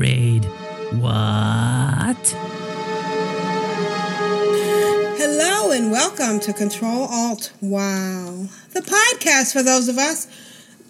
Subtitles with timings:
[0.00, 0.46] Trade.
[0.92, 2.34] What?
[5.18, 10.26] Hello and welcome to Control Alt Wow, the podcast for those of us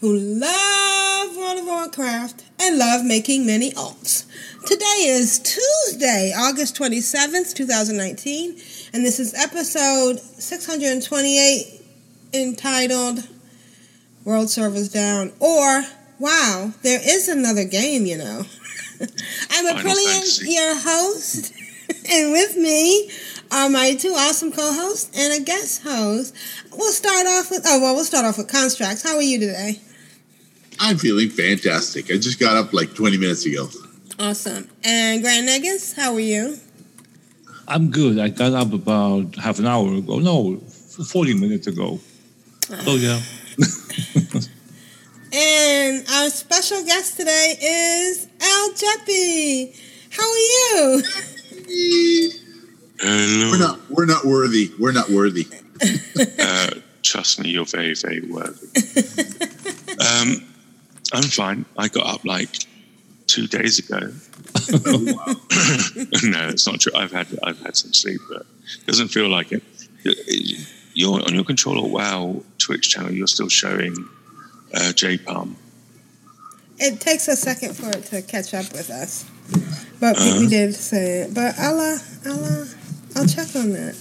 [0.00, 4.26] who love World of Warcraft and love making many alts.
[4.64, 8.50] Today is Tuesday, August 27th, 2019,
[8.92, 11.82] and this is episode 628
[12.32, 13.28] entitled
[14.24, 15.82] World Servers Down or
[16.20, 18.44] Wow, there is another game, you know.
[19.50, 20.52] I'm Final Aprillian, Fantasy.
[20.52, 21.54] your host,
[22.10, 23.10] and with me
[23.50, 26.34] are my two awesome co-hosts and a guest host.
[26.72, 29.02] We'll start off with oh well, we'll start off with Constraxx.
[29.02, 29.80] How are you today?
[30.78, 32.10] I'm feeling fantastic.
[32.10, 33.68] I just got up like 20 minutes ago.
[34.18, 34.68] Awesome.
[34.84, 36.56] And Grand Nagus, how are you?
[37.68, 38.18] I'm good.
[38.18, 40.18] I got up about half an hour ago.
[40.18, 42.00] No, 40 minutes ago.
[42.70, 42.82] Ah.
[42.86, 43.20] Oh, yeah.
[45.32, 49.76] And our special guest today is Al Jeppy.
[50.10, 51.02] How are you?
[52.98, 53.50] Hello.
[53.52, 54.72] We're not we're not worthy.
[54.80, 55.46] We're not worthy.
[56.40, 56.70] Uh,
[57.02, 58.66] trust me, you're very, very worthy.
[60.00, 60.44] um,
[61.12, 61.64] I'm fine.
[61.78, 62.66] I got up like
[63.28, 63.98] two days ago.
[66.24, 66.92] no, it's not true.
[66.96, 69.62] I've had I've had some sleep, but it doesn't feel like it.
[70.92, 71.88] You're on your controller.
[71.88, 73.12] Wow, Twitch channel.
[73.12, 73.94] You're still showing
[74.74, 75.56] uh, J Palm.
[76.78, 79.24] It takes a second for it to catch up with us.
[80.00, 81.34] But we, we did say it.
[81.34, 82.64] But I'll, uh, I'll, uh,
[83.16, 83.96] I'll check on that.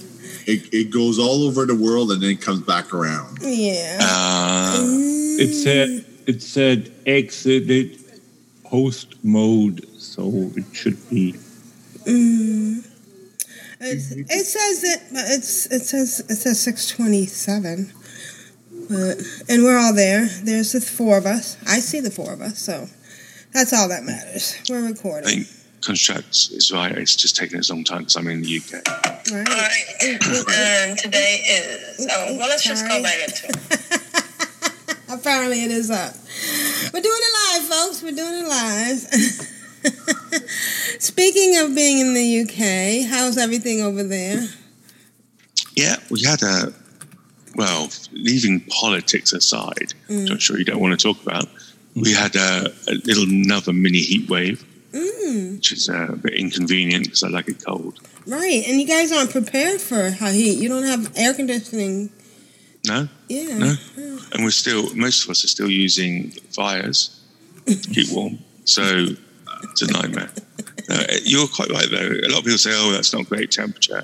[0.46, 3.38] It, it goes all over the world and then it comes back around.
[3.42, 3.98] Yeah.
[4.00, 4.78] Uh,
[5.42, 7.98] It said, it said exited
[8.64, 11.34] host mode, so it should be.
[12.06, 12.86] Mm.
[13.80, 15.00] It's, it says it.
[15.12, 17.92] It's it says it says six twenty seven,
[18.90, 19.18] but
[19.48, 20.26] and we're all there.
[20.42, 21.56] There's the four of us.
[21.66, 22.88] I see the four of us, so
[23.52, 24.60] that's all that matters.
[24.68, 25.28] We're recording.
[25.28, 25.46] I think
[25.80, 26.92] construct is right.
[26.98, 28.72] It's just taking us a long time because I'm in the UK.
[29.32, 29.84] right?
[30.02, 32.08] And um, today is.
[32.10, 33.56] Oh, well, let's just go right into it.
[35.20, 36.14] Apparently, it is up.
[36.92, 38.02] We're doing it live, folks.
[38.02, 38.98] We're doing it live.
[41.00, 44.46] Speaking of being in the UK, how's everything over there?
[45.74, 46.72] Yeah, we had a
[47.60, 51.46] well, leaving politics aside, which I'm sure you don't want to talk about.
[51.94, 56.34] We had a, a little another mini heat wave, Mm, which is uh, a bit
[56.34, 57.94] inconvenient because I like it cold.
[58.26, 60.58] right, and you guys aren't prepared for high heat.
[60.62, 62.10] You don't have air conditioning.
[62.88, 63.56] No, Yeah.
[63.58, 63.72] no,
[64.32, 66.98] and we're still most of us are still using fires
[67.66, 68.82] to keep warm, so
[69.70, 70.30] it's a nightmare.
[70.88, 72.10] Uh, you're quite right though.
[72.26, 74.02] A lot of people say, "Oh, that's not great temperature,"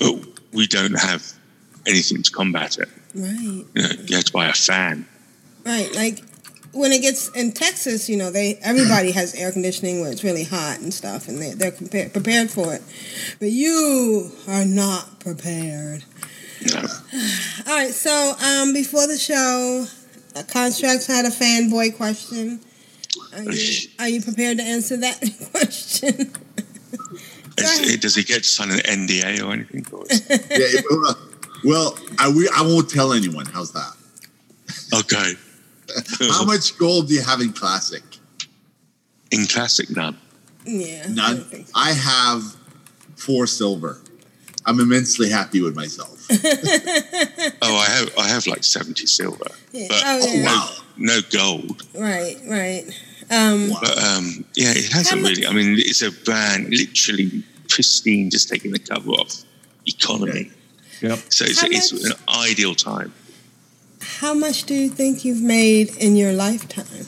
[0.00, 0.14] but
[0.58, 1.22] we don't have
[1.86, 2.88] anything to combat it.
[3.14, 3.38] Right.
[3.74, 5.06] You, know, you have to buy a fan.
[5.64, 6.20] Right, like
[6.72, 10.44] when it gets in Texas, you know, they everybody has air conditioning where it's really
[10.44, 12.82] hot and stuff, and they, they're compar- prepared for it.
[13.38, 16.04] But you are not prepared.
[16.72, 16.80] No.
[17.66, 19.86] All right, so um, before the show,
[20.36, 22.60] uh, Constraxx had a fanboy question.
[23.34, 25.20] Are you, are you prepared to answer that
[25.52, 26.32] question?
[27.58, 29.84] Is- does he get to sign an NDA or anything?
[29.92, 31.12] Or is- Yeah,
[31.64, 33.46] well, well, I, we, I won't tell anyone.
[33.46, 33.92] How's that?
[34.94, 35.32] okay.
[36.32, 38.02] How much gold do you have in Classic?
[39.30, 40.16] In classic, none.
[40.64, 41.04] yeah.
[41.06, 41.36] I None.
[41.50, 41.72] don't so.
[41.74, 42.42] I have
[43.16, 44.00] four silver.
[44.64, 46.26] I'm immensely happy with myself.
[47.60, 49.86] Oh, I have I have like seventy silver, Yeah.
[49.88, 50.44] but Oh, yeah.
[50.44, 50.70] Wow.
[50.96, 51.82] no gold.
[51.94, 52.84] Right, right.
[53.30, 55.46] Um, But um, yeah, it hasn't really.
[55.46, 59.42] I mean, it's a brand literally pristine, just taking the cover off.
[59.86, 60.50] Economy.
[61.00, 61.18] Yep.
[61.30, 63.12] So it's, How it's an ideal time.
[64.00, 67.06] how much do you think you've made in your lifetime?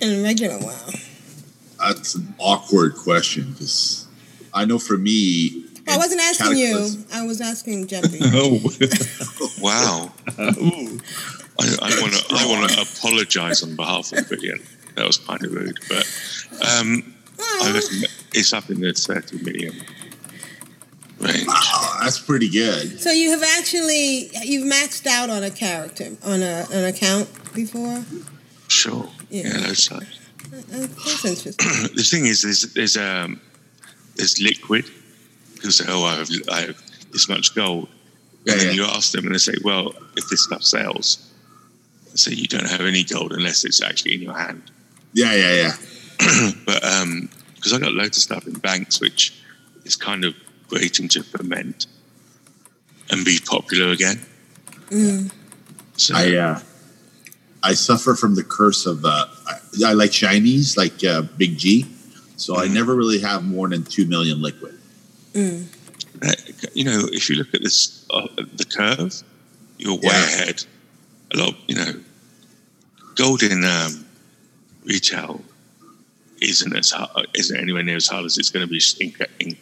[0.00, 0.90] In a regular WoW.
[1.78, 4.06] That's an awkward question because
[4.52, 6.88] I know for me, I wasn't asking you.
[7.12, 8.18] I was asking Jeffy.
[8.34, 8.60] Oh.
[9.60, 10.10] Wow.
[10.38, 10.98] Ooh.
[11.60, 14.58] I, I want to I want to apologise on behalf of Billion.
[14.96, 16.04] That was kind of rude, but
[16.78, 19.74] um, I reckon it's up in the thirty million
[21.20, 21.46] range.
[21.48, 23.00] uh, that's pretty good.
[23.00, 28.04] So you have actually you've maxed out on a character on a an account before.
[28.68, 29.08] Sure.
[29.30, 29.42] Yeah.
[29.46, 30.20] Yeah, those times.
[30.50, 31.54] That's interesting.
[31.94, 33.40] the thing is, there's there's um
[34.16, 34.84] there's liquid.
[35.54, 36.82] People say, "Oh, I have, I have
[37.12, 37.88] this much gold,"
[38.44, 38.74] Yeah, and then yeah.
[38.74, 41.32] you ask them, and they say, "Well, if this stuff sells,
[42.14, 44.62] so you don't have any gold unless it's actually in your hand."
[45.12, 45.72] Yeah, yeah,
[46.20, 46.50] yeah.
[46.66, 49.34] but um, because I got loads of stuff in banks, which
[49.84, 50.34] is kind of
[50.70, 51.86] waiting to ferment
[53.10, 54.20] and be popular again.
[54.90, 55.32] Mm.
[55.96, 56.60] So I uh,
[57.62, 61.86] I suffer from the curse of uh, I, I like shinies, like uh, Big G,
[62.36, 64.78] so I never really have more than two million liquid.
[65.34, 65.66] Mm.
[66.22, 66.32] uh,
[66.74, 69.22] you know, if you look at this uh, the curve,
[69.78, 70.24] you're way Yeah.
[70.24, 70.64] ahead.
[71.32, 71.92] A lot, you know,
[73.14, 74.04] gold in um,
[74.84, 75.44] retail
[76.42, 79.56] isn't as hard, isn't anywhere near as hard as it's going to be in, in,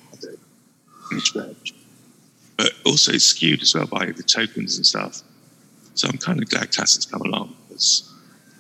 [1.13, 1.75] in stretch.
[2.57, 5.23] But also it's skewed as well by the tokens and stuff.
[5.95, 8.13] So I'm kind of glad Class has come along because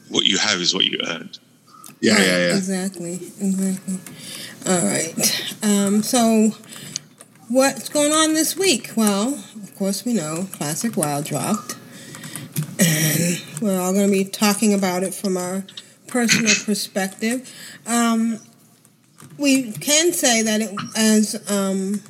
[0.09, 1.39] what you have is what you earned.
[2.01, 2.57] Yeah, Right, yeah, yeah.
[2.57, 3.15] Exactly.
[3.15, 3.99] Exactly.
[4.67, 5.57] All right.
[5.63, 6.51] Um, so,
[7.49, 8.93] what's going on this week?
[8.97, 11.77] Well, of course, we know Classic WoW dropped.
[12.81, 15.65] And we're all going to be talking about it from our
[16.07, 17.53] personal perspective.
[17.87, 18.39] Um,
[19.37, 22.03] we can say that it, as um,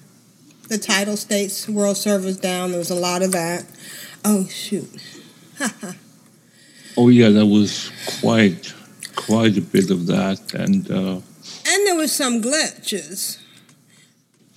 [0.69, 2.71] the title states, World Servers down.
[2.71, 3.65] There was a lot of that.
[4.25, 4.89] Oh, shoot.
[7.01, 8.75] Oh yeah, there was quite
[9.15, 11.21] quite a bit of that, and uh,
[11.69, 13.39] And there was some glitches.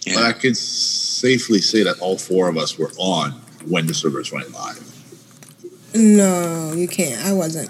[0.06, 3.34] But I could safely say that all four of us were on
[3.68, 4.82] when the servers went live.
[5.94, 7.24] No, you can't.
[7.24, 7.70] I wasn't.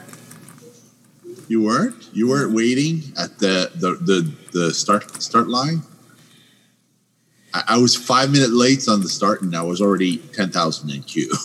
[1.49, 2.07] You weren't.
[2.13, 5.81] You weren't waiting at the the the, the start start line.
[7.53, 10.89] I, I was five minutes late on the start, and I was already ten thousand
[10.91, 11.31] in queue.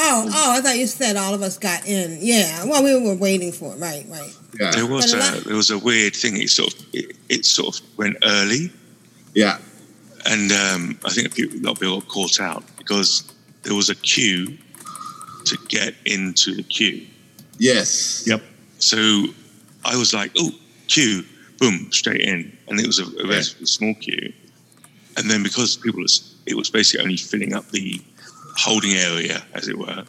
[0.00, 2.18] Oh, oh, I thought you said all of us got in.
[2.20, 2.64] Yeah.
[2.66, 3.78] Well, we were waiting for it.
[3.80, 4.30] Right, right.
[4.60, 4.70] Yeah.
[4.70, 6.36] There was But a a there was a weird thing.
[6.36, 8.70] It sort of it, it sort of went early,
[9.34, 9.58] Yeah.
[10.26, 13.24] and um, I think a, few, a lot of people got caught out because
[13.62, 14.56] there was a queue
[15.46, 17.04] to get into the queue.
[17.58, 18.22] Yes.
[18.26, 18.42] Yep.
[18.78, 18.98] So
[19.84, 20.52] I was like, oh,
[20.86, 21.24] queue,
[21.58, 24.32] boom, straight in, and it was a, a relatively small queue.
[25.18, 28.00] And then because people, was, it was basically only filling up the
[28.56, 30.04] holding area, as it were.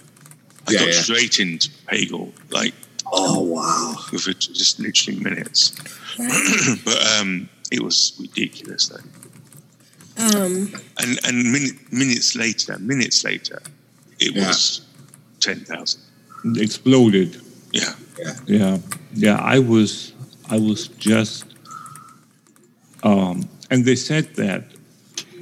[0.67, 1.01] I Yeah, got yeah.
[1.01, 2.73] straight into Pagle, like
[3.11, 3.95] Oh wow.
[4.13, 5.71] within just literally minutes.
[6.85, 9.03] but um, it was ridiculous though.
[10.23, 13.61] Um, And and min- minutes later, minutes later,
[14.19, 14.47] it Yeah.
[14.47, 14.81] was
[15.39, 16.01] ten thousand.
[16.45, 17.41] it exploded.
[17.71, 17.95] Yeah.
[18.45, 18.77] Yeah,
[19.13, 19.37] yeah.
[19.37, 20.13] I was,
[20.49, 21.45] I was just,
[23.03, 24.63] um, and they said that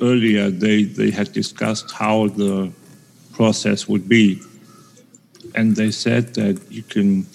[0.02, 0.50] earlier.
[0.50, 2.72] They they had discussed how the
[3.34, 4.42] process would be,
[5.56, 7.26] and they said that you can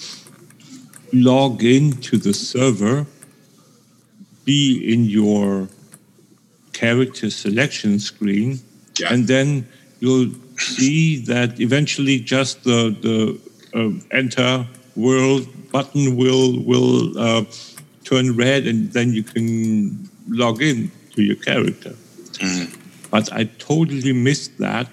[1.12, 3.06] log into the server,
[4.44, 5.68] be in your
[6.72, 8.60] character selection screen,
[8.98, 9.12] Yeah.
[9.12, 9.66] and then
[10.00, 13.38] you'll see that eventually just the the
[13.78, 14.66] uh, enter
[14.96, 17.44] world button will will uh,
[18.04, 21.94] turn red, and then you can log in to your character.
[23.10, 24.88] But I totally missed that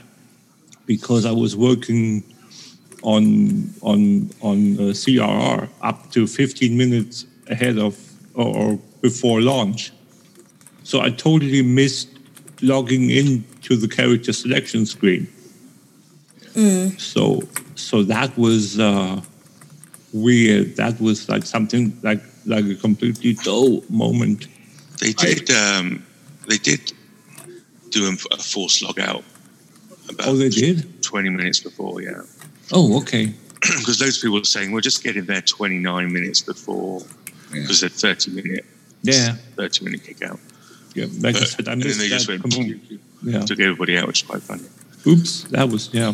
[0.86, 2.24] because I was working
[3.04, 7.98] on on on uh, CRR up to 15 minutes ahead of
[8.34, 9.92] or, or before launch.
[10.84, 12.10] So I totally missed
[12.62, 15.28] logging in to the character selection screen.
[16.98, 17.44] So
[17.76, 19.22] so that was uh,
[20.12, 20.76] weird.
[20.76, 24.48] That was like something like like a completely dull moment.
[25.00, 25.50] They did.
[25.52, 26.04] um,
[26.48, 26.92] they did
[27.90, 29.24] do a, a forced log out.
[30.10, 31.02] About Oh, they did.
[31.04, 32.22] twenty minutes before, yeah.
[32.72, 33.34] Oh, okay.
[33.62, 37.02] Because those people were saying, "We're just getting there twenty nine minutes before,"
[37.52, 38.66] because they're thirty minute,
[39.04, 40.40] Yeah, thirty minute kick out.
[40.96, 41.06] yeah.
[41.20, 43.00] Like I said, I and then they just went completely.
[43.22, 43.42] Yeah.
[43.42, 44.64] took everybody out, which is quite funny.
[45.06, 46.14] Oops, that was yeah,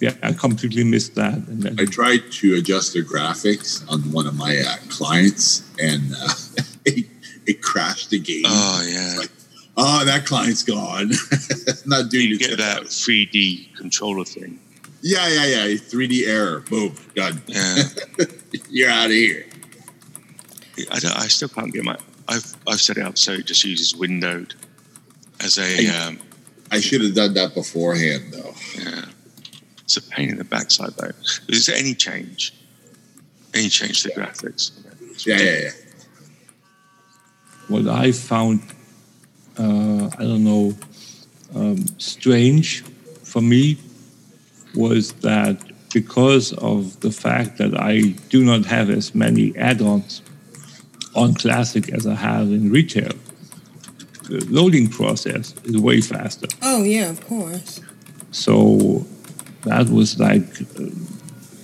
[0.00, 0.12] yeah.
[0.22, 1.34] I completely missed that.
[1.34, 6.12] And then I tried to adjust the graphics on one of my uh, clients, and
[6.14, 6.34] uh,
[6.84, 7.06] it,
[7.46, 8.42] it crashed the game.
[8.46, 9.30] Oh yeah, Like,
[9.76, 11.10] oh, that client's gone.
[11.86, 14.58] Not doing you get that three D controller thing.
[15.02, 15.74] Yeah, yeah, yeah.
[15.76, 16.60] 3D error.
[16.68, 16.92] Boom.
[17.14, 17.40] Done.
[17.46, 17.82] Yeah,
[18.70, 19.46] You're out of here.
[20.90, 21.96] I, don't, I still can't get my.
[22.28, 24.54] I've I've set it up so it just uses windowed
[25.40, 25.86] as a.
[25.88, 26.18] Um,
[26.72, 28.54] I should have done that beforehand, though.
[28.76, 29.04] Yeah.
[29.84, 31.12] It's a pain in the backside, though.
[31.48, 32.52] Is there any change?
[33.54, 34.72] Any change to the graphics?
[35.24, 35.70] Yeah, yeah, yeah.
[37.68, 38.62] what I found,
[39.58, 40.74] I don't know,
[41.54, 42.82] um, strange
[43.22, 43.78] for me
[44.74, 45.58] was that
[45.92, 50.22] because of the fact that I do not have as many add-ons
[51.14, 53.12] on Classic as I have in retail,
[54.28, 56.46] the loading process is way faster.
[56.62, 57.80] Oh yeah, of course.
[58.32, 59.06] So
[59.62, 60.90] that was like uh,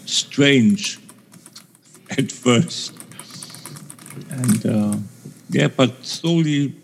[0.07, 0.99] strange
[2.11, 2.95] at first.
[4.31, 4.97] And uh,
[5.51, 6.75] yeah, but slowly,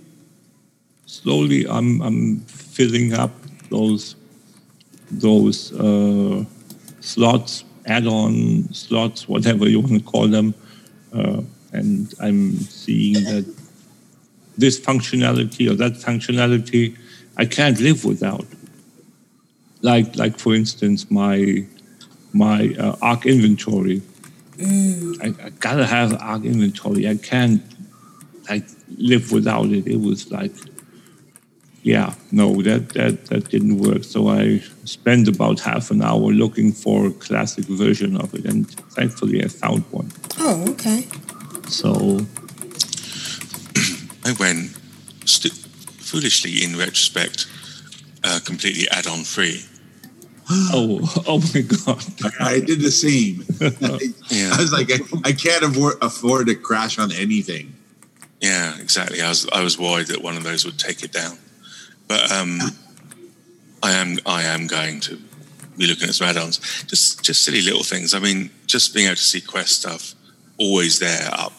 [1.23, 3.33] slowly, I'm I'm filling up
[3.71, 4.17] those
[5.11, 6.45] those uh,
[7.01, 10.55] slots, add-on slots, whatever you want to call them,
[11.13, 11.41] uh,
[11.73, 13.47] and I'm seeing that
[14.57, 16.97] this functionality or that functionality
[17.37, 18.47] I can't live without.
[19.83, 21.65] Like like for instance, my
[22.33, 24.03] my uh, ArkInventory.
[25.23, 27.09] I, I gotta have ArkInventory.
[27.09, 27.63] I can't
[28.51, 29.87] like live without it.
[29.87, 30.53] It was like,
[31.83, 34.05] yeah, no, that that that didn't work.
[34.05, 38.69] So I spent about half an hour looking for a classic version of it, and
[38.93, 40.11] thankfully I found one.
[40.39, 41.07] Oh, okay.
[41.69, 41.91] So
[44.25, 44.77] I went
[45.25, 47.47] stu- foolishly, in retrospect,
[48.25, 49.65] uh, completely add-on free.
[50.51, 52.05] oh, oh my god!
[52.41, 53.45] I, I did the same.
[54.31, 54.51] Yeah.
[54.53, 57.73] I was like, I, I can't afford, afford to crash on anything.
[58.41, 59.23] Yeah, exactly.
[59.23, 61.39] I was I was worried that one of those would take it down,
[62.09, 62.59] but um,
[63.83, 65.19] I am I am going to
[65.77, 66.59] be looking at some add-ons.
[66.85, 68.15] Just just silly little things.
[68.15, 70.15] I mean, just being able to see quest stuff
[70.59, 71.53] always there up.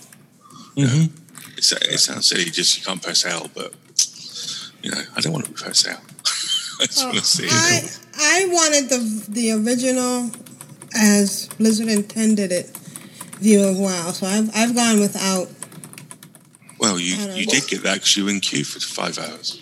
[0.75, 1.11] Mhm.
[1.57, 3.73] It's, it sounds silly, just you can't press L, but
[4.81, 6.01] you know, I don't want to press L.
[6.81, 7.99] I just want to see I it.
[8.17, 10.31] I wanted the the original
[10.95, 12.75] as Blizzard intended it
[13.39, 15.49] view of WoW, so I've I've gone without.
[16.79, 17.51] Well, you, you know.
[17.51, 19.61] did get that because you were in queue for five hours.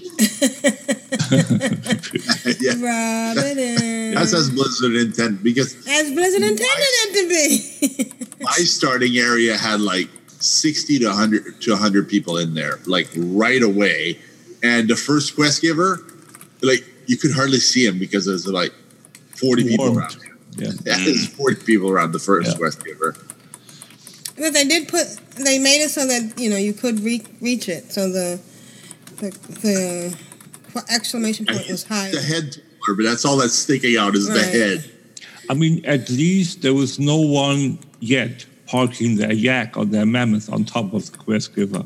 [2.60, 2.74] Yeah.
[2.80, 4.14] Rub it in.
[4.16, 8.26] That's as Blizzard intent because as Blizzard intended it to be.
[8.44, 10.10] my starting area had like
[10.40, 14.20] 60 to 100 to 100 people in there like right away
[14.64, 16.00] and the first quest giver
[16.62, 18.72] like you could hardly see him because there's like
[19.36, 20.68] 40 people around him Yeah.
[20.86, 22.58] yeah, there's 40 people around the first Yeah.
[22.58, 23.16] quest giver
[24.38, 25.08] But they did put
[25.38, 27.92] they made it so that you know you could re- reach it.
[27.92, 28.40] So the
[29.18, 29.30] the,
[29.62, 32.12] the exclamation point was higher.
[32.12, 32.58] the head
[32.96, 34.90] but that's all that's sticking out is the head
[35.50, 40.52] I mean, at least there was no one yet parking their yak or their mammoth
[40.52, 41.86] on top of the quest giver.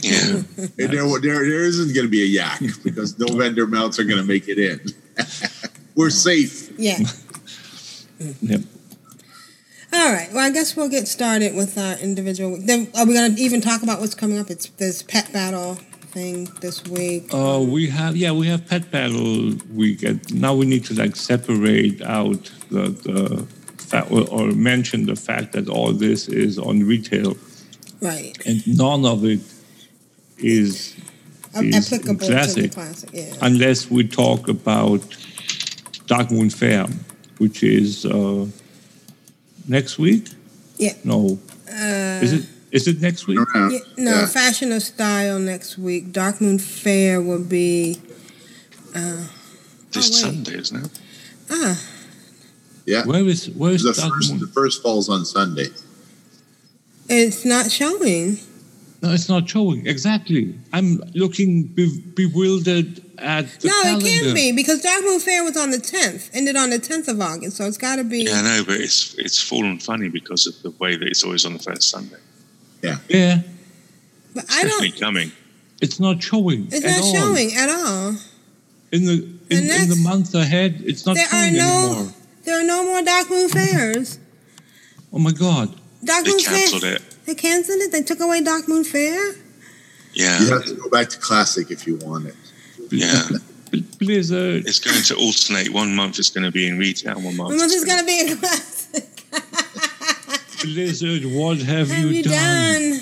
[0.00, 0.42] Yeah.
[0.56, 4.04] and there, there, there isn't going to be a yak because no vendor mounts are
[4.04, 4.80] going to make it in
[5.96, 6.98] we're safe Yeah.
[8.42, 8.60] Yep.
[9.92, 10.28] All right.
[10.32, 12.58] Well, I guess we'll get started with our individual.
[12.60, 14.50] Then are we going to even talk about what's coming up?
[14.50, 15.78] It's this pet battle
[16.12, 17.32] thing this week.
[17.32, 20.02] Uh, we have yeah, we have pet battle week.
[20.32, 23.46] Now we need to like separate out the the
[23.90, 27.36] fact or, or mention the fact that all this is on retail
[28.00, 28.32] Right.
[28.46, 29.40] and none of it
[30.38, 30.96] is,
[31.54, 33.10] is applicable to the classic classic.
[33.12, 33.34] Yeah.
[33.42, 35.00] unless we talk about
[36.06, 36.86] Darkmoon Faire,
[37.38, 38.46] which is uh,
[39.68, 40.28] next week.
[40.78, 40.94] Yeah.
[41.04, 41.38] No,
[41.68, 43.38] Uh, is it is it next week?
[43.54, 44.26] yeah, no, Yeah.
[44.26, 46.12] Fashion of Style next week.
[46.12, 48.00] Darkmoon Faire will be.
[48.94, 49.24] Uh,
[49.92, 50.30] This Oh.
[50.30, 50.90] Sunday, isn't it?
[51.50, 51.76] ah,
[52.86, 54.40] yeah Where is where is the Dark first, Moon?
[54.40, 55.66] the first falls on sunday
[57.08, 58.38] it's not showing.
[59.02, 59.84] No, it's not showing.
[59.86, 60.54] Exactly.
[60.72, 64.06] I'm looking be- bewildered at the no, calendar.
[64.06, 67.20] it can't be because Darkmoon Faire was on the 10th, ended on the 10th of
[67.20, 68.18] August, so it's got to be.
[68.24, 71.44] Yeah, I know, but it's it's fallen funny because of the way that it's always
[71.44, 72.18] on the first Sunday.
[72.82, 72.98] Yeah,
[74.34, 75.00] But It's I don't.
[75.00, 75.32] coming.
[75.80, 76.68] it's not showing.
[76.70, 77.14] It's at not all.
[77.14, 78.16] showing at all.
[78.92, 79.12] in the
[79.50, 80.82] in, in the next- month ahead.
[80.86, 81.86] It's not There are showing no.
[81.88, 82.14] anymore.
[82.44, 84.18] There are no more Darkmoon Faires.
[85.12, 85.74] Oh my god!
[86.04, 86.96] Dark They Moon cancelled Fair.
[86.96, 87.02] it.
[87.26, 87.92] They canceled it.
[87.92, 89.34] They took away Darkmoon Faire.
[90.14, 92.34] Yeah, you have to go back to classic if you want it
[92.90, 93.28] yeah.
[94.00, 94.66] Blizzard.
[94.66, 95.68] It's going to alternate.
[95.72, 97.50] One month it's going to be in retail, one month.
[97.50, 99.06] When was it's gonna be in classic?
[100.62, 103.00] Blizzard, what have, Have you done?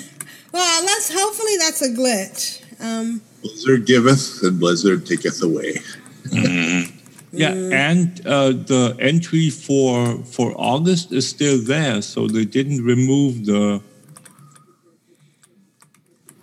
[0.51, 1.11] Well, let's.
[1.13, 2.63] Hopefully, that's a glitch.
[2.81, 5.73] Um, blizzard giveth and blizzard taketh away
[6.27, 6.93] Mhm.
[7.31, 13.45] Yeah, and uh, the entry for for August is still there, so they didn't remove
[13.45, 13.81] the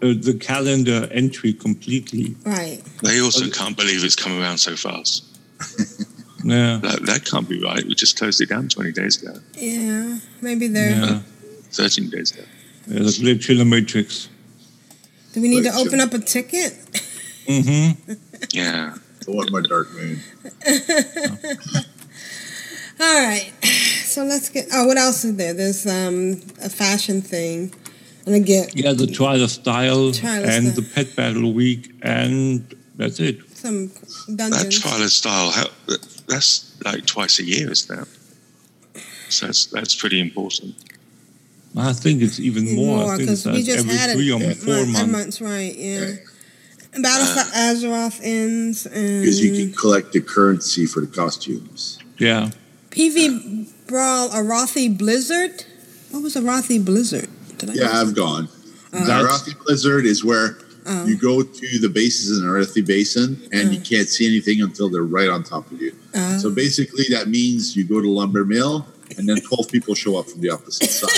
[0.02, 2.36] uh, the calendar entry completely.
[2.44, 2.80] right.
[3.02, 5.24] They also can't believe it's come around so fast.
[6.48, 7.84] Yeah, That, that can't be right.
[7.84, 10.18] We just closed it down 20 days ago, Yeah.
[10.40, 10.90] Maybe they're.
[10.90, 11.20] yeah.
[11.72, 12.44] 13 days ago.
[12.86, 14.28] There's a glitch in the matrix.
[15.32, 15.86] Do we need to Glitch.
[15.86, 16.72] open up a ticket?
[17.46, 18.12] Mm-hmm.
[18.52, 18.94] Yeah.
[19.20, 20.18] Don't want my Darkmoon.
[23.00, 23.50] All right.
[24.04, 24.66] So let's get.
[24.72, 25.52] Oh, what else is there?
[25.54, 27.74] There's um a fashion thing,
[28.24, 30.76] and again Yeah, the trial of style Trial of and Style.
[30.76, 33.38] the pet battle week, and that's it.
[33.56, 34.36] some dungeons.
[34.36, 34.80] That dungeons.
[34.80, 35.66] trial of style, how,
[36.28, 38.08] that's like twice a year, isn't it?
[39.28, 40.74] So that's, that's pretty important.
[41.76, 43.04] I think it's even more.
[43.12, 44.32] I think because it's we like just every had three it.
[44.32, 45.12] or month- four month- months.
[45.12, 45.74] months, right?
[45.76, 46.14] Yeah.
[46.98, 51.98] Battle for uh, Azeroth ends and Because you can collect the currency for the costumes.
[52.16, 52.50] Yeah.
[52.90, 55.64] PV Brawl Arathi Blizzard.
[56.10, 57.28] What was Arathi Blizzard?
[57.58, 58.48] Did I Yeah, I've gone.
[58.92, 60.56] The uh, Arathi Blizzard is where
[60.88, 61.04] Oh.
[61.06, 65.02] you go to the bases in Arathi Basin and you can't see anything until they're
[65.02, 65.92] right on top of you.
[66.14, 66.38] Oh.
[66.38, 68.86] So basically, that means you go to Lumber Mill
[69.18, 71.12] and then 12 people show up from the opposite side.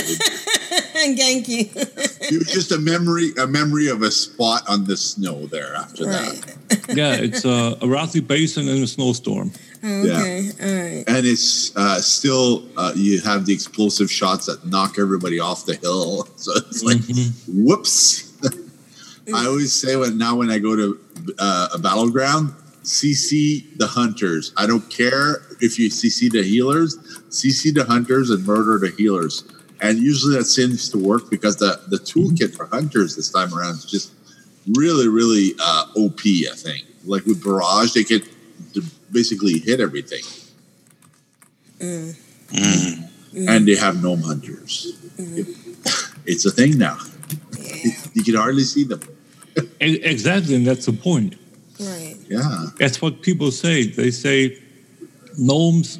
[0.96, 1.68] and gank you.
[1.74, 6.04] it was just a memory, a memory of a spot on the snow there after
[6.06, 6.56] that.
[6.88, 9.52] yeah, it's uh, a Arathi Basin and a snowstorm.
[9.82, 10.50] Oh, okay.
[10.60, 11.04] All right.
[11.06, 15.74] And it's uh, still, uh, you have the explosive shots that knock everybody off the
[15.74, 16.28] hill.
[16.38, 17.00] So it's like,
[17.48, 18.27] whoops.
[19.34, 21.00] I always say when now when I go to
[21.38, 24.52] uh, a battleground, CC the hunters.
[24.56, 26.96] I don't care if you CC the healers,
[27.28, 29.44] CC the hunters and murder the healers.
[29.80, 33.76] And usually that seems to work because the, the toolkit for hunters this time around
[33.76, 34.12] is just
[34.74, 36.86] really, really uh, OP, I think.
[37.04, 38.22] Like with Barrage, they can
[39.12, 40.22] basically hit everything.
[41.78, 43.48] Mm.
[43.48, 44.98] And they have gnome hunters.
[46.26, 46.98] It's a thing now.
[48.14, 49.00] You can hardly see them.
[49.80, 51.34] Exactly, and that's the point.
[51.80, 52.16] Right.
[52.28, 52.66] Yeah.
[52.78, 53.86] That's what people say.
[53.86, 54.58] They say
[55.38, 55.98] gnomes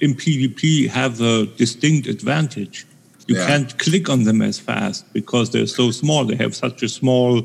[0.00, 2.86] in PvP have a distinct advantage.
[3.26, 3.46] You Yeah.
[3.46, 6.24] can't click on them as fast because they're so small.
[6.26, 7.42] They have such a small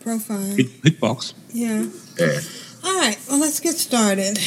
[0.00, 0.54] Profile.
[0.56, 1.32] hit, hitbox.
[1.52, 1.86] Yeah.
[2.20, 2.40] Yeah.
[2.84, 3.18] All right.
[3.28, 4.38] Well, let's get started.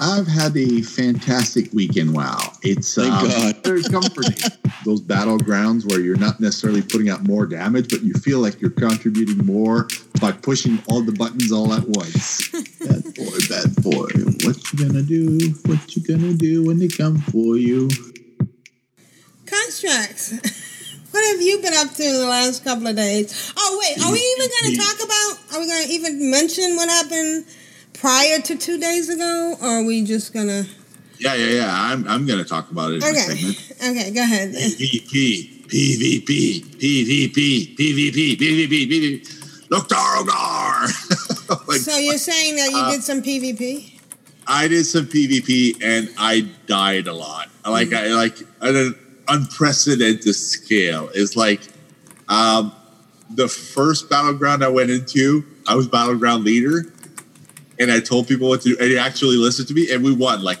[0.00, 2.14] I've had a fantastic weekend.
[2.14, 3.56] Wow, it's Thank um, God.
[3.64, 4.36] very comforting.
[4.84, 8.70] Those battlegrounds where you're not necessarily putting out more damage, but you feel like you're
[8.70, 9.88] contributing more
[10.20, 12.48] by pushing all the buttons all at once.
[12.78, 14.08] bad boy, bad boy,
[14.44, 15.54] what you gonna do?
[15.66, 17.88] What you gonna do when they come for you?
[19.46, 20.32] Constraxx.
[21.10, 23.52] what have you been up to the last couple of days?
[23.56, 24.04] Oh, wait.
[24.04, 27.46] Are we even going to talk about, are we going to even mention what happened
[28.00, 29.56] prior to two days ago?
[29.60, 30.66] Or are we just to.
[31.18, 31.70] Yeah, yeah, yeah.
[31.72, 33.14] I'm, I'm to talk about it in Okay.
[33.18, 33.72] segment.
[33.84, 34.54] Okay, go ahead.
[34.54, 39.34] PvP, PvP, PvP, PvP, PvP, PvP.
[39.68, 41.68] Lok'tar Ogar!
[41.68, 44.00] like, so you're saying that you uh, did some PvP?
[44.46, 47.48] I did some PvP and I died a lot.
[47.66, 48.94] Like I like at an
[49.28, 51.10] unprecedented scale.
[51.14, 51.60] It's like
[52.28, 52.72] um,
[53.28, 56.84] the first battleground I went into, I was battleground leader,
[57.80, 60.12] and I told people what to do, and they actually listened to me, and we
[60.12, 60.58] won like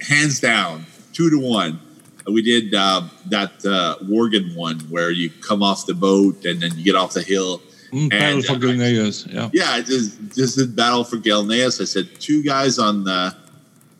[0.00, 1.80] hands down, two to one.
[2.26, 6.70] We did um, that uh, Worgen one where you come off the boat and then
[6.74, 7.60] you get off the hill.
[7.92, 9.50] Mm, Battle And, for uh, Gilneas, yeah.
[9.52, 11.80] yeah, I just just did battle for Gilneas.
[11.80, 13.36] I said two guys on the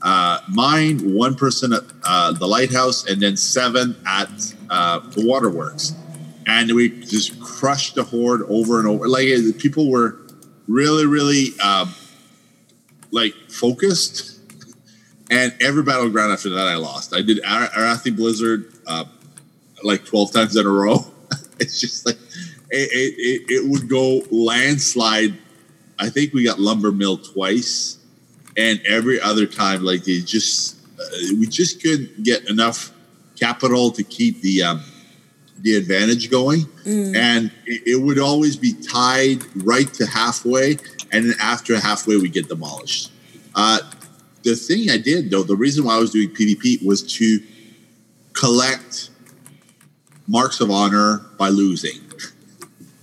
[0.00, 5.94] uh, mine, one person at uh, the lighthouse, and then seven at uh, the waterworks,
[6.46, 9.06] and we just crushed the horde over and over.
[9.06, 10.18] Like people were
[10.66, 11.94] really, really um,
[13.14, 14.40] like focused,
[15.30, 17.14] and every battleground after that, I lost.
[17.14, 19.04] I did Ar- Arathi Blizzard uh,
[19.82, 21.06] like twelve times in a row.
[21.60, 22.16] it's just like
[22.70, 25.34] it, it, it, it would go landslide.
[25.98, 27.98] I think we got lumber mill twice,
[28.56, 31.04] and every other time, like they just uh,
[31.38, 32.92] we just couldn't get enough
[33.38, 34.82] capital to keep the um,
[35.60, 37.16] the advantage going, Mm.
[37.16, 40.76] and it, it would always be tied right to halfway,
[41.14, 43.12] and then after halfway we get demolished.
[43.54, 43.78] Uh,
[44.42, 47.40] the thing I did though, the reason why I was doing PvP was to
[48.32, 49.10] collect
[50.26, 52.00] marks of honor by losing.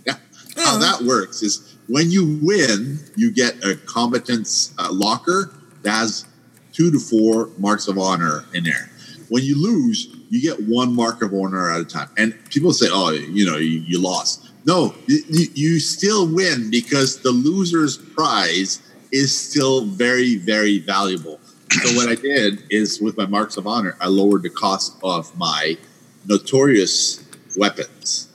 [0.05, 0.15] Yeah.
[0.55, 6.25] How that works is when you win, you get a competence uh, locker that has
[6.73, 8.89] two to four marks of honor in there.
[9.29, 12.09] When you lose, you get one mark of honor at a time.
[12.17, 17.31] And people say, "Oh, you know, you, you lost." No, you, still win because the
[17.31, 21.39] loser's prize is still very, very valuable.
[21.71, 25.35] So what I did is, with my marks of honor, I lowered the cost of
[25.37, 25.77] my
[26.27, 27.23] notorious
[27.57, 28.27] weapons,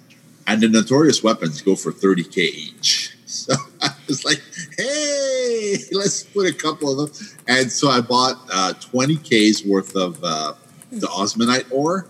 [0.47, 3.13] and the notorious weapons go for thirty k each.
[3.27, 4.41] So I was like,
[4.79, 9.95] "Hey, let's put a couple of them." And so I bought uh, twenty k's worth
[9.95, 10.55] of uh,
[10.91, 12.07] the Osmenite ore,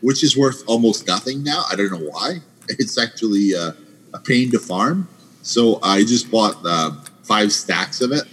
[0.00, 1.64] which is worth almost nothing now.
[1.70, 2.40] I don't know why.
[2.78, 3.72] It's actually uh,
[4.14, 5.08] a pain to farm.
[5.42, 8.24] So I just bought uh, five stacks of it,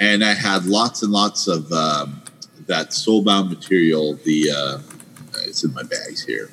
[0.00, 2.22] and I had lots and lots of um,
[2.66, 4.14] that soulbound material.
[4.24, 4.78] The uh,
[5.46, 6.50] it's in my bags here.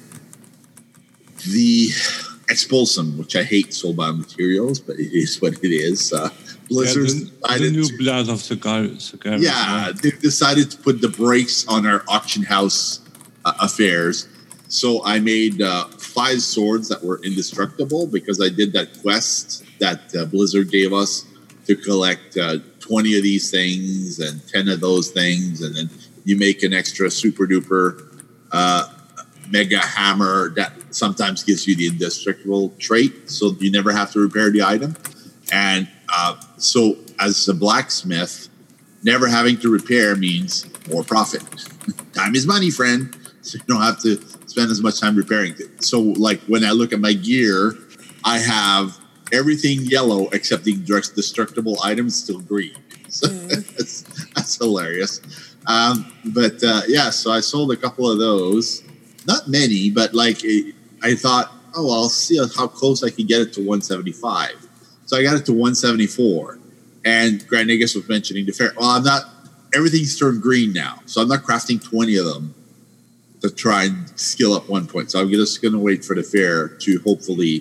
[1.51, 1.89] The
[2.49, 6.13] expulsom, which I hate soulbound materials, but it is what it is.
[6.13, 6.29] Uh,
[6.69, 8.87] Blizzard Yeah, the, the new blood of Cigar.
[8.99, 13.01] Cigar yeah, they decided to put the brakes on our auction house
[13.45, 14.27] uh, affairs.
[14.73, 19.99] So I made uh, five swords that were indestructible because I did that quest that
[20.15, 21.27] uh, Blizzard gave us
[21.67, 25.61] to collect uh, 20 of these things and 10 of those things.
[25.61, 25.91] And then
[26.25, 28.19] you make an extra super duper
[28.51, 28.91] uh,
[29.51, 33.29] mega hammer that sometimes gives you the indestructible trait.
[33.29, 34.95] So you never have to repair the item.
[35.51, 38.49] And uh, so, as a blacksmith,
[39.03, 41.43] never having to repair means more profit.
[42.13, 43.15] time is money, friend.
[43.43, 45.83] So you don't have to spend as much time repairing it.
[45.83, 47.73] So, like when I look at my gear,
[48.23, 48.99] I have
[49.31, 50.75] everything yellow except the
[51.15, 52.75] destructible items still green.
[53.13, 54.01] So that's,
[54.33, 55.21] that's hilarious.
[55.67, 58.81] Um, but uh, yeah, so I sold a couple of those.
[59.27, 60.41] Not many, but like
[61.03, 64.67] I thought, oh, I'll see how close I can get it to 175.
[65.05, 66.57] So I got it to 174.
[67.05, 68.73] And Grand Nagus was mentioning the fair.
[68.75, 69.25] Well, I'm not,
[69.75, 70.99] everything's turned green now.
[71.05, 72.55] So I'm not crafting 20 of them
[73.43, 75.11] to try and skill up one point.
[75.11, 77.59] So I'm just going to wait for the fair to hopefully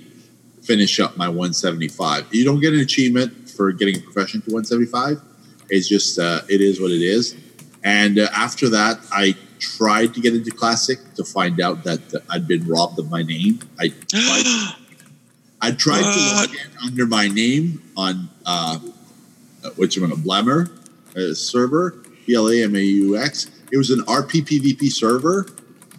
[0.63, 2.33] finish up my 175.
[2.33, 5.21] You don't get an achievement for getting a profession to 175.
[5.69, 7.37] It's just, uh, it is what it is.
[7.83, 12.19] And uh, after that, I tried to get into Classic to find out that uh,
[12.31, 13.59] I'd been robbed of my name.
[13.81, 14.75] I tried,
[15.61, 18.79] I tried to log in under my name on uh,
[19.75, 20.71] which one, a Blaumeux
[21.17, 23.51] uh, server, B L A M A U X.
[23.73, 25.47] It was an RPPVP server,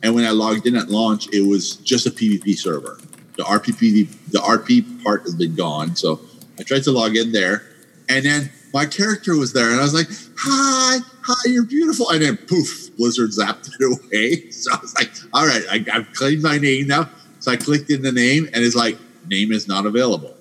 [0.03, 2.99] and when I logged in at launch, it was just a PvP server.
[3.37, 6.19] The RP the RP part has been gone, so
[6.59, 7.63] I tried to log in there,
[8.09, 12.21] and then my character was there, and I was like, "Hi, hi, you're beautiful," and
[12.21, 14.51] then poof, Blizzard zapped it away.
[14.51, 17.89] So I was like, "All right, I, I've claimed my name now." So I clicked
[17.89, 20.35] in the name, and it's like, "Name is not available."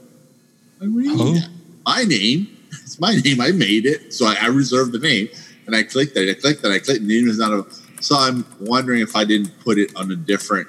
[0.81, 1.43] Like, what do you mean?
[1.87, 3.41] My name, it's my name.
[3.41, 5.29] I made it, so I, I reserved the name,
[5.67, 6.29] and I clicked it.
[6.29, 6.71] I clicked it.
[6.71, 7.03] I clicked.
[7.03, 7.82] Name is not available.
[8.03, 10.69] So I'm wondering if I didn't put it on a different.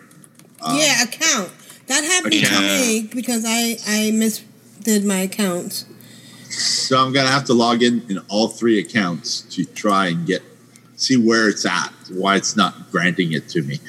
[0.61, 1.51] Um, yeah, account.
[1.87, 2.63] That happened account.
[2.63, 5.85] to me because I I misdid my accounts.
[6.49, 10.43] So I'm gonna have to log in in all three accounts to try and get
[10.95, 13.79] see where it's at, why it's not granting it to me,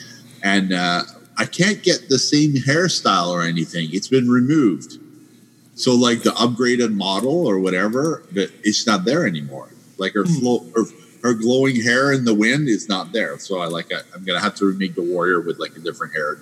[0.42, 1.02] and uh,
[1.36, 3.90] I can't get the same hairstyle or anything.
[3.92, 4.98] It's been removed.
[5.74, 9.68] So like the upgraded model or whatever, but it's not there anymore.
[9.98, 10.84] Like her flow, her,
[11.24, 13.38] her glowing hair in the wind is not there.
[13.38, 16.14] So I like I, I'm gonna have to remake the warrior with like a different
[16.14, 16.38] hair.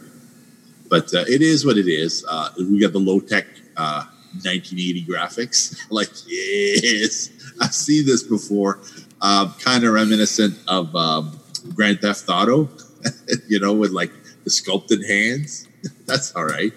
[0.90, 2.27] But uh, it is what it is.
[2.29, 4.05] Uh, we got the low tech uh,
[4.42, 5.81] 1980 graphics.
[5.90, 8.81] like yes, I've seen this before.
[9.21, 11.38] Um, kind of reminiscent of um,
[11.75, 12.68] Grand Theft Auto.
[13.49, 14.11] you know, with like
[14.42, 15.68] the sculpted hands.
[16.07, 16.73] That's all right.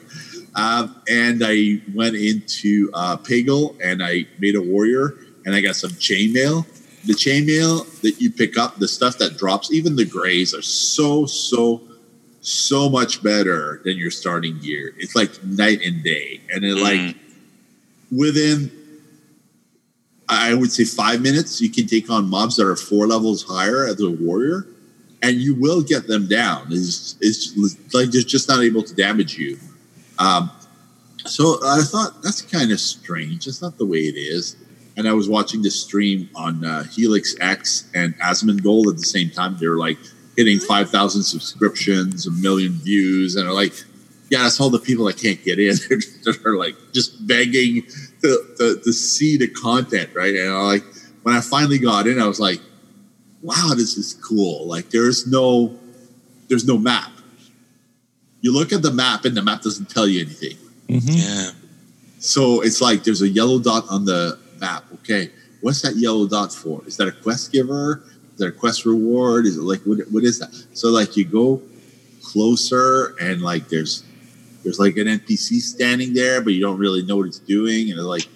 [0.54, 5.16] Um, and I went into uh, Pagle and I made a warrior
[5.46, 6.66] and I got some chainmail.
[7.06, 11.26] The chainmail that you pick up, the stuff that drops, even the grays are so,
[11.26, 11.82] so,
[12.42, 14.94] so much better than your starting gear.
[14.98, 16.42] It's like night and day.
[16.52, 17.16] And it like
[18.12, 18.72] within
[20.28, 23.86] I would say five minutes, you can take on mobs that are four levels higher
[23.86, 24.68] as a warrior,
[25.22, 26.68] and you will get them down.
[26.72, 27.56] It's, it's
[27.94, 29.58] like they're just not able to damage you.
[30.18, 30.52] Um,
[31.26, 33.48] so I thought that's kind of strange.
[33.48, 34.56] It's not the way it is.
[34.98, 39.30] And I was watching this stream on uh, Helix X and Asmongold at the same
[39.30, 39.58] time.
[39.60, 39.98] They were like
[40.38, 43.74] hitting 5,000 subscriptions, a million views, and they're like,
[44.30, 45.76] yeah, that's all the people that can't get in.
[46.24, 47.84] They're like just begging
[48.22, 50.34] to, to, to see the content, right?
[50.34, 50.84] And I like
[51.24, 52.60] when I finally got in, I was like,
[53.42, 54.68] wow, this is cool.
[54.68, 55.78] Like there's no
[56.50, 57.12] there's no map.
[58.42, 60.58] You look at the map and the map doesn't tell you anything.
[60.88, 61.52] Yeah.
[62.20, 64.86] So it's like there's a yellow dot on the map.
[64.96, 66.82] Okay, what's that yellow dot for?
[66.86, 68.04] Is that a quest giver?
[68.34, 69.46] Is that a quest reward?
[69.46, 70.54] Is it like what, what is that?
[70.74, 71.62] So like you go
[72.22, 74.04] closer and like there's
[74.64, 78.00] there's like an NPC standing there, but you don't really know what it's doing, and
[78.02, 78.28] like,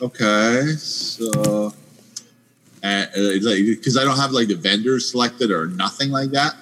[0.00, 1.74] okay, so
[2.82, 3.10] and
[3.44, 6.56] like because I don't have like the vendors selected or nothing like that,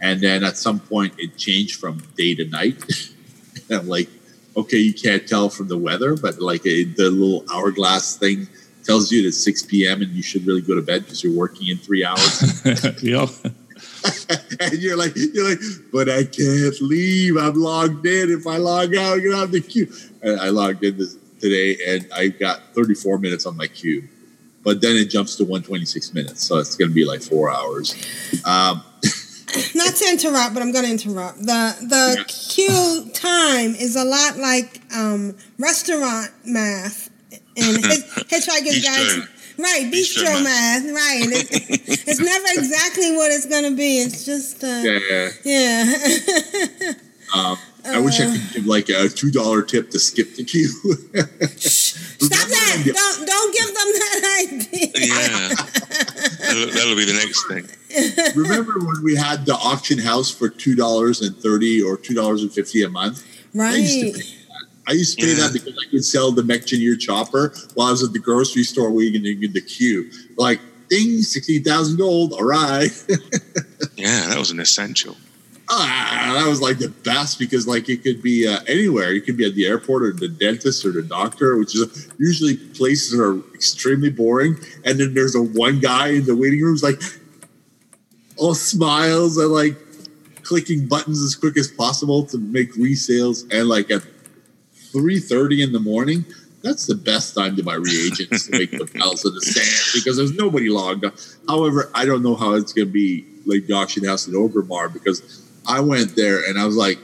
[0.00, 2.82] and then at some point it changed from day to night,
[3.68, 4.08] and I'm like,
[4.56, 8.48] okay, you can't tell from the weather, but like a, the little hourglass thing
[8.84, 10.02] tells you that it's 6 p.m.
[10.02, 12.62] and you should really go to bed because you're working in three hours.
[13.02, 13.26] yeah.
[14.60, 15.58] and you're like, you're like,
[15.92, 17.36] but I can't leave.
[17.36, 18.30] I'm logged in.
[18.30, 19.92] If I log out, I get out of the queue.
[20.22, 24.08] And I logged in this today, and I got 34 minutes on my queue.
[24.64, 27.94] but then it jumps to 126 minutes, so it's going to be like four hours.
[28.44, 28.82] Um,
[29.74, 31.38] Not to interrupt, but I'm going to interrupt.
[31.38, 37.10] The the queue time is a lot like um, restaurant math
[37.56, 39.28] and his, Hitchhiker's Guide.
[39.58, 40.84] Right, bistro, Bistro math.
[40.84, 41.26] Right.
[41.32, 43.98] It's, it's never exactly what it's going to be.
[43.98, 45.30] It's just, uh, yeah.
[45.44, 46.92] yeah.
[47.34, 48.32] Um, I wish I Uh.
[48.32, 50.68] could give like a two dollar tip to skip the queue.
[51.58, 52.82] Stop that!
[52.84, 54.90] Don't don't give them that idea.
[54.94, 55.48] Yeah,
[56.40, 58.34] that'll, that'll be the next thing.
[58.36, 62.42] Remember when we had the auction house for two dollars and thirty or two dollars
[62.42, 63.24] and fifty a month?
[63.58, 64.14] I used to Right.
[64.14, 64.34] pay that.
[64.88, 68.02] I used to pay that because I could sell the Mekgineer's chopper while I was
[68.02, 70.10] at the grocery store waiting in the queue.
[70.36, 72.32] Like, ding, sixteen thousand gold.
[72.32, 72.90] All right.
[73.96, 75.16] Yeah, that was an essential.
[75.70, 79.12] Ah, that was like the best because like it could be uh, anywhere.
[79.12, 82.56] You could be at the airport or the dentist or the doctor, which is usually
[82.56, 84.56] places are extremely boring.
[84.84, 87.02] And then there's a one guy in the waiting room who's like
[88.36, 89.76] all smiles and like
[90.42, 93.42] clicking buttons as quick as possible to make resales.
[93.52, 94.02] And like at
[94.92, 96.24] three thirty in the morning.
[96.60, 100.16] That's the best time to buy reagents to make the pals in the sand because
[100.16, 101.06] there's nobody logged.
[101.46, 104.92] However, I don't know how it's going to be like the auction house in Orgrimmar
[104.92, 106.98] because I went there and I was like,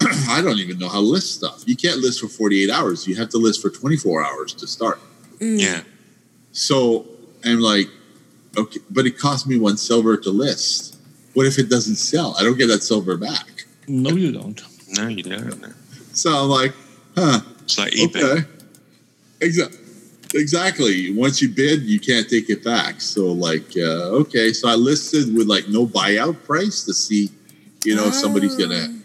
[0.28, 1.62] I don't even know how to list stuff.
[1.66, 3.06] You can't list for 48 hours.
[3.06, 5.00] You have to list for 24 hours to start.
[5.40, 5.82] Yeah.
[6.50, 7.06] So
[7.44, 7.88] I'm like,
[8.58, 10.98] okay, but it cost me one silver to list.
[11.34, 12.34] What if it doesn't sell?
[12.38, 13.64] I don't get that silver back.
[13.88, 14.60] No, you don't.
[14.98, 15.74] No, you don't.
[16.12, 16.74] So I'm like,
[17.16, 17.40] huh.
[17.62, 18.40] It's like eBay.
[18.40, 18.48] Okay.
[19.40, 19.78] Exactly.
[20.34, 21.12] Exactly.
[21.14, 23.00] Once you bid, you can't take it back.
[23.00, 24.52] So, like, uh, okay.
[24.52, 27.30] So I listed with like no buyout price to see,
[27.84, 28.98] you know, if somebody's gonna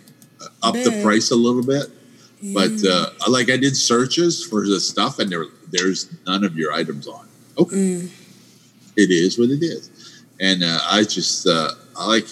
[0.63, 1.87] up the price a little bit.
[2.53, 6.71] But uh, like, I did searches for the stuff, and there there's none of your
[6.73, 7.27] items on.
[7.57, 7.75] Okay,
[8.95, 9.89] it is what it is,
[10.39, 12.27] and uh, I just uh, I like.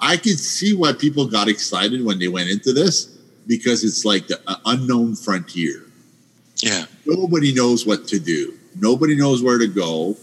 [0.00, 3.06] I could see why people got excited when they went into this
[3.46, 5.82] because it's like the uh, unknown frontier.
[6.62, 6.84] Yeah.
[7.06, 8.54] Nobody knows what to do.
[8.78, 10.16] Nobody knows where to go.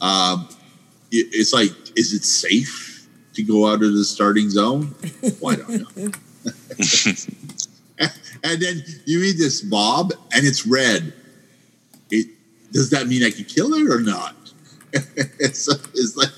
[0.00, 0.48] Um,
[1.10, 2.85] it- it's like, is it safe
[3.36, 4.94] to go out of the starting zone?
[5.40, 6.10] Why don't know.
[8.44, 11.12] and then you meet this mob, and it's red.
[12.10, 12.28] It
[12.72, 14.34] does that mean I can kill it or not?
[14.92, 16.30] it's, it's like,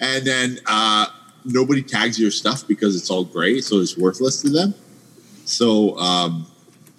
[0.00, 1.06] and then uh,
[1.44, 4.74] nobody tags your stuff because it's all gray, so it's worthless to them.
[5.44, 6.46] So, um,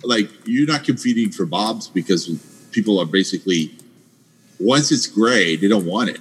[0.04, 2.30] like, you're not competing for bobs because
[2.72, 3.72] people are basically
[4.60, 6.20] once it's gray, they don't want it.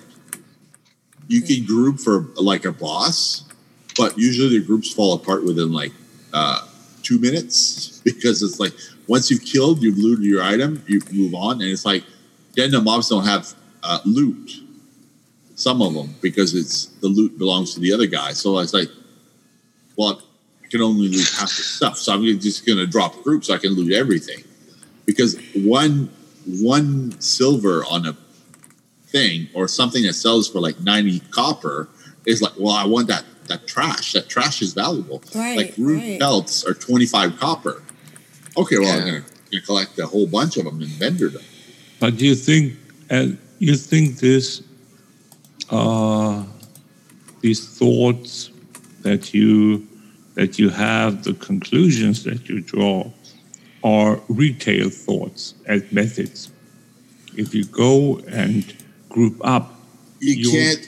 [1.29, 3.45] You can group for like a boss,
[3.97, 5.93] but usually the groups fall apart within like
[6.33, 6.67] uh,
[7.03, 8.73] two minutes because it's like
[9.07, 12.05] once you've killed, you've looted your item, you move on, and it's like
[12.57, 14.61] then the mobs don't have uh, loot.
[15.57, 18.33] Some of them because it's the loot belongs to the other guy.
[18.33, 18.89] So it's like,
[19.97, 20.21] well,
[20.65, 23.55] I can only loot half the stuff, so I'm just going to drop groups so
[23.55, 24.43] I can loot everything
[25.07, 26.11] because one
[26.47, 28.17] one silver on a
[29.15, 31.89] thing or something that sells for like 90 copper
[32.27, 34.13] is like well i want that that trash.
[34.13, 35.23] That trash is valuable.
[35.35, 36.21] Right, like root right.
[36.21, 37.83] pelts are 25 copper.
[38.57, 41.43] Okay well i'm gonna, gonna collect a whole bunch of them and vendor them.
[42.01, 42.75] But do you think,
[43.11, 44.63] uh, you think this,
[45.71, 46.45] uh,
[47.41, 48.51] these thoughts
[49.03, 49.87] that you
[50.35, 53.09] that you have, the conclusions that you draw,
[53.85, 56.51] are retail thoughts as methods.
[57.37, 58.65] If you go and
[59.15, 59.65] group up,
[60.21, 60.85] you You'll- can't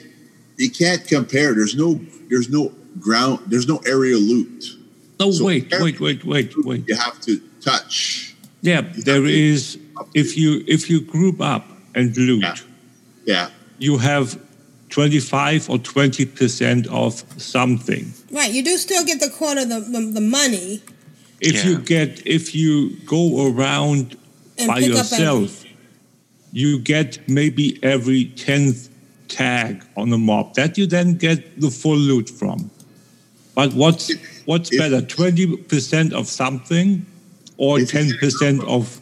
[0.57, 1.89] you can't compare there's no
[2.29, 2.63] there's no
[2.99, 4.59] ground there's no area loot
[5.19, 6.83] no, So wait, wait, wait, wait, wait.
[6.89, 9.77] you have to touch Yeah, there is.
[10.13, 11.63] If you if you group up
[11.97, 12.55] and loot, Yeah.
[13.33, 13.47] yeah
[13.85, 14.25] you have
[14.95, 18.05] twenty five or twenty percent of something.
[18.31, 18.51] Right.
[18.55, 20.81] You do still get the quarter of the, the, the money
[21.39, 22.71] If you get if you
[23.15, 24.17] go around
[24.57, 25.49] and by yourself,
[26.51, 28.89] you get maybe every tenth
[29.27, 32.71] tag on the mob that you then get the full loot from.
[33.55, 34.11] But what's
[34.45, 37.05] what's If- better, twenty percent of something,
[37.57, 39.01] or If you ten get a percent group of?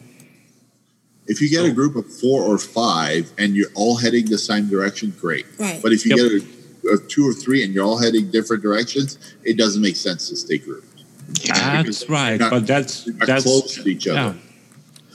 [1.28, 4.68] if you get a group of four or five and you're all heading the same
[4.68, 5.80] direction great Right.
[5.82, 6.18] but if you Yep.
[6.18, 9.96] get a, a two or three and you're all heading different directions it doesn't make
[9.96, 11.02] sense to stay grouped
[11.48, 14.45] That's right, not- but that's that's close to each other yeah.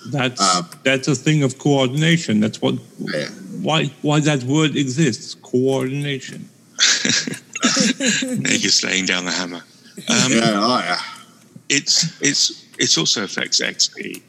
[0.07, 2.39] That's Um, that's a thing of coordination.
[2.39, 3.29] That's what Yeah.
[3.61, 5.35] why why that word exists.
[5.41, 6.49] Coordination.
[8.59, 9.63] You're slaying down the hammer.
[10.09, 11.01] Um, yeah, oh yeah.
[11.69, 14.21] It's it's it also affects XP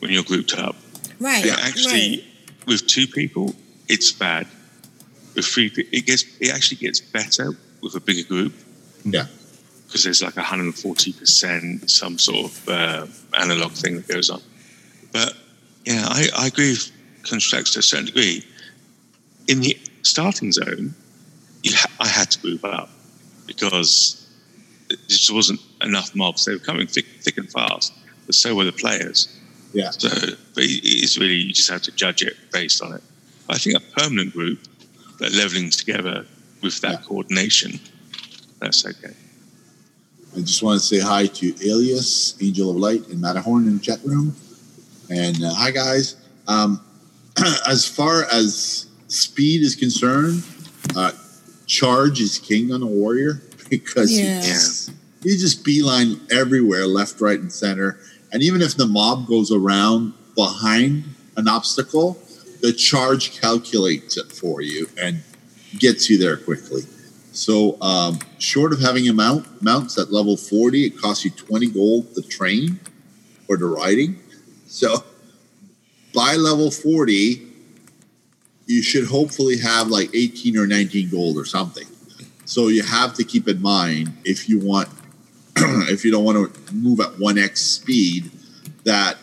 [0.00, 0.76] when you're grouped up.
[1.20, 1.44] Right.
[1.44, 2.24] It actually
[2.66, 3.54] with two people,
[3.88, 4.46] it's bad.
[5.34, 8.54] With three, it gets it actually gets better with a bigger group.
[9.04, 9.26] Yeah.
[9.86, 13.06] because there's like 140 percent some sort of uh,
[13.38, 14.40] analog thing that goes on.
[15.14, 15.32] But
[15.84, 16.90] yeah, I, I agree with
[17.22, 18.44] Constraxx to a certain degree.
[19.46, 20.92] In the starting zone,
[21.62, 22.90] you ha- I had to move up
[23.46, 24.28] because
[24.88, 26.44] there just wasn't enough mobs.
[26.44, 27.94] They were coming thick, thick and fast,
[28.26, 29.28] but so were the players.
[29.72, 29.90] Yeah.
[29.90, 30.08] So,
[30.54, 33.02] but it's really you just have to judge it based on it.
[33.48, 34.58] I think a permanent group
[35.20, 36.26] that leveling together
[36.60, 37.78] with that coordination,
[38.58, 39.14] that's okay.
[40.36, 43.80] I just want to say hi to Alias, Angel of Light, and Matterhorn in the
[43.80, 44.34] chat room.
[45.10, 46.16] And uh, hi, guys.
[46.46, 46.80] Um,
[47.68, 50.42] as far as speed is concerned,
[50.96, 51.12] uh,
[51.66, 54.36] charge is king on a warrior because Yeah.
[54.36, 54.90] you, just,
[55.22, 57.98] you just beeline everywhere, left, right, and center.
[58.32, 61.04] And even if the mob goes around behind
[61.36, 62.18] an obstacle,
[62.62, 65.22] the charge calculates it for you and
[65.78, 66.82] gets you there quickly.
[67.32, 71.66] So, um, short of having a mount mounts at level 40, it costs you 20
[71.70, 72.78] gold to train
[73.48, 74.20] or to riding.
[74.74, 75.04] So,
[76.12, 77.46] by level 40,
[78.66, 81.86] you should hopefully have like 18 or 19 gold or something.
[82.44, 84.88] So, you have to keep in mind if you want,
[85.56, 88.32] if you don't want to move at 1x speed,
[88.82, 89.16] that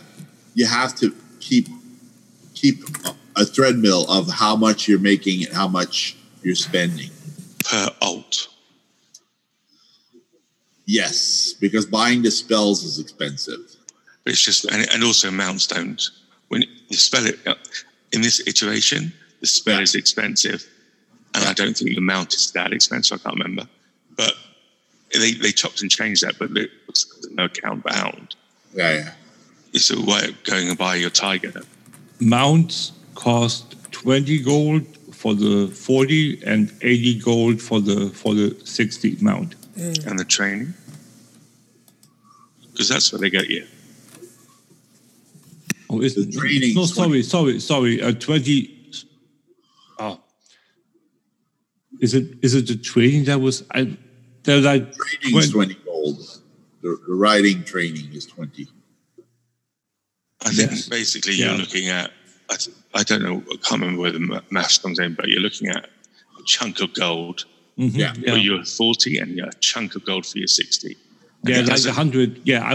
[0.54, 1.68] you have to keep
[2.54, 2.86] keep
[3.36, 7.10] a- treadmill of how much you're making and how much you're spending.
[7.66, 8.48] Per alt.
[10.86, 13.71] Yes, because buying the spells is expensive.
[14.24, 16.02] But it's just, and, and also mounts don't.
[16.50, 17.56] When you spell it uh,
[18.12, 20.66] in this iteration, the spell is expensive,
[21.34, 23.20] and I don't think the mount is that expensive.
[23.20, 23.68] I can't remember,
[24.16, 24.34] but
[25.14, 26.38] they they chopped and changed that.
[26.38, 28.36] But it looks like there's no count bound.
[28.74, 29.12] Yeah, yeah.
[29.74, 31.54] It's a way of going and buy your tiger.
[32.20, 39.18] Mounts cost 20 gold for the 40 and 80 gold for the for the 60
[39.22, 39.56] mount.
[40.06, 40.74] and the training,
[42.72, 43.66] because that's where they get you.
[45.92, 48.02] Oh, is The training No, is sorry, sorry, sorry.
[48.02, 48.78] Uh, 20.
[50.00, 50.20] Oh.
[52.00, 53.98] Is it is it the training that was I
[54.44, 56.18] they're like Training is 20 gold.
[56.82, 58.68] The, the riding training is 20.
[60.44, 60.90] I think Yes.
[60.90, 61.50] basically Yeah.
[61.50, 62.12] you're looking at.
[62.50, 62.56] I,
[62.96, 63.44] I don't know.
[63.52, 65.86] I can't remember where the ma- maths comes in, but you're looking at
[66.40, 67.46] a chunk of gold
[67.78, 68.14] Mhm, Yeah.
[68.14, 70.98] for your 40 and you're a chunk of gold for your 60.
[71.44, 72.42] And Yeah, it like a hundred.
[72.44, 72.74] Yeah, I,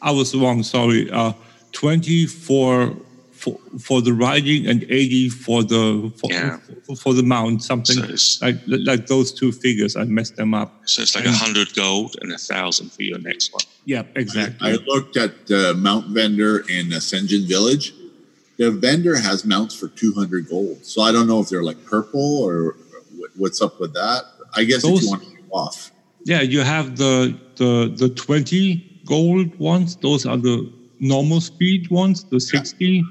[0.00, 0.62] I was wrong.
[0.62, 1.10] Sorry.
[1.10, 1.32] Uh,
[1.72, 2.94] twenty for
[3.32, 6.58] for for the riding and eighty for the for, Yeah.
[6.86, 7.62] for, for the mount.
[7.62, 9.94] Something So like like those two figures.
[9.96, 10.70] I messed them up.
[10.86, 13.62] So it's like a hundred gold and a thousand for your next one.
[13.84, 14.70] Yeah, exactly.
[14.70, 17.94] I looked at uh, Mount Vendor in Ascension Village.
[18.58, 20.84] The vendor has mounts for 200 gold.
[20.84, 22.74] So I don't know if they're like purple or
[23.36, 24.24] what's up with that.
[24.56, 25.92] I guess if you want to show off.
[26.24, 29.94] yeah, you have the the the twenty gold ones.
[29.96, 32.24] Those are the normal speed ones.
[32.24, 33.04] The sixty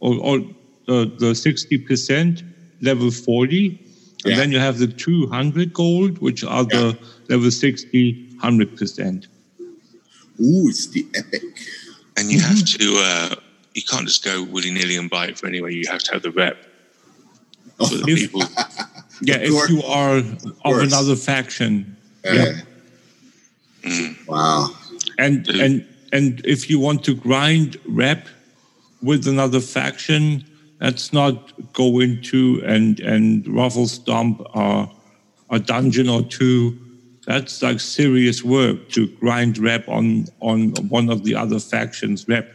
[0.00, 0.38] or or
[0.86, 2.42] the the sixty percent
[2.80, 3.78] level forty.
[4.24, 4.36] And Yeah.
[4.36, 6.96] then you have the 200 gold, which are the
[7.28, 9.26] level 60, 100%.
[10.40, 11.42] Ooh, it's the epic.
[12.16, 12.54] And you Mm-hmm.
[12.56, 12.86] have to.
[12.98, 13.34] Uh,
[13.74, 15.70] you can't just go willy nilly and buy it for anywhere.
[15.72, 16.56] You have to have the rep
[17.78, 18.42] for the If- people.
[19.22, 19.70] Yeah, Of if course.
[19.70, 20.82] you are of course.
[20.92, 21.96] another faction.
[22.24, 24.12] Uh, Yeah.
[24.28, 24.70] Wow.
[25.18, 28.28] And and and if you want to grind rep
[29.02, 30.44] with another faction,
[30.78, 34.88] that's not go into and and ruffle stomp a,
[35.50, 36.78] a dungeon or two.
[37.26, 42.52] That's like serious work to grind rep on on one of the other factions rep.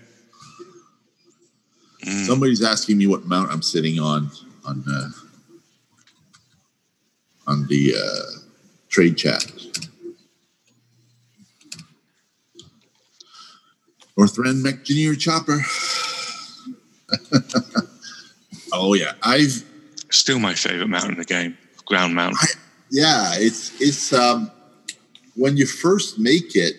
[2.26, 4.30] Somebody's asking me what mount I'm sitting on
[4.66, 5.10] on uh,
[7.48, 8.40] on the uh,
[8.90, 9.52] trade chat.
[14.18, 15.62] Northrend Mekgineer Chopper.
[18.74, 19.64] oh yeah, I've
[20.10, 22.36] Still my favorite mount in the game, ground mount.
[22.92, 24.52] yeah, it's it's um
[25.36, 26.76] when you first make it,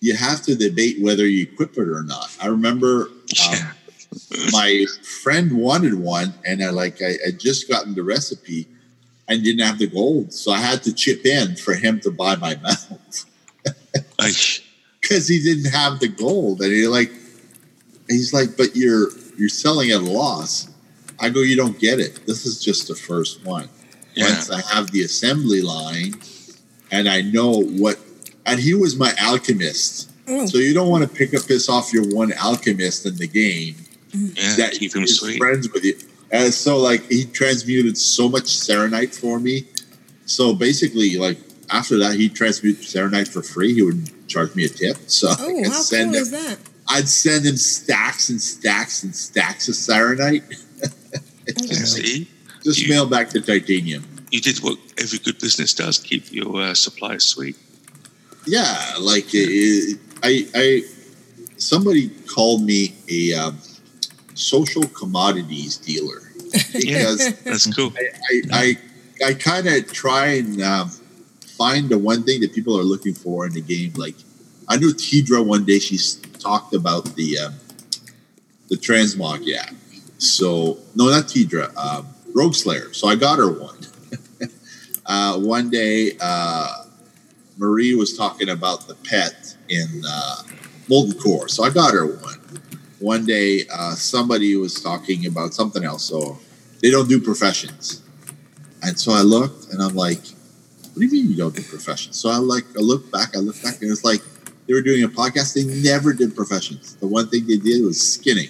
[0.00, 2.34] you have to debate whether you equip it or not.
[2.40, 3.10] I remember
[3.48, 3.58] um,
[4.52, 4.86] my
[5.22, 8.66] friend wanted one, and I like I, I just gotten the recipe
[9.28, 12.36] and didn't have the gold, so I had to chip in for him to buy
[12.36, 13.24] my mount
[14.18, 14.32] I,
[15.06, 17.12] because he didn't have the gold, and he like
[18.08, 20.70] he's like, but you're you're selling at a loss.
[21.18, 22.26] I go, you don't get it.
[22.26, 23.68] This is just the first one.
[24.14, 24.24] Yeah.
[24.24, 26.14] Once I have the assembly line,
[26.90, 27.98] and I know what,
[28.44, 30.10] and he was my alchemist.
[30.26, 30.48] Mm.
[30.50, 33.76] So you don't want to pick a piss off your one alchemist in the game
[34.12, 35.38] yeah, that keep him is sweet.
[35.38, 35.96] friends with you.
[36.30, 39.66] And so like he transmuted so much Saronite for me.
[40.26, 41.38] So basically, like
[41.70, 43.74] after that, he transmuted Saronite for free.
[43.74, 44.96] He would charge me a tip.
[45.08, 46.58] So Oh, I'd how send cool him, is that?
[46.88, 50.42] I'd send him stacks and stacks and stacks of Saronite.
[51.86, 52.28] See,
[52.64, 54.04] Just mail back the titanium.
[54.30, 57.56] you did what every good business does: keep your uh, supplies sweet.
[58.46, 60.82] Yeah, like it, I, I,
[61.56, 63.58] somebody called me a um,
[64.34, 66.20] social commodities dealer
[66.72, 67.92] because That's cool.
[68.30, 68.78] I, I,
[69.26, 70.90] I kind of try and um,
[71.56, 73.92] find the one thing that people are looking for in the game.
[73.96, 74.16] Like
[74.68, 75.98] I knew Tidra one day she
[76.38, 77.54] talked about the um,
[78.68, 79.68] the transmog yeah.
[80.18, 82.92] So no, not Tidra, um, Rogue Slayer.
[82.92, 83.78] So I got her one.
[85.06, 86.84] uh, one day, uh,
[87.58, 90.42] Marie was talking about the pet in uh,
[90.88, 92.40] Molten Core, so I got her one.
[93.00, 96.04] One day, uh, somebody was talking about something else.
[96.04, 96.38] So
[96.82, 98.02] they don't do professions.
[98.82, 100.22] And so I looked and I'm like,
[100.96, 102.16] what do you mean you don't do professions?
[102.16, 104.22] So I like, I look back, I look back and it's like
[104.66, 105.52] they were doing a podcast.
[105.52, 106.96] They never did professions.
[106.96, 108.48] The one thing they did was skinning.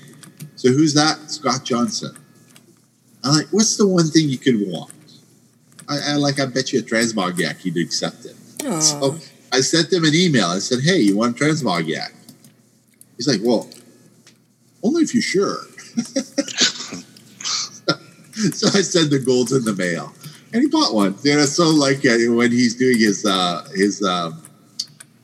[0.54, 1.28] So who's that?
[1.28, 2.16] Scott Johnson.
[3.24, 4.92] I'm like, what's the one thing you could want?
[5.88, 8.36] I, I like, I bet you a transmog yak he'd accept it.
[8.64, 8.78] Aw.
[8.78, 9.18] So
[9.52, 10.46] I sent him an email.
[10.46, 12.12] I said, hey, you want a transmog yak?
[13.16, 13.68] He's like, well,
[14.84, 15.56] only if you're sure.
[18.52, 20.12] so I sent the golds in the mail,
[20.52, 21.16] and he bought one.
[21.22, 24.42] You know, so like uh, when he's doing his uh, his um,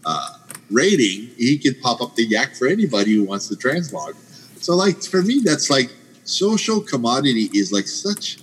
[0.05, 0.37] uh,
[0.71, 4.15] rating, he can pop up the yak for anybody who wants the transmog.
[4.63, 5.93] So like for me, that's like
[6.25, 8.39] social commodity is like such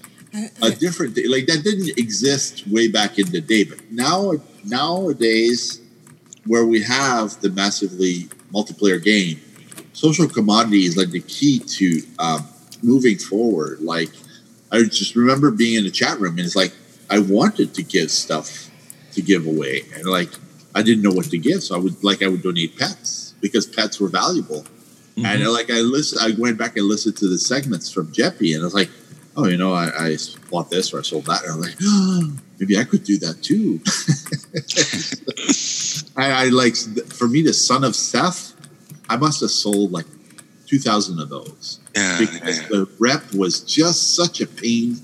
[0.62, 1.30] a different thing.
[1.30, 4.34] Like that didn't exist way back in the day, but now
[4.66, 5.82] nowadays,
[6.46, 9.40] where we have the massively multiplayer game,
[9.94, 12.48] social commodity is like the key to um,
[12.82, 13.80] moving forward.
[13.82, 14.10] Like
[14.72, 16.74] I just remember being in the chat room and it's like
[17.10, 18.70] I wanted to give stuff
[19.14, 20.30] to give away, and like
[20.76, 23.66] I didn't know what to give, so I would like I would donate pets because
[23.66, 24.66] pets were valuable.
[25.18, 25.50] And mm-hmm.
[25.50, 28.66] like I listened, I went back and listened to the segments from Jeppy, and I
[28.66, 28.90] was like,
[29.36, 30.18] oh, you know, I, I
[30.50, 33.42] bought this or I sold that, and I'm like, oh, maybe I could do that
[33.42, 33.82] too.
[36.16, 38.54] I, I like for me, the son of Sethe,
[39.10, 40.06] I must have sold like
[40.70, 44.98] two thousand of those Yeah, because the rep was just such a pain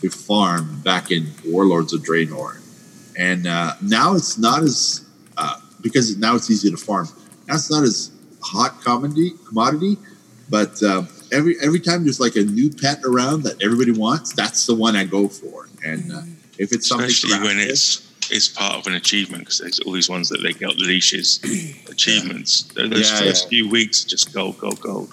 [0.00, 2.60] to farm back in Warlords of Draenor,
[3.16, 5.06] and uh, now it's not as
[5.36, 7.08] uh, because now it's easy to farm.
[7.46, 8.10] Now it's not as
[8.42, 9.96] hot commodity commodity,
[10.50, 14.66] but uh, every every time there's like a new pet around that everybody wants, that's
[14.66, 15.68] the one I go for.
[15.84, 16.22] And uh,
[16.58, 20.08] if it's something especially when it's it's part of an achievement because there's all these
[20.08, 21.40] ones that they get leashes
[21.90, 22.62] achievements.
[22.74, 23.48] Those Yeah, first yeah.
[23.48, 25.12] few weeks are just gold, gold, gold.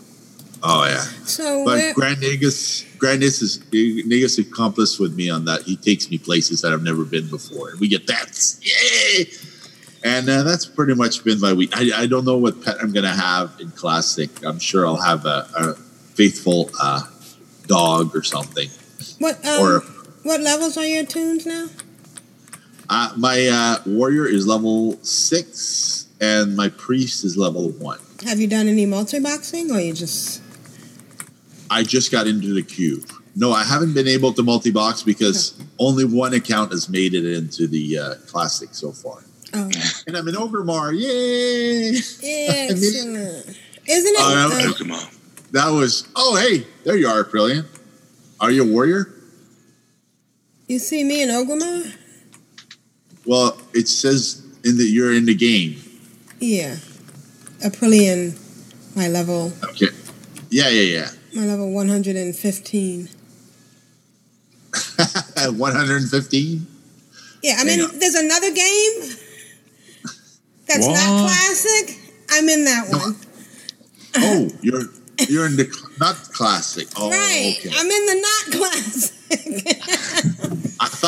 [0.63, 1.01] oh yeah.
[1.25, 5.63] So But where, Grand Nagus, Grand Nagus is Nagus is accomplice with me on that.
[5.63, 8.29] He takes me places that I've never been before, and we get that.
[8.61, 9.25] Yay!
[10.03, 11.71] And uh, that's pretty much been my week.
[11.75, 14.29] I, I don't know what pet I'm gonna have in Classic.
[14.45, 15.73] I'm sure I'll have a, a
[16.15, 17.01] faithful uh,
[17.67, 18.69] dog or something.
[19.19, 19.79] what um, or
[20.23, 21.67] what levels are your toons now?
[22.89, 27.99] Uh, my uh, warrior is level six, and my priest is level one.
[28.25, 30.41] Have you done any multi boxing, or you just
[31.69, 33.03] I just got into the queue.
[33.35, 37.25] No, I haven't been able to multi box because only one account has made it
[37.25, 39.23] into the uh, classic so far.
[39.53, 39.69] oh,
[40.07, 40.99] And I'm in Orgrimmar.
[40.99, 41.89] Yay!
[42.69, 43.57] excellent?
[43.87, 44.19] Isn't it?
[44.19, 45.05] Uh, uh,
[45.51, 47.67] That was, oh, hey, there you are, Brilliant.
[48.39, 49.13] Are you a warrior?
[50.67, 51.95] you see me in Orgrimmar?
[53.29, 55.75] Well, it says in the you're in the game.
[56.39, 56.77] Yeah,
[57.61, 58.33] Aprillian,
[58.95, 59.89] my level, Okay.
[60.49, 61.09] Yeah, yeah, yeah.
[61.35, 62.25] my level 115.
[65.45, 66.67] 115.
[67.43, 69.13] Yeah, I mean, there's another game
[70.65, 71.99] that's not classic.
[72.31, 73.15] I'm in that one.
[74.15, 74.85] Oh, you're
[75.29, 76.87] you're in the cl- not classic.
[76.97, 77.55] Oh, right.
[77.59, 77.69] okay.
[77.77, 79.19] I'm in the not classic.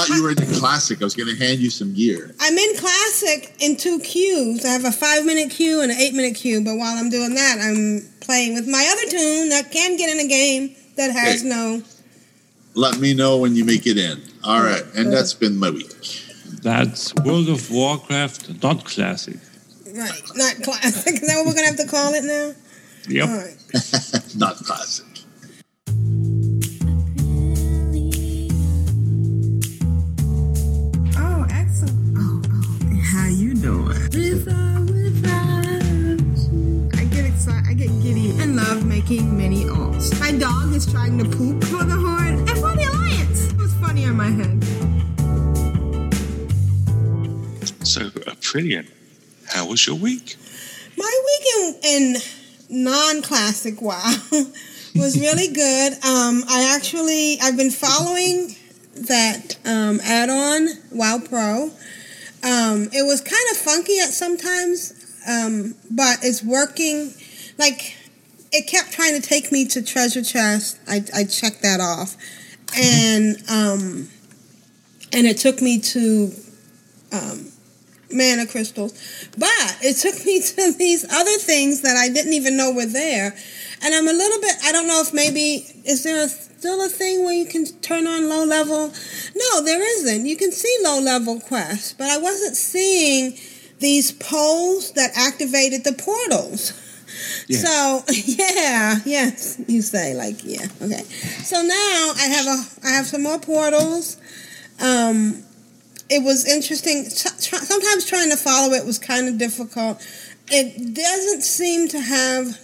[0.02, 1.02] I thought you were in the classic.
[1.02, 2.34] I was going to hand you some gear.
[2.40, 4.66] I'm in classic in two queues.
[4.66, 6.64] I have a five minute queue and an eight minute queue.
[6.64, 10.26] But while I'm doing that, I'm playing with my other toon that can get in
[10.26, 11.50] a game that has Hey.
[11.50, 11.84] no.
[12.74, 14.22] Let me know when you make it in.
[14.44, 15.92] All right, and that's been my week.
[16.64, 19.38] That's World of Warcraft, not classic.
[19.94, 21.16] Right, not classic.
[21.16, 22.54] Is that what we're gonna have to call it now?
[23.10, 23.28] Yep.
[23.28, 23.58] All right.
[24.38, 25.06] not classic.
[39.02, 40.20] Making many alts.
[40.20, 43.52] My dog is trying to poop for the Horde and for the Alliance.
[43.52, 44.64] It was funny in my head.
[47.84, 48.88] So, Aprillian,
[49.48, 50.36] how was your week?
[50.98, 54.14] My week in, in non-classic WoW
[54.96, 55.94] was really good.
[55.94, 58.56] Um, I actually I've been following
[59.08, 61.64] that um, add-on WoW Pro.
[62.44, 64.94] Um, it was kind of funky at sometimes,
[65.28, 67.14] um, but it's working.
[67.58, 67.96] Like
[68.52, 70.80] it kept trying to take me to treasure chest.
[70.88, 72.16] I, I checked that off,
[72.78, 74.10] and um,
[75.14, 76.32] and it took me to
[77.14, 77.52] um,
[78.12, 78.94] mana crystals,
[79.38, 83.36] but it took me to these other things that I didn't even know were there,
[83.82, 84.56] and I'm a little bit.
[84.66, 88.06] I don't know if maybe is there a, still a thing where you can turn
[88.06, 88.92] on low level?
[89.36, 90.26] No, there isn't.
[90.26, 93.38] You can see low level quests, but I wasn't seeing
[93.80, 96.74] these poles that activated the portals.
[97.48, 97.58] Yeah.
[97.58, 101.04] So yeah, yes, you say like yeah, okay.
[101.44, 104.18] So now I have a I have some more portals.
[104.80, 105.44] Um,
[106.10, 107.06] it was interesting.
[107.06, 110.06] Sometimes trying to follow it was kind of difficult.
[110.50, 112.60] It doesn't seem to have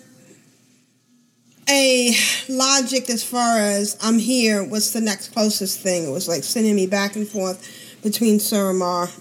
[1.70, 2.14] a
[2.50, 4.64] logic as far as I'm here.
[4.64, 6.08] What's the next closest thing?
[6.08, 9.12] It was like sending me back and forth between Suramar.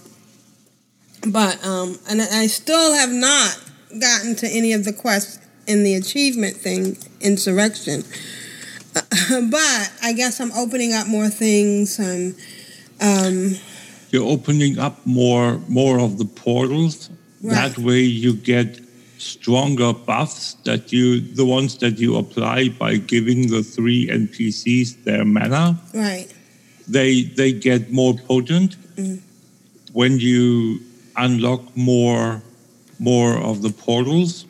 [1.31, 3.57] But um, and I still have not
[3.99, 8.03] gotten to any of the quests in the achievement thing, insurrection.
[8.93, 11.99] but I guess I'm opening up more things.
[11.99, 12.35] I'm
[13.01, 13.55] um,
[14.11, 17.09] You're opening up more more of the portals.
[17.43, 18.79] That way, you get
[19.19, 25.25] stronger buffs that you the ones that you apply by giving the three NPCs their
[25.25, 25.79] mana.
[25.93, 26.27] right.
[26.87, 29.19] They they get more potent Mm.
[29.93, 30.79] when you
[31.15, 32.41] unlock more
[32.99, 34.45] more of the portals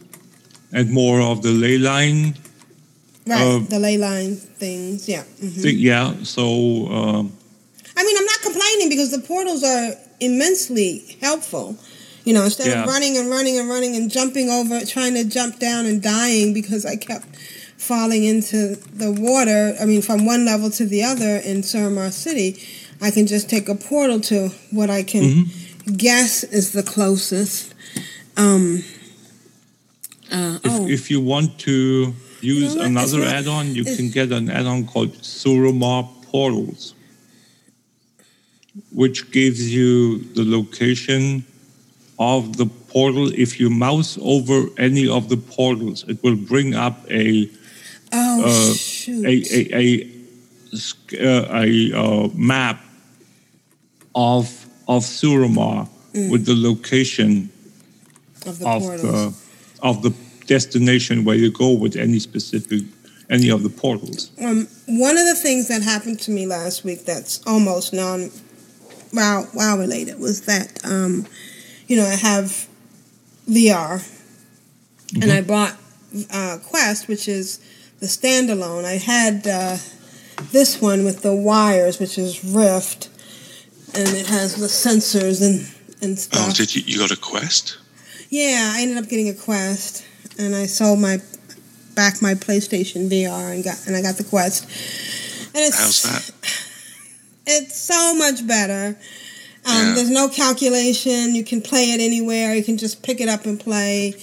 [0.72, 2.36] and more of the ley line
[3.26, 5.24] Right, Uh, the ley line things, yeah.
[5.44, 5.62] mhm.
[5.62, 5.78] thing.
[5.80, 6.44] Yeah, so
[6.88, 7.34] um,
[7.98, 11.76] I mean, I'm not complaining because the portals are immensely helpful.
[12.24, 12.84] You know, instead Yeah.
[12.84, 16.54] of running and running and running and jumping over, trying to jump down and dying
[16.54, 17.28] because I kept
[17.78, 19.76] falling into the water.
[19.82, 22.50] I mean, from one level to the other in Suramar City,
[23.02, 25.94] I can just take a portal to what I can Mm-hmm.
[25.96, 27.74] guess is the closest.
[28.38, 28.84] Um,
[30.32, 34.50] uh, if, oh, if you want to use another not- add-on, you can get an
[34.50, 36.94] add-on called Suramar Portals,
[38.92, 41.44] which gives you the location
[42.20, 43.32] of the portal.
[43.34, 47.50] If you mouse over any of the portals, it will bring up a
[48.12, 50.08] oh uh, a a, a,
[51.20, 52.84] uh, a uh, map
[54.14, 56.32] of of Suramar Mm.
[56.32, 57.50] with the location
[58.48, 59.02] of the of portals.
[59.02, 60.14] the of the
[60.46, 62.84] destination where you go with any specific
[63.30, 64.32] any of the portals.
[64.42, 68.32] Um, one of the things that happened to me last week that's almost non
[69.14, 71.28] wow wow related was that um,
[71.88, 72.68] you know I have
[73.50, 74.02] VR
[75.22, 75.76] and I bought
[76.32, 77.60] uh, Quest, which is
[78.00, 78.86] the standalone.
[78.86, 79.78] I had uh,
[80.52, 83.10] this one with the wires, which is Rift,
[83.94, 86.48] and it has the sensors and and stuff.
[86.50, 86.84] Oh, did you?
[86.86, 87.78] You got a quest?
[88.30, 90.06] Yeah, I ended up getting a Quest,
[90.38, 91.18] and I sold my
[91.96, 94.64] back my PlayStation VR and got and I got the Quest.
[95.56, 96.32] And it's How's that?
[97.48, 98.98] it's so much better.
[99.66, 99.94] Um, Yeah.
[99.96, 101.34] There's no calculation.
[101.36, 102.54] You can play it anywhere.
[102.56, 104.14] You can just pick it up and play.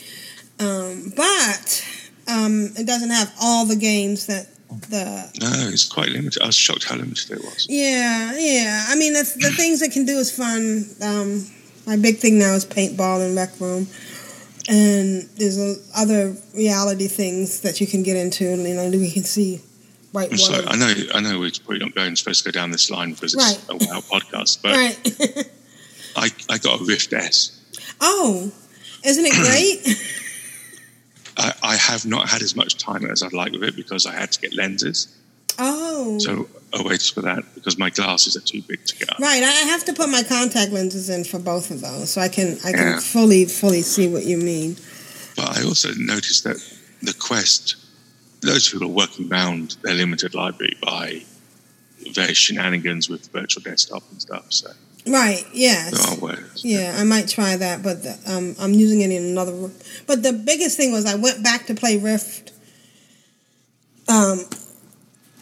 [0.61, 1.85] Um, but
[2.29, 4.47] um, it doesn't have all the games that
[4.91, 6.43] the No, it's quite limited.
[6.43, 7.67] I was shocked how limited it was.
[7.69, 8.87] yeah yeah.
[8.89, 10.85] I mean, that's, the things it can do is fun.
[11.03, 11.45] Um,
[11.87, 13.87] my big thing now is paintball and rec room.
[14.69, 18.45] And there's a, other reality things that you can get into.
[18.45, 19.61] You know, you can see
[20.37, 20.69] sorry, water.
[20.69, 23.35] I know, I know, we're probably not going supposed to go down this line because
[23.35, 23.61] it's Right.
[23.69, 25.49] a WoW podcast, but Right.
[26.17, 27.61] I, I got a Rift S.
[28.01, 28.51] oh,
[29.05, 29.99] isn't it great?
[31.37, 34.13] I, I have not had as much time as I'd like with it because I
[34.15, 35.09] had to get lenses.
[35.59, 36.19] Oh.
[36.19, 39.19] So I waited for that because my glasses are too big to get up.
[39.21, 42.29] Right, I have to put my contact lenses in for both of those, so I
[42.29, 43.01] can I can Yeah.
[43.01, 44.77] fully fully see what you mean.
[45.37, 46.57] But I also noticed that
[47.03, 47.77] the Quest,
[48.41, 51.23] those of people are working around their limited library by
[52.13, 54.45] various shenanigans with virtual desktop and stuff.
[54.51, 54.71] So
[55.07, 56.61] Right, yes, there are ways.
[56.65, 59.53] yeah, I might try that, but the, um, I'm using it in another.
[59.53, 59.73] room.
[60.07, 62.53] But the biggest thing was I went back to play Rift,
[64.09, 64.45] um,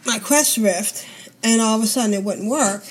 [0.06, 1.06] my Quest Rift,
[1.42, 2.84] and all of a sudden it wouldn't work,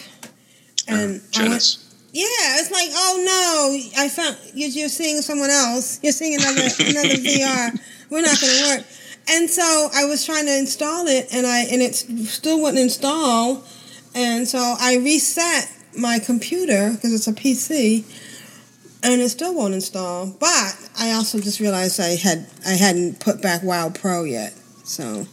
[0.88, 1.78] and I went,
[2.12, 5.99] Yeah, it's like, oh no, I found you're, you're seeing someone else.
[6.03, 7.80] You're seeing another another VR.
[8.09, 8.86] We're not going to work.
[9.30, 13.64] And so I was trying to install it, and I and it still wouldn't install.
[14.14, 18.03] And so I reset my computer because it's a PC,
[19.03, 20.28] and it still won't install.
[20.39, 24.53] But I also just realized I had I hadn't put back WoW Pro yet,
[24.84, 25.28] so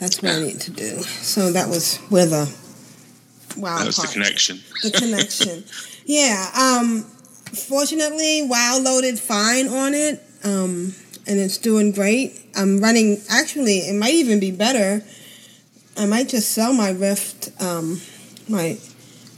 [0.00, 1.02] that's what I need to do.
[1.02, 2.52] So that was where the
[3.56, 4.60] WoW that was the connection.
[4.82, 5.64] the connection.
[6.06, 6.50] yeah.
[6.58, 10.94] Um, fortunately, WoW loaded fine on it, um,
[11.26, 12.40] and it's doing great.
[12.56, 13.20] I'm running.
[13.28, 15.04] Actually, it might even be better.
[15.98, 18.00] I might just sell my Rift, um,
[18.48, 18.78] my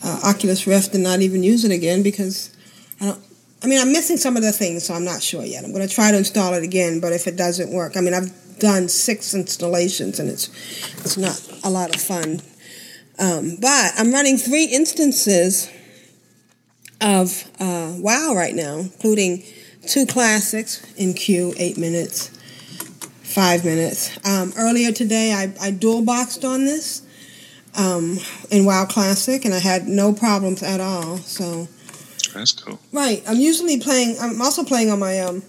[0.05, 2.55] uh, Oculus Rift, and not even use it again because
[3.01, 3.25] I don't.
[3.65, 5.65] I mean, I'm missing some of the things, so I'm not sure yet.
[5.65, 8.13] I'm going to try to install it again, but if it doesn't work, I mean,
[8.13, 8.33] I've
[8.63, 10.49] done six installations, and it's
[11.01, 12.41] it's not a lot of fun.
[13.19, 15.69] Um, but I'm running three instances
[17.01, 19.43] of uh, WoW right now, including
[19.87, 22.29] two classics in queue, eight minutes,
[23.23, 24.17] five minutes.
[24.27, 27.03] Um, earlier today, I, I dual boxed on this
[27.77, 28.19] um,
[28.51, 31.19] in WoW Classic, and I had no problems at all.
[31.19, 31.67] So,
[32.33, 32.79] That's cool.
[32.93, 34.17] right, I'm usually playing.
[34.21, 35.43] I'm also playing on my um.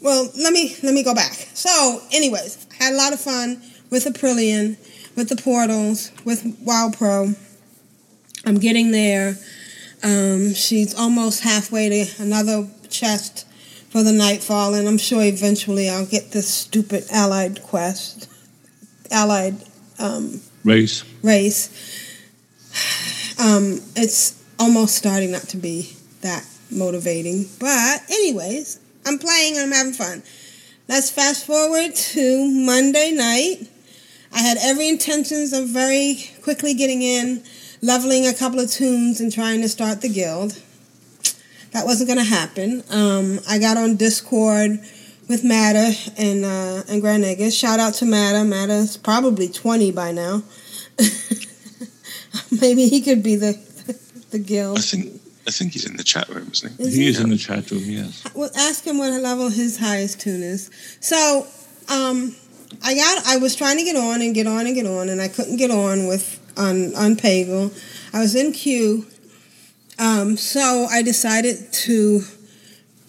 [0.00, 1.32] Well, let me let me go back.
[1.54, 4.76] So, anyways, I had a lot of fun with Aprillian,
[5.16, 7.34] with the portals, with WoW Pro.
[8.44, 9.36] I'm getting there.
[10.02, 13.46] Um, she's almost halfway to another chest
[13.90, 18.28] for the Nightfall, and I'm sure eventually I'll get this stupid allied quest,
[19.10, 19.56] allied
[19.98, 21.04] um, Race.
[21.22, 21.68] race.
[23.38, 25.92] Um, it's almost starting not to be
[26.22, 30.22] that motivating, but anyways, I'm playing and I'm having fun.
[30.88, 33.68] Let's fast forward to Monday night.
[34.32, 37.42] I had every intentions of very quickly getting in,
[37.82, 40.60] leveling a couple of toons, and trying to start the guild.
[41.72, 42.82] That wasn't going to happen.
[42.90, 44.80] Um, I got on Discord
[45.28, 47.58] with Matta and uh, and Grand Nagus.
[47.58, 48.44] Shout out to Matta.
[48.44, 50.42] Matta's probably twenty by now.
[52.60, 53.52] Maybe he could be the
[54.30, 54.80] the guild.
[55.46, 56.82] I think he's in the chat room, isn't he?
[56.84, 57.08] Is He he?
[57.08, 58.24] is in the chat room, yes.
[58.34, 60.70] Well, ask him what level his highest toon is.
[61.00, 61.46] So,
[61.88, 62.34] um,
[62.84, 63.26] I got.
[63.26, 65.56] I was trying to get on and get on and get on, and I couldn't
[65.56, 67.72] get on with on on Pagle.
[68.14, 69.06] I was in queue.
[69.98, 72.22] Um, so I decided to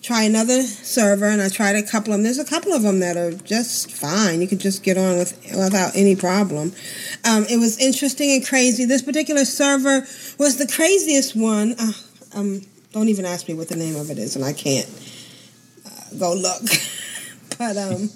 [0.02, 2.24] try another server, and I tried a couple of them.
[2.24, 4.42] There's a couple of them that are just fine.
[4.42, 6.74] You could just get on with without any problem.
[7.24, 8.84] Um, it was interesting and crazy.
[8.86, 10.02] This particular server
[10.38, 11.76] was the craziest one.
[11.80, 11.94] Uh,
[12.36, 12.62] um,
[12.92, 14.88] don't even ask me what the name of it is, and I can't
[15.86, 16.62] uh, go look.
[17.58, 18.10] but um,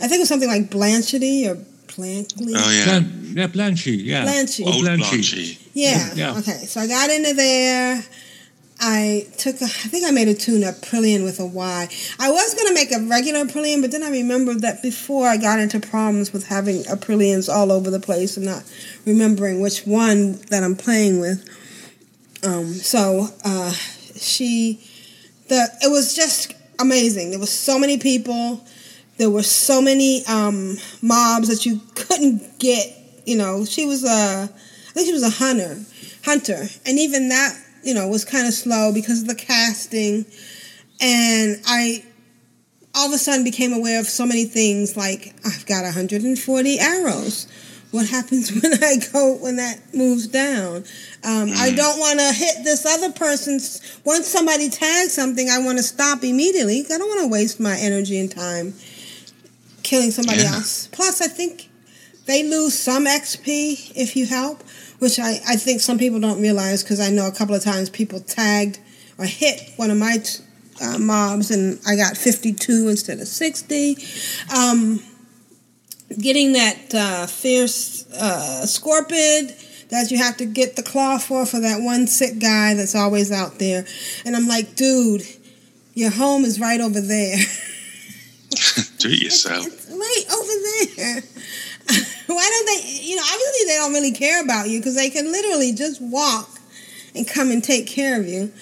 [0.00, 1.56] I think it was something like Blanchety or
[1.94, 2.54] Blankley.
[2.56, 4.24] Oh yeah, Blan- yeah, Blanchy, yeah.
[4.24, 4.64] Blanchy.
[4.66, 5.18] Oh, old Blanchy.
[5.18, 5.68] Blanchy.
[5.74, 6.10] Yeah.
[6.14, 6.38] Yeah.
[6.38, 6.52] Okay.
[6.66, 8.02] So I got into there.
[8.82, 11.88] I took, a, I think I made a toon up Prillian with a Y.
[12.18, 15.36] I was going to make a regular Prillian, but then I remembered that before I
[15.36, 18.64] got into problems with having Aprillians all over the place and not
[19.04, 21.46] remembering which one that I'm playing with.
[22.42, 23.72] Um, so uh,
[24.16, 24.80] she,
[25.48, 27.30] the it was just amazing.
[27.30, 28.64] There was so many people.
[29.18, 32.96] There were so many um, mobs that you couldn't get.
[33.26, 34.08] You know, she was a,
[34.44, 35.78] I think she was a hunter,
[36.24, 40.24] hunter, and even that, you know, was kind of slow because of the casting.
[41.00, 42.04] And I
[42.94, 47.46] all of a sudden became aware of so many things like I've got 140 arrows.
[47.90, 50.84] What happens when I go when that moves down?
[51.24, 54.00] Um, I don't want to hit this other person's.
[54.04, 56.84] Once somebody tags something, I want to stop immediately.
[56.84, 58.74] I don't want to waste my energy and time
[59.82, 60.54] killing somebody Yeah.
[60.54, 60.88] else.
[60.92, 61.68] Plus, I think
[62.26, 64.62] they lose some XP if you help,
[65.00, 67.90] which I, I think some people don't realize because I know a couple of times
[67.90, 68.78] people tagged
[69.18, 70.18] or hit one of my
[70.80, 73.96] uh, mobs and I got 52 instead of 60.
[74.56, 75.02] Um,
[76.18, 79.50] getting that uh, fierce uh, scorpion
[79.90, 83.32] that you have to get the claw for for that one sick guy that's always
[83.32, 83.84] out there.
[84.24, 85.22] And I'm like, dude,
[85.94, 87.36] your home is right over there.
[88.98, 89.64] Do it yourself.
[89.88, 90.52] right over
[90.96, 91.22] there.
[92.26, 95.30] Why don't they, you know, obviously they don't really care about you because they can
[95.30, 96.48] literally just walk
[97.14, 98.52] and come and take care of you.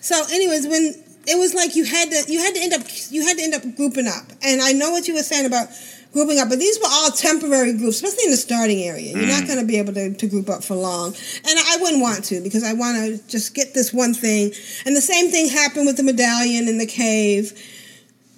[0.00, 0.94] So, anyways, when
[1.26, 3.54] it was like you had to, you had to end up, you had to end
[3.54, 4.24] up grouping up.
[4.42, 5.68] And I know what you were saying about
[6.12, 9.16] grouping up, but these were all temporary groups, especially in the starting area.
[9.16, 11.08] You're not going to be able to, to group up for long.
[11.08, 14.52] And I wouldn't want to because I want to just get this one thing.
[14.86, 17.52] And the same thing happened with the medallion in the cave.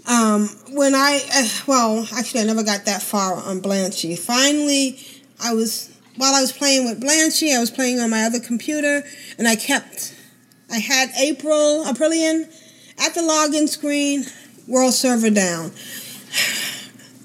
[0.08, 4.18] Um, when I, uh, well, actually, I never got that far on Blanchy.
[4.18, 4.98] Finally,
[5.40, 9.04] I was, while I was playing with Blanchy, I was playing on my other computer,
[9.38, 10.14] and I kept,
[10.70, 12.44] I had April, Aprillian,
[12.98, 14.24] at the login screen,
[14.66, 15.72] world server down.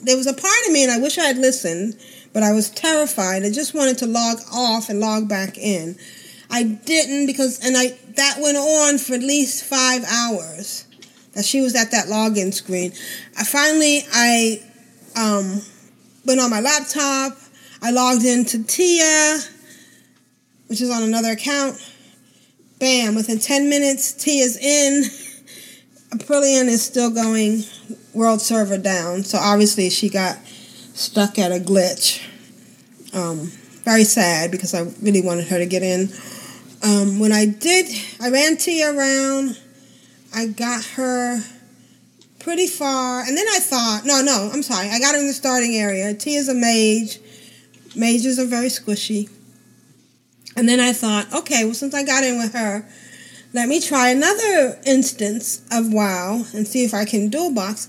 [0.06, 1.98] there was a part of me, and I wish I had listened,
[2.32, 3.44] but I was terrified.
[3.44, 5.98] I just wanted to log off and log back in.
[6.50, 10.86] I didn't because, and I that went on for at least five hours.
[11.34, 12.94] That she was at that login screen.
[13.38, 14.64] I finally I
[15.18, 15.62] um,
[16.26, 17.38] went on my laptop.
[17.82, 19.40] I logged into Tia,
[20.68, 21.78] which is on another account.
[22.80, 23.16] Bam!
[23.16, 25.04] Within ten minutes, Tia's in.
[26.12, 27.64] Aprillian is still going
[28.16, 29.24] world server down.
[29.24, 30.38] So obviously she got
[30.94, 32.26] stuck at a glitch.
[33.14, 33.52] Um,
[33.84, 36.10] very sad because I really wanted her to get in.
[36.84, 37.88] Um, when I did,
[38.22, 39.60] I ran Tia around.
[40.34, 41.40] I got her
[42.40, 44.90] pretty far, and then I thought, no, no, I'm sorry.
[44.90, 46.14] I got her in the starting area.
[46.14, 47.20] Tia's a mage.
[47.96, 49.30] Mages are very squishy.
[50.56, 52.88] And then I thought, okay, well, since I got in with her,
[53.56, 57.88] let me try another instance of WoW and see if I can dual box.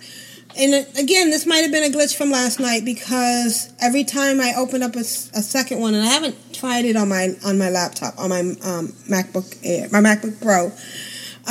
[0.57, 4.55] And again, this might have been a glitch from last night because every time I
[4.57, 7.69] open up a, a second one, and I haven't tried it on my on my
[7.69, 10.67] laptop on my um, MacBook Air, my MacBook Pro,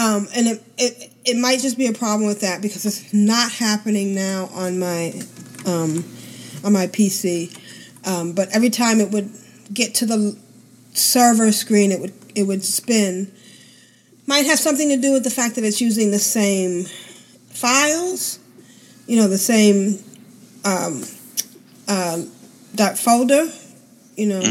[0.01, 3.51] um, and it, it it might just be a problem with that because it's not
[3.51, 5.13] happening now on my
[5.67, 6.05] um,
[6.63, 7.55] on my PC.
[8.07, 9.29] Um, but every time it would
[9.73, 10.37] get to the
[10.93, 13.31] server screen, it would it would spin.
[14.27, 16.85] Might have something to do with the fact that it's using the same
[17.49, 18.39] files,
[19.07, 19.99] you know, the same
[20.63, 21.03] um,
[21.87, 22.31] um,
[22.73, 23.47] dot folder,
[24.17, 24.41] you know.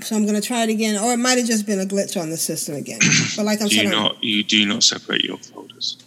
[0.00, 2.20] So I'm going to try it again, or it might have just been a glitch
[2.20, 2.98] on the system again.
[3.36, 5.98] But like I'm do you saying, not you do not separate your folders?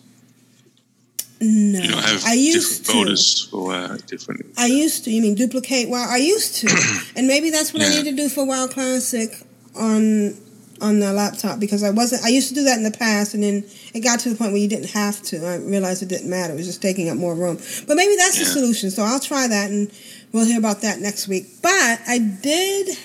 [1.39, 2.91] no, You don't have I used different to.
[2.91, 4.45] folders for uh, different.
[4.57, 5.11] I used to.
[5.11, 5.89] You mean duplicate?
[5.89, 6.67] Well, I used to,
[7.15, 9.31] and maybe that's what I need to do for WoW Classic
[9.75, 10.35] on
[10.81, 12.23] on the laptop because I wasn't.
[12.23, 13.63] I used to do that in the past, and then
[13.93, 15.45] it got to the point where you didn't have to.
[15.45, 16.53] I realized it didn't matter.
[16.53, 17.57] It was just taking up more room.
[17.87, 18.91] But maybe that's the solution.
[18.91, 19.91] So I'll try that, and
[20.31, 21.45] we'll hear about that next week.
[21.61, 22.97] But I did.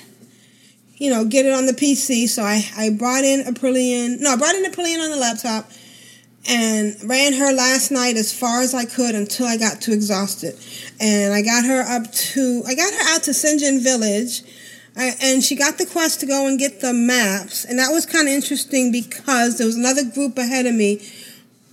[0.97, 2.29] You know, get it on the PC.
[2.29, 4.20] So I, I brought in Aprillian.
[4.20, 5.68] No, I brought in Aprillian on the laptop
[6.49, 10.57] and ran her last night as far as I could until I got too exhausted.
[11.01, 14.43] And I got her up to, I got her out to Sen'jin Village.
[14.95, 17.64] And she got the quest to go and get the maps.
[17.64, 21.01] And that was kind of interesting because there was another group ahead of me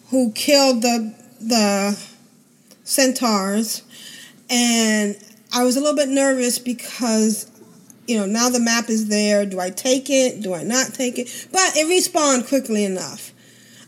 [0.10, 2.00] who killed the, the
[2.84, 3.84] centaurs.
[4.50, 5.18] And
[5.54, 7.50] I was a little bit nervous because
[8.10, 9.46] you know, now the map is there.
[9.46, 10.42] Do I take it?
[10.42, 11.48] Do I not take it?
[11.52, 13.32] But it respawned quickly enough.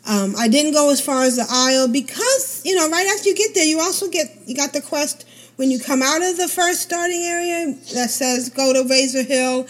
[0.07, 3.35] Um, I didn't go as far as the isle because, you know, right after you
[3.35, 6.47] get there, you also get, you got the quest when you come out of the
[6.47, 9.67] first starting area that says go to Razor Hill.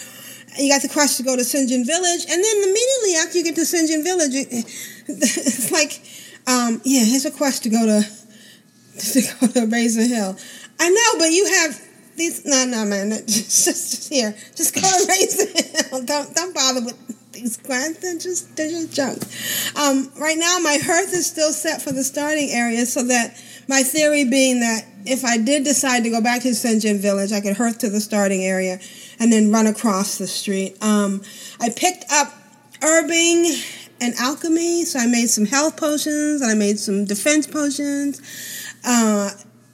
[0.57, 2.25] You got the quest to go to Sen'jin Village.
[2.29, 4.47] And then immediately after you get to Sen'jin Village, it,
[5.07, 6.01] it's like,
[6.45, 8.01] um, yeah, here's a quest to go to,
[8.99, 10.35] to go to Razor Hill.
[10.79, 11.79] I know, but you have
[12.17, 12.45] these.
[12.45, 13.11] No, no, man.
[13.27, 14.35] Just, just here.
[14.55, 16.05] Just go to Razor Hill.
[16.05, 17.99] Don't don't bother with these quests.
[17.99, 19.19] They're just they're just junk.
[19.77, 23.39] Um, right now, my hearth is still set for the starting area, so that
[23.71, 27.39] my theory being that if I did decide to go back to Sen'jin Village, I
[27.39, 28.79] could hearth to the starting area
[29.17, 30.75] and then run across the street.
[30.83, 31.21] Um,
[31.61, 32.33] I picked up
[32.81, 33.65] herbing
[34.01, 38.21] and alchemy, so I made some health potions and I made some defense potions.
[38.83, 39.29] Uh,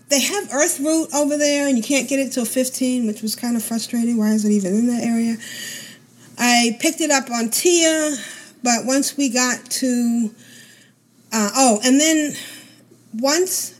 [0.09, 3.57] they have Earthroot over there, and you can't get it till 15, which was kind
[3.57, 4.17] of frustrating.
[4.17, 5.37] Why is it even in that area?
[6.37, 8.15] I picked it up on Tia,
[8.63, 10.29] but once we got to,
[11.33, 12.35] uh, oh, and then
[13.19, 13.76] once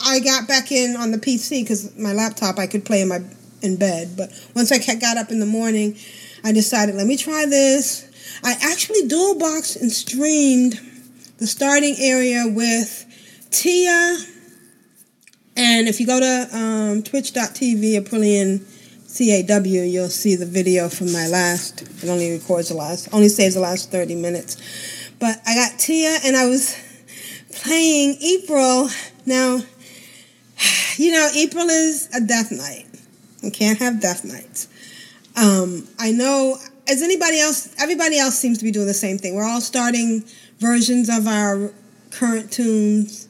[0.00, 3.20] I got back in on the PC because my laptop I could play in my
[3.62, 5.96] in bed, but once I got up in the morning,
[6.44, 8.10] I decided let me try this.
[8.42, 10.80] I actually dual boxed and streamed
[11.38, 13.06] the starting area with
[13.50, 14.18] Tia.
[15.56, 18.64] And if you go to um, twitch.tv, Aprillian
[19.16, 21.82] CAW, you'll see the video from my last.
[22.02, 24.56] It only records the last, only saves the last 30 minutes.
[25.20, 26.76] But I got Tia and I was
[27.52, 28.88] playing April.
[29.24, 29.60] Now,
[30.96, 32.86] you know, April is a death knight.
[33.42, 34.68] We can't have death knights.
[35.36, 36.56] Um, I know,
[36.88, 39.34] as anybody else, everybody else seems to be doing the same thing.
[39.34, 40.24] We're all starting
[40.58, 41.72] versions of our
[42.10, 43.28] current toons,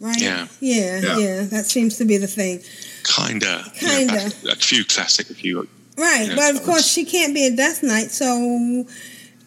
[0.00, 0.20] right?
[0.20, 0.46] Yeah.
[0.60, 1.18] Yeah, Yeah.
[1.18, 2.62] yeah, that seems to be the thing.
[3.04, 3.72] Kinda.
[3.76, 4.30] Kinda.
[4.50, 5.66] a few classic, a few.
[5.96, 8.86] Right, Yeah, but of that course she can't be a death knight, so.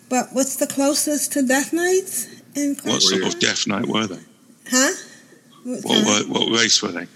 [0.10, 2.28] But what's the closest to death knights?
[2.56, 4.20] In What sort of death knight were they?
[4.70, 4.92] Huh?
[5.64, 6.30] What What, kind?
[6.30, 7.08] what race were they?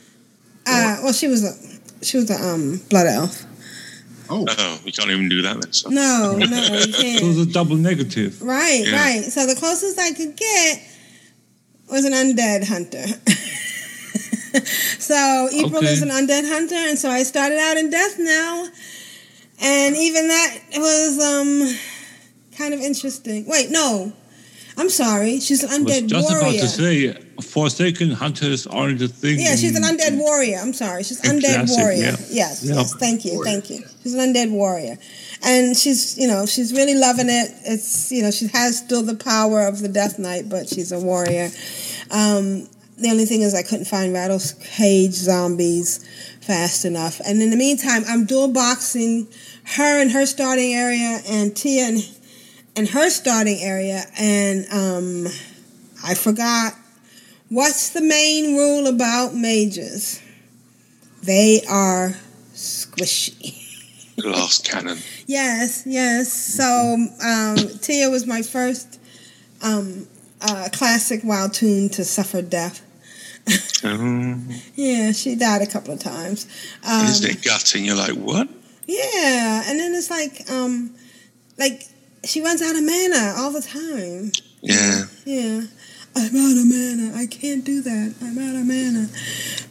[0.66, 3.43] Uh, well, she was a she was a um blood elf.
[4.30, 4.43] Oh.
[4.84, 5.72] we can't even do that then.
[5.72, 5.89] So.
[5.89, 6.43] No, no,
[6.74, 7.24] you So can't.
[7.24, 8.41] it's a double negative.
[8.41, 9.02] Right, Yeah.
[9.02, 9.24] right.
[9.24, 10.82] So the closest I could get
[11.89, 13.06] was an undead hunter.
[15.00, 15.88] so April Okay.
[15.93, 18.70] is an undead hunter, and so I started out in Deathknell,
[19.62, 21.78] and even that was um
[22.58, 23.45] kind of interesting.
[23.48, 24.12] Wait, no,
[24.78, 25.39] I'm sorry.
[25.39, 29.39] She's an I was undead just about to say, Forsaken hunters aren't a thing.
[29.39, 30.57] Yeah, she's an undead warrior.
[30.61, 31.97] I'm sorry, she's undead classic, warrior.
[31.99, 32.15] yeah.
[32.30, 32.75] Yes, Yeah.
[32.75, 32.93] yes.
[32.95, 33.84] Thank you, thank you.
[34.03, 34.97] She's an undead warrior,
[35.43, 37.51] and she's you know she's really loving it.
[37.65, 40.99] It's you know she has still the power of the Death Knight, but she's a
[40.99, 41.49] warrior.
[42.11, 42.67] Um,
[42.99, 44.39] the only thing is I couldn't find rattle
[44.78, 46.03] cage zombies
[46.41, 49.28] fast enough, and in the meantime I'm dual boxing
[49.75, 51.99] her in her starting area and Tia in,
[52.78, 55.28] in her starting area, and um,
[56.03, 56.73] I forgot
[57.49, 60.21] What's the main rule about mages?
[61.23, 62.13] They are
[62.53, 63.63] squishy.
[64.21, 64.97] Glass cannon.
[65.28, 66.32] Yes, yes.
[66.34, 68.99] So um, Tia was my first
[69.63, 70.07] um,
[70.41, 72.82] uh, classic WoW toon to suffer death.
[73.86, 76.47] Um, Yeah, she died a couple of times.
[76.86, 77.86] Um, isn't it gutting?
[77.86, 78.49] You're like, what?
[78.88, 80.93] yeah, and then it's like, um,
[81.57, 81.84] like
[82.26, 84.32] she runs out of mana all the time.
[84.61, 85.03] Yeah.
[85.26, 85.61] Yeah,
[86.15, 87.15] I'm out of mana.
[87.15, 88.15] I can't do that.
[88.22, 89.07] I'm out of mana.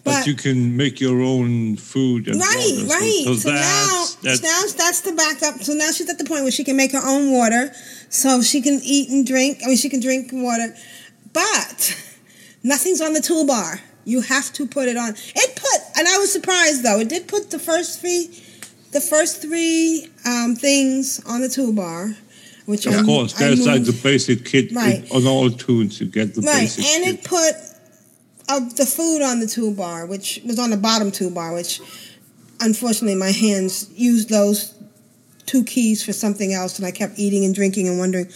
[0.05, 2.88] But, you can make your own food and Right, water.
[2.88, 3.22] So- right.
[3.24, 5.62] So, So, now, that's, that's now that's the backup.
[5.64, 7.72] So now she's at the point where she can make her own water,
[8.09, 9.59] so she can eat and drink.
[9.64, 10.74] I mean, she can drink water,
[11.32, 11.97] but
[12.62, 13.80] nothing's on the toolbar.
[14.05, 15.11] You have to put it on.
[15.34, 17.01] It put, and I was surprised though.
[17.01, 18.28] It did put the first three,
[18.92, 22.14] the first three um, things on the toolbar,
[22.66, 25.04] which of I, course, that's like the basic kit Right.
[25.12, 26.00] on all toons.
[26.00, 27.14] You get the right, basic and kit.
[27.20, 27.54] it put
[28.48, 31.80] uh, the food on the toolbar, which was on the bottom toolbar, which
[32.60, 34.74] unfortunately my hands used those
[35.46, 38.28] two keys for something else, and I kept eating and drinking and wondering.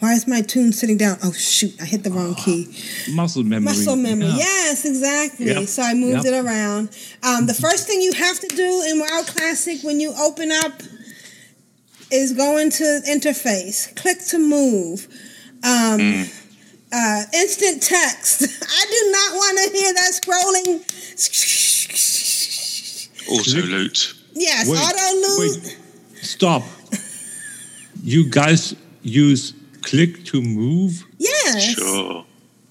[0.00, 1.16] Why is my toon sitting down?
[1.22, 1.72] Oh shoot!
[1.80, 2.66] I hit the wrong key.
[3.14, 3.64] muscle memory.
[3.64, 4.26] Muscle memory.
[4.26, 4.36] Yeah.
[4.38, 5.46] Yes, exactly.
[5.46, 5.68] Yep.
[5.68, 6.34] So I moved Yep.
[6.34, 6.88] it around.
[7.22, 10.72] Um, the first thing you have to do in WoW Classic when you open up
[12.10, 15.06] is going to interface, click to move.
[15.62, 16.28] Um, Mm.
[16.92, 18.42] uh, instant text.
[18.62, 20.82] I do not want to hear that scrolling.
[23.28, 24.14] Auto loot.
[24.34, 25.62] Yes, Wait, auto loot.
[25.64, 25.78] wait.
[26.22, 26.62] Stop.
[28.02, 31.04] You guys use click to move?
[31.18, 31.74] Yes.
[31.74, 32.24] Sure.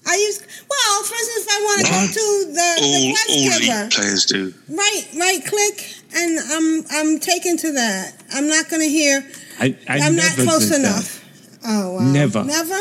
[0.06, 3.30] I use well, for instance, if I want to go to the, the All, quest
[3.30, 3.80] all giver.
[3.80, 4.54] elite players do.
[4.68, 8.14] Right, right click, and I'm I'm taken to that.
[8.32, 9.26] I'm not going to hear.
[9.60, 10.78] I, I am not never close did that.
[10.80, 11.58] enough.
[11.66, 12.12] Oh wow.
[12.12, 12.44] Never.
[12.44, 12.80] Never.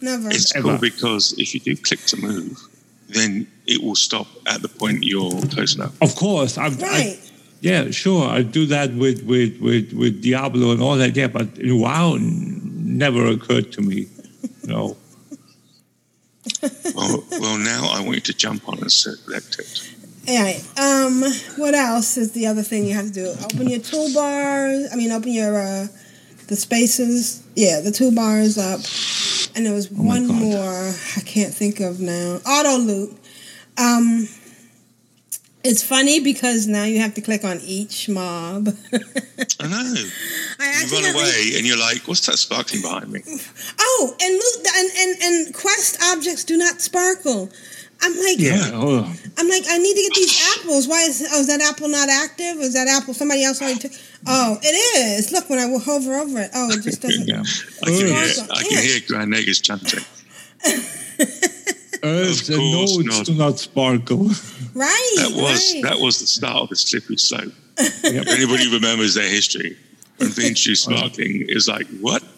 [0.00, 0.28] Never.
[0.30, 2.58] It's cool because if you do click to move,
[3.08, 6.00] then it will stop at the point you're close enough.
[6.02, 7.32] Of course, I've, I, right.
[7.60, 8.28] yeah, sure.
[8.28, 11.16] I do that with, with, with, with Diablo and all that.
[11.16, 12.60] Yeah, but WoW n-
[12.98, 14.06] never occurred to me.
[14.64, 14.96] No.
[16.94, 19.95] Well, well, now I want you to jump on and select it.
[20.28, 20.62] All right.
[20.78, 21.22] Um.
[21.56, 23.34] What else is the other thing you have to do?
[23.44, 24.92] Open your toolbar.
[24.92, 25.86] I mean, open your uh,
[26.48, 27.42] the spaces.
[27.54, 28.80] Yeah, the toolbar is up.
[29.56, 30.36] And there was Oh one God.
[30.42, 32.40] more I can't think of now.
[32.46, 33.16] Auto loot.
[33.78, 34.28] Um.
[35.68, 38.68] It's funny because now you have to click on each mob.
[38.92, 39.94] I know.
[40.60, 43.20] I You run away and you're like, what's that sparkling behind me?
[43.80, 47.50] Oh, and loot and, and and quest objects do not sparkle.
[48.00, 48.70] I'm like, Yeah.
[48.74, 50.86] Oh, I'm like, I need to get these apples.
[50.88, 52.56] Why is oh is that apple not active?
[52.60, 53.92] Is that apple somebody else already took?
[54.26, 55.32] Oh, it is.
[55.32, 56.50] Look when I will hover over it.
[56.54, 57.26] Oh, it just doesn't.
[57.26, 57.42] yeah.
[57.82, 58.56] I can hear, Sparkle.
[58.56, 60.04] I can hear Grand Nagus chanting.
[62.02, 63.26] Earths and course nodes not.
[63.26, 64.28] do not sparkle.
[64.74, 65.12] Right.
[65.16, 65.82] That was right.
[65.84, 67.52] that was the start of the slippery slope.
[67.78, 67.92] Yep.
[68.04, 69.76] If anybody remembers their history,
[70.18, 72.22] when they introduced sparkling, it was like, what?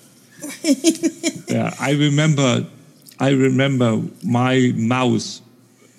[1.49, 2.67] Yeah, I remember.
[3.21, 5.41] I remember my mouse,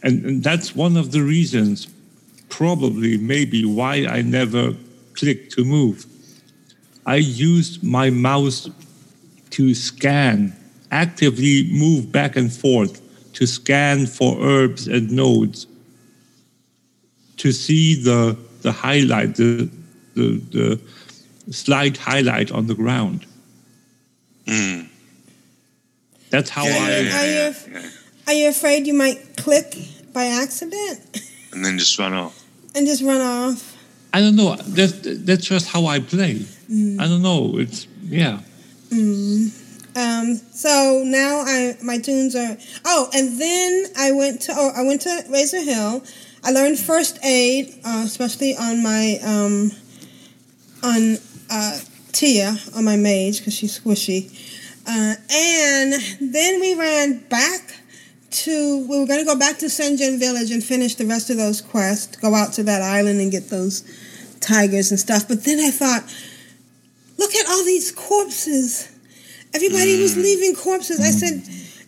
[0.04, 1.88] and, and that's one of the reasons,
[2.50, 4.74] probably maybe why I never
[5.14, 6.06] clicked to move.
[7.06, 8.70] I used my mouse
[9.52, 10.56] to scan,
[10.92, 13.02] actively move back and forth
[13.34, 15.68] to scan for herbs and nodes,
[17.38, 19.70] to see the the highlight, the
[20.16, 20.80] the, the
[21.52, 23.26] slight highlight on the ground.
[24.46, 24.88] Mm.
[26.30, 27.00] That's how Are I.
[27.00, 27.90] you, are you
[28.30, 29.76] are you afraid you might click
[30.14, 31.00] by accident
[31.52, 32.38] And then just run off.
[32.76, 33.76] and just run off?
[34.14, 34.56] I don't know.
[34.56, 34.94] That's
[35.26, 36.46] that's just how I play.
[37.02, 37.58] I don't know.
[37.58, 38.40] It's yeah.
[38.90, 39.50] Mm.
[39.96, 42.56] Um, so now I my toons are
[42.86, 46.04] oh, and then I went to oh I went to Razor Hill.
[46.44, 49.72] I learned first aid, uh, especially on my um,
[50.84, 51.18] on
[51.52, 51.80] uh,
[52.12, 54.30] Tia on my mage because she's squishy.
[54.88, 55.94] Uh, and
[56.34, 57.79] then we ran back
[58.32, 61.38] to we were going to go back to Sen'jin Village and finish the rest of
[61.38, 63.84] those quests, go out to that island and get those
[64.40, 65.28] tigers and stuff.
[65.28, 66.04] But then I thought,
[67.18, 68.92] look at all these corpses.
[69.54, 70.24] Everybody was mm.
[70.24, 71.00] leaving corpses.
[71.00, 71.44] I said,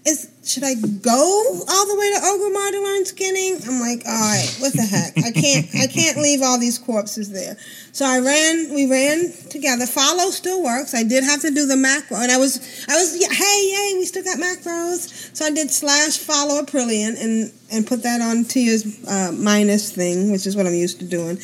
[0.05, 3.59] is should I go all the way to Orgrimmar to learn skinning?
[3.67, 5.17] I'm like, all right, what the heck?
[5.17, 7.57] I can't I can't leave all these corpses there.
[7.91, 9.85] So I ran we ran together.
[9.85, 10.95] Follow still works.
[10.95, 12.57] I did have to do the macro and I was
[12.89, 15.35] I was hey yay, we still got macros.
[15.35, 20.31] So I did slash follow Aprillian and and put that on Tia's uh, minus thing,
[20.31, 21.39] which is what I'm used to doing.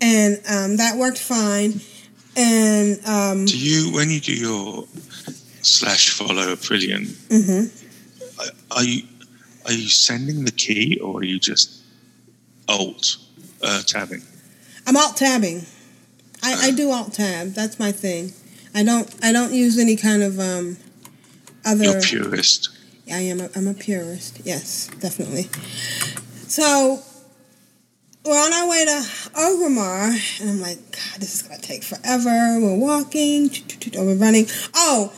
[0.00, 1.80] And um, that worked fine.
[2.36, 4.84] And um Do you, when you do your
[5.62, 7.77] slash follow Aprillian, mhm.
[8.70, 9.02] Are you
[9.66, 11.82] are you sending the key or are you just
[12.68, 13.16] alt
[13.62, 14.22] uh, tabbing?
[14.86, 15.66] I'm alt tabbing.
[16.42, 17.48] I, I do alt tab.
[17.48, 18.32] That's my thing.
[18.74, 20.76] I don't I don't use any kind of um
[21.64, 21.84] other.
[21.84, 22.70] You're purist.
[23.10, 23.40] I am.
[23.40, 24.40] A, I'm a purist.
[24.44, 25.44] Yes, definitely.
[26.46, 27.02] So
[28.24, 32.58] we're on our way to Orgrimmar, and I'm like, God, this is gonna take forever.
[32.60, 33.50] We're walking,
[33.96, 34.46] or we're running.
[34.74, 35.12] Oh,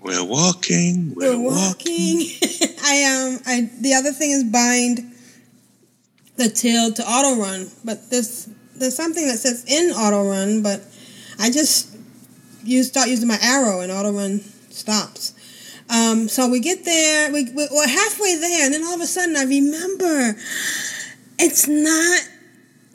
[0.00, 1.14] We're walking.
[1.14, 2.20] We're, we're walking.
[2.82, 5.14] I um I the other thing is bind
[6.36, 10.82] the till to auto run, but there's there's something that says in auto run, but
[11.38, 11.96] I just
[12.62, 14.40] use start using my arrow and auto run
[14.70, 15.34] stops.
[15.90, 19.06] Um, so we get there, we, we we're halfway there, and then all of a
[19.06, 20.36] sudden I remember
[21.38, 22.28] it's not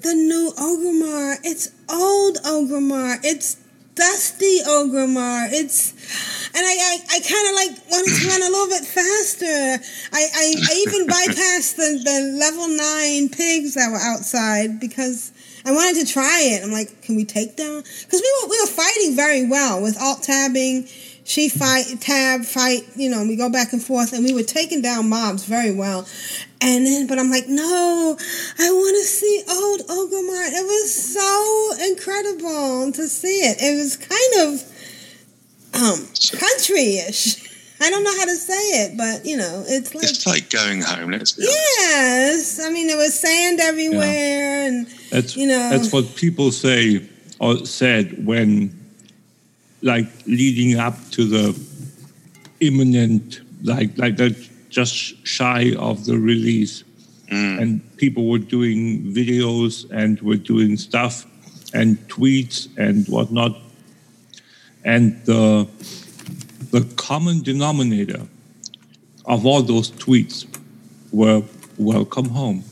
[0.02, 3.56] the new Orgrimmar, it's old Orgrimmar, it's
[3.96, 8.70] dusty Orgrimmar, it's and I, I, I kind of like wanted to run a little
[8.70, 9.84] bit faster.
[10.14, 15.32] I, I, I even bypassed the, the level nine pigs that were outside because
[15.66, 16.64] I wanted to try it.
[16.64, 17.82] I'm like, can we take down?
[17.82, 20.88] Because we were we were fighting very well with alt tabbing.
[21.26, 22.84] She fight tab fight.
[22.96, 26.06] You know, we go back and forth, and we were taking down mobs very well.
[26.62, 28.18] And then, but I'm like, no,
[28.60, 30.48] I want to see old Orgrimmar.
[30.54, 33.58] It was so incredible to see it.
[33.60, 34.73] It was kind of
[35.74, 36.08] um
[36.40, 37.50] country-ish.
[37.82, 38.54] I don't know how to say
[38.84, 41.12] it, but you know, it's like It's like going home.
[41.12, 41.58] Let's be honest.
[41.80, 42.60] yes.
[42.64, 47.08] I mean, there was sand everywhere, and That's you know, that's what people say
[47.40, 48.72] or said when,
[49.82, 51.60] like, leading up to the
[52.62, 54.36] imminent, like, like that
[54.70, 56.84] just shy of the release,
[57.30, 61.26] and people were doing videos and were doing stuff
[61.74, 63.58] and tweets and whatnot,
[64.86, 65.68] and the
[66.72, 68.22] the common denominator
[69.26, 70.46] of all those tweets
[71.12, 71.44] were
[71.78, 72.64] "Welcome home."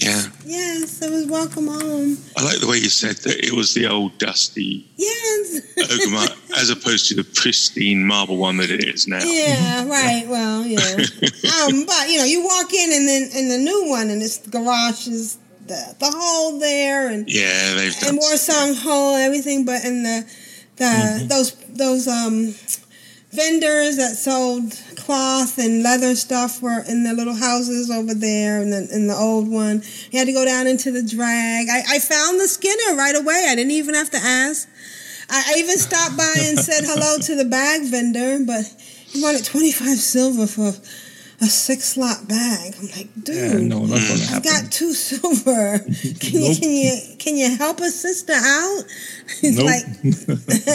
[0.00, 0.22] Yeah.
[0.44, 2.16] yes, it was welcome home.
[2.36, 5.60] I like the way you said that it was the old dusty Yes.
[5.76, 9.18] Ogre as opposed to the pristine marble one that it is now.
[9.24, 10.24] Yeah, right.
[10.28, 10.78] Well, yeah.
[11.66, 14.38] um, but you know, you walk in and then in the new one, and it's
[14.38, 18.10] the garage is the the hole there, and Yeah, they've done.
[18.10, 19.64] and more song hole, everything.
[19.64, 20.24] But in the
[20.78, 22.54] the those those um
[23.30, 28.70] vendors that sold cloth and leather stuff were in the little houses over there in
[28.70, 29.82] the in the old one.
[30.10, 31.68] You had to go down into the drag.
[31.68, 33.46] I, I found the Skinner right away.
[33.48, 34.68] I didn't even have to ask.
[35.30, 38.64] I, I even stopped by and said hello to the bag vendor, but
[39.06, 40.72] he wanted twenty five silver for
[41.40, 42.74] a six slot bag.
[42.80, 44.50] I'm like, dude, Yeah, no, not gonna I've happen.
[44.50, 45.78] got two silver.
[46.20, 48.82] Can you can you can you help a sister out?
[49.40, 49.66] He's Nope.
[49.66, 49.84] like,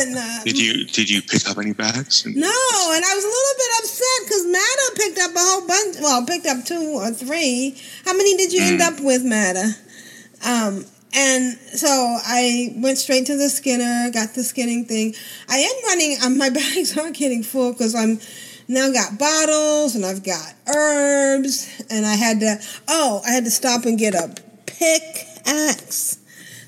[0.09, 0.43] nah.
[0.45, 2.26] Did you did you pick up any bags?
[2.26, 5.97] No, and I was a little bit upset because Matta picked up a whole bunch.
[5.99, 7.78] Well, picked up two or three.
[8.05, 9.74] How many did you end up with, Matta?
[10.45, 10.86] Um,
[11.16, 15.14] and so I went straight to the Skinner, got the skinning thing.
[15.47, 16.18] I am running.
[16.24, 18.20] Um, my bags are getting full because I'm
[18.74, 22.57] now I've got bottles and I've got herbs, and I had to.
[22.88, 24.34] Oh, I had to stop and get a
[24.65, 26.17] pickaxe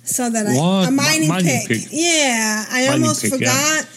[0.03, 0.87] so that I What?
[0.89, 1.81] a mining, Mining pick.
[1.83, 1.87] pick.
[1.91, 3.37] Yeah, I Mining almost pick, yeah.
[3.81, 3.89] forgot.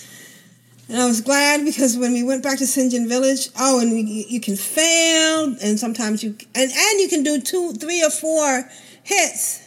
[0.88, 4.24] And I was glad because when we went back to Sen'jin Village, oh, and you,
[4.26, 8.64] you can fail, and sometimes you and and you can do two, three, or four
[9.02, 9.60] hits.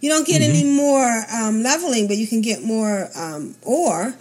[0.00, 0.74] You don't get any Mm-hmm.
[0.76, 4.14] more um, leveling, but you can get more um, ore.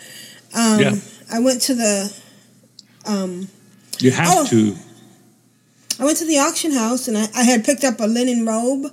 [0.54, 0.96] Um, Yeah.
[1.34, 2.14] I went to the
[3.08, 3.48] um,
[4.02, 4.46] You have Oh.
[4.48, 4.76] to.
[6.00, 8.92] I went to the auction house and I, I had picked up a linen robe.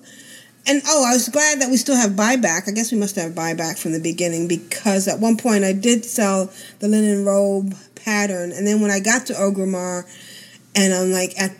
[0.66, 2.68] And oh, I was glad that we still have buyback.
[2.68, 6.04] I guess we must have buyback from the beginning because at one point I did
[6.04, 8.52] sell the linen robe pattern.
[8.52, 10.04] And then when I got to Orgrimmar
[10.76, 11.52] and I'm like, at,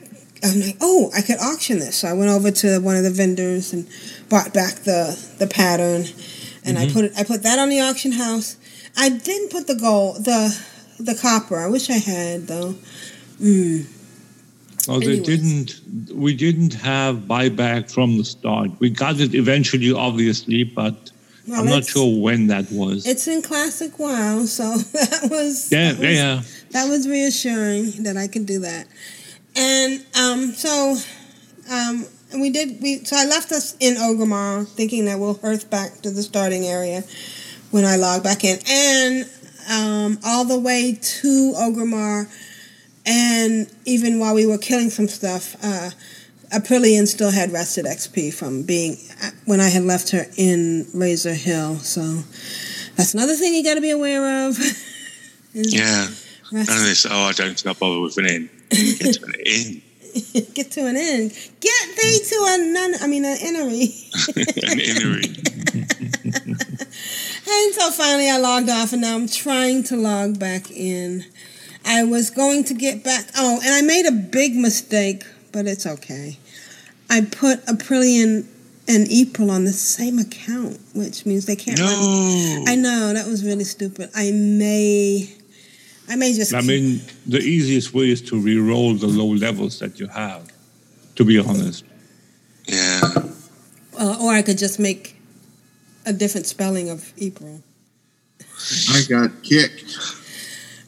[0.44, 1.96] I'm like, oh, I could auction this.
[1.96, 3.88] So I went over to one of the vendors and
[4.28, 6.04] bought back the, the pattern.
[6.64, 6.92] And I Mhm.
[6.92, 8.56] put it, I put that on the auction house.
[8.96, 10.54] I didn't put the gold, the
[11.00, 11.56] the copper.
[11.56, 12.74] I wish I had though.
[13.40, 13.86] Mm.
[14.86, 15.22] They Anyways.
[15.22, 16.14] didn't.
[16.14, 18.70] We didn't have buyback from the start.
[18.78, 21.10] We got it eventually, obviously, but
[21.46, 23.06] Well, I'm not sure when that was.
[23.06, 26.42] It's in classic WoW, so that was Yeah, that was, yeah.
[26.70, 28.86] that was reassuring that I could do that.
[29.56, 30.96] And um, so
[31.70, 32.06] um,
[32.40, 32.80] we did.
[32.80, 36.64] We so I left us in Orgrimmar, thinking that we'll earth back to the starting
[36.64, 37.02] area
[37.72, 39.28] when I log back in, and
[39.70, 42.26] um, all the way to Orgrimmar,
[43.08, 45.56] and even while we were killing some stuff.
[45.64, 45.90] Uh,
[46.52, 48.96] Aprillian still had rested XP from being
[49.44, 52.00] when I had left her in Razor Hill, so
[52.96, 54.56] that's another thing you got to be aware of.
[55.54, 56.06] Yeah.
[56.52, 58.50] rest- None of this, oh, I don't think I'll bother with an in.
[58.70, 59.82] Get to an in.
[60.54, 61.30] get to an end.
[61.60, 62.94] Get thee to a nun.
[63.02, 63.92] I mean, an innery.
[64.36, 65.34] an innery.
[67.50, 71.24] And so finally I logged off and now I'm trying to log back in.
[71.88, 73.24] I was going to get back.
[73.36, 76.36] Oh, and I made a big mistake, but it's okay.
[77.10, 78.46] I put Aprillian
[78.86, 81.78] and April on the same account, which means they can't.
[81.78, 84.10] let me- I know that was really stupid.
[84.14, 85.30] I may,
[86.08, 86.52] I may just.
[86.54, 90.50] I mean, the easiest way is to re-roll the low levels that you have.
[91.16, 91.84] To be honest.
[92.66, 93.00] Yeah.
[93.98, 95.16] uh, or I could just make
[96.06, 97.62] a different spelling of April.
[98.90, 99.96] I got kicked.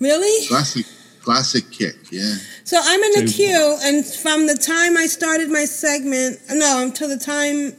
[0.01, 0.47] Really?
[0.49, 0.87] Classic,
[1.23, 1.95] classic kick.
[2.11, 2.35] Yeah.
[2.65, 6.83] So I'm in the Say queue, and from the time I started my segment, no,
[6.83, 7.75] until the time,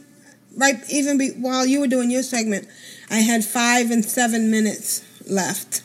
[0.56, 2.68] right, even be, while you were doing your segment,
[3.10, 5.82] I had five and seven minutes left,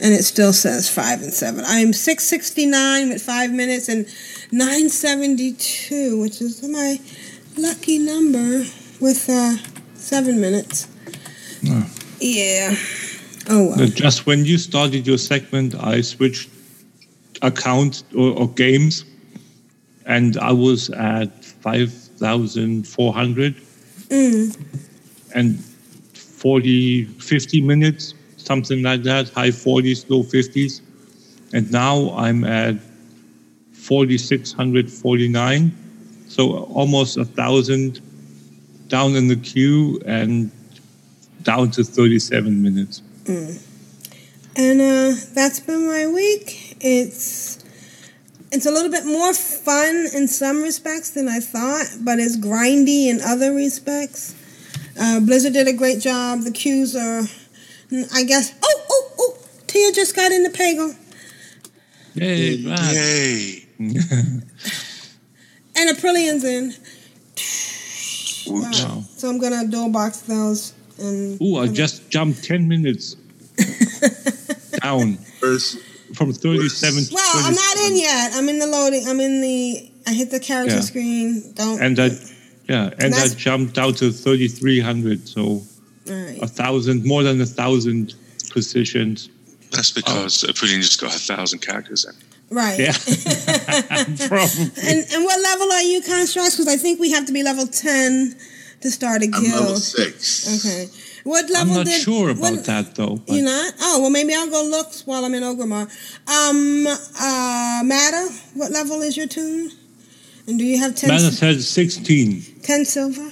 [0.00, 1.64] and it still says five and seven.
[1.64, 4.06] I am six sixty nine with five minutes and
[4.50, 6.98] nine seventy two, which is my
[7.58, 8.64] lucky number
[9.00, 9.56] with uh,
[9.94, 10.88] seven minutes.
[12.18, 12.74] Yeah.
[13.48, 13.72] Oh.
[13.74, 16.50] Uh, Just when you started your segment, I switched
[17.42, 19.04] account or, or games,
[20.06, 23.54] and I was at five thousand four hundred
[24.08, 24.56] Mm.
[25.34, 25.58] and
[26.14, 30.80] 40, 50 minutes, something like that, high 40s, low 50s.
[31.52, 32.76] And now I'm at
[33.72, 35.72] 4,649.
[36.28, 38.00] So almost a thousand
[38.86, 40.52] down in the queue and
[41.42, 43.02] down to 37 minutes.
[43.26, 43.62] Mm.
[44.56, 46.76] And uh, that's been my week.
[46.80, 47.62] It's
[48.52, 53.08] it's a little bit more fun in some respects than I thought, but it's grindy
[53.08, 54.34] in other respects.
[54.98, 56.42] Uh, Blizzard did a great job.
[56.42, 57.22] The queues are,
[58.14, 58.54] I guess.
[58.62, 59.38] Oh, oh, oh!
[59.66, 60.94] Tia just got in the Pagle.
[62.14, 63.66] Yay, Yay.
[65.78, 66.72] And Aprillian's in.
[68.46, 69.02] Wow.
[69.16, 70.72] So I'm gonna dual box those.
[70.98, 73.14] And Ooh, I just jumped 10 minutes
[74.82, 75.78] down First,
[76.14, 78.32] from 37 to well, I'm not in yet.
[78.34, 79.06] I'm in the loading.
[79.06, 79.90] I'm in the.
[80.06, 80.80] I hit the character Yeah.
[80.80, 81.52] screen.
[81.54, 81.82] Don't.
[81.82, 82.10] And I,
[82.68, 85.28] yeah, and I jumped down to 3,300.
[85.28, 85.62] So All
[86.08, 86.42] right.
[86.42, 88.14] a thousand, more than a thousand
[88.50, 89.28] positions.
[89.72, 89.94] That's oh.
[89.96, 90.48] because oh.
[90.48, 92.14] Aprillian just got a thousand characters in.
[92.48, 92.78] Right.
[92.78, 92.92] Yeah.
[94.88, 96.52] And and what level are you, Constraxx?
[96.52, 98.36] Because I think we have to be level ten
[98.86, 99.60] to start a I'm guild.
[99.60, 100.64] level six.
[100.64, 100.88] Okay.
[101.24, 101.56] What level?
[101.56, 102.00] I'm level not did?
[102.02, 103.16] sure about what- that though.
[103.26, 103.74] but- You not?
[103.80, 105.84] Oh well, maybe I'll go look while I'm in Orgrimmar.
[106.38, 109.72] Um, uh, Matter, what level is your toon?
[110.46, 111.08] And do you have ten?
[111.10, 112.42] Mana said 16.
[112.62, 113.28] Ten silver.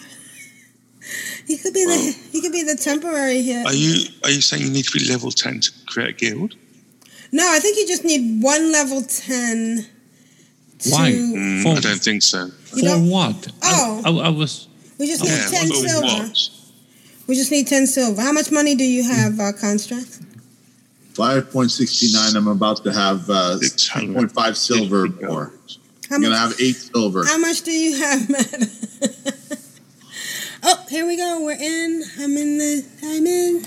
[1.46, 3.62] You could be the you could be the temporary here.
[3.66, 6.56] Are you are you saying you need to be level ten to create a guild?
[7.30, 9.86] No, I think you just need one level ten.
[10.88, 11.12] Why?
[11.12, 12.48] Mm, I don't think so.
[12.64, 13.48] For what?
[13.62, 14.02] Oh.
[14.04, 14.68] I, I, I was.
[14.98, 16.32] We just need Yeah, ten silver.
[17.26, 18.20] We just need ten silver.
[18.22, 20.24] How much money do you have, uh, Constraxx?
[21.14, 22.36] Five point sixty nine.
[22.36, 25.52] I'm about to have uh, ten point five silver more.
[26.10, 27.24] How I'm gonna have eight silver.
[27.24, 28.68] How much do you have, Matt?
[30.62, 31.44] oh, here we go.
[31.44, 32.02] We're in.
[32.18, 32.84] I'm in the.
[33.04, 33.64] I'm in.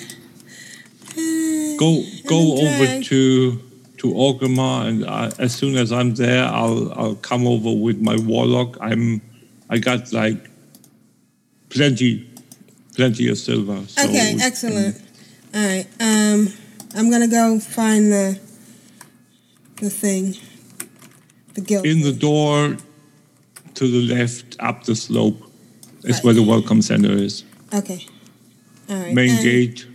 [1.18, 3.62] Uh, Go go I'm over to
[3.98, 8.16] to Orgrimmar, and I, as soon as I'm there, I'll I'll come over with my
[8.18, 8.78] warlock.
[8.80, 9.22] I'm
[9.70, 10.50] I got like
[11.70, 12.30] plenty
[12.96, 13.84] plenty of silver.
[13.88, 14.96] So Okay, we- excellent.
[15.54, 15.88] All right.
[16.00, 16.54] Um,
[16.96, 18.40] I'm gonna go find the
[19.78, 20.36] the thing.
[21.54, 21.86] The guild.
[21.86, 22.78] In the door
[23.76, 25.42] to the left, up the slope,
[26.04, 27.44] is where the welcome center is.
[27.74, 28.06] Okay.
[28.90, 29.14] All right.
[29.14, 29.86] Main and gate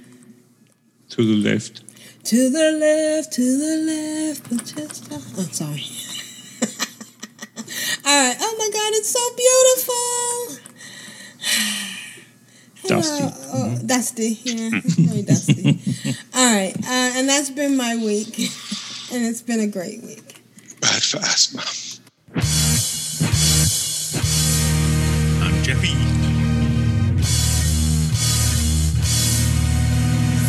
[1.10, 1.82] to the left.
[2.24, 3.32] To the left.
[3.32, 4.48] To the left.
[4.48, 5.08] But just.
[5.10, 5.18] Oh,
[5.50, 5.84] sorry.
[8.06, 8.36] All right.
[8.40, 8.92] Oh my God!
[8.94, 10.71] It's so beautiful.
[12.86, 13.24] Dusty.
[13.24, 14.38] Uh, oh, dusty.
[14.42, 15.04] Yeah, oh, mm-hmm.
[15.08, 15.80] very dusty.
[16.34, 18.38] All right, uh, and that's been my week,
[19.12, 20.42] and it's been a great week.
[20.80, 21.62] Bad for asthma.
[25.42, 25.94] I'm Jeffy.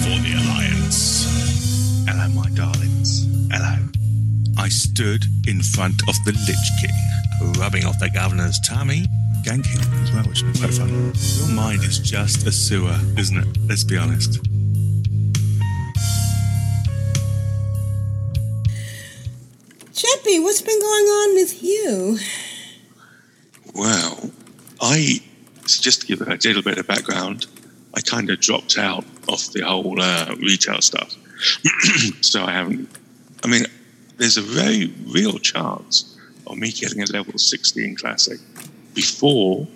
[0.02, 1.28] For the Alliance.
[2.08, 3.28] Hello, my darlings.
[3.52, 3.78] Hello.
[4.58, 9.06] I stood in front of the Lich King, rubbing off the governor's tummy
[9.44, 11.14] ganking him as well, which is quite fun.
[11.38, 13.58] Your mind is just a sewer, isn't it?
[13.68, 14.42] Let's be honest.
[19.94, 22.18] Chippy, what's been going on with you?
[23.76, 24.32] Well,
[24.82, 25.22] I
[25.66, 27.48] so just to give a little bit of background,
[27.94, 31.16] I kind of dropped out of the whole uh, retail stuff,
[32.22, 32.90] so I haven't.
[33.44, 33.66] I mean,
[34.18, 36.18] there's a very real chance
[36.48, 38.40] of me getting a level 16 classic
[38.94, 39.68] before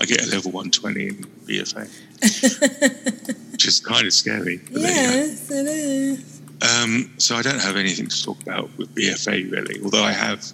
[0.00, 1.14] I get a level 120 in
[1.46, 1.88] BFA,
[3.52, 4.58] which is kind of scary.
[4.58, 5.16] but there you go.
[5.16, 6.40] Yes, it is.
[6.62, 10.52] Um, so I don't have anything to talk about with BFA really, although I have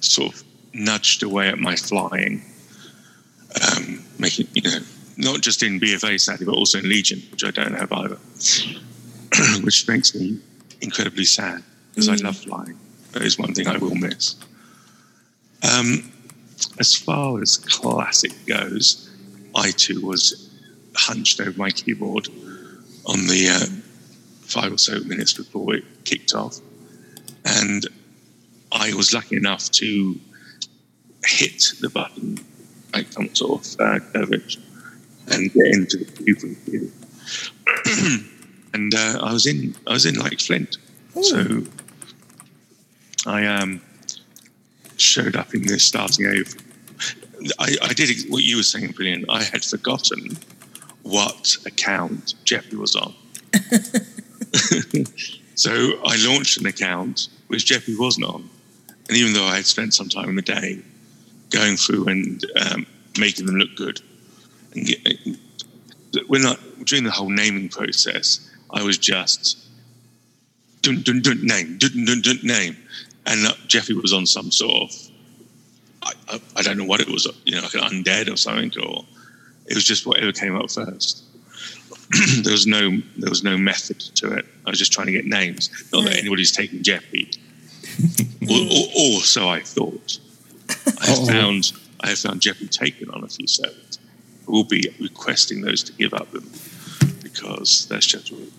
[0.00, 0.44] sort of
[0.74, 2.42] nudged away at my flying,
[3.62, 4.78] um, making you know
[5.16, 8.16] not just in BFA sadly, but also in Legion, which I don't have either,
[9.62, 10.38] which makes me
[10.80, 12.78] incredibly sad because I love flying.
[13.12, 14.36] That is one thing I will miss.
[15.62, 16.11] Um,
[16.78, 19.10] as far as classic goes,
[19.54, 20.50] I too was
[20.94, 22.28] hunched over my keyboard
[23.06, 23.66] on the uh,
[24.42, 26.58] five or so minutes before it kicked off.
[27.44, 27.86] And
[28.70, 30.18] I was lucky enough to
[31.24, 32.38] hit the button
[32.94, 34.58] like some sort of uh, coverage
[35.28, 36.92] and get into the queue.
[38.74, 40.76] and uh, I was in I was in like Flint.
[41.22, 41.62] So
[43.26, 43.80] I um
[45.02, 46.44] showed up in the starting area.
[47.58, 49.26] I, I did what you were saying, brilliant.
[49.28, 50.38] I had forgotten
[51.02, 53.14] what account Jeffrey was on.
[55.54, 55.72] so
[56.04, 58.48] I launched an account which Jeffrey wasn't on.
[59.08, 60.80] And even though I had spent some time in the day
[61.50, 62.86] going through and um,
[63.18, 64.00] making them look good,
[64.74, 65.18] and get,
[66.28, 69.58] when I, during the whole naming process, I was just
[70.80, 72.76] dun dun dun name dun dun dun name,
[73.26, 75.10] and uh, Jeffrey was on some sort of
[76.02, 78.72] I, I, I don't know what it was, you know, like an undead or something,
[78.82, 79.04] or
[79.66, 81.24] it was just whatever came up first.
[82.42, 84.46] there was no there was no method to it.
[84.66, 85.70] I was just trying to get names.
[85.92, 87.30] Not that anybody's taking Jeffy,
[88.50, 90.18] or, or, or so I thought.
[91.00, 93.98] I have found I have found Jeffy taken on a few servers.
[94.46, 96.50] I will be requesting those to give up them
[97.22, 98.52] because that's just rude.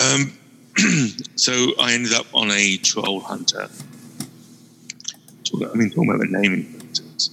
[0.00, 0.38] Um,
[1.36, 3.68] so I ended up on a troll hunter.
[5.52, 7.30] I mean, talking about the naming, instance.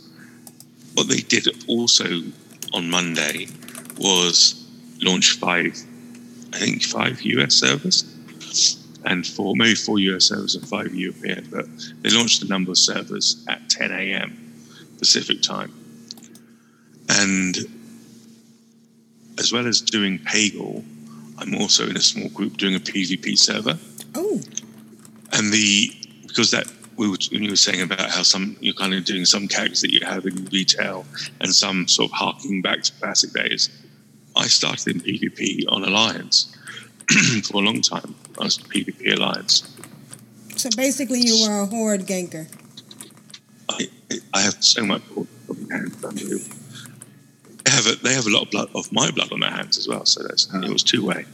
[0.95, 2.23] What they did also
[2.73, 3.47] on Monday
[3.99, 4.67] was
[5.01, 5.77] launch five,
[6.53, 8.03] I think five US servers,
[9.05, 11.47] and four, maybe four US servers and five European.
[11.51, 11.67] But
[12.01, 14.53] they launched a number of servers at 10 a.m.
[14.97, 15.71] Pacific time,
[17.09, 17.57] and
[19.37, 20.83] as well as doing Pagle,
[21.37, 23.77] I'm also in a small group doing a PvP server.
[24.15, 24.41] Oh.
[25.33, 25.91] And the
[26.25, 29.25] because that we were, when you were saying about how some you're kind of doing
[29.25, 31.05] some characters that you have in retail
[31.39, 33.69] and some sort of harking back to classic days.
[34.35, 36.55] I started in PvP on Alliance
[37.45, 38.13] for a long time.
[38.39, 39.75] I was PvP Alliance.
[40.55, 42.47] So basically, you were a horde ganker.
[43.69, 43.87] I,
[44.33, 46.03] I have so much blood on my hands.
[46.03, 46.55] unbelievable.
[47.67, 49.77] They have a, they have a lot of blood of my blood on their hands
[49.77, 50.05] as well.
[50.05, 51.25] So that's, it was two way.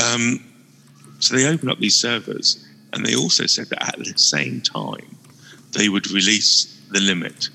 [0.00, 0.44] Um,
[1.18, 5.16] so they opened up these servers, and they also said that at the same time
[5.72, 7.48] they would release the limit.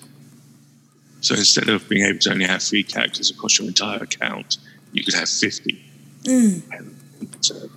[1.21, 4.57] So instead of being able to only have three characters across your entire account,
[4.91, 5.81] you could have fifty.
[6.23, 6.61] Mm.
[7.39, 7.69] So,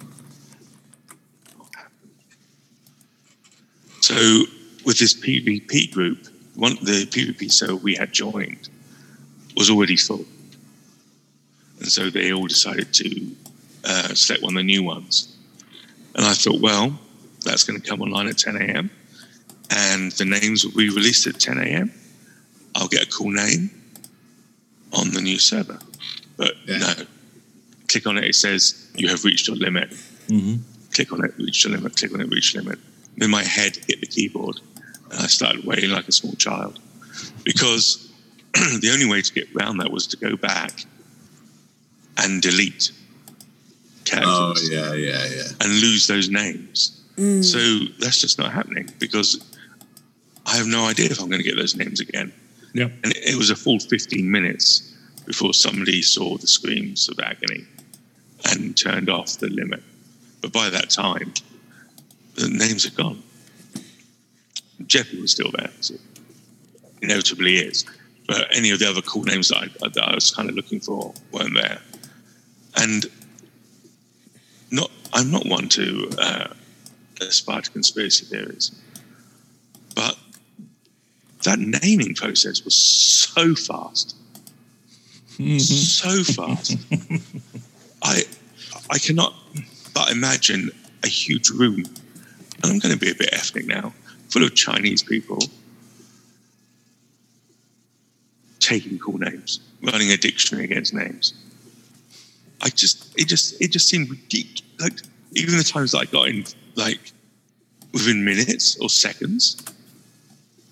[4.01, 4.15] so
[4.85, 6.27] with this PvP group,
[6.57, 8.71] one the PvP server we had joined
[9.57, 10.25] was already full,
[11.79, 13.31] and so they all decided to
[13.85, 15.37] uh, select one of the new ones.
[16.15, 16.99] And I thought, well,
[17.45, 18.91] that's going to come online at 10 a.m.
[19.71, 21.93] and the names will be released at 10 a.m.
[22.75, 23.71] I'll get a cool name
[24.93, 25.79] on the new server,
[26.37, 26.93] but no.
[27.89, 28.25] Click on it.
[28.25, 29.91] It says you have reached your limit.
[30.29, 30.57] Mm-hmm.
[30.93, 31.37] Click on it.
[31.39, 31.97] Reach your limit.
[31.97, 32.29] Click on it.
[32.29, 32.81] Reach your limit.
[33.17, 34.61] Then my head hit the keyboard,
[35.11, 36.81] and I started wailing like a small child
[37.45, 38.06] because
[38.81, 40.85] the only way to get around that was to go back
[42.19, 42.93] and delete
[44.05, 45.49] characters Oh yeah, yeah, yeah.
[45.61, 47.03] and lose those names.
[47.17, 47.45] Mm.
[47.45, 49.45] So that's just not happening because
[50.47, 52.33] I have no idea if I'm going to get those names again.
[52.73, 52.85] Yeah.
[52.85, 54.95] And it, it was a full 15 minutes
[55.27, 57.65] before somebody saw the screams of agony
[58.51, 59.83] and turned off the limit.
[60.41, 61.33] But by that time,
[62.35, 63.23] the names are gone.
[64.87, 65.95] Jeffy was still there, so
[67.03, 67.85] inevitably is.
[68.27, 70.81] But any of the other cool names that I, that I was kind of looking
[70.81, 71.81] for weren't there.
[72.77, 73.07] And
[74.71, 76.49] not, I'm not one to uh,
[77.21, 78.75] aspire to conspiracy theories,
[79.95, 80.19] but
[81.45, 84.17] that naming process was so fast,
[85.59, 86.77] so fast.
[88.03, 88.23] I,
[88.91, 89.35] I cannot
[89.95, 90.71] but imagine
[91.05, 93.95] a huge room, and I'm going to be a bit ethnic now,
[94.29, 95.39] full of Chinese people
[98.61, 101.35] taking cool names, running a dictionary against names.
[102.63, 104.63] I just, it just, it just seemed ridiculous.
[104.81, 105.01] Like
[105.33, 107.13] even the times that I got in, like
[107.93, 109.63] within minutes or seconds,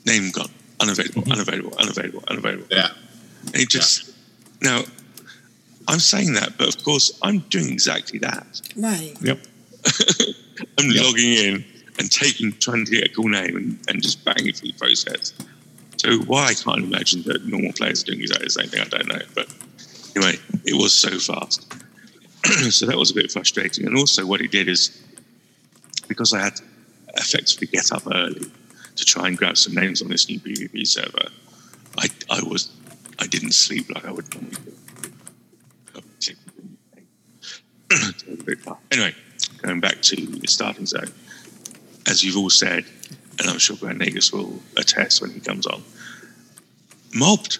[0.06, 0.50] name gone,
[0.80, 1.32] unavailable, mm-hmm.
[1.32, 2.66] unavailable, unavailable, unavailable.
[2.70, 2.88] Yeah.
[3.46, 4.12] And it just
[4.60, 4.82] now,
[5.86, 8.60] I'm saying that, but of course, I'm doing exactly that.
[8.76, 9.14] Right.
[9.20, 9.38] Yep.
[10.78, 11.64] I'm logging in
[11.98, 15.34] and taking, trying to get a cool name and, and just banging through the process.
[16.04, 18.84] So why I can't imagine that normal players are doing exactly the same thing, I
[18.84, 19.22] don't know.
[19.34, 19.48] But
[20.14, 21.66] anyway, it was so fast.
[22.70, 23.86] so that was a bit frustrating.
[23.86, 25.02] And also, what it did is
[26.06, 26.62] because I had to
[27.14, 28.50] effectively get up early
[28.96, 31.30] to try and grab some names on this new PvP server,
[31.96, 32.70] I, I was
[33.18, 34.56] I didn't sleep like I would normally
[38.92, 39.14] anyway,
[39.62, 41.12] going back to the starting zone,
[42.06, 42.84] as you've all said,
[43.38, 45.82] and I'm sure Grand Nagus will attest when he comes on,
[47.14, 47.58] mobbed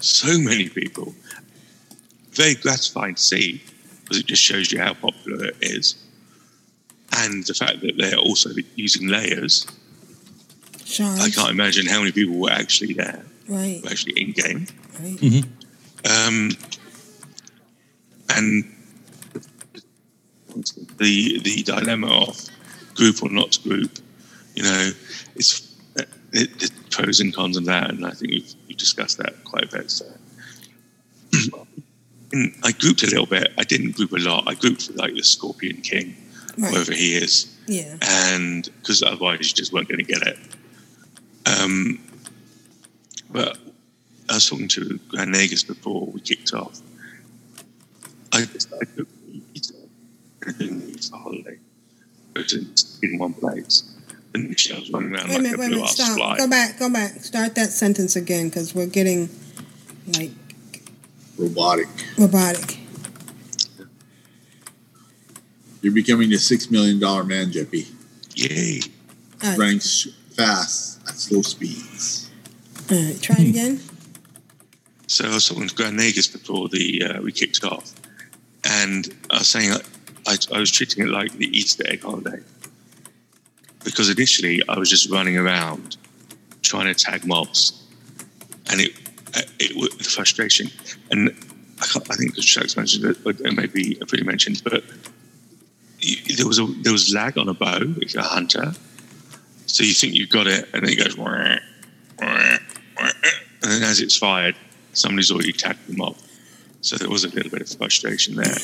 [0.00, 1.14] so many people.
[2.32, 3.62] Very gratifying to see
[4.02, 5.94] because it just shows you how popular it is.
[7.12, 9.66] And the fact that they're also using layers.
[10.84, 11.20] Charge.
[11.20, 13.82] I can't imagine how many people were actually there, Right.
[13.82, 14.66] were actually in game.
[15.00, 15.44] Right.
[16.04, 16.50] Um,
[18.30, 18.64] and
[20.98, 22.40] the the dilemma of
[22.94, 23.98] group or not group,
[24.54, 24.90] you know,
[25.34, 25.60] it's
[26.32, 29.64] it, the pros and cons of that, and I think we've, we've discussed that quite
[29.72, 29.90] a bit.
[29.90, 30.06] So,
[32.32, 33.52] and I grouped a little bit.
[33.58, 34.44] I didn't group a lot.
[34.46, 36.16] I grouped like the Scorpion King,
[36.58, 36.72] Right.
[36.72, 37.96] wherever he is, Yeah.
[38.00, 40.38] and because otherwise you just weren't going to get it.
[41.44, 42.00] Um,
[43.30, 43.58] but
[44.30, 46.80] I was talking to Grand Nagus before we kicked off.
[48.32, 49.08] I, just, I took
[51.10, 51.58] for holiday.
[52.52, 53.95] In, in one place.
[54.36, 55.94] And I was running around Wait a like minute, a wait a blue minute, ass
[55.94, 56.16] stop.
[56.16, 56.36] fly.
[56.38, 57.12] Go back, go back.
[57.20, 59.28] Start that sentence again because we're getting
[60.16, 60.30] like
[61.38, 61.88] Robotic.
[62.18, 62.78] robotic.
[65.82, 67.88] You're becoming a six million dollar man, Jeppy.
[68.34, 68.80] Yay.
[69.42, 72.30] All right, Running fast at slow speeds.
[72.90, 73.80] all right, try it again.
[75.06, 77.92] So I was talking to Grand Nagus before the uh, we kicked off,
[78.64, 79.80] and I was saying I,
[80.26, 82.40] I, I was treating it like the Easter egg holiday
[83.86, 85.96] because initially I was just running around
[86.62, 87.82] trying to tag mobs,
[88.70, 88.92] and it
[89.58, 90.68] it was the frustration,
[91.10, 91.30] and
[91.80, 94.82] I, I think the Shax mentioned it, maybe pretty mentioned, but
[96.36, 98.74] there was a there was lag on a bow if you're a hunter,
[99.66, 101.16] so you think you've got it, and then it goes.
[103.62, 104.56] And then as it's fired,
[104.92, 106.16] somebody's already tagged them up.
[106.80, 108.56] So there was a little bit of frustration there.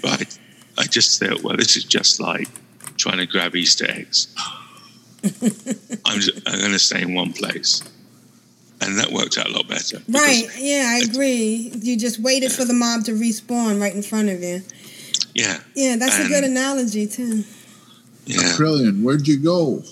[0.00, 0.38] But
[0.78, 2.48] I just thought, well, this is just like
[2.96, 4.34] trying to grab Easter eggs.
[6.04, 7.82] I'm, just, I'm going to stay in one place.
[8.80, 9.98] And that worked out a lot better.
[10.08, 11.72] Right, yeah, I agree.
[11.74, 14.62] You just waited for the mob to respawn right in front of you.
[15.34, 15.58] Yeah.
[15.74, 17.44] Yeah, that's a good analogy too.
[18.26, 18.56] Yeah.
[18.56, 19.02] Brilliant.
[19.02, 19.82] Where'd you go?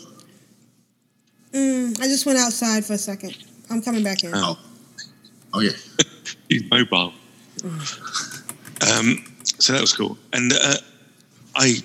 [1.53, 3.37] Mm, I just went outside for a second.
[3.71, 4.33] I'm coming back in.
[4.35, 4.59] Oh.
[5.55, 5.73] Oh yeah.
[6.49, 7.13] He's mobile.
[7.65, 10.19] Um, so that was cool.
[10.33, 10.77] And uh,
[11.55, 11.77] I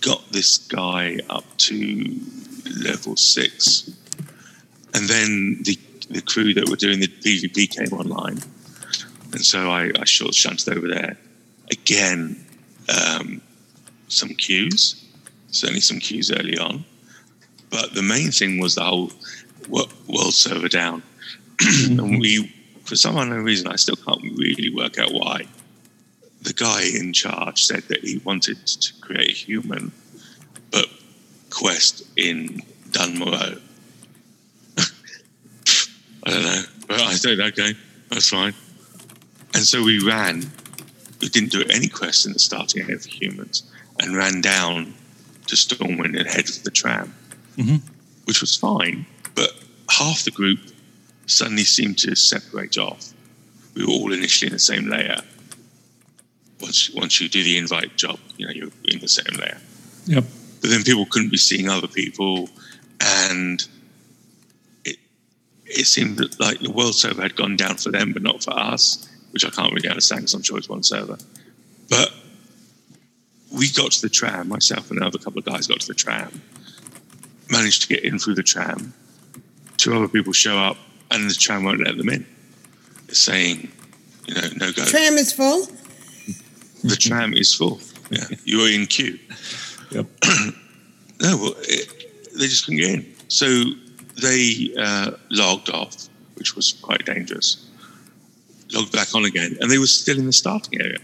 [0.00, 2.20] got this guy up to
[2.82, 3.90] level six.
[4.94, 5.78] And then the,
[6.08, 8.38] the crew that were doing the PvP came online.
[9.32, 11.16] And so I, I short shunted over there.
[11.70, 12.44] Again,
[12.88, 13.40] um,
[14.08, 15.04] some queues,
[15.50, 16.84] certainly some queues early on.
[17.70, 19.12] But the main thing was the whole
[19.68, 21.02] world server down.
[21.60, 22.52] and we,
[22.84, 25.46] for some unknown reason, I still can't really work out why.
[26.42, 29.92] The guy in charge said that he wanted to create a human,
[30.70, 30.86] but
[31.50, 33.60] quest in Dun Morogh.
[36.24, 37.74] I don't know, but I said okay,
[38.08, 38.54] that's fine.
[39.54, 40.50] And so we ran.
[41.20, 44.94] We didn't do any quests in the starting area for humans, and ran down
[45.46, 47.14] to Stormwind and head for the tram,
[47.56, 47.76] mm-hmm.
[48.24, 49.04] which was fine.
[49.34, 49.50] But
[49.90, 50.60] half the group
[51.26, 53.12] suddenly seemed to separate off.
[53.74, 55.20] We were all initially in the same layer.
[56.60, 59.58] Once once you do the invite job, you know you're in the same layer.
[60.06, 60.24] Yep.
[60.60, 62.48] But then people couldn't be seeing other people,
[63.00, 63.66] and
[64.84, 64.98] it
[65.64, 68.52] it seemed that like the world server had gone down for them, but not for
[68.52, 71.16] us, which I can't really understand because I'm sure it's one server.
[71.88, 72.12] But
[73.52, 76.42] we got to the tram, myself and another couple of guys got to the tram,
[77.50, 78.94] managed to get in through the tram.
[79.76, 80.76] Two other people show up,
[81.10, 82.26] and the tram won't let them in.
[83.08, 83.72] It's saying,
[84.26, 84.84] you know, no go.
[84.84, 85.66] Tram is full.
[86.82, 87.80] The tram is full.
[88.10, 89.18] Yeah, you're in queue.
[89.90, 90.06] Yep.
[91.20, 93.14] no, well, it, they just couldn't get in.
[93.28, 93.46] So
[94.20, 97.66] they uh, logged off, which was quite dangerous.
[98.72, 100.98] Logged back on again, and they were still in the starting area.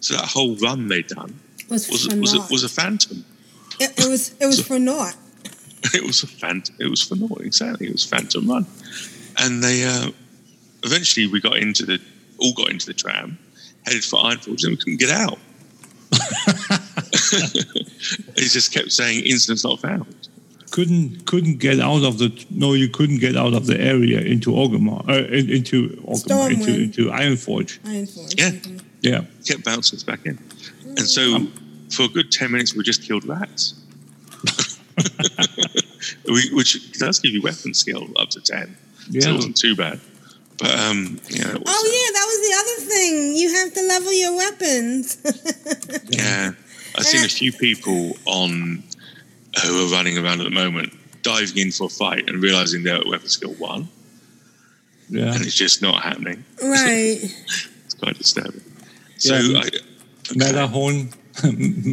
[0.00, 1.38] So that whole run they'd done
[1.68, 3.24] Was was for was a, was a phantom.
[3.80, 5.16] It, it was it was for naught.
[5.94, 7.86] it was a phant- It was for naught exactly.
[7.86, 8.66] It was phantom run,
[9.38, 10.10] and they uh,
[10.82, 12.00] eventually we got into the
[12.38, 13.38] all got into the tram,
[13.86, 15.38] headed for Ironforge, and we couldn't get out.
[18.36, 20.06] he just kept saying incidents not found.
[20.70, 24.50] Couldn't couldn't get out of the no, you couldn't get out of the area into
[24.50, 26.82] Orgrimmar, uh, into Orgrimmar, into Stormwind.
[26.84, 27.78] into Ironforge.
[27.80, 28.34] Ironforge.
[28.38, 28.52] Yeah,
[29.00, 30.38] Yeah, kept bouncing us back in,
[30.84, 31.46] and so
[31.90, 33.74] for a good ten minutes we just killed rats.
[36.26, 39.30] we, which does give you weapon skill up to ten, so Yeah.
[39.30, 40.00] it wasn't too bad.
[40.58, 43.36] But um, yeah, was, Oh yeah, that was the other thing.
[43.36, 45.18] You have to level your weapons.
[46.08, 46.52] Yeah,
[46.96, 48.82] I've seen a few people on
[49.64, 50.92] who are running around at the moment
[51.22, 53.88] diving in for a fight and realizing they're at weapon skill one,
[55.08, 55.34] yeah.
[55.34, 56.44] and it's just not happening.
[56.62, 57.18] right.
[57.84, 58.62] It's quite disturbing.
[59.18, 59.60] So Yeah.
[59.60, 59.70] I,
[60.34, 61.10] Matterhorn,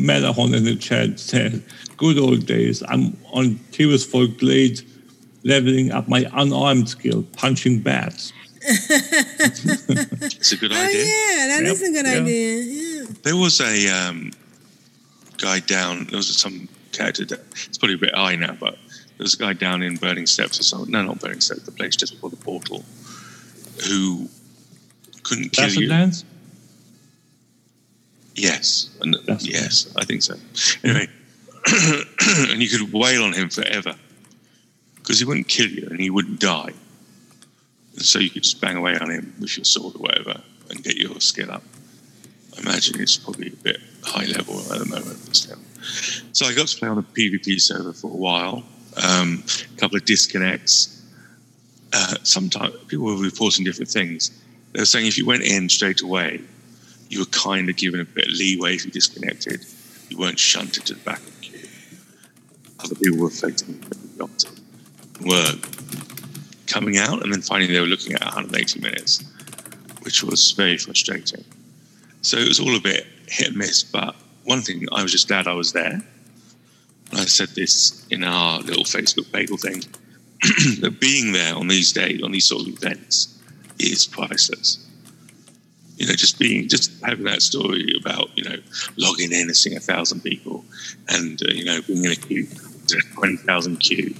[0.10, 1.64] Matterhorn in the chat said,
[1.98, 2.84] "Good old days.
[2.88, 4.82] I'm on Tirisfal Glade,
[5.44, 8.34] leveling up my unarmed skill, punching bats."
[10.36, 11.06] it's a good Oh idea.
[11.06, 12.22] yeah, that is Yep, a good yeah.
[12.22, 12.58] idea.
[12.58, 13.04] Yeah.
[13.24, 14.32] There was a um,
[15.38, 16.06] guy down.
[16.06, 17.26] There was some character.
[17.26, 18.74] That, it's probably a bit high now, but
[19.18, 20.92] there was a guy down in Burning Steppes or something.
[20.92, 21.64] No, not Burning Steppes.
[21.64, 22.84] The place just before the portal,
[23.88, 24.30] who
[25.24, 25.90] couldn't kill Basset you.
[25.90, 26.26] Lands?
[28.36, 30.36] Yes, and That's- yes, I think so.
[30.84, 31.08] Anyway,
[32.50, 33.96] and you could wail on him forever
[34.96, 36.72] because he wouldn't kill you and he wouldn't die.
[37.98, 40.96] So you could just bang away on him with your sword or whatever and get
[40.96, 41.64] your skill up.
[42.58, 45.58] I imagine it's probably a bit high level at the moment, still.
[46.32, 48.64] So I got to play on a PvP server for a while.
[49.04, 49.44] Um,
[49.76, 51.02] a couple of disconnects.
[51.92, 54.32] Uh, sometimes people were reporting different things.
[54.72, 56.42] They were saying if you went in straight away,
[57.10, 59.66] you were kind of given a bit of leeway if you disconnected.
[60.10, 61.68] You weren't shunted to the back of the queue.
[62.80, 63.80] Other people were affecting
[64.18, 64.60] the opposite.
[66.74, 69.24] Coming out and then finding they were looking at 180 minutes,
[70.02, 71.44] which was very frustrating.
[72.22, 73.84] So it was all a bit hit and miss.
[73.84, 76.02] But one thing, I was just glad I was there.
[77.14, 79.84] I said this in our little Facebook bagel thing
[80.82, 83.40] that being there on these days, on these sort of events,
[83.78, 84.84] is priceless
[85.98, 88.58] you know, just being, just having that story about, you know,
[88.98, 90.66] logging in and seeing a thousand people
[91.10, 92.48] and, uh, you know, being in a queue,
[92.88, 94.14] to a 20,000 queue.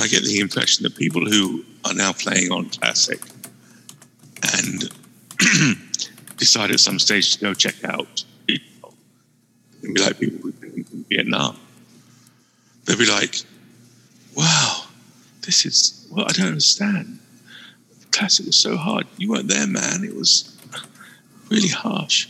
[0.00, 3.20] And I get the impression that people who are now playing on Classic
[4.54, 4.90] and
[6.38, 8.94] decide at some stage to go check out people,
[9.82, 11.60] be like people in Vietnam,
[12.86, 13.42] they'll be like,
[14.34, 14.84] wow,
[15.42, 17.18] this is, well, I don't understand.
[18.10, 19.06] Classic was so hard.
[19.18, 20.02] You weren't there, man.
[20.02, 20.58] It was
[21.50, 22.26] really harsh.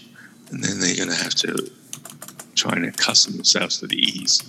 [0.50, 1.70] And then they're going to have to
[2.56, 4.42] try and accustom themselves to the ease.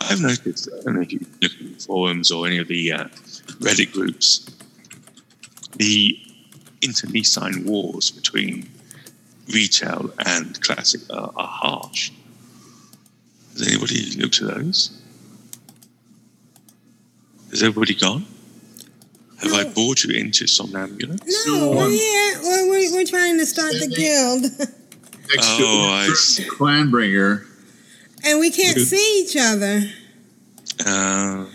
[0.00, 2.92] I've noticed, I don't know if you look at the forums or any of the
[2.92, 3.04] uh,
[3.60, 4.50] Reddit groups,
[5.76, 6.18] the
[6.82, 8.68] internecine wars between
[9.52, 12.10] retail and classic are, are harsh.
[13.52, 14.96] Has anybody looked at those?
[17.50, 18.26] Has everybody gone?
[19.42, 21.46] Have I bored you into somnambulance?
[21.46, 22.38] No, we're here.
[22.42, 24.42] We're, we're, we're trying to start the guild,
[25.34, 26.44] Next Oh, I see.
[26.44, 27.46] Clanbringer.
[28.24, 29.82] And we can't see each other.
[30.86, 31.46] Uh,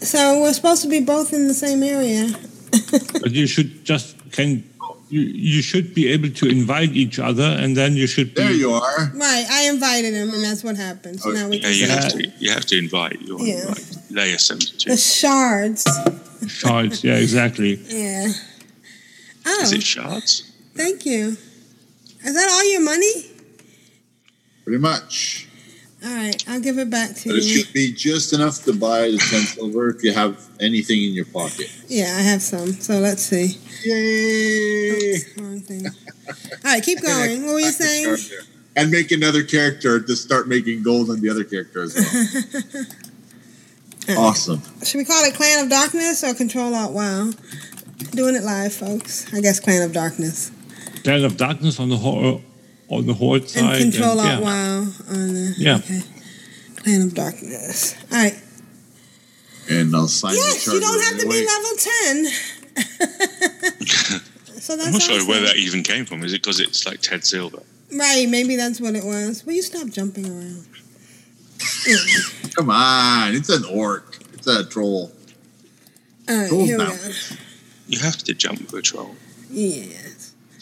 [0.00, 2.28] So we're supposed to be both in the same area.
[3.22, 4.64] but you should just can
[5.08, 8.42] you you should be able to invite each other, and then you should be.
[8.42, 9.00] There you are.
[9.14, 11.20] Right, I invited him, and that's what happened.
[11.20, 12.20] So now we yeah, you have to.
[12.38, 13.20] You have to invite.
[13.22, 13.64] You're on Yeah.
[13.68, 14.90] like layer seventy-two.
[14.90, 15.84] the shards.
[16.48, 17.76] Shards, yeah, exactly.
[17.88, 18.28] Yeah.
[19.46, 20.42] Oh, Is it shards?
[20.74, 21.36] thank you.
[22.26, 23.12] Is that all your money?
[24.64, 25.48] Pretty much.
[26.04, 29.10] All right, I'll give it back to But it should be just enough to buy
[29.10, 31.70] the 10 silver if you have anything in your pocket.
[31.88, 32.72] Yeah, I have some.
[32.72, 33.56] So let's see.
[33.84, 34.90] Yay!
[34.90, 35.86] Oh, Oops, wrong thing.
[35.86, 36.32] All
[36.64, 37.44] right, keep going.
[37.46, 38.16] What were you saying?
[38.76, 42.84] And make another character to start making gold on the other character as well.
[44.18, 44.60] Awesome.
[44.84, 47.30] Should we call it Clan of Darkness or Control Alt WoW?
[48.10, 49.32] Doing it live, folks.
[49.32, 50.50] I guess Clan of Darkness.
[51.02, 52.42] Clan of Darkness on the horde,
[52.88, 53.80] on the horde And side.
[53.80, 54.40] Control Alt yeah.
[54.40, 54.78] Wow
[55.08, 55.76] on the Yeah.
[55.76, 56.00] okay.
[56.76, 57.94] Clan of Darkness.
[58.12, 58.38] All right.
[59.70, 62.26] And I'll sign Yes, the you don't have to right be level ten.
[64.60, 65.28] so that's I'm not sure awesome.
[65.28, 66.22] where that even came from.
[66.24, 67.62] Is it because it's like Ted Silver?
[67.96, 69.44] Right, maybe that's what it was.
[69.46, 70.66] Will you stop jumping around?
[72.56, 74.18] Come on, it's an orc.
[74.34, 75.12] It's a troll.
[76.28, 76.90] All right, Trolls here we now.
[76.90, 77.10] go.
[77.88, 79.14] You have to jump with a troll.
[79.50, 80.03] Yes.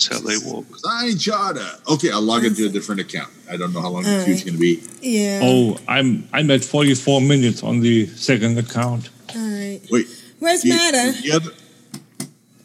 [0.09, 0.65] That's how they walk.
[0.79, 1.67] Sign charter.
[1.91, 3.31] Okay, I'll log into a different account.
[3.51, 4.47] I don't know how long All the queue's right.
[4.47, 4.83] going to be.
[5.01, 5.41] Yeah.
[5.43, 9.11] Oh, I'm I'm at 44 minutes on the second account.
[9.35, 9.81] All right.
[9.91, 10.07] Wait.
[10.39, 11.11] Where's you, Matter?
[11.21, 11.53] You, have-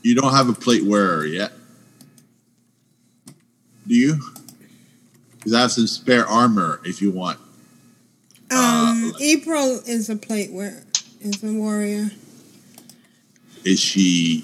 [0.02, 1.52] you don't have a plate wearer yet,
[3.86, 4.20] do you?
[5.38, 7.40] Because I have some spare armor if you want.
[8.50, 10.84] Um, April is a plate wearer.
[11.22, 12.10] Is a warrior.
[13.64, 14.44] Is she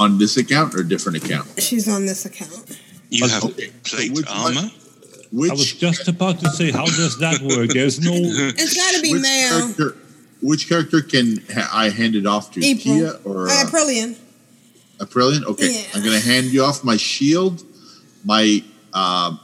[0.00, 1.46] on this account or different account?
[1.60, 2.78] She's on this account.
[3.10, 3.70] You have Okay.
[3.84, 4.70] plate which- armor.
[5.32, 7.70] I was just about to say, how does that work?
[7.70, 8.10] There's no.
[8.14, 9.60] It's got to be which male.
[9.60, 9.96] character?
[10.42, 12.64] Which character can ha- I hand it off to?
[12.64, 12.82] April.
[12.96, 14.16] Tia or Uh, uh, Aprillian.
[14.98, 15.44] Aprillian?
[15.44, 15.82] Okay, Yeah.
[15.94, 17.62] I'm going to hand you off my shield,
[18.24, 18.62] my
[18.92, 19.36] uh,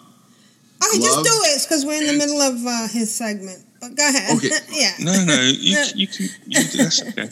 [0.85, 3.63] Okay, just do it because we're in the middle of uh, his segment.
[3.87, 4.37] But go ahead.
[4.37, 4.49] Okay.
[4.73, 4.93] yeah.
[5.01, 6.27] No, no, you, you can.
[6.47, 7.29] You, that's okay.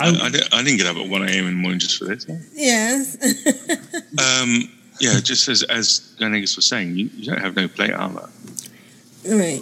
[0.00, 1.46] I, I, didn't, I didn't get up at 1 a.m.
[1.46, 2.26] in the morning just for this.
[2.54, 3.16] Yes.
[4.18, 4.70] Um,
[5.00, 8.28] yeah, just as as Glenegus was saying, you, you don't have no plate armor.
[9.28, 9.60] right.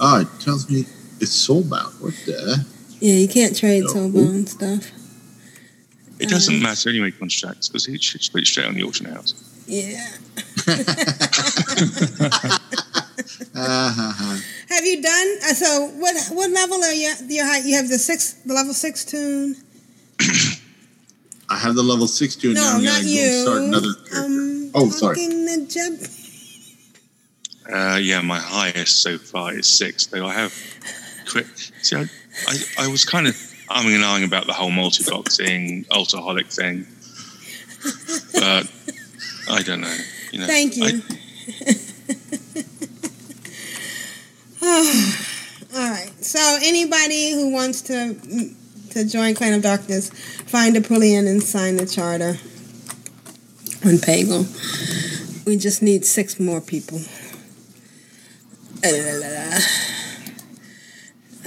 [0.00, 0.80] Oh, it tells me
[1.20, 2.00] it's soulbound.
[2.00, 2.66] What the?
[3.00, 3.92] Yeah, you can't trade No.
[3.94, 4.90] soulbone stuff.
[6.18, 9.34] It doesn't matter anyway, Constraxx, because it should put it straight on the auction house.
[9.66, 10.06] Yeah.
[13.54, 14.38] Uh-huh.
[14.68, 15.36] Have you done?
[15.42, 16.16] Uh, so what?
[16.30, 17.12] What level are you?
[17.28, 17.64] Your height?
[17.64, 19.56] You have the six, the level six toon.
[21.48, 22.54] I have the level six toon.
[22.54, 23.42] No, now I'm not gonna you.
[23.42, 24.24] start another character.
[24.24, 25.16] Um, oh, sorry.
[25.16, 26.08] talking to Jeb.
[27.72, 30.54] Uh, yeah, my highest so far is six, though I have.
[31.30, 31.46] Quit.
[31.82, 32.06] See, I,
[32.48, 33.34] I, I was kind of
[33.68, 36.86] umming and ahhing about the whole multi-boxing, ultraholic thing,
[38.34, 38.68] but
[39.48, 39.96] I don't know.
[40.32, 40.84] You know, Thank you.
[40.84, 42.64] I-
[44.62, 46.12] All right.
[46.20, 48.14] So anybody who wants to
[48.90, 52.38] to join Clan of Darkness, find a Aprillian and sign the charter
[53.84, 54.46] on Pagle.
[55.46, 57.00] We just need six more people.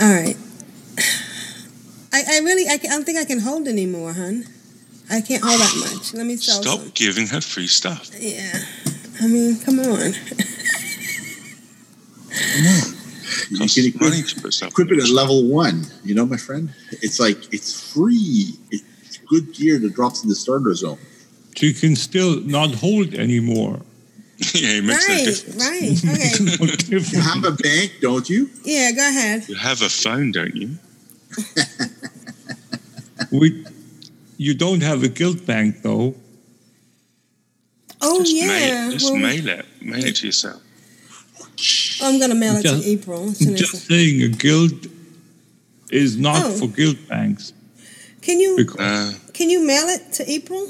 [0.01, 0.37] All right.
[2.11, 4.45] I, I really I, can, I don't think I can hold anymore, hun.
[5.09, 6.13] I can't hold that much.
[6.13, 6.91] Let me sell Stop some.
[6.93, 8.09] giving her free stuff.
[8.17, 8.59] Yeah.
[9.21, 10.13] I mean, come on.
[12.33, 13.02] come on.
[13.49, 14.69] You Costs can equip, money to put stuff.
[14.71, 15.85] equip it at level one.
[16.03, 16.73] You know, my friend.
[17.01, 18.53] It's like it's free.
[18.71, 20.97] It's good gear that drops in the starter zone.
[21.55, 23.81] So you can still not hold anymore.
[24.53, 26.03] yeah, it makes no Right, difference.
[26.03, 26.59] right.
[26.93, 27.17] Okay.
[27.17, 28.49] You have a bank, don't you?
[28.63, 29.47] Yeah, go ahead.
[29.47, 30.77] You have a phone, don't you?
[33.31, 33.65] We,
[34.37, 36.15] you don't have a guild bank though.
[38.01, 38.47] Oh Just yeah.
[38.47, 39.65] mail, just Well, mail it.
[39.81, 40.61] Mail it to yourself.
[42.01, 43.29] I'm gonna mail it Just- to April.
[43.29, 44.87] as soon as- Just saying, a guild
[45.91, 46.51] is not Oh.
[46.57, 47.53] for guild banks.
[48.21, 50.67] Can you Because Uh, can you mail it to April?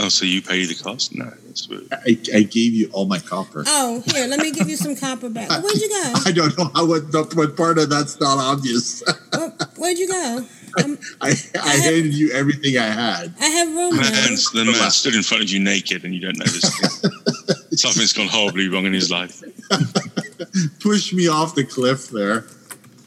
[0.00, 1.14] oh, so you pay the cost?
[1.14, 1.88] No, that's rude.
[1.92, 3.64] I, I gave you all my copper.
[3.66, 5.48] Oh, here, let me give you some copper back.
[5.62, 6.12] Where'd you go?
[6.24, 9.02] I don't know how what, what part of that's not obvious.
[9.34, 10.46] Where- Where'd you go?
[11.20, 13.34] I, I handed you everything I had.
[13.40, 14.12] I have room Man,
[14.54, 17.04] the man stood in front of you naked and you don't know this.
[17.78, 19.40] Something's gone horribly wrong in his life.
[20.80, 22.44] Push me off the cliff there.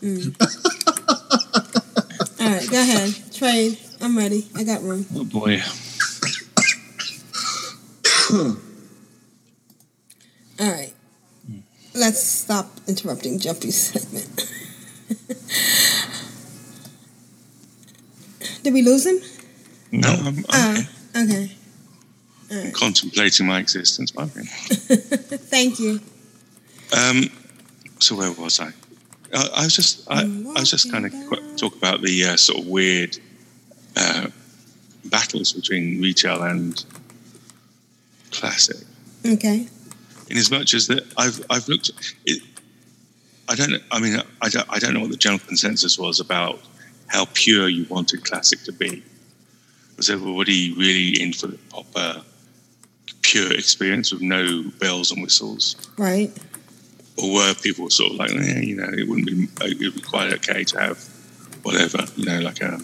[2.40, 3.14] All right, go ahead.
[3.34, 3.78] Trade.
[4.00, 4.48] I'm ready.
[4.56, 5.06] I got room.
[5.14, 5.62] oh boy,
[10.60, 10.94] All right.
[11.94, 14.50] Let's stop interrupting Jumpy's segment.
[18.64, 19.20] Did we lose him?
[19.92, 20.82] No, I'm, I'm Uh,
[21.24, 21.52] okay.
[22.74, 24.16] Contemplating my existence.
[24.16, 24.50] my friend.
[24.50, 26.00] Thank you.
[26.98, 27.30] Um,
[28.00, 28.72] so where was I?
[29.34, 31.14] I, I was just I, I was just kind of
[31.58, 33.18] talk about the uh, sort of weird
[33.96, 34.28] uh,
[35.06, 36.84] battles between retail and
[38.32, 38.78] classic.
[39.26, 39.68] Okay.
[40.30, 41.92] In as much as that I've I've looked
[42.26, 42.42] it,
[43.48, 46.60] I don't I mean I don't, I don't know what the general consensus was about
[47.08, 49.04] how pure you wanted classic to be.
[49.98, 52.24] Was everybody really in for the proper
[53.32, 55.76] pure experience with no bells and whistles?
[55.98, 56.32] Right.
[57.22, 60.02] or were people sort of like, eh, you know, it wouldn't be, it would be
[60.02, 60.98] quite okay to have
[61.64, 62.80] whatever, you know, like a,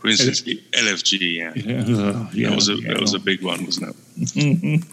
[0.00, 2.88] for instance, LFG, yeah, Yeah, yeah, that was a yeah.
[2.94, 4.84] that was a big one, wasn't it?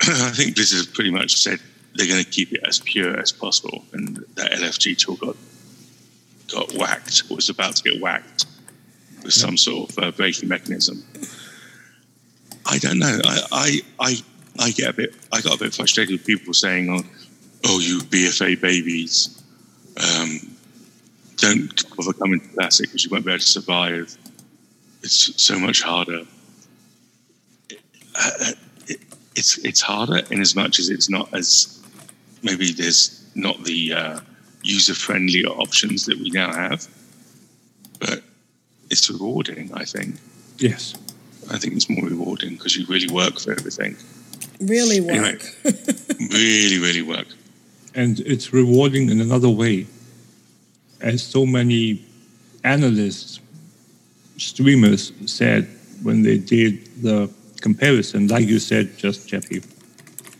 [0.00, 1.58] I think Blizzard pretty much said
[1.94, 5.36] they're going to keep it as pure as possible, and that LFG tool got
[6.52, 8.46] got whacked, or was about to get whacked
[9.24, 11.02] with some sort of uh, braking mechanism.
[12.66, 13.20] I don't know.
[13.24, 14.16] I, I I
[14.58, 15.14] I get a bit.
[15.32, 17.02] I got a bit frustrated with people saying, "Oh,
[17.64, 19.42] oh you BFA babies,
[19.96, 20.56] um,
[21.36, 24.16] don't bother coming to classic because you won't be able to survive.
[25.02, 26.22] It's so much harder."
[28.16, 28.52] Uh,
[28.86, 29.00] it,
[29.34, 31.82] it's it's harder in as much as it's not as
[32.42, 34.20] maybe there's not the uh,
[34.62, 36.86] user friendly options that we now have,
[37.98, 38.22] but
[38.90, 39.70] it's rewarding.
[39.74, 40.16] I think.
[40.58, 40.94] Yes.
[41.50, 43.96] I think it's more rewarding because you really work for everything.
[44.60, 45.10] Really work.
[45.10, 45.38] Anyway,
[46.30, 47.26] really, really work.
[47.94, 49.86] and it's rewarding in another way.
[51.00, 52.02] As so many
[52.64, 53.40] analysts,
[54.36, 55.68] streamers said
[56.02, 57.30] when they did the
[57.60, 59.62] comparison, like you said, just Jeffy,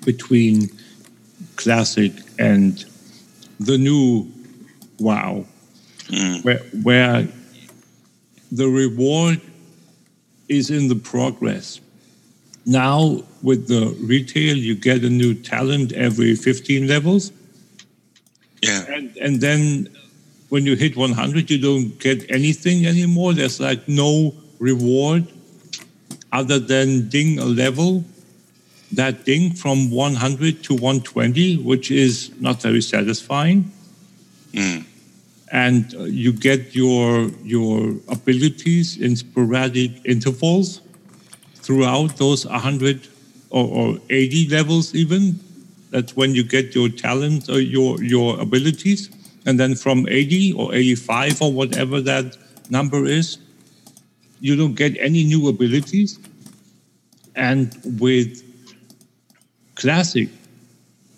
[0.05, 0.69] between
[1.57, 2.85] classic and
[3.61, 4.31] the new
[4.99, 5.45] WoW,
[6.09, 6.45] mm.
[6.45, 7.29] where, where
[8.51, 9.41] the reward
[10.49, 11.81] is in the progress.
[12.67, 17.33] Now, with the retail, you get a new talent every 15 levels.
[18.63, 18.85] Yeah.
[18.89, 19.89] And, and then
[20.49, 23.35] when you hit 100, you don't get anything anymore.
[23.35, 25.27] There's like no reward
[26.33, 28.05] other than ding a level.
[28.93, 33.71] That ding from 100 to 120, which is not very satisfying.
[34.53, 34.85] Mm.
[35.55, 40.81] And uh, you get your your abilities in sporadic intervals
[41.63, 43.07] throughout those 100
[43.51, 45.39] or, or 80 levels even.
[45.91, 49.09] That's when you get your talent or your your abilities.
[49.47, 52.37] And then from 80 or 85 or whatever that
[52.69, 53.39] number is
[54.41, 56.19] you don't get any new abilities.
[57.37, 57.71] And
[58.01, 58.43] with
[59.77, 60.29] classic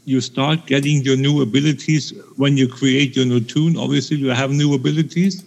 [0.07, 4.51] you start getting your new abilities when you create your new toon obviously you have
[4.53, 5.45] new abilities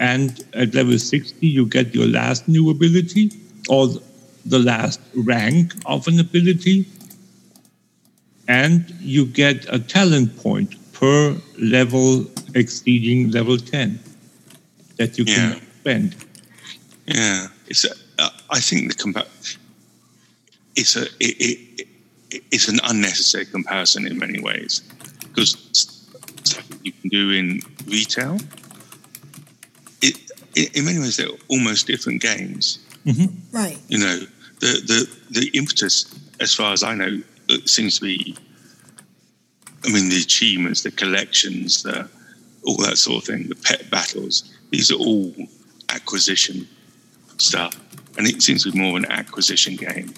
[0.00, 3.30] and at level 60 you get your last new ability
[3.68, 3.88] or
[4.46, 6.86] the last rank of an ability
[8.48, 12.24] and you get a talent point per level
[12.54, 13.98] exceeding level 10
[14.96, 15.34] that you Yeah.
[15.54, 16.16] can spend
[17.06, 17.84] Yeah, it's.
[17.86, 19.56] A, uh, I think the compa-
[20.76, 21.04] It's a.
[21.20, 21.34] It,
[21.80, 21.87] it,
[22.30, 24.80] it's an unnecessary comparison in many ways
[25.22, 25.56] because
[26.44, 28.36] stuff you can do in retail.
[30.02, 30.18] It,
[30.54, 32.78] it, in many ways, they're almost different games.
[33.06, 33.56] Mm-hmm.
[33.56, 33.78] Right.
[33.88, 34.18] You know,
[34.60, 38.36] the the the impetus, as far as I know, it seems to be.
[39.84, 42.08] I mean, the achievements, the collections, the
[42.64, 44.52] all that sort of thing, the pet battles.
[44.70, 45.32] These are all
[45.88, 46.68] acquisition
[47.38, 47.74] stuff,
[48.18, 50.12] and it seems to be more of an acquisition game,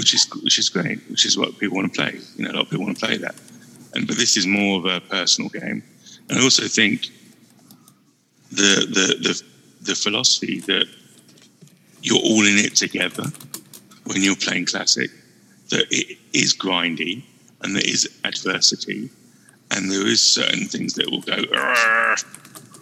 [0.00, 2.18] which is which is great, which is what people want to play.
[2.36, 3.34] You know, a lot of people want to play that,
[3.92, 5.82] and but this is more of a personal game,
[6.28, 7.08] and I also think
[8.50, 9.42] the the the,
[9.82, 10.86] the philosophy that
[12.02, 13.24] you're all in it together
[14.04, 15.10] when you're playing classic,
[15.68, 17.22] that it is grindy
[17.60, 19.10] and there is adversity,
[19.70, 21.36] and there is certain things that will go,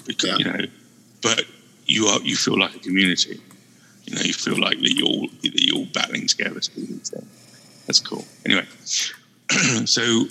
[0.07, 0.65] because you know,
[1.21, 1.43] but
[1.87, 3.41] you are you feel like a community.
[4.09, 6.81] You know, you feel like that you're all, that you're all battling together to do
[6.81, 7.83] these things.
[7.87, 8.25] That's cool.
[8.47, 8.65] Anyway,
[9.85, 10.25] so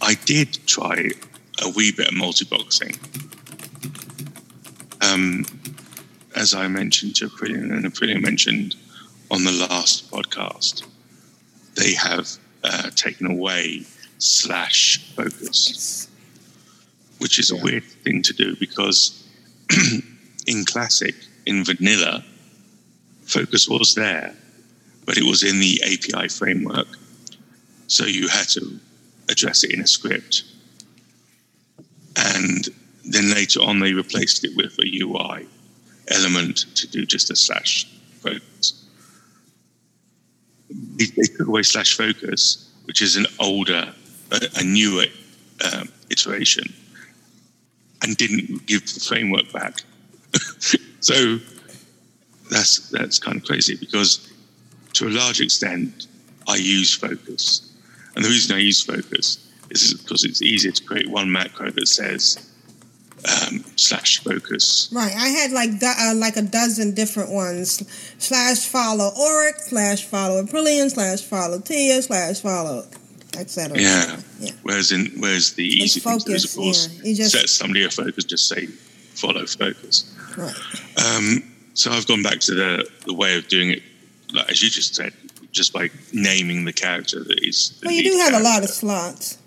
[0.00, 1.10] I did try
[1.62, 2.94] a wee bit of multi-boxing.
[5.02, 5.44] Um,
[6.34, 8.76] as I mentioned to Aprillian, and Aprillian mentioned
[9.30, 10.86] on the last podcast,
[11.74, 12.30] they have
[12.64, 13.84] uh, taken away
[14.16, 16.08] slash focus,
[17.18, 19.22] which is a weird thing to do because
[20.46, 21.14] in classic,
[21.44, 22.24] in vanilla,
[23.28, 24.34] focus was there,
[25.04, 26.88] but it was in the API framework.
[27.86, 28.78] So you had to
[29.28, 30.44] address it in a script.
[32.16, 32.68] And
[33.04, 35.46] then later on, they replaced it with a UI
[36.08, 37.86] element to do just a slash
[38.20, 38.84] focus.
[40.70, 43.94] They, took away slash focus, which is an older,
[44.32, 45.06] a, a newer
[45.72, 46.64] um, iteration,
[48.02, 49.82] and didn't give the framework back.
[51.00, 51.38] so
[52.50, 54.28] that's that's kind of crazy because
[54.94, 56.06] to a large extent,
[56.48, 57.72] I use focus,
[58.16, 59.38] and the reason I use focus
[59.70, 62.38] is because it's easier to create one macro that says
[63.48, 65.12] um, slash focus Right.
[65.14, 67.82] I had like do- uh, like a dozen different ones.
[68.18, 72.86] Slash follow Oric, slash follow Aprillian, slash follow Tia, slash follow
[73.36, 73.78] etc.
[73.78, 74.16] Yeah.
[74.40, 74.52] Yeah.
[74.62, 77.02] Whereas in whereas the It's easy thing to do is, of course, yeah.
[77.10, 78.66] You just- set somebody a focus, just say
[79.14, 80.14] follow focus.
[80.36, 80.54] Right.
[81.04, 81.42] Um,
[81.78, 83.82] so I've gone back to the the way of doing it,
[84.32, 85.12] like as you just said,
[85.52, 87.78] just by naming the character that is.
[87.80, 89.38] the Well, you lead do have a lot of slots.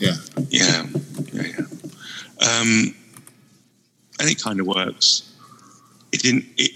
[0.00, 0.14] Yeah.
[0.48, 0.86] Yeah,
[1.32, 1.58] yeah, yeah.
[2.48, 2.94] Um,
[4.20, 5.34] and it kind of works.
[6.12, 6.44] It didn't.
[6.56, 6.70] It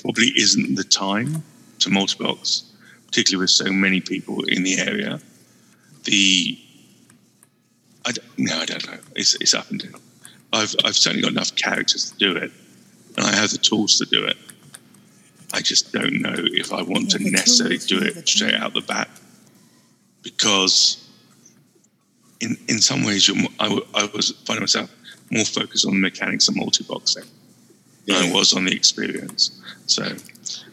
[0.00, 1.42] probably isn't the time
[1.80, 2.64] to multi-box,
[3.06, 5.20] particularly with so many people in the area.
[6.04, 6.58] The
[8.06, 8.98] I don't, no, I don't know.
[9.14, 10.00] It's it's up and down.
[10.54, 12.50] I've I've certainly got enough characters to do it,
[13.16, 14.36] and I have the tools to do it.
[15.52, 19.08] I just don't know if I want to necessarily do it straight out the bat
[20.22, 21.08] because
[22.40, 23.30] in in some ways
[23.60, 24.90] I, w- I was finding myself
[25.30, 27.24] more focused on the mechanics of multi-boxing
[28.06, 29.60] than I was on the experience.
[29.86, 30.04] So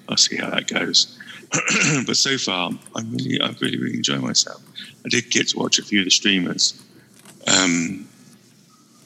[0.10, 1.18] I'll see how that goes.
[2.06, 4.62] but so far, I'm really, I'm really, really enjoying myself.
[5.06, 6.82] I did get to watch a few of the streamers,
[7.48, 8.08] um,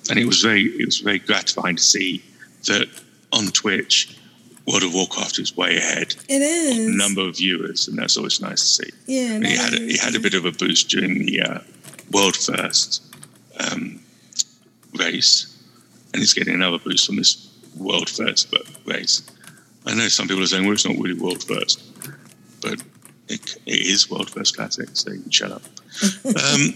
[0.10, 2.24] and it was very, it was very gratifying to see
[2.66, 2.88] that
[3.36, 4.18] on Twitch,
[4.66, 6.88] World of Warcraft is way ahead It is.
[6.96, 8.92] number of viewers, and that's always nice to see.
[9.06, 9.40] Yeah.
[9.40, 11.60] He had a, he had a bit of a boost during the uh,
[12.12, 13.04] world first
[13.60, 14.00] um,
[14.98, 15.56] race,
[16.14, 17.48] and he's getting another boost from this
[17.78, 18.54] world first
[18.86, 19.22] race.
[19.86, 21.84] I know some people are saying, "Well, it's not really world first,
[22.62, 22.82] but
[23.28, 25.62] it, it is world first classic." So you can shut up.
[26.26, 26.74] Um,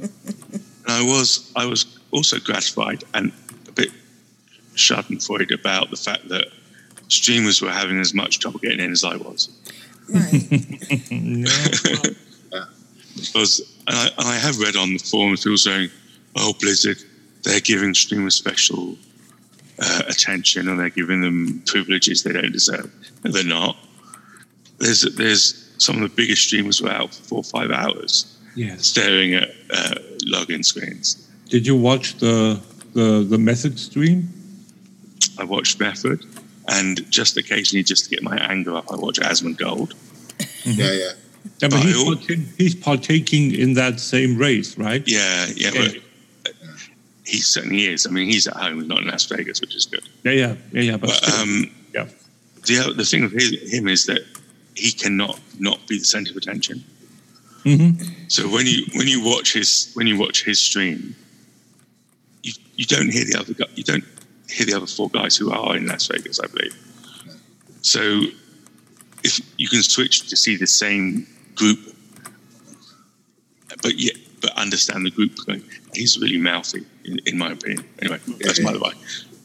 [0.00, 3.32] and I was I was also gratified and
[4.78, 6.46] schadenfreude about the fact that
[7.08, 9.50] streamers were having as much trouble getting in as I was.
[13.16, 15.90] Because and I, and I have read on the forums people saying,
[16.36, 16.98] "Oh, Blizzard,
[17.42, 18.96] they're giving streamers special
[19.80, 22.90] uh, attention and they're giving them privileges they don't deserve."
[23.24, 23.76] No, they're not.
[24.78, 28.86] There's there's some of the biggest streamers were out for four or five hours Yes.
[28.86, 29.94] staring at uh,
[30.32, 31.28] login screens.
[31.48, 32.60] Did you watch the
[32.94, 34.28] the the method stream?
[35.38, 36.24] I watched Method,
[36.68, 39.94] and just occasionally, just to get my anger up, I watch Asmongold.
[40.64, 41.12] Yeah, yeah.
[41.60, 45.02] Yeah, but I he's, al- parta- he's partaking in that same race, right?
[45.06, 45.88] Yeah, yeah, Yeah.
[46.44, 46.52] but
[47.24, 48.06] he certainly is.
[48.06, 50.06] I mean, he's at home, he's not in Las Vegas, which is good.
[50.24, 50.96] Yeah, yeah, yeah, yeah.
[50.96, 52.06] But, But um, yeah.
[52.66, 54.22] the the thing with his, him is that
[54.74, 56.84] he cannot not be the center of attention.
[57.64, 58.00] Mhm.
[58.28, 61.14] So when you when you watch his when you watch his stream,
[62.42, 64.04] you you don't hear the other gu- you don't
[64.48, 66.76] hear the other four guys who are in Las Vegas, I believe.
[67.82, 68.22] So
[69.22, 71.78] if you can switch to see the same group,
[73.82, 75.64] but yet but understand the group going,
[75.94, 77.84] he's really mouthy in, in my opinion.
[78.00, 78.92] Anyway, that's by the way.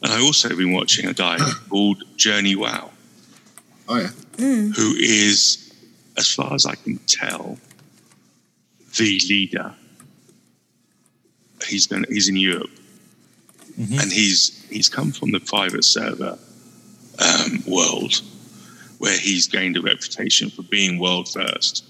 [0.02, 2.90] And I also been watching a guy called Journey Wow
[3.88, 4.08] Oh yeah.
[4.36, 4.70] Hmm.
[4.70, 5.72] who is,
[6.16, 7.58] as far as I can tell,
[8.96, 9.74] the leader.
[11.66, 12.70] He's been he's in Europe,
[13.78, 13.98] mm-hmm.
[13.98, 16.36] and he's he's come from the private server
[17.18, 18.20] um, world,
[18.98, 21.84] where he's gained a reputation for being world first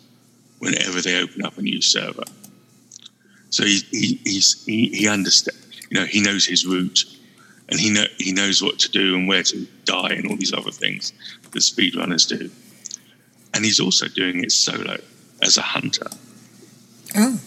[0.58, 2.24] whenever they open up a new server.
[3.50, 7.04] So he, he he's he, he understands, you know, he knows his route,
[7.68, 10.52] and he know he knows what to do and where to die and all these
[10.52, 11.12] other things
[11.52, 12.50] that speedrunners do.
[13.54, 14.96] And he's also doing it solo
[15.40, 16.08] as a hunter,
[17.16, 17.40] Oh.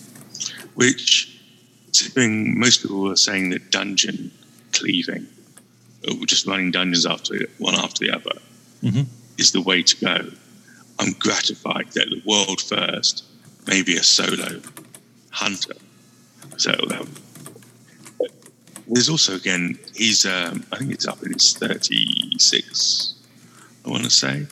[0.76, 1.40] which
[1.86, 4.32] considering most people are saying that dungeon
[4.72, 5.27] cleaving,
[6.26, 8.39] just running dungeons after one after the other,
[8.84, 9.07] Mhm.
[9.38, 10.31] is the way to go.
[10.99, 13.23] I'm gratified that the world first
[13.68, 14.61] may be a solo
[15.30, 15.76] hunter.
[16.57, 17.10] So um,
[18.88, 23.14] there's also again, he's um, I think he's up in his 36.
[23.85, 24.48] I want to say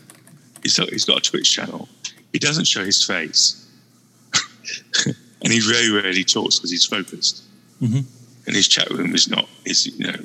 [0.63, 1.89] he's got, he's got a Twitch channel.
[2.31, 3.65] He doesn't show his face,
[5.41, 7.43] and he very rarely talks because he's focused.
[7.81, 8.05] Mhm.
[8.47, 10.19] And his chat room is not is you know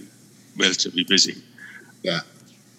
[0.56, 1.42] relatively busy.
[2.02, 2.20] Yeah.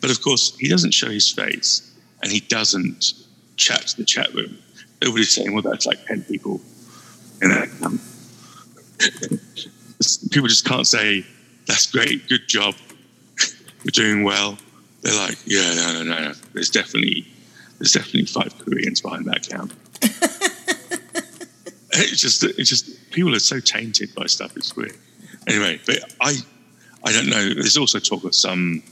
[0.02, 3.14] But of course, he doesn't show his face, and he doesn't
[3.56, 4.58] chat to the chat room.
[5.02, 6.62] Nobody's saying, "Well, that's like ten people."
[7.42, 8.00] Know, um,
[10.32, 11.26] people just can't say,
[11.68, 12.76] "That's great, good job,
[13.84, 14.58] you're doing well."
[15.02, 16.34] They're like, "Yeah, no, no, no, no.
[16.54, 17.28] There's definitely,
[17.80, 19.74] there's definitely five Koreans behind that count."
[21.94, 24.56] it's just, it's just people are so tainted by stuff.
[24.56, 24.98] It's weird.
[25.48, 26.36] Anyway, but I,
[27.04, 27.54] I don't know.
[27.54, 28.84] There's also talk of some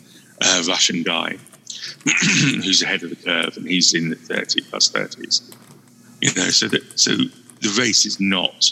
[0.41, 1.37] uh, Russian guy
[2.63, 5.55] who's ahead of the curve, and he's in the 30 plus 30s.
[6.21, 8.71] You know, so that so the race is not.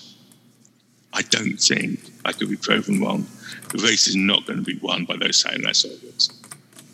[1.13, 3.25] I don't think I could be proven wrong.
[3.69, 6.29] The race is not going to be won by those satellite servers.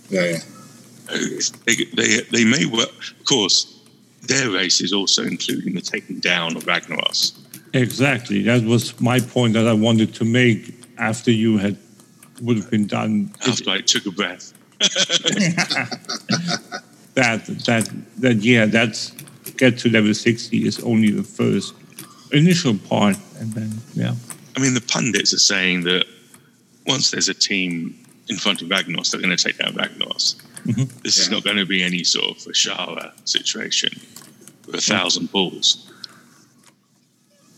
[0.10, 0.39] Yeah, yeah.
[1.65, 3.80] They, they, they may well, of course,
[4.22, 7.38] their race is also including the taking down of Ragnaros.
[7.74, 8.44] Exactly.
[8.44, 11.78] That was my point that I wanted to make after you had
[12.41, 13.34] would have been done.
[13.48, 14.54] After I took a breath.
[17.14, 19.12] that that that yeah, that's
[19.58, 21.74] get to level sixty is only the first
[22.32, 24.16] initial part, and then yeah.
[24.56, 26.06] I mean, the pundits are saying that
[26.86, 27.95] once there's a team
[28.28, 30.36] in front of Ragnaros, they're going to take down Ragnaros.
[30.66, 31.02] Mhm.
[31.02, 34.00] This is not going to be any sort of a Azshara situation
[34.66, 35.90] with a thousand balls.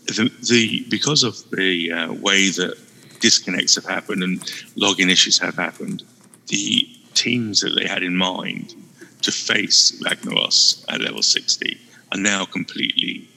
[0.06, 2.77] The, the because of the uh, way that
[3.19, 4.40] disconnects have happened and
[4.76, 6.03] login issues have happened,
[6.48, 8.76] the teams that they had in mind
[9.22, 11.80] to face Ragnaros at level 60
[12.11, 13.27] are now completely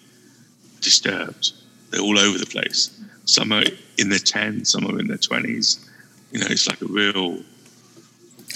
[0.80, 1.52] disturbed.
[1.90, 3.00] They're all over the place.
[3.24, 3.64] Some are
[3.96, 5.88] in their 10s, some are in their 20s.
[6.32, 7.42] You know, it's like a real.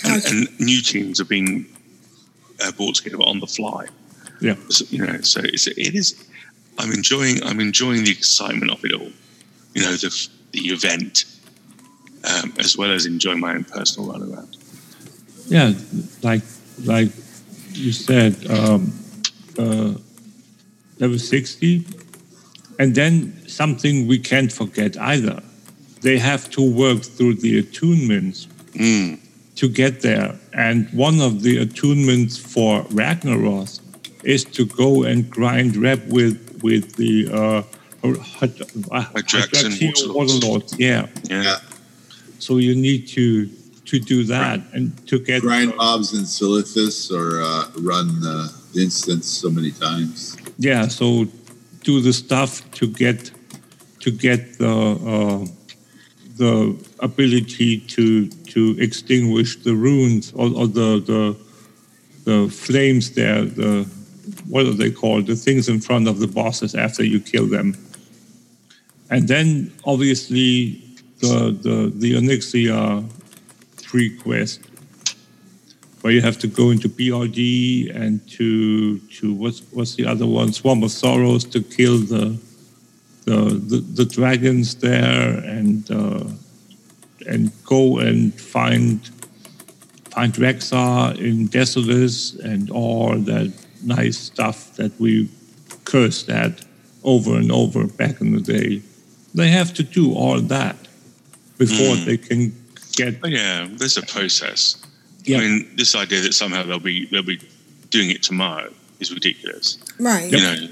[0.05, 1.67] And, and new teams are being
[2.63, 3.87] uh, brought together on the fly.
[4.41, 4.57] Yeah.
[4.69, 6.29] So, you know, so it's, it is.
[6.79, 7.43] I'm enjoying.
[7.43, 9.13] I'm enjoying the excitement of it all.
[9.75, 11.25] You know, the the event,
[12.25, 14.57] um, as well as enjoying my own personal run around.
[15.47, 15.73] Yeah,
[16.23, 16.43] like
[16.85, 17.09] like
[17.73, 18.93] you said, um,
[19.59, 19.95] uh,
[20.99, 21.85] level sixty,
[22.79, 25.43] and then something we can't forget either.
[26.01, 28.49] They have to work through the attunements
[29.57, 33.81] to get there, and one of the attunements for Ragnaros
[34.25, 37.63] is to go and grind rep with with the uh,
[38.03, 40.15] Hydraxian Hydraxian Waterlords.
[40.15, 40.79] Waterlords.
[40.79, 41.07] Yeah.
[41.25, 41.59] Yeah.
[42.39, 43.47] So you need to
[43.85, 48.83] to do that and to get Grind mobs in Silithus or uh, run uh, the
[48.83, 50.37] instance so many times.
[50.59, 50.89] yeah.
[50.89, 51.27] So
[51.83, 53.31] do the stuff to get
[54.01, 55.47] to get the uh,
[56.37, 61.37] the ability to to extinguish the runes or, or the the
[62.25, 63.45] the flames there.
[63.45, 63.87] The
[64.49, 65.27] what are they called?
[65.27, 67.77] The things in front of the bosses after you kill them.
[69.11, 70.83] And then obviously
[71.21, 73.09] the the the Onyxia
[73.83, 74.61] pre-quest
[76.03, 80.53] where you have to go into BRD and to to what's what's the other one?
[80.53, 82.37] Swamp of Sorrows to kill the
[83.25, 83.37] the
[83.71, 86.25] the, the dragons there and uh,
[87.27, 89.09] and go and find
[90.11, 93.53] find Rexxar in Desolace and all that
[93.85, 95.29] nice stuff that we
[95.85, 96.65] cursed at
[97.05, 98.83] over and over back in the day.
[99.35, 100.77] They have to do all that
[101.59, 102.05] before Mm.
[102.05, 102.53] they can
[102.97, 104.77] get Oh, yeah, there's a process.
[105.25, 105.39] Yeah.
[105.39, 107.41] I mean, this idea that somehow they'll be they'll be
[107.91, 109.79] doing it tomorrow is ridiculous.
[109.99, 110.31] Right.
[110.31, 110.69] You know,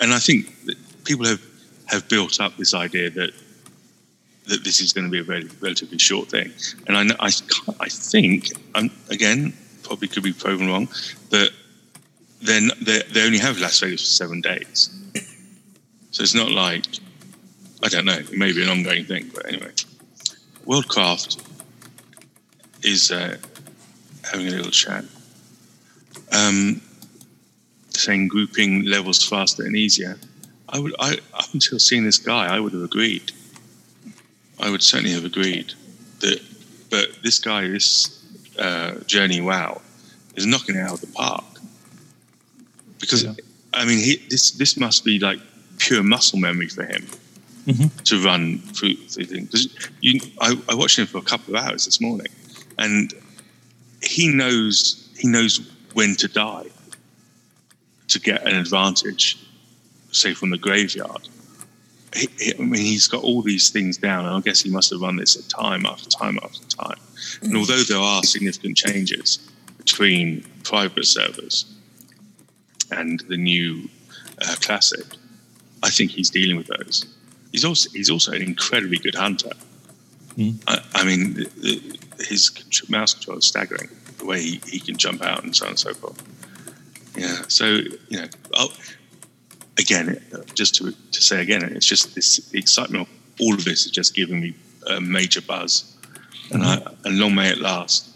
[0.00, 1.40] and I think that people have
[1.86, 3.32] have built up this idea that
[4.46, 6.50] that this is going to be a very relatively short thing,
[6.86, 7.30] and I I,
[7.80, 10.88] I think I'm again probably could be proven wrong
[11.30, 11.50] that
[12.40, 14.90] then they, only have Las Vegas for seven days,
[16.10, 16.86] so it's not like
[17.82, 19.72] I don't know it may be an ongoing thing, but anyway,
[20.66, 21.46] Worldcraft
[22.82, 23.36] is uh,
[24.30, 25.04] having a little chat.
[26.32, 26.80] Um,
[28.00, 30.18] saying grouping levels faster and easier.
[30.68, 33.32] I would, I up until seeing this guy, I would have agreed.
[34.58, 35.74] I would certainly have agreed
[36.20, 36.40] that,
[36.90, 38.24] but this guy, this
[38.58, 39.80] uh, journey, wow,
[40.36, 41.44] is knocking it out of the park.
[43.00, 43.24] Because
[43.72, 45.40] I mean, he, this this must be like
[45.78, 47.06] pure muscle memory for him
[47.66, 48.02] Mhm.
[48.04, 49.68] to run through, through things.
[50.00, 52.26] You, I, I watched him for a couple of hours this morning,
[52.78, 53.12] and
[54.02, 55.60] he knows he knows
[55.94, 56.66] when to die
[58.08, 59.38] to get an advantage,
[60.12, 61.28] say from the graveyard.
[62.14, 64.90] He, he- I mean, he's got all these things down, and I guess he must
[64.90, 66.98] have run this at time after time after time.
[67.42, 69.38] And although there are significant changes
[69.78, 71.66] between private servers
[72.90, 73.88] and the new
[74.40, 75.04] uh, classic,
[75.82, 77.06] I think he's dealing with those.
[77.52, 79.52] He's also he's also an incredibly good hunter.
[80.36, 80.62] Mm.
[80.66, 82.50] I, I mean, the, the, his
[82.88, 83.88] mouse control is staggering.
[84.18, 86.22] The way he, he can jump out and so on and so forth.
[87.16, 87.42] Yeah.
[87.48, 88.72] So you know, I'll,
[89.78, 93.64] again, uh, just to to say again, it's just this the excitement of all of
[93.64, 94.54] this is just giving me
[94.86, 95.96] a major buzz,
[96.52, 98.08] and I, and long may it last.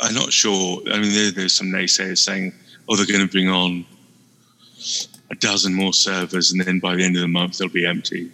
[0.00, 0.80] I'm not sure.
[0.90, 2.54] I mean, there, there's some naysayers saying,
[2.88, 3.84] "Oh, they're going to bring on
[5.30, 8.30] a dozen more servers, and then by the end of the month they'll be empty."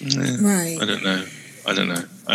[0.00, 0.78] Eh, Right.
[0.80, 1.24] I don't know.
[1.66, 2.04] I don't know.
[2.26, 2.34] I,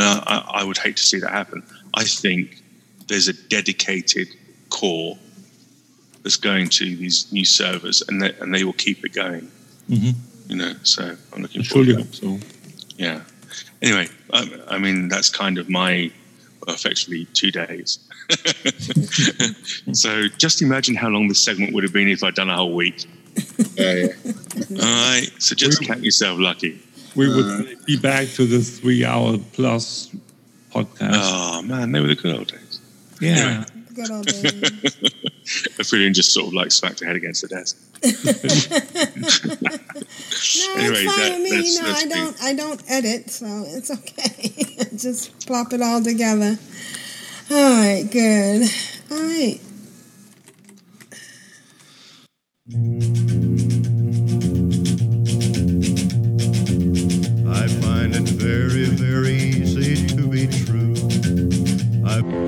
[0.54, 1.64] I, I would hate to see that happen.
[1.94, 2.62] I think
[3.08, 4.28] there's a dedicated
[4.70, 5.18] core
[6.24, 9.49] that's going to these new servers, and they, and they will keep it going.
[9.90, 10.16] Mhm.
[10.49, 12.44] You know, so I'm looking I forward surely to hope that.
[12.45, 12.48] so.
[12.98, 13.22] Yeah.
[13.82, 16.10] Anyway, I, I mean that's kind of my
[16.68, 17.99] effectively two days.
[19.94, 22.74] so just imagine how long this segment would have been if I'd done a whole
[22.74, 23.06] week.
[23.36, 23.44] Yeah,
[23.80, 24.12] oh, yeah.
[24.82, 26.80] All right, so just count yourself lucky.
[27.16, 30.10] We would uh, be back to the three hour plus
[30.72, 31.12] podcast.
[31.14, 32.80] Oh man, they were the good old days.
[33.22, 33.66] yeah.
[33.95, 34.54] Good old days.
[35.80, 37.78] Ophelia just sort of like smacked her head against the desk.
[38.04, 38.10] No,
[40.76, 41.49] Anyway, it's fine that- with me.
[41.49, 44.54] that's- You know, I don't, I don't edit, so it's okay.
[44.98, 46.58] Just plop it all together.
[47.49, 48.69] All right, good.
[49.10, 49.60] All right.
[57.48, 60.94] I find it very, very easy to be true.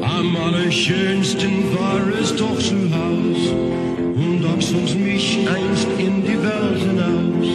[0.03, 3.51] Am allerschönsten war es doch zu Haus
[4.17, 7.47] und auch sonst mich einst in die Welt hinaus.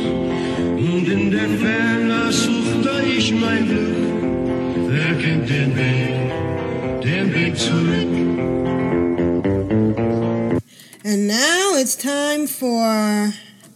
[0.78, 4.88] Und in der Ferne suchte ich mein Glück.
[4.88, 6.13] Wer kennt den Weg?
[11.04, 13.30] And now it's time for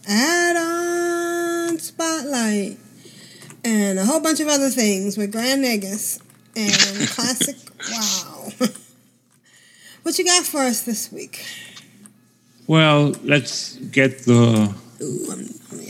[0.07, 2.79] add-on spotlight
[3.63, 6.19] and a whole bunch of other things with Grand Nagus
[6.55, 6.73] and
[7.09, 7.57] classic.
[7.91, 8.49] wow.
[10.01, 11.45] what you got for us this week?
[12.65, 14.73] Well, let's get the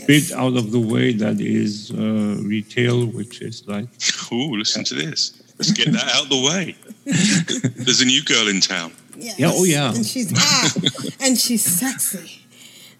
[0.06, 3.88] bit out of the way that is uh, retail, which is like.
[4.30, 5.39] Ooh, listen to this.
[5.60, 6.74] Let's get that out of the way.
[7.84, 9.38] There's a new girl in town, Yes.
[9.38, 9.92] Yeah, oh, yeah.
[9.94, 10.74] And she's hot
[11.20, 12.40] and she's sexy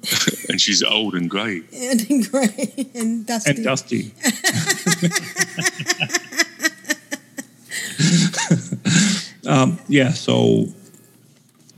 [0.51, 1.63] and she's old and grey.
[1.73, 3.51] and gray and dusty.
[3.51, 4.13] And Dusty.
[9.47, 10.67] um, yeah, so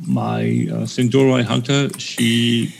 [0.05, 2.75] my uh, Sin'dorei hunter, she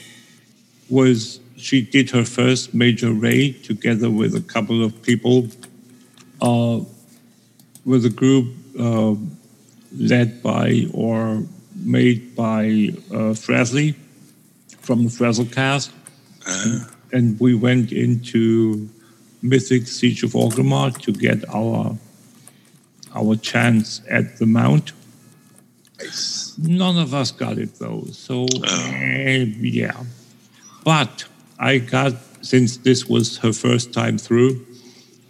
[0.91, 5.47] was she did her first major raid together with a couple of people,
[6.41, 6.81] uh,
[7.85, 9.15] with a group uh,
[9.97, 11.45] led by or
[11.75, 13.95] made by uh, Frasley
[14.81, 15.93] from the cast.
[17.13, 18.89] And we went into
[19.43, 21.97] Mythic Siege of Orgrimmar to get our
[23.15, 24.93] our chance at the mount.
[26.59, 30.03] None of us got it though, so eh, yeah.
[30.85, 31.25] But
[31.59, 34.67] I got since this was her first time through,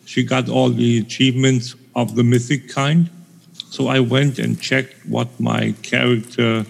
[0.04, 3.10] she got all the achievements of the mythic kind.
[3.70, 6.64] So I went and checked what my character,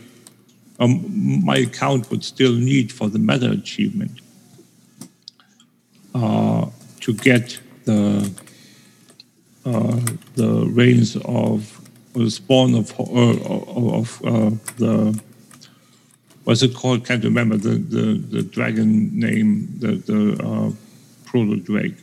[0.79, 4.21] um, my account would still need for the meta achievement
[6.15, 6.67] uh,
[7.01, 8.31] to get the
[9.65, 10.01] uh,
[10.35, 11.81] the reins of
[12.15, 15.21] or the spawn of uh, of uh, the
[16.45, 17.07] what's it called?
[17.07, 20.71] Can't remember the the, the dragon name, the the uh,
[21.25, 21.95] proto drake.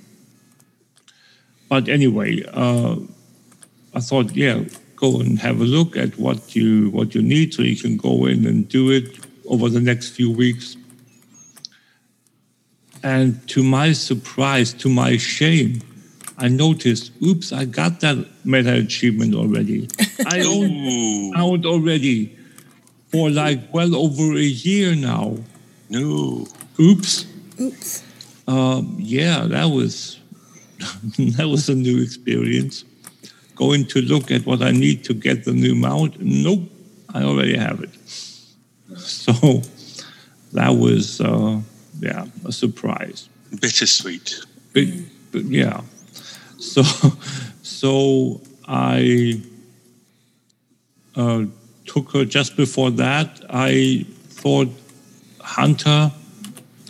[1.69, 2.95] But anyway, uh,
[3.93, 4.63] I thought, yeah,
[4.95, 8.25] go and have a look at what you what you need, so you can go
[8.25, 10.75] in and do it over the next few weeks.
[13.01, 15.81] And to my surprise, to my shame,
[16.37, 19.87] I noticed, oops, I got that meta achievement already.
[20.25, 22.37] I own out already
[23.09, 25.37] for like well over a year now.
[25.89, 26.47] No.
[26.79, 27.25] Oops.
[27.59, 28.03] Oops.
[28.47, 30.18] Um, yeah, that was
[31.17, 32.85] that was a new experience.
[33.55, 36.21] Going to look at what I need to get the new mount.
[36.21, 36.69] Nope,
[37.13, 37.89] I already have it.
[38.97, 39.61] So
[40.53, 41.61] that was uh,
[41.99, 43.29] yeah a surprise.
[43.61, 44.45] Bittersweet.
[44.73, 44.85] But,
[45.31, 45.81] but yeah,
[46.57, 46.81] so
[47.61, 49.41] so I
[51.15, 51.45] uh,
[51.85, 53.43] took her just before that.
[53.49, 54.69] I thought
[55.39, 56.11] Hunter,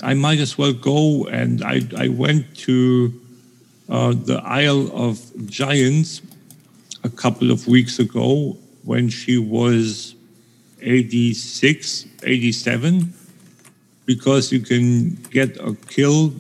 [0.02, 3.19] I might as well go, and I I went to
[3.90, 6.22] uh, the Isle of Giants
[7.04, 10.16] a couple of weeks ago when she was
[10.82, 13.14] 86, 87,
[14.06, 16.34] because you can get a kill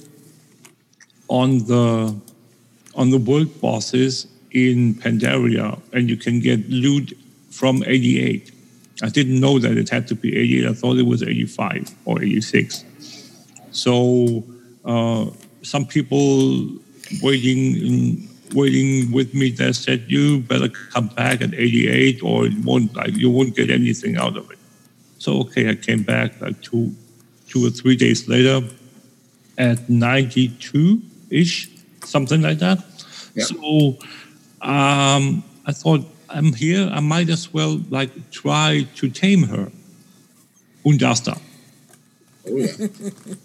[1.27, 2.15] on the
[2.95, 7.13] on the world bosses in Pandaria, and you can get loot
[7.51, 8.51] from 88.
[9.01, 10.65] I didn't know that it had to be 88.
[10.65, 12.83] I thought it was 85 or 86.
[13.71, 14.43] So
[14.83, 15.27] uh,
[15.61, 16.67] some people
[17.21, 22.57] waiting in, waiting with me they said you better come back at 88 or it
[22.63, 24.57] won't like you won't get anything out of it.
[25.17, 26.95] So okay, I came back like two
[27.47, 28.61] two or three days later
[29.57, 31.69] at 92 ish,
[32.03, 32.79] something like that.
[33.37, 33.97] So
[34.61, 36.89] um, I thought I'm here.
[36.91, 39.71] I might as well like try to tame her.
[40.85, 41.39] Oondasta.
[42.47, 42.87] Oh yeah.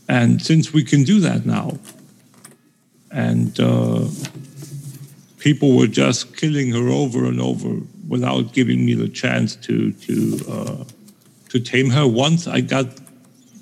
[0.08, 1.78] And since we can do that now,
[3.14, 4.04] and uh,
[5.38, 7.78] people were just killing her over and over
[8.08, 10.84] without giving me the chance to to uh,
[11.48, 12.06] to tame her.
[12.06, 12.86] Once I got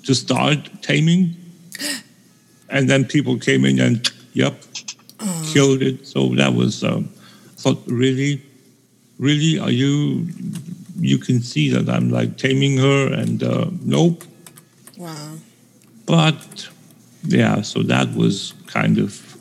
[0.05, 1.35] to start taming,
[2.69, 4.55] and then people came in and yep,
[5.53, 6.07] killed it.
[6.07, 7.09] So that was um,
[7.45, 8.41] I thought really,
[9.19, 10.27] really are you?
[10.99, 14.23] You can see that I'm like taming her, and uh, nope.
[14.97, 15.35] Wow.
[16.07, 16.69] But
[17.23, 19.32] yeah, so that was kind of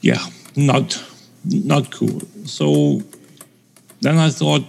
[0.00, 0.24] yeah,
[0.56, 1.02] not
[1.44, 2.20] not cool.
[2.44, 3.02] So
[4.00, 4.64] then I thought,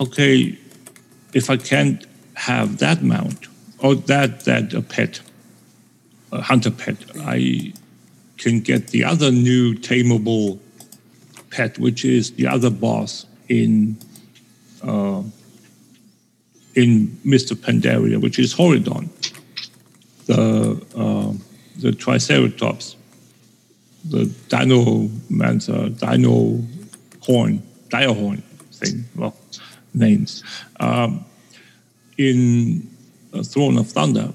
[0.00, 0.58] okay,
[1.34, 2.04] if I can't
[2.34, 3.46] have that mount
[3.78, 5.20] or that that a pet,
[6.32, 7.72] a hunter pet, I
[8.36, 10.58] can get the other new tameable
[11.50, 13.96] pet, which is the other boss in
[14.82, 15.22] uh,
[16.74, 17.56] in Mr.
[17.56, 19.08] Pandaria, which is Horidon,
[20.26, 21.32] the uh,
[21.76, 22.96] the Triceratops,
[24.04, 26.62] the Dino Mancer, Dino
[27.22, 28.42] Horn, Direhorn
[28.72, 29.04] thing.
[29.16, 29.34] Well,
[29.94, 30.42] names
[30.80, 31.24] um,
[32.16, 32.88] in
[33.32, 34.32] uh, Throne of Thunder,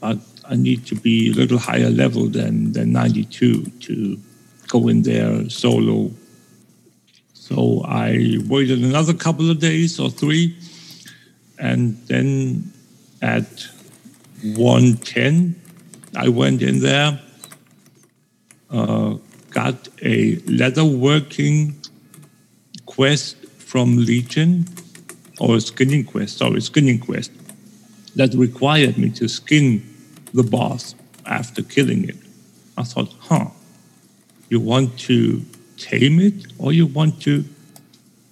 [0.00, 0.18] but
[0.48, 4.18] I need to be a little higher level than than 92 to
[4.68, 6.10] go in there solo.
[7.32, 10.56] So I waited another couple of days or three,
[11.58, 12.72] and then
[13.20, 13.66] at
[14.42, 15.54] 110,
[16.16, 17.20] I went in there,
[18.74, 19.16] uh,
[19.50, 21.74] got a leatherworking
[22.86, 24.66] quest from Legion,
[25.40, 27.30] or skinning quest, sorry, skinning quest,
[28.16, 29.82] that required me to skin
[30.32, 30.94] the boss
[31.26, 32.16] after killing it.
[32.76, 33.46] I thought, huh,
[34.48, 35.44] you want to
[35.76, 37.44] tame it or you want to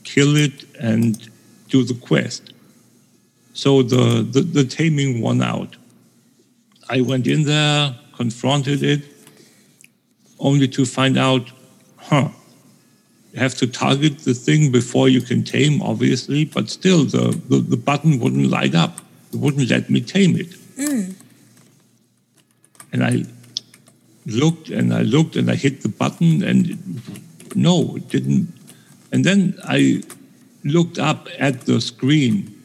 [0.05, 1.29] kill it and
[1.69, 2.53] do the quest?
[3.55, 5.77] So the, the, the taming won out.
[6.89, 9.12] I went in there, confronted it,
[10.43, 11.51] only to find out,
[11.97, 12.29] huh,
[13.33, 17.57] you have to target the thing before you can tame, obviously, but still the, the,
[17.57, 19.01] the button wouldn't light up.
[19.33, 20.51] It wouldn't let me tame it.
[20.77, 21.15] Mm.
[22.93, 23.25] And I
[24.27, 28.53] looked and I looked and I hit the button and it, no, it didn't.
[29.13, 30.03] And then I
[30.65, 32.59] looked up at the screen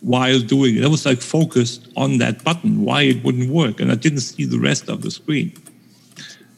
[0.00, 0.84] while doing it.
[0.84, 4.44] I was like focused on that button, why it wouldn't work, and I didn't see
[4.44, 5.52] the rest of the screen.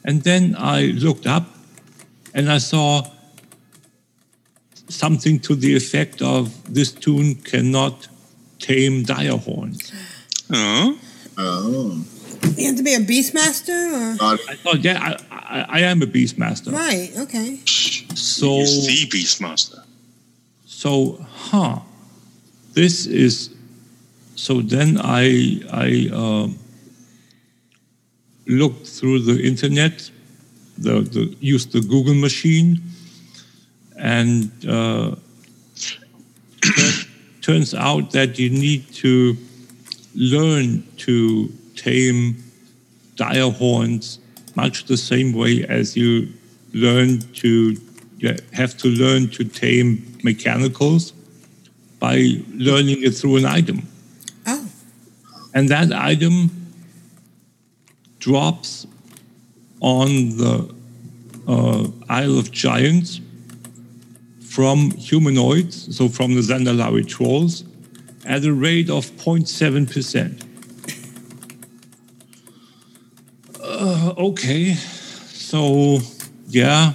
[0.05, 1.47] And then I looked up
[2.35, 3.02] and I saw
[4.89, 8.09] something to the effect of this toon cannot
[8.59, 9.93] tame dire horns.
[10.52, 10.98] Oh.
[11.39, 12.05] Oh.
[12.56, 16.06] You have to be a beastmaster, or I thought, yeah, I, I, I am a
[16.06, 16.72] beastmaster.
[16.72, 17.10] right?
[17.16, 17.60] Okay.
[18.14, 19.82] So He's the Beastmaster.
[20.66, 21.81] So, huh?
[22.74, 23.51] This is
[24.35, 24.60] so.
[24.60, 26.59] Then I I um,
[28.46, 30.10] looked through the internet,
[30.78, 32.80] the, the used the Google machine,
[33.98, 35.14] and uh,
[37.42, 39.36] turns out that you need to
[40.14, 42.36] learn to tame
[43.16, 44.18] dire horns
[44.56, 46.28] much the same way as you
[46.72, 47.76] learn to
[48.18, 51.12] you have to learn to tame mechanicals
[51.98, 53.86] by learning it through an item.
[54.46, 54.66] Oh.
[55.52, 56.64] And that item
[58.24, 58.86] drops
[59.80, 60.06] on
[60.38, 60.74] the
[61.46, 63.20] uh, Isle of Giants
[64.40, 67.64] from humanoids, so from the Zandalari trolls,
[68.24, 70.42] at a rate of 0.7%.
[73.62, 75.98] Uh, okay, so
[76.48, 76.94] yeah,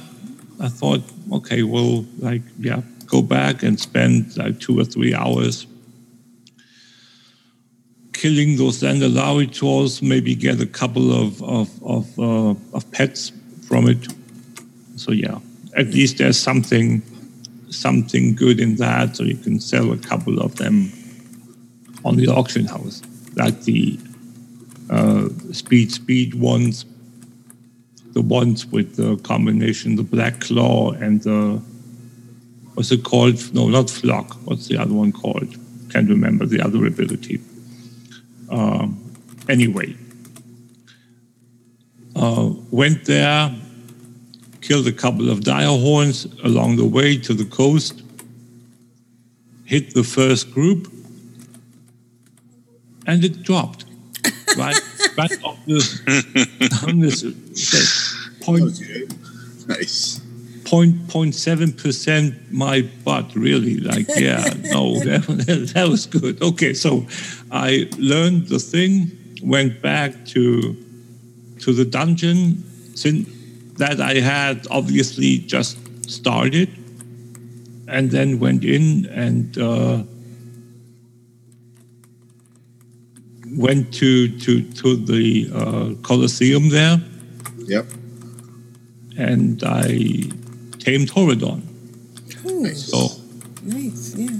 [0.59, 5.67] I thought, okay, well, like, yeah, go back and spend like two or three hours
[8.19, 13.31] killing those Zandalari trolls, maybe get a couple of, of, of, uh, of pets
[13.65, 14.07] from it.
[14.97, 15.39] So yeah,
[15.77, 17.01] at least there's something
[17.69, 20.91] something good in that, so you can sell a couple of them
[22.03, 23.01] on the auction house,
[23.35, 23.97] like the
[24.89, 26.85] uh, speed speed ones,
[28.13, 31.61] the ones with the combination the black claw and the
[32.73, 33.37] what's it called?
[33.53, 34.35] No, not flock.
[34.45, 35.55] What's the other one called?
[35.91, 37.39] Can't remember the other ability.
[38.49, 39.13] Um,
[39.47, 39.95] anyway,
[42.15, 43.55] uh, went there,
[44.61, 48.01] killed a couple of dire horns along the way to the coast,
[49.65, 50.91] hit the first group,
[53.05, 53.85] and it dropped
[54.57, 54.79] right,
[55.17, 56.01] right on this,
[56.83, 60.21] on this okay, point, nice.
[60.69, 63.77] Point, point seven percent my butt really.
[63.79, 64.43] Like yeah
[64.75, 66.41] no that, that was good.
[66.41, 67.05] Okay so
[67.51, 69.11] i learned the thing
[69.43, 70.75] went back to
[71.63, 72.63] to the dungeon.
[72.95, 73.27] Since
[73.77, 75.77] that i had obviously just
[76.09, 76.69] started,
[77.87, 80.03] and then went in and uh,
[83.55, 87.01] went to to to the uh, Colosseum there,
[87.65, 87.85] Yep.
[89.17, 90.29] and I
[90.89, 91.61] tamed Horidon.
[92.45, 92.97] Ooh, So
[93.63, 94.15] nice.
[94.15, 94.37] Yeah.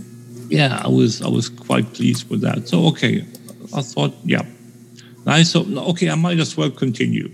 [0.49, 2.67] yeah, I was I was quite pleased with that.
[2.67, 3.23] So okay,
[3.73, 4.45] I thought, yeah,
[5.25, 5.51] nice.
[5.51, 7.29] So okay, I might as well continue.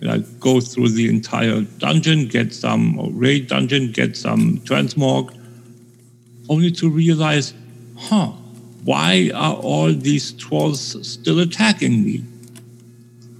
[0.00, 2.82] And I go through the entire dungeon, get some
[3.18, 5.34] raid dungeon, get some transmog,
[6.48, 7.52] only to realize,
[7.96, 8.30] huh,
[8.84, 10.80] why are all these trolls
[11.14, 12.22] still attacking me?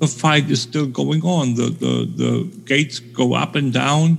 [0.00, 1.54] The fight is still going on.
[1.54, 2.32] The the, the
[2.64, 4.18] gates go up and down,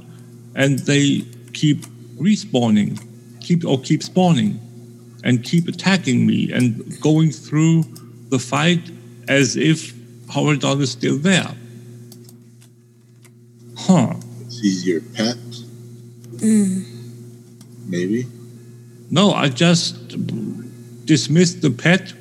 [0.55, 1.21] and they
[1.53, 1.85] keep
[2.17, 2.99] respawning,
[3.41, 4.59] keep or keep spawning,
[5.23, 7.83] and keep attacking me and going through
[8.29, 8.91] the fight
[9.27, 9.93] as if
[10.27, 11.51] Horidon is still there.
[13.77, 14.13] Huh.
[14.61, 15.37] He's your pet,
[16.37, 16.85] Mm.
[17.87, 18.25] maybe.
[19.11, 19.95] No, I just
[21.05, 22.13] dismissed the pet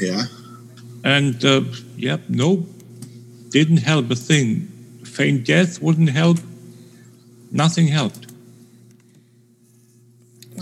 [0.00, 0.26] Yeah.
[1.04, 1.62] and uh,
[1.96, 2.68] yep, nope,
[3.50, 4.68] didn't help a thing.
[5.04, 6.38] Feign death wouldn't help.
[7.50, 8.26] Nothing helped.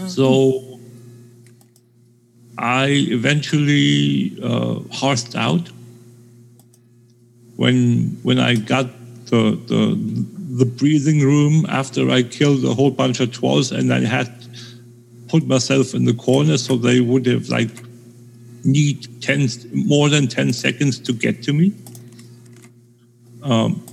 [0.07, 0.79] So
[2.59, 5.71] I eventually uh, horsed out.
[7.57, 8.87] When when I got
[9.27, 10.27] the, the
[10.57, 14.33] the breathing room after I killed a whole bunch of trolls and I had
[15.29, 17.71] put myself in the corner so they would have like
[18.65, 21.73] need 10 more than 10 seconds to get to me.
[23.43, 23.85] Um,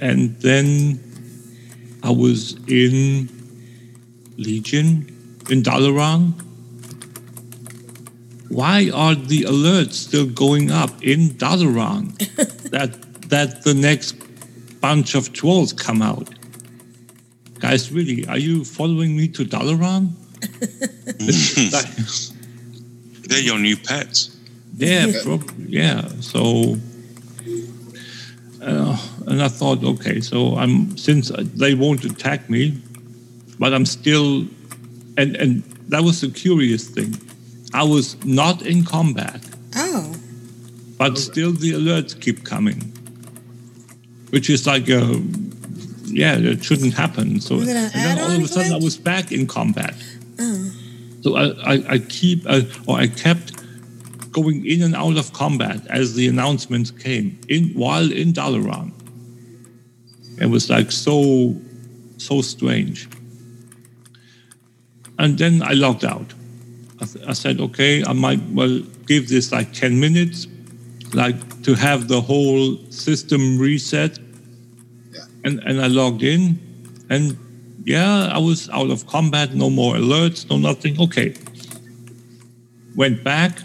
[0.00, 1.00] and then
[2.02, 3.28] I was in
[4.36, 5.06] Legion
[5.50, 6.32] in Dalaran.
[8.48, 12.16] Why are the alerts still going up in Dalaran
[12.70, 13.00] that
[13.30, 14.16] that the next
[14.80, 16.28] bunch of trolls come out?
[17.60, 20.10] Guys, really, are you following me to Dalaran?
[23.28, 24.36] They're your new pets.
[24.76, 26.08] Yeah, prob- yeah.
[26.20, 26.76] So,
[28.60, 32.78] uh, and I thought, okay, so I'm since they won't attack me,
[33.58, 34.46] but I'm still,
[35.16, 37.14] and and that was the curious thing.
[37.74, 39.40] I was not in combat,
[39.76, 40.14] Oh.
[40.98, 42.80] but still the alerts keep coming,
[44.30, 45.22] which is like a,
[46.04, 47.40] yeah, it shouldn't happen.
[47.40, 49.94] So Was it an and then all of a sudden I was back in combat.
[50.38, 50.70] Oh.
[51.22, 51.44] So I,
[51.74, 53.52] I, I keep, uh, or I kept
[54.32, 58.92] going in and out of combat as the announcements came in while in Dalaran.
[60.40, 61.54] It was like so,
[62.18, 63.08] so strange.
[65.18, 66.32] And then I logged out.
[67.00, 70.46] I, th- I said, okay, I might well give this like 10 minutes,
[71.12, 74.18] like to have the whole system reset.
[75.12, 75.20] Yeah.
[75.44, 76.58] And, and I logged in
[77.10, 77.36] and
[77.84, 81.00] yeah, I was out of combat, no more alerts, no nothing.
[81.00, 81.34] Okay.
[82.96, 83.58] Went back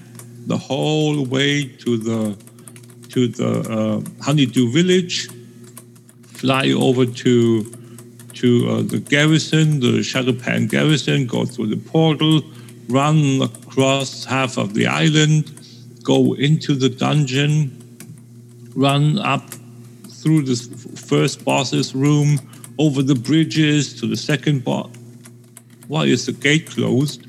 [0.47, 2.37] the whole way to the
[3.09, 5.29] to the uh, Honeydew Village,
[6.37, 7.63] fly over to
[8.33, 12.41] to uh, the garrison, the Shado-Pan garrison, go through the portal,
[12.87, 15.51] run across half of the island,
[16.03, 17.71] go into the dungeon,
[18.75, 19.43] run up
[20.07, 20.55] through the
[20.95, 22.39] first boss's room,
[22.77, 24.91] over the bridges to the second boss.
[25.87, 27.25] Why is the gate closed?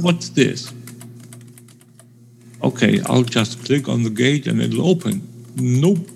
[0.00, 0.72] What's this?
[2.64, 5.22] Okay, I'll just click on the gate and it'll open.
[5.56, 6.10] Nope.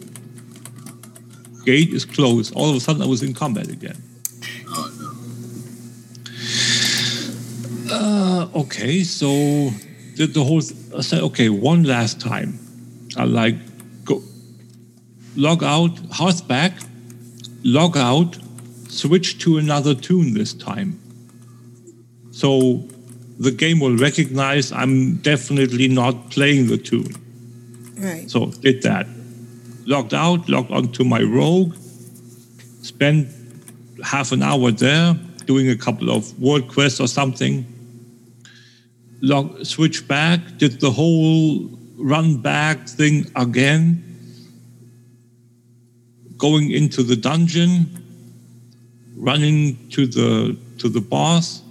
[1.68, 2.54] Gate is closed.
[2.54, 4.00] All of a sudden, I was in combat again.
[7.90, 9.28] Uh, okay, so
[10.14, 10.62] did the whole.
[10.96, 12.58] I said, okay, one last time.
[13.18, 13.56] I like
[14.06, 14.22] go
[15.36, 16.72] log out, house back,
[17.64, 18.38] log out,
[18.88, 20.98] switch to another toon this time.
[22.30, 22.82] So
[23.38, 27.12] the game will recognize I'm definitely not playing the toon.
[27.98, 28.30] Right.
[28.30, 29.06] So did that.
[29.88, 31.74] Logged out, logged onto my rogue,
[32.82, 33.26] spent
[34.04, 35.14] half an hour there
[35.46, 37.64] doing a couple of world quests or something.
[39.22, 44.04] Log, switch back, did the whole run back thing again.
[46.36, 47.86] Going into the dungeon,
[49.16, 51.62] running to the to the boss.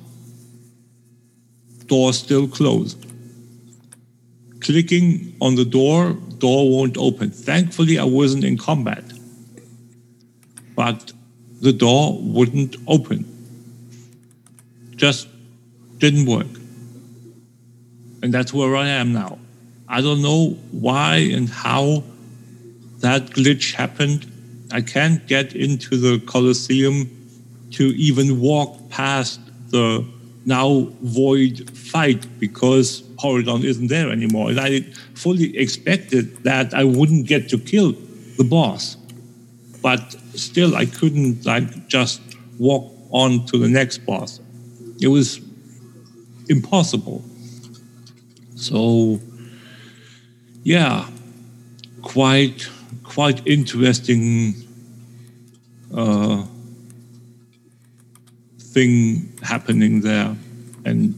[1.85, 3.06] Door still closed
[4.67, 7.31] clicking on the door, door won't open.
[7.31, 9.05] Thankfully, I wasn't in combat,
[10.75, 11.13] but
[11.61, 13.23] the door wouldn't open.
[14.97, 15.29] Just
[15.99, 16.53] didn't work.
[18.21, 19.39] And that's where I am now.
[19.87, 22.03] I don't know why and how
[22.99, 24.29] that glitch happened,
[24.71, 27.09] I can't get into the Colosseum
[27.71, 29.39] to even walk past
[29.69, 30.05] the
[30.47, 34.49] now void fight because Horidon isn't there anymore.
[34.49, 34.81] And I
[35.13, 37.91] fully expected that I wouldn't get to kill
[38.37, 38.95] the boss.
[39.81, 42.21] But still, I couldn't like just
[42.57, 44.39] walk on to the next boss.
[45.01, 45.41] It was
[46.47, 47.23] impossible.
[48.55, 49.19] So,
[50.63, 51.09] yeah,
[52.01, 52.69] quite
[53.03, 54.55] quite interesting
[55.93, 56.45] uh,
[58.77, 60.35] thing happening there,
[60.85, 61.13] and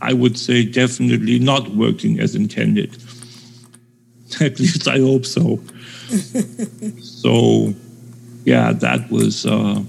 [0.00, 2.90] I would say definitely not working as intended.
[4.40, 5.60] At least I hope so.
[7.00, 7.72] so,
[8.44, 9.46] yeah, that was.
[9.46, 9.84] Uh,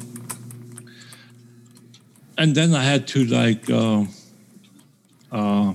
[2.38, 4.04] and then I had to like uh,
[5.32, 5.74] uh,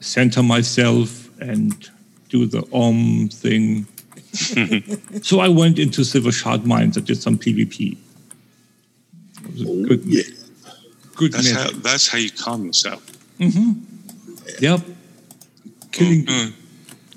[0.00, 1.90] center myself and
[2.28, 3.86] do the om thing.
[5.22, 6.98] so I went into Silvershard Mines.
[6.98, 7.96] I did some PvP.
[9.44, 10.41] It was a good, yeah.
[11.22, 11.74] Good That's method.
[11.76, 13.02] how, that's how you calm yourself.
[13.38, 13.72] hmm
[14.60, 14.80] Yep.
[15.92, 16.26] Killing,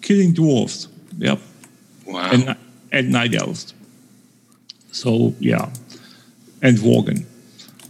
[0.01, 0.87] killing dwarfs.
[1.17, 1.39] Yep.
[2.05, 2.31] Wow.
[2.31, 2.55] And,
[2.91, 3.73] and night elves.
[4.91, 5.69] So yeah,
[6.61, 7.25] and Worgen.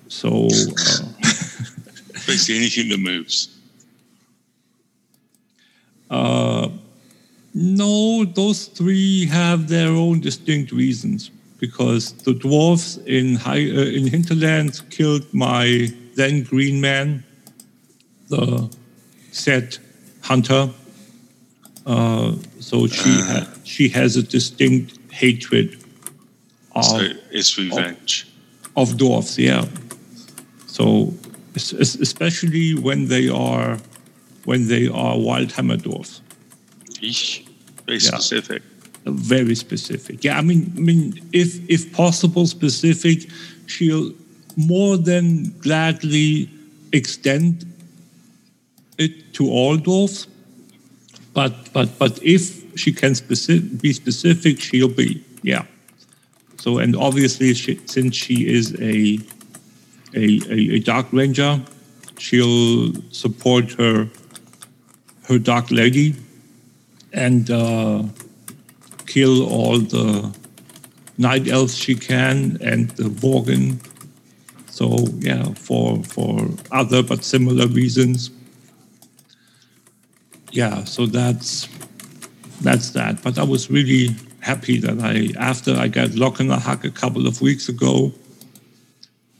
[0.07, 1.05] So uh,
[2.27, 3.49] Basically anything that moves.
[6.09, 6.69] uh,
[7.53, 11.31] no, those three have their own distinct reasons.
[11.59, 17.23] Because the dwarfs in high, uh, in hinterlands killed my then green man,
[18.29, 18.69] the
[19.31, 19.79] set
[20.21, 20.69] hunter.
[21.85, 25.77] Uh, so she ha- she has a distinct hatred
[26.73, 28.27] of so it's revenge.
[28.75, 29.65] of dwarfs, yeah.
[30.67, 31.13] So
[31.55, 33.77] es- es- especially when they are
[34.45, 36.21] when they are wildhammer dwarfs,
[37.01, 37.41] Eesh.
[37.85, 38.09] Very Yeah.
[38.17, 38.61] specific.
[39.07, 40.23] very specific.
[40.23, 43.29] Yeah, I mean, I mean, if if possible, specific,
[43.67, 44.11] she'll
[44.55, 46.49] more than gladly
[46.91, 47.65] extend
[48.97, 50.27] it to all dwarfs.
[51.33, 55.65] But but but if she can specific, be specific, she'll be yeah.
[56.57, 59.19] So and obviously, she, since she is a,
[60.13, 61.61] a a a dark ranger,
[62.17, 64.09] she'll support her
[65.27, 66.15] her dark lady
[67.13, 68.03] and uh,
[69.07, 70.33] kill all the
[71.17, 73.79] night elves she can and the Vorgen.
[74.75, 78.29] So yeah, for for other but similar reasons.
[80.51, 81.69] Yeah, so that's
[82.59, 83.23] that's that.
[83.23, 84.09] But I was really
[84.41, 88.11] happy that I after I got Loque'nahak a Hug a couple of weeks ago.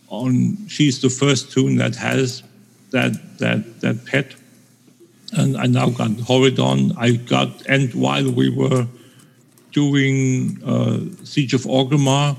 [0.08, 2.42] On she's the first toon that has
[2.92, 4.36] that that that pet
[5.34, 6.94] and I now got Horidon.
[6.98, 8.88] I got, and while we were
[9.74, 12.38] doing uh, Siege of Orgrimmar,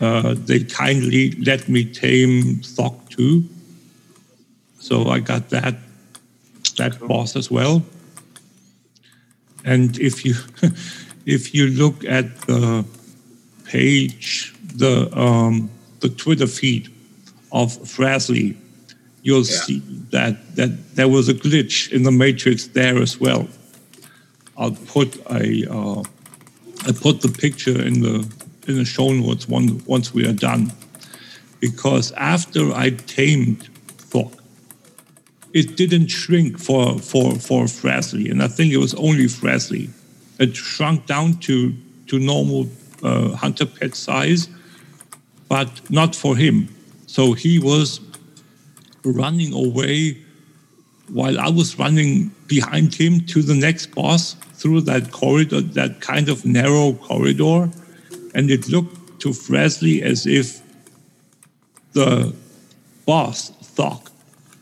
[0.00, 3.44] uh, they kindly let me tame Thok too.
[4.78, 5.74] So I got that
[6.76, 7.82] that boss as well.
[9.64, 10.34] And if you
[11.26, 12.84] if you look at the
[13.64, 15.70] page, the um,
[16.00, 16.88] the Twitter feed
[17.50, 18.56] of Frasley,
[19.22, 19.80] you'll see
[20.10, 23.48] that that there was a glitch in the matrix there as well.
[24.56, 26.02] I'll put a uh,
[26.86, 28.37] I put the picture in the
[28.68, 30.72] in the show notes one, once we are done,
[31.60, 33.68] because after I tamed
[34.10, 34.32] Thok,
[35.54, 39.90] it didn't shrink for for for Frasley, and I think it was only Frasley.
[40.38, 41.74] It shrunk down to
[42.08, 42.68] to normal
[43.02, 44.48] uh, hunter pet size,
[45.48, 46.68] but not for him.
[47.06, 48.00] So he was
[49.04, 50.18] running away
[51.08, 56.28] while I was running behind him to the next boss through that corridor, that kind
[56.28, 57.70] of narrow corridor.
[58.34, 60.62] And it looked to Frasley as if
[61.92, 62.34] the
[63.06, 64.10] boss, Thok,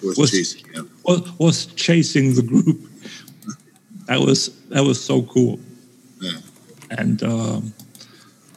[0.02, 2.78] Was, was, chasing was, was chasing the group.
[4.06, 5.58] That was that was so cool.
[6.20, 6.38] Yeah.
[6.90, 7.74] And um,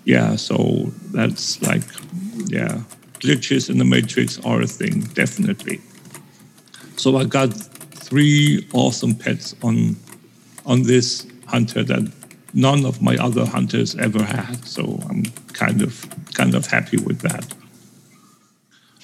[0.06, 1.84] yeah, so that's like
[2.48, 2.82] yeah,
[3.20, 5.82] glitches in the matrix are a thing, definitely.
[6.98, 9.96] So I got three awesome pets on
[10.66, 12.12] on this hunter that
[12.54, 14.66] none of my other hunters ever had.
[14.66, 17.46] So I'm kind of kind of happy with that.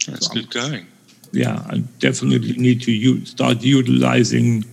[0.08, 0.86] That's good going.
[1.32, 4.66] Yeah, I definitely need to u- start utilizing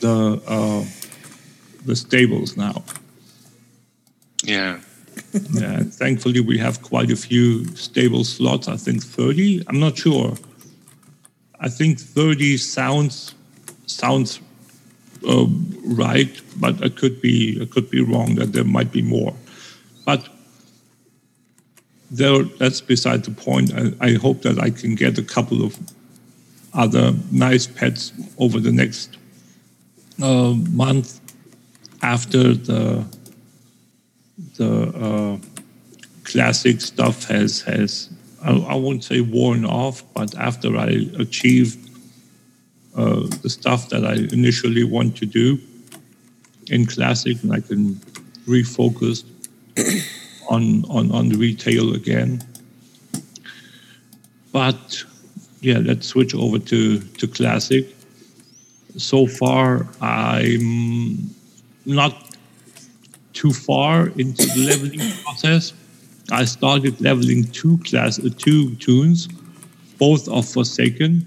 [0.00, 0.84] the uh,
[1.84, 2.84] the stables now.
[4.44, 4.80] Yeah.
[5.52, 8.68] yeah, thankfully we have quite a few stable slots.
[8.68, 9.64] I think thirty.
[9.68, 10.36] I'm not sure.
[11.60, 13.34] I think thirty sounds
[13.86, 14.40] sounds
[15.26, 15.46] uh,
[15.84, 18.34] right, but I could be I could be wrong.
[18.36, 19.34] That there might be more.
[20.04, 20.28] But
[22.10, 23.72] there, that's beside the point.
[23.74, 25.78] I, I hope that I can get a couple of
[26.74, 29.16] other nice pets over the next
[30.22, 31.20] uh, month
[32.02, 33.04] after the
[34.56, 35.38] the uh,
[36.24, 38.10] classic stuff has has
[38.42, 41.76] I, I won't say worn off, but after I achieve
[42.96, 45.58] uh, the stuff that I initially want to do
[46.68, 47.94] in classic, and I can
[48.46, 49.24] refocus
[50.48, 52.42] on on on retail again.
[54.52, 55.04] But
[55.60, 57.86] yeah, let's switch over to to classic.
[58.96, 61.30] So far, I'm
[61.86, 62.36] not
[63.32, 65.72] too far into the leveling process.
[66.30, 69.28] I started leveling two class uh, two toons,
[69.98, 71.26] both of Forsaken.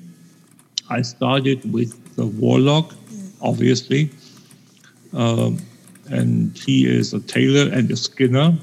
[0.89, 2.93] I started with the Warlock,
[3.41, 4.11] obviously,
[5.13, 5.57] um,
[6.09, 8.57] and he is a tailor and a skinner.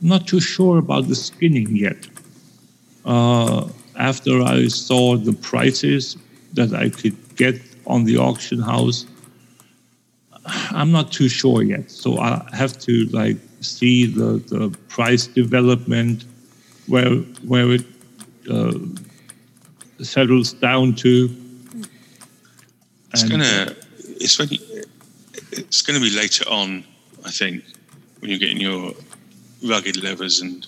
[0.00, 2.06] Not too sure about the skinning yet.
[3.04, 6.16] Uh, after I saw the prices
[6.54, 9.06] that I could get on the auction house,
[10.70, 11.90] I'm not too sure yet.
[11.90, 16.24] So I have to like see the, the price development,
[16.86, 17.14] where
[17.46, 17.84] where it
[18.50, 18.72] uh,
[20.02, 21.28] settles down to.
[23.12, 23.76] It's And- gonna.
[24.20, 24.48] It's when.
[24.50, 24.84] you-
[25.52, 26.84] It's going to be later on,
[27.24, 27.62] I think,
[28.20, 28.94] when you're getting your
[29.62, 30.66] rugged levers and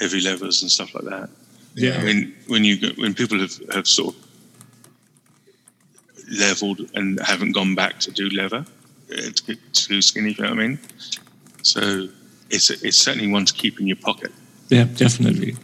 [0.00, 1.28] heavy levers and stuff like that.
[1.74, 1.98] Yeah.
[2.00, 4.20] I mean, when you go- when people have, have sort of
[6.30, 8.64] leveled and haven't gone back to do leather,
[9.12, 10.78] uh, to, get to skinny, you know what I mean.
[11.62, 12.08] So
[12.50, 14.32] it's it's certainly one to keep in your pocket.
[14.68, 15.56] Yeah, definitely.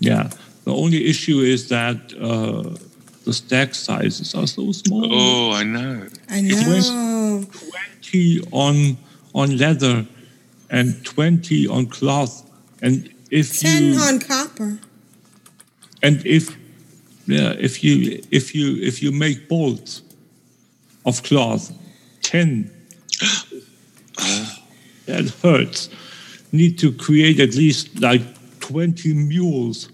[0.00, 0.30] Yeah.
[0.64, 2.76] The only issue is that uh,
[3.24, 5.06] the stack sizes are so small.
[5.10, 6.06] Oh, I know.
[6.28, 7.44] I It was know.
[8.02, 8.96] 20 on
[9.34, 10.06] on leather
[10.70, 12.42] and 20 on cloth.
[12.82, 14.78] And if Ten you on copper.
[16.02, 16.56] and if
[17.26, 20.02] yeah, if you if you if you make bolts
[21.06, 21.72] of cloth,
[22.22, 22.70] 10
[25.06, 25.88] that hurts.
[26.52, 28.22] Need to create at least like
[28.60, 29.88] 20 mules.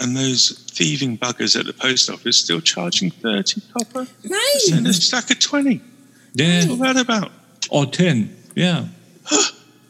[0.00, 4.06] And those thieving buggers at the post office still charging 30 copper?
[4.28, 4.56] Right.
[4.60, 5.80] Send a stack of 20.
[6.34, 6.66] Yeah.
[6.66, 7.32] What's that about?
[7.70, 8.86] Or 10, yeah.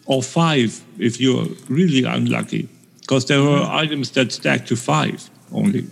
[0.07, 2.69] or 5 if you're really unlucky.
[3.01, 5.87] Because there are items that stack to 5 only.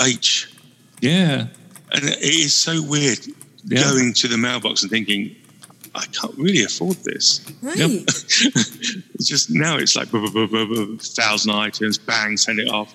[0.00, 0.50] H.
[1.00, 1.48] Yeah.
[1.92, 3.18] And it is so weird
[3.66, 3.82] Yeah.
[3.82, 5.36] going to the mailbox and thinking,
[5.94, 7.40] I can't really afford this.
[7.62, 7.78] Right.
[9.14, 12.68] It's just now it's like blah, blah, blah, blah, blah, thousand items, bang, send it
[12.68, 12.94] off.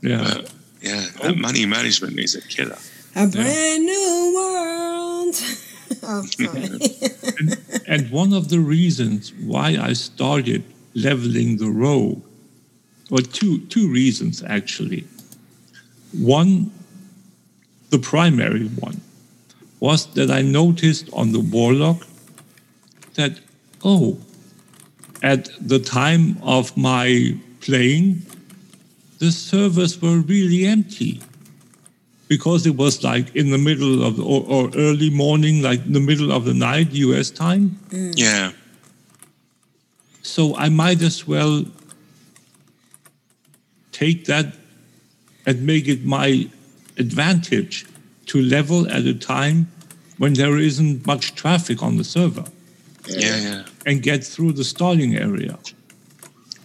[0.00, 0.22] Yeah.
[0.22, 2.78] But yeah, that money management is a killer.
[3.14, 5.34] A brand new world.
[6.02, 6.78] oh, sorry.
[7.88, 10.64] And one of the reasons why I started
[10.94, 12.22] leveling the rogue,
[13.10, 15.04] or two two reasons actually.
[16.12, 16.72] One,
[17.90, 19.00] the primary one,
[19.78, 22.06] was that I noticed on the warlock
[23.14, 23.40] that
[23.84, 24.18] oh,
[25.22, 28.22] at the time of my playing,
[29.18, 31.20] the servers were really empty
[32.28, 36.00] because it was like in the middle of or, or early morning, like in the
[36.00, 37.30] middle of the night, U.S.
[37.30, 37.78] time.
[37.90, 38.14] Mm.
[38.16, 38.52] Yeah.
[40.22, 41.64] So I might as well
[43.92, 44.54] take that
[45.46, 46.50] and make it my
[46.98, 47.86] advantage
[48.26, 49.68] to level at a time
[50.18, 52.44] when there isn't much traffic on the server
[53.08, 53.64] Yeah, yeah.
[53.86, 55.58] and get through the stalling area,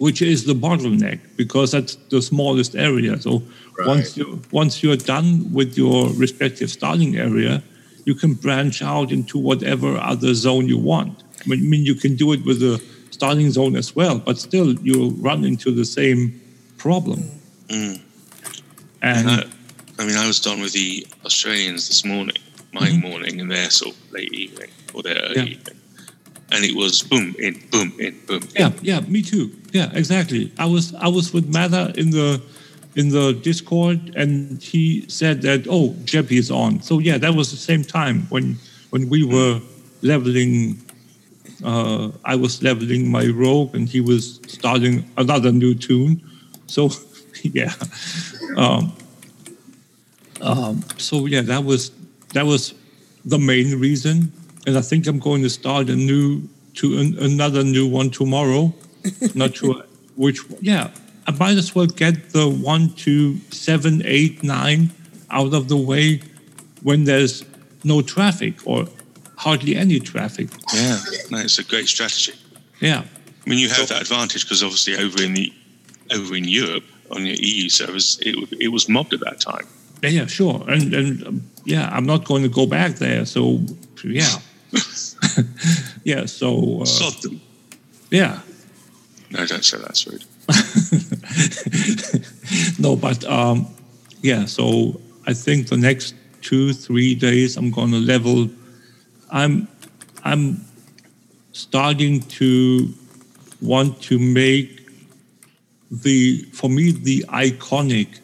[0.02, 3.14] which is the bottleneck because that's the smallest area.
[3.22, 3.44] So
[3.86, 7.62] once you once you're done with your respective starting area,
[8.08, 11.24] you can branch out into whatever other zone you want.
[11.42, 15.10] I mean, you can do it with the starting zone as well, but still you
[15.30, 16.22] run into the same
[16.78, 17.20] problem.
[17.68, 18.02] Mm.
[19.04, 19.44] And I,
[20.00, 22.38] I mean, I was done with the Australians this morning,
[22.74, 23.02] my Mhm.
[23.08, 25.46] morning, and their sort of late evening or their early Yeah.
[25.56, 25.78] evening.
[26.52, 28.42] And it was boom in, boom in, boom.
[28.58, 29.52] Yeah, yeah, me too.
[29.72, 30.52] Yeah, exactly.
[30.58, 32.42] I was I was with Mather in the
[32.96, 36.82] in the Discord, and he said that oh, Jeppy is on.
[36.82, 38.58] So yeah, that was the same time when
[38.90, 39.62] when we were
[40.02, 40.78] leveling.
[41.64, 46.22] Uh, I was leveling my rogue, and he was starting another new toon.
[46.66, 46.90] So
[47.44, 47.74] yeah,
[48.58, 48.92] um,
[50.42, 51.92] um, so yeah, that was
[52.34, 52.74] that was
[53.26, 54.32] the main reason,
[54.66, 58.74] and I think I'm going to start a new to an, another new one tomorrow.
[59.36, 59.84] Not sure
[60.16, 60.50] which.
[60.50, 60.60] one.
[60.62, 60.92] Yeah,
[61.28, 64.92] I might as well get the one, two, seven, eight, nine
[65.30, 66.22] out of the way
[66.84, 67.44] when there's
[67.84, 68.88] no traffic or
[69.38, 70.50] hardly any traffic.
[70.74, 72.34] Yeah, no, it's a great strategy.
[72.80, 73.04] Yeah,
[73.46, 75.54] I mean, you have that advantage because obviously over in the
[76.14, 79.68] over in Europe on your EU servers, it, it was mobbed at that time.
[80.04, 80.64] Yeah, yeah, sure.
[80.68, 83.26] And and um, yeah, I'm not going to go back there.
[83.26, 83.60] So
[84.04, 84.40] yeah,
[86.04, 86.26] yeah.
[86.26, 87.42] So uh, them.
[88.10, 88.42] yeah.
[89.32, 90.26] No, don't say that's rude.
[92.80, 93.68] no, but um,
[94.22, 94.46] yeah.
[94.46, 98.50] So I think the next two three days I'm going to level.
[99.32, 99.68] I'm
[100.24, 100.66] I'm
[101.54, 102.94] starting to
[103.62, 104.82] want to make
[105.92, 108.20] the for me the iconic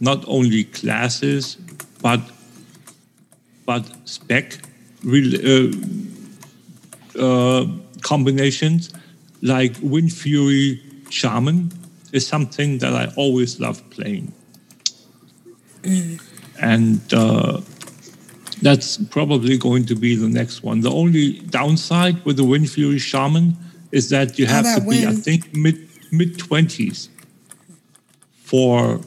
[0.00, 1.56] not only classes
[2.00, 2.20] but
[3.64, 4.58] but spec
[5.04, 5.72] Uh,
[7.18, 7.66] uh,
[8.02, 8.92] combinations
[9.42, 11.72] like Wind Fury Shaman
[12.12, 14.32] is something that I always love playing.
[15.82, 16.22] Mm.
[16.60, 17.60] And uh,
[18.62, 20.80] that's probably going to be the next one.
[20.80, 23.56] The only downside with the Wind Fury Shaman
[23.92, 27.08] is that you oh, have about to be, I think, mid mid twenties
[28.44, 29.00] for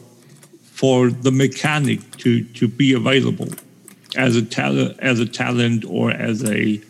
[0.63, 3.49] for the mechanic to to be available
[4.15, 6.81] as a talent as a talent or as a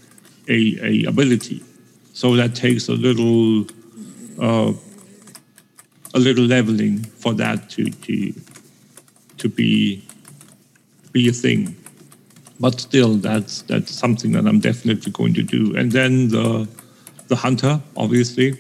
[0.48, 1.64] a, a ability.
[2.14, 3.66] So that takes a little
[4.42, 4.74] uh,
[6.14, 8.34] a little leveling for that to to
[9.38, 10.04] to be
[11.12, 11.76] be a thing.
[12.60, 15.76] But still, that's that's something that I'm definitely going to do.
[15.78, 16.68] And then the
[17.28, 18.58] the hunter, obviously,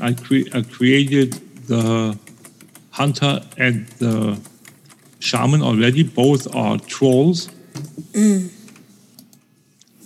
[0.00, 1.34] I, cre- I created
[1.68, 2.18] the
[2.90, 4.40] hunter and the
[5.20, 6.02] shaman already.
[6.02, 7.50] Both are trolls.
[8.12, 8.50] Mm.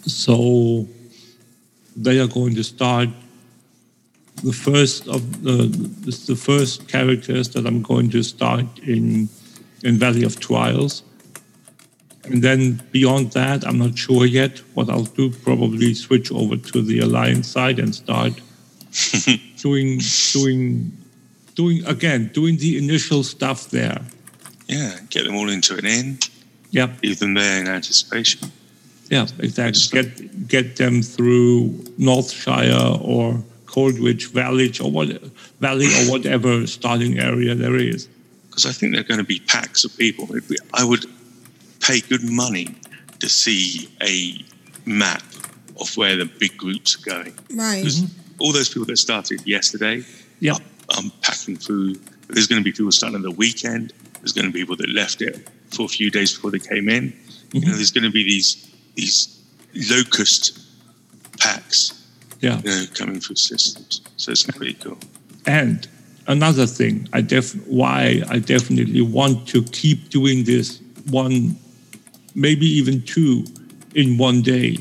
[0.06, 0.86] So
[1.96, 3.08] they are going to start
[4.42, 5.66] the first of the
[6.26, 9.28] the first characters that I'm going to start in
[9.82, 11.02] in Valley of Trials.
[12.24, 15.30] And then beyond that, I'm not sure yet what I'll do.
[15.30, 18.32] Probably switch over to the Alliance side and start
[19.58, 20.00] doing
[20.32, 20.92] doing
[21.54, 24.00] doing again doing the initial stuff there.
[24.66, 26.18] Yeah, get them all into an inn.
[26.74, 27.04] Yep.
[27.04, 28.50] Leave them there in anticipation.
[29.08, 30.02] Yeah, exactly.
[30.02, 31.68] Get get them through
[31.98, 35.08] Northshire or Coldridge Valley or what
[35.60, 38.08] Valley or whatever starting area there is.
[38.48, 40.28] Because I think there are going to be packs of people.
[40.72, 41.06] I would
[41.80, 42.74] pay good money
[43.20, 44.44] to see a
[44.84, 45.22] map
[45.80, 47.34] of where the big groups are going.
[47.54, 47.84] Right.
[47.84, 48.02] Because
[48.40, 50.02] all those people that started yesterday,
[50.40, 50.56] yeah,
[50.90, 52.00] I'm packing food.
[52.28, 53.92] There's going to be people starting the weekend.
[54.20, 56.88] There's going to be people that left it for a few days before they came
[56.88, 57.04] in.
[57.52, 57.76] You know, mm-hmm.
[57.76, 59.42] there's going to be these these
[59.90, 60.58] locust
[61.38, 61.92] packs,
[62.40, 62.60] Yeah.
[62.64, 64.00] you know, coming through systems.
[64.16, 64.98] So it's pretty cool.
[65.46, 65.86] And
[66.26, 70.80] another thing, I def why I definitely want to keep doing this
[71.10, 71.56] one,
[72.34, 73.44] maybe even two,
[73.94, 74.78] in one day,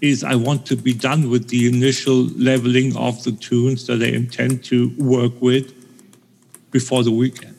[0.00, 4.06] is I want to be done with the initial leveling of the toons that I
[4.06, 5.72] intend to work with
[6.70, 7.56] before the weekend.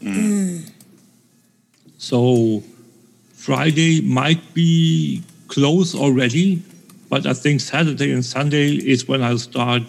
[0.00, 0.14] Mm.
[0.14, 0.70] Mm.
[2.06, 2.62] So
[3.34, 6.62] Friday might be close already,
[7.10, 9.82] but I think Saturday and Sunday is when I'll start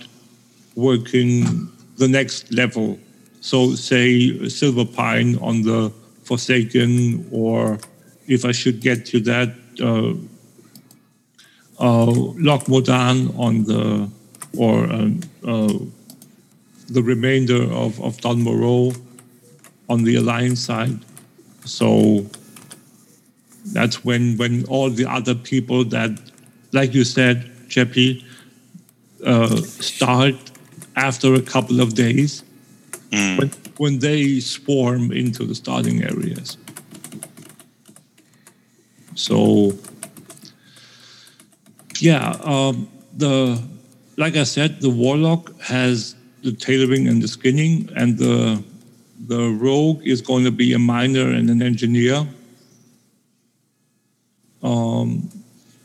[0.73, 2.97] working the next level.
[3.41, 7.77] So say Silverpine on the Forsaken, or
[8.27, 10.17] if I should get to that, uh,
[11.79, 12.11] uh,
[12.41, 14.09] Loch Modan on the,
[14.57, 15.77] or um, uh,
[16.89, 18.99] the remainder of, of Dun Morogh
[19.87, 20.97] on the Alliance side.
[21.67, 22.25] So
[23.65, 26.11] that's when when all the other people that,
[26.71, 28.23] like you said, Jeppy,
[29.25, 30.35] uh, start
[30.95, 32.43] after a couple of days
[33.37, 36.57] when, when they swarm into the starting areas.
[39.15, 39.73] So
[41.99, 43.61] yeah, um, the
[44.17, 48.63] like I said, the warlock has the tailoring and the skinning, and the
[49.25, 52.27] the rogue is going to be a miner and an engineer
[54.63, 55.29] um,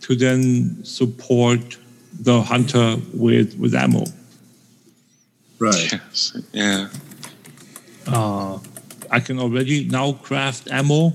[0.00, 1.78] to then support
[2.20, 4.04] the hunter with with ammo.
[5.59, 5.92] Right.
[5.92, 6.36] Yes.
[6.52, 6.88] Yeah.
[8.06, 8.59] Uh,
[9.10, 11.14] I can already now craft ammo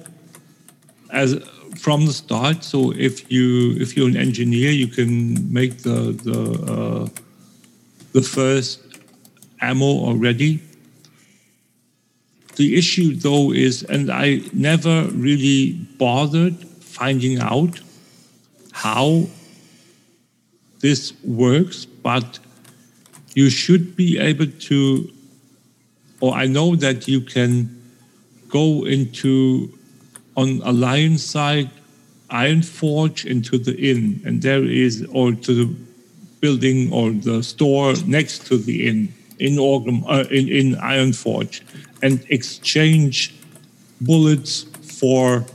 [1.12, 1.36] as
[1.78, 2.64] from the start.
[2.64, 6.42] So if you if you're an engineer, you can make the the
[6.74, 7.08] uh,
[8.14, 8.82] the first
[9.62, 10.62] ammo already.
[12.58, 17.80] The issue though is, and I never really bothered finding out
[18.72, 19.28] how
[20.80, 22.40] this works, but
[23.36, 25.12] you should be able to,
[26.20, 27.80] or I know that you can
[28.50, 29.72] go into
[30.36, 31.70] on a Alliance side
[32.30, 35.76] Ironforge into the inn, and there is, or to the
[36.42, 39.14] building or the store next to the inn.
[39.40, 41.62] in Orgrim, uh, in in Ironforge
[42.02, 43.34] and exchange
[44.02, 45.46] bullets for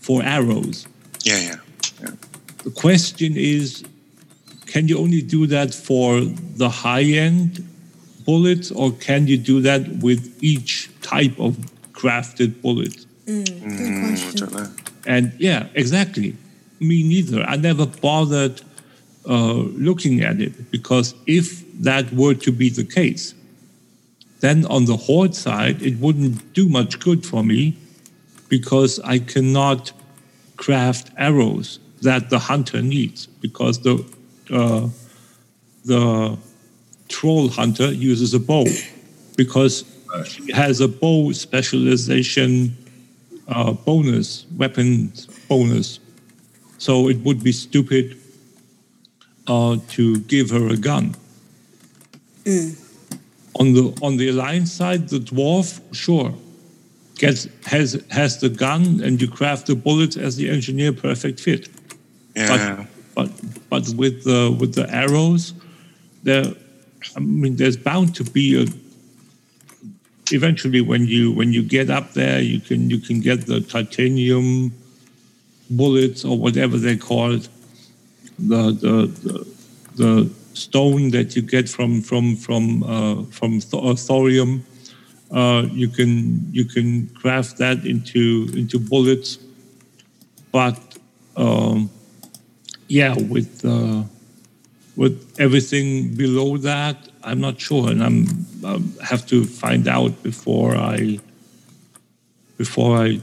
[0.00, 0.86] for arrows.
[1.22, 1.56] Yeah, yeah.
[2.64, 3.84] The question is,
[4.66, 7.66] can you only do that for the high end
[8.24, 11.56] bullets, or can you do that with each type of
[11.92, 13.06] crafted bullet?
[13.26, 13.48] Mm,
[14.18, 14.80] I don't.
[15.06, 16.36] And yeah, exactly.
[16.80, 17.42] Me neither.
[17.44, 18.60] I never bothered
[19.28, 23.34] uh, looking at it because if that were to be the case,
[24.40, 27.76] then on the horde side, it wouldn't do much good for me
[28.48, 29.92] because I cannot
[30.56, 34.04] craft arrows that the hunter needs because the
[34.50, 34.88] uh,
[35.84, 36.36] the
[37.08, 38.64] troll hunter uses a bow
[39.36, 39.84] because
[40.24, 42.76] he has a bow specialization
[43.48, 45.12] uh, bonus, weapon
[45.48, 46.00] bonus.
[46.78, 48.18] So it would be stupid
[49.46, 51.14] uh, to give her a gun.
[53.58, 56.34] On the on the alliance side, the dwarf, sure,
[57.16, 61.68] gets has has the gun, and you craft the bullets as the engineer perfect fit.
[62.34, 62.84] Yeah.
[63.14, 63.30] But
[63.70, 65.54] but with the with the arrows,
[66.22, 66.44] there,
[67.16, 68.66] I mean, there's bound to be a.
[70.32, 74.72] Eventually, when you when you get up there, you can you can get the titanium
[75.70, 77.48] bullets or whatever they're called,
[78.38, 79.46] the the the,
[79.96, 84.64] the stone that you get from from from uh, from th- uh, thorium.
[85.30, 89.38] Uh, you can you can craft that into into bullets,
[90.52, 90.78] but
[91.36, 91.90] um,
[92.88, 94.04] yeah, with uh,
[94.96, 100.76] with everything below that, I'm not sure, and I'm I have to find out before
[100.76, 101.18] I
[102.56, 103.20] before I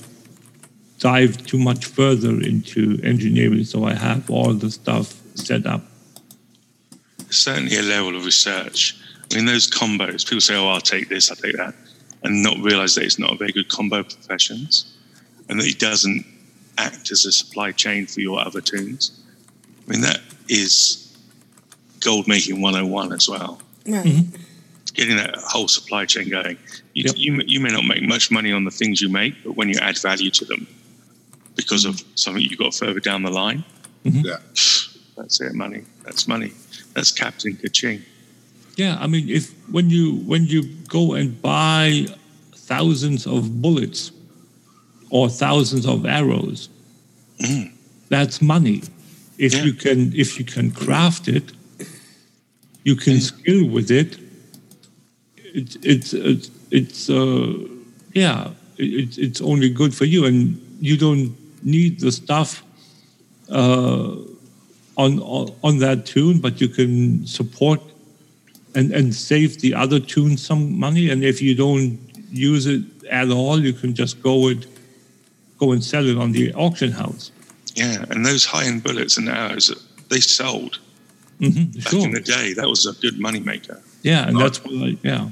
[0.99, 3.63] dive too much further into engineering.
[3.63, 5.83] So I have all the stuff set up.
[7.33, 8.95] Certainly a level of research.
[9.31, 11.73] I mean, those combos, people say, oh, I'll take this, I'll take that,
[12.23, 14.95] and not realize that it's not a very good combo of professions
[15.49, 16.25] and that it doesn't
[16.77, 19.19] act as a supply chain for your other toons.
[19.87, 21.17] I mean, that is
[21.99, 23.61] gold making 101 as well.
[23.87, 24.05] Right.
[24.05, 24.41] Mm-hmm.
[24.93, 26.57] Getting that whole supply chain going.
[26.93, 29.69] You, you, you may not make much money on the things you make, but when
[29.69, 30.67] you add value to them
[31.55, 32.15] because of mm-hmm.
[32.15, 33.63] something you got further down the line,
[34.05, 34.19] mm-hmm.
[34.23, 34.37] Yeah.
[35.17, 35.83] that's it, money.
[36.03, 36.51] That's money.
[36.93, 38.01] That's Captain Kaching.
[38.75, 42.07] Yeah, I mean, if when you when you go and buy
[42.55, 44.11] thousands of bullets
[45.09, 46.69] or thousands of arrows,
[48.09, 48.81] that's money.
[49.37, 51.51] If you can if you can craft it,
[52.83, 54.17] you can skill with it.
[55.37, 57.53] It, it's it's it's uh,
[58.13, 62.63] yeah, it, it's it's only good for you, and you don't need the stuff
[63.49, 64.15] uh,
[64.97, 67.81] on, on on that toon, but you can support
[68.75, 71.09] and and save the other toon some money.
[71.09, 71.99] And if you don't
[72.31, 74.65] use it at all, you can just go it
[75.57, 77.31] go and sell it on the auction house.
[77.75, 79.71] Yeah, and those high end bullets and arrows,
[80.09, 80.79] they sold
[81.39, 82.05] hmm back Sure.
[82.05, 82.53] in the day.
[82.53, 83.81] That was a good money maker.
[84.03, 85.29] Yeah, and that's what I, yeah.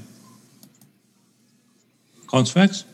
[2.26, 2.84] Constraxx?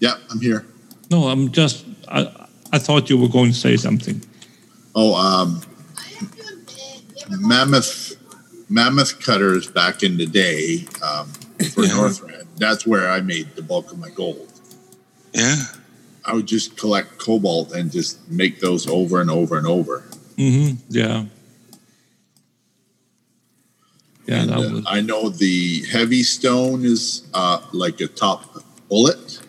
[0.00, 0.64] Yeah, I'm here.
[1.10, 4.22] No, I'm just, I, I thought you were going to say something.
[4.94, 5.60] Oh, um,
[7.30, 8.16] mammoth,
[8.68, 11.28] mammoth cutters back in the day um,
[11.72, 12.46] for Northrend.
[12.56, 14.52] That's where I made the bulk of my gold.
[15.32, 15.56] Yeah.
[16.24, 20.04] I would just collect cobalt and just make those over and over and over.
[20.36, 20.76] Mm-hmm.
[20.88, 21.24] Yeah.
[24.26, 29.40] Yeah, that Uh, was, I know the heavy stone is uh, like a top bullet,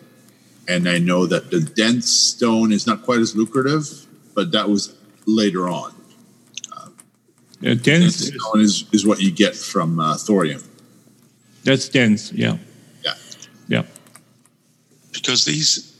[0.68, 4.94] and I know that the dense stone is not quite as lucrative, but that was
[5.24, 5.94] later on.
[7.60, 10.62] Yeah, dense, is- is, is what you get from uh, thorium.
[11.64, 12.58] that's dense, yeah.
[13.04, 13.14] Yeah.
[13.68, 13.82] Yeah.
[15.12, 15.96] Because these,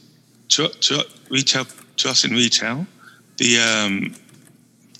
[0.49, 1.65] to, to retail,
[1.97, 2.85] to us in retail,
[3.37, 4.15] the um,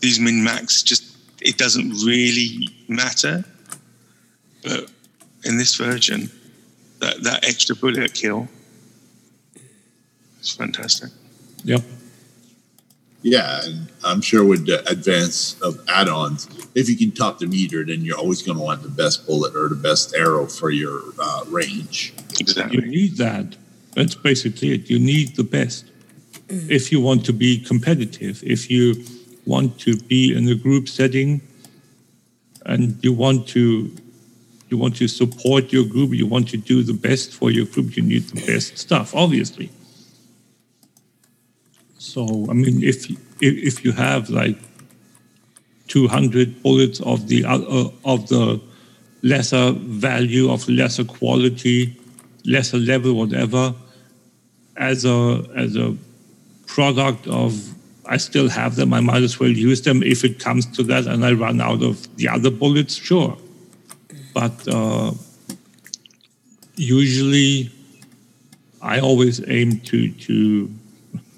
[0.01, 1.03] these min max just
[1.41, 3.43] it doesn't really matter.
[4.63, 4.91] But
[5.43, 6.29] in this version,
[6.99, 8.47] that that extra bullet kill,
[10.39, 11.09] it's fantastic.
[11.63, 11.81] Yep.
[11.81, 11.96] Yeah,
[13.35, 18.01] and I'm sure with the advance of add-ons, if you can top the meter, then
[18.01, 21.43] you're always going to want the best bullet or the best arrow for your uh,
[21.47, 22.13] range.
[22.39, 22.79] Exactly.
[22.79, 23.57] You need that.
[23.95, 24.89] That's basically it.
[24.89, 25.85] You need the best.
[26.49, 29.03] If you want to be competitive, if you
[29.45, 31.41] want to be in a group setting
[32.65, 33.91] and you want to
[34.69, 37.95] you want to support your group, you want to do the best for your group,
[37.95, 39.69] you need the best stuff, obviously.
[41.97, 43.09] So, I mean, if
[43.41, 44.57] if, you have like
[45.87, 48.61] 200 bullets of the uh, of the
[49.23, 51.95] lesser value of lesser quality,
[52.45, 53.73] lesser level, whatever,
[54.75, 55.95] as a as a
[56.67, 57.73] product of
[58.05, 58.93] I still have them.
[58.93, 61.81] I might as well use them if it comes to that, and I run out
[61.81, 62.93] of the other bullets.
[62.93, 63.37] Sure,
[64.33, 65.11] but uh,
[66.75, 67.71] usually
[68.81, 70.69] I always aim to to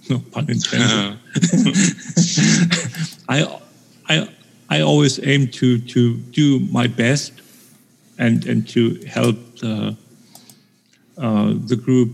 [0.10, 1.18] no pun intended.
[3.30, 3.60] I
[4.08, 4.30] I
[4.70, 7.34] I always aim to to do my best
[8.18, 9.96] and and to help the
[11.18, 12.12] uh, the group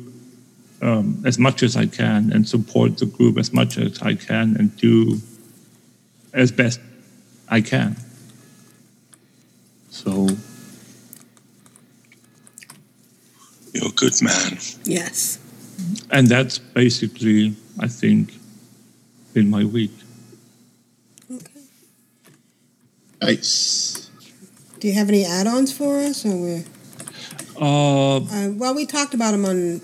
[0.82, 4.56] um, as much as I can and support the group as much as I can
[4.58, 5.22] and do
[6.34, 6.80] as best
[7.50, 7.96] I can.
[9.90, 10.28] So
[13.74, 14.58] you're a good man.
[14.84, 15.40] Yes.
[16.12, 18.34] And that's basically, I think,
[19.34, 19.92] in my week.
[21.32, 21.62] Okay.
[23.22, 24.10] Nice.
[24.80, 26.64] Do you have any add-ons for us, or we're?
[27.60, 29.82] Uh, Uh, well, we talked about them on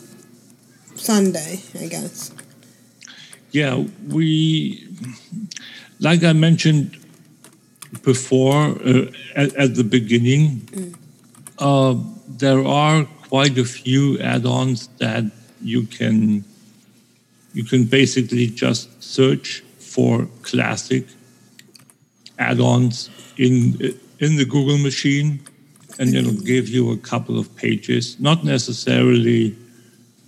[0.95, 2.31] Sunday, I guess.
[3.51, 4.87] yeah, we,
[5.99, 6.97] like I mentioned
[8.03, 10.95] before uh, at, at the beginning,
[11.59, 11.95] uh,
[12.27, 15.23] there are quite a few add-ons that
[15.61, 16.43] you can
[17.53, 21.05] you can basically just search for classic
[22.39, 23.77] add-ons in
[24.19, 25.39] in the Google machine,
[25.99, 28.19] and it'll give you a couple of pages.
[28.19, 29.55] Not necessarily,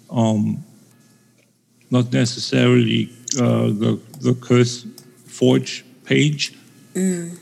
[0.10, 0.64] um,
[1.90, 4.86] not necessarily uh, the the Curse
[5.28, 6.54] Forge page,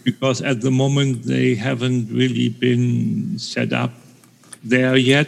[0.03, 3.91] because at the moment they haven't really been set up
[4.63, 5.27] there yet.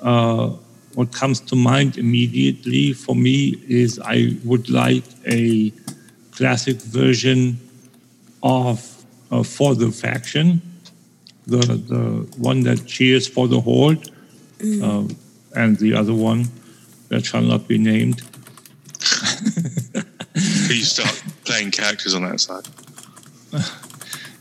[0.00, 0.50] Uh,
[0.96, 5.70] what comes to mind immediately for me is I would like a
[6.32, 7.58] classic version
[8.42, 8.78] of
[9.30, 10.62] uh, for the faction,
[11.46, 11.58] the
[11.92, 14.10] the one that cheers for the horde,
[14.82, 15.04] uh,
[15.54, 16.48] and the other one
[17.10, 18.22] that shall not be named.
[20.34, 22.66] you start playing characters on that side.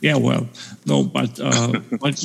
[0.02, 0.48] Yeah, well,
[0.86, 2.24] no, but uh, what,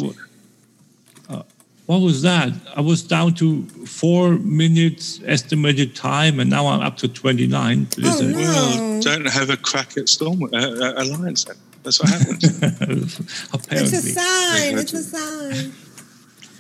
[1.91, 2.52] what was that?
[2.77, 7.89] I was down to four minutes estimated time, and now I'm up to 29.
[7.97, 8.36] Blizzard.
[8.36, 11.57] Well, don't have a crack at Storm uh, uh, Alliance then.
[11.83, 12.44] That's what happened.
[13.52, 13.89] Apparently.
[13.89, 14.78] It's a sign.
[14.78, 15.73] It's a sign.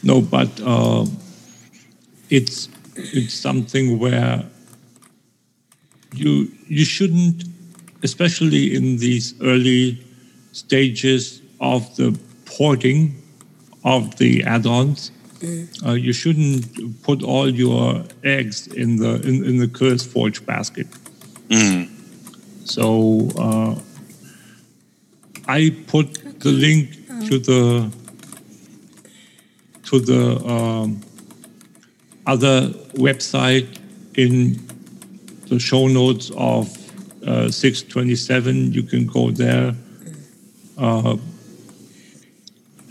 [0.02, 1.06] No, but uh,
[2.28, 4.44] it's it's something where
[6.12, 7.44] you you shouldn't,
[8.02, 10.04] especially in these early
[10.50, 13.14] stages of the porting
[13.84, 15.12] of the add-ons,
[15.86, 20.86] uh, you shouldn't put all your eggs in the in, in the CurseForge basket.
[22.64, 23.74] So uh,
[25.48, 26.90] I put the link
[27.28, 27.90] to the
[29.84, 31.00] to the um,
[32.26, 33.78] other website
[34.14, 34.60] in
[35.48, 36.68] the show notes of
[37.26, 38.72] uh, 627.
[38.72, 39.74] You can go there
[40.78, 41.16] uh,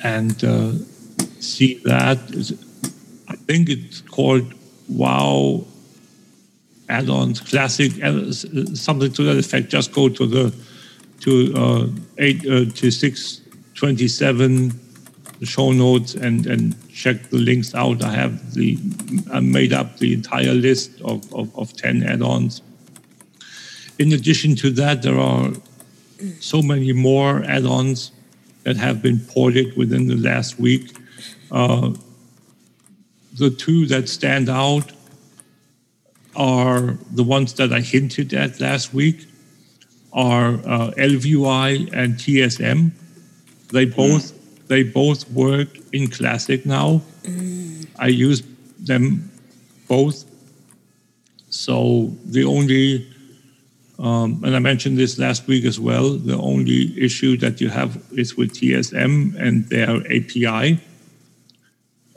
[0.03, 0.71] and uh,
[1.39, 2.19] see that.
[3.27, 4.53] I think it's called
[4.87, 5.65] Wow
[6.89, 7.91] add-ons, classic,
[8.73, 9.69] something to that effect.
[9.69, 10.53] Just go to the
[11.19, 11.87] to uh,
[12.17, 13.41] eight uh, to six
[13.75, 14.79] twenty-seven
[15.43, 18.03] show notes and and check the links out.
[18.03, 18.79] I have the
[19.31, 22.63] I made up the entire list of of, of ten add-ons.
[23.99, 25.51] In addition to that, there are
[26.39, 28.11] so many more add-ons
[28.63, 30.95] that have been ported within the last week.
[31.51, 31.93] Uh,
[33.37, 34.91] the two that stand out
[36.35, 39.25] are the ones that I hinted at last week
[40.13, 42.91] are uh, ElvUI and TSM.
[43.71, 44.33] They both
[44.67, 47.01] they both work in Classic now.
[47.97, 48.43] I use
[48.79, 49.31] them
[49.87, 50.25] both.
[51.49, 53.07] So the only
[53.97, 56.11] um, and I mentioned this last week as well.
[56.11, 60.79] The only issue that you have is with TSM and their API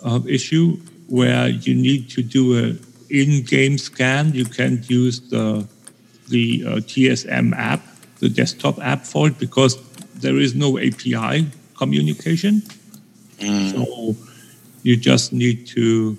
[0.05, 0.77] uh, issue,
[1.09, 2.77] where you need to do a
[3.11, 4.33] in-game scan.
[4.33, 5.67] You can't use the
[6.29, 7.83] the uh, TSM app,
[8.21, 9.77] the desktop app for it, because
[10.15, 12.63] there is no API communication.
[13.73, 14.17] So
[14.83, 16.17] you just need to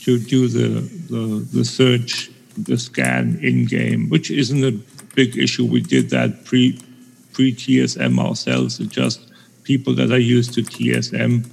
[0.00, 4.72] to do the the, the search, the scan in game, which isn't a
[5.14, 5.64] big issue.
[5.64, 6.78] We did that pre
[7.32, 8.80] pre TSM ourselves.
[8.80, 9.20] It's just
[9.62, 11.46] people that are used to TSM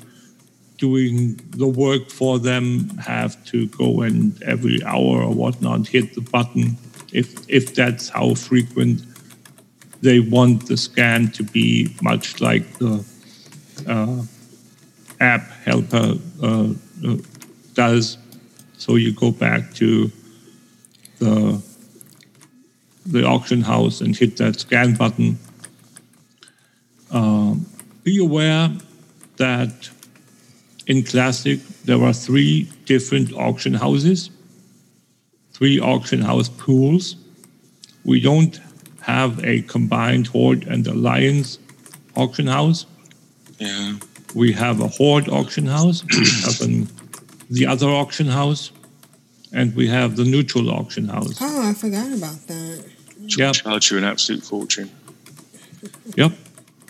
[0.81, 6.21] doing the work for them have to go and every hour or whatnot hit the
[6.21, 6.75] button
[7.13, 8.99] if if that's how frequent
[10.01, 13.05] they want the scan to be much like the
[13.87, 14.23] uh,
[15.19, 16.73] app helper uh,
[17.07, 17.17] uh,
[17.75, 18.17] does.
[18.77, 20.11] So you go back to
[21.19, 21.61] the
[23.05, 25.37] the auction house and hit that scan button.
[27.11, 27.67] Um,
[28.03, 28.71] be aware
[29.37, 29.89] that
[30.87, 34.29] in Classic there are three different auction houses,
[35.53, 37.15] three auction house pools.
[38.03, 38.59] We don't
[39.01, 41.59] have a combined Horde and Alliance
[42.15, 42.85] auction house.
[43.59, 43.95] Yeah.
[44.33, 46.03] We have a Horde auction house.
[46.03, 46.87] We have an,
[47.49, 48.71] the other auction house,
[49.51, 51.37] and we have the neutral auction house.
[51.41, 52.85] Oh, I forgot about that.
[53.19, 53.53] Yep.
[53.53, 54.89] Charge you an absolute fortune.
[56.15, 56.33] Yep.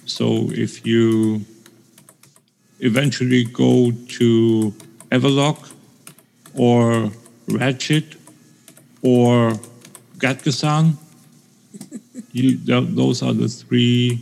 [0.06, 1.46] So if you
[2.82, 4.74] eventually go to
[5.12, 5.72] Everlook
[6.56, 7.10] or
[7.48, 8.16] Ratchet
[9.02, 9.54] or
[10.18, 10.96] Gatkasan,
[12.32, 14.20] you, th- those are the three.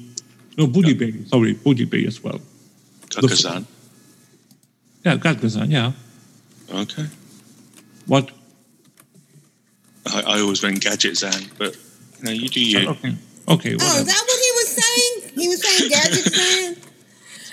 [0.58, 1.14] No, Booty Bay.
[1.26, 2.40] Sorry, Booty Bay as well.
[3.10, 3.66] Kakazan.
[5.04, 5.70] Yeah, Gatkasan.
[5.72, 5.92] Yeah.
[6.74, 7.06] Okay.
[8.06, 8.32] What?
[10.06, 11.76] I, I always went Gadget Zan, but
[12.22, 12.90] no, you do you.
[12.90, 13.16] Okay.
[13.48, 13.76] Okay.
[13.80, 15.34] Oh, is that what he was saying?
[15.36, 16.78] He was saying Gadget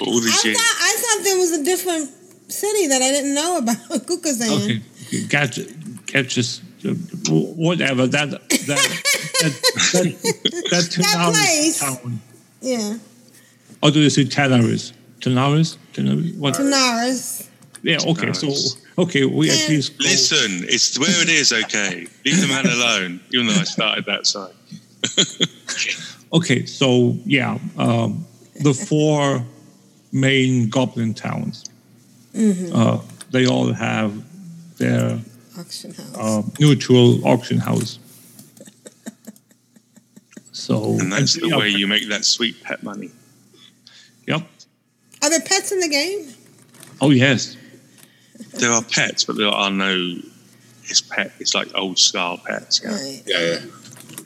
[0.00, 0.06] Man?
[0.06, 0.42] For all I years.
[0.42, 2.10] thought, I thought there was a different
[2.52, 3.76] city that I didn't know about.
[4.06, 4.80] Kukazan.
[5.10, 5.26] Okay.
[5.28, 6.06] Gadget.
[6.06, 6.60] Gadget.
[6.84, 6.90] uh,
[7.32, 8.06] Whatever.
[8.06, 8.30] That.
[8.30, 8.48] That.
[8.48, 8.66] that.
[8.66, 9.02] That.
[10.70, 11.80] That, Tanaris place.
[11.80, 12.20] town.
[12.60, 12.98] Yeah.
[13.82, 14.92] Or do you say Tanaris?
[15.20, 15.76] Tanaris?
[15.92, 16.36] Tanaris?
[16.38, 16.54] What?
[16.54, 17.48] Tanaris.
[17.82, 18.48] Yeah, okay, so,
[18.98, 20.00] okay, we at least.
[20.00, 22.06] Listen, it's where it is, okay?
[22.24, 24.54] Leave the man alone, even though I started that side.
[26.32, 28.26] Okay, so, yeah, um,
[28.60, 29.46] the four
[30.16, 31.64] main goblin towns,
[32.34, 32.76] Mm-hmm.
[32.76, 34.12] uh, they all have
[34.78, 35.18] their
[35.58, 36.16] Auction house.
[36.16, 37.98] uh, neutral auction house.
[40.52, 43.10] So, And that's the yeah, way you make that sweet pet money.
[44.26, 44.42] Yep.
[45.22, 46.32] Are there pets in the game?
[47.00, 47.56] Oh, yes.
[48.54, 50.16] There are pets, but there are no.
[50.84, 51.32] It's pet.
[51.40, 52.80] It's like old style pets.
[52.82, 52.90] Yeah.
[52.90, 53.22] Right.
[53.26, 53.60] Yeah, yeah.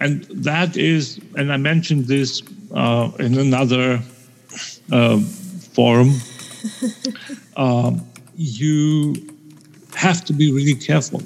[0.00, 2.42] and that is, and I mentioned this
[2.74, 4.00] uh, in another
[4.92, 5.20] uh,
[5.80, 6.12] forum.
[7.56, 9.14] um, you
[9.94, 11.22] have to be really careful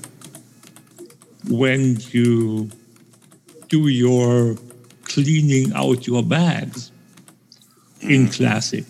[1.49, 2.71] when you
[3.69, 4.57] do your
[5.05, 6.93] cleaning out your bags
[8.01, 8.85] in classic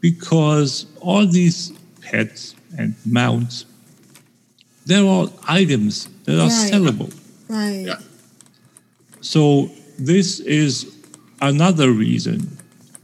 [0.00, 3.66] because all these pets and mounts
[4.86, 6.72] they're all items that are Right.
[6.72, 7.12] sellable
[7.48, 7.86] Right.
[7.86, 8.00] Yeah.
[9.20, 10.72] so this is
[11.40, 12.58] another reason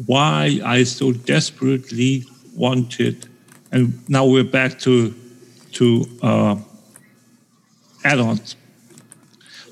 [0.07, 3.29] why I so desperately wanted,
[3.73, 5.15] and now we're back to
[5.73, 6.57] to uh,
[8.05, 8.57] add-ons.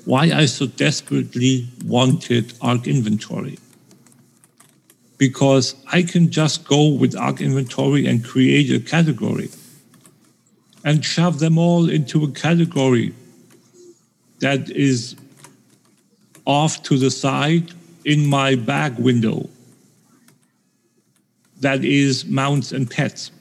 [0.05, 3.59] Why I so desperately wanted ArkInventory.
[5.17, 9.49] Because I can just go with ArkInventory and create a category
[10.85, 13.13] and shove them all into a category
[14.39, 15.15] that is
[16.45, 17.73] off to the side
[18.05, 19.49] in my back window
[21.61, 23.31] that is mounts and pets.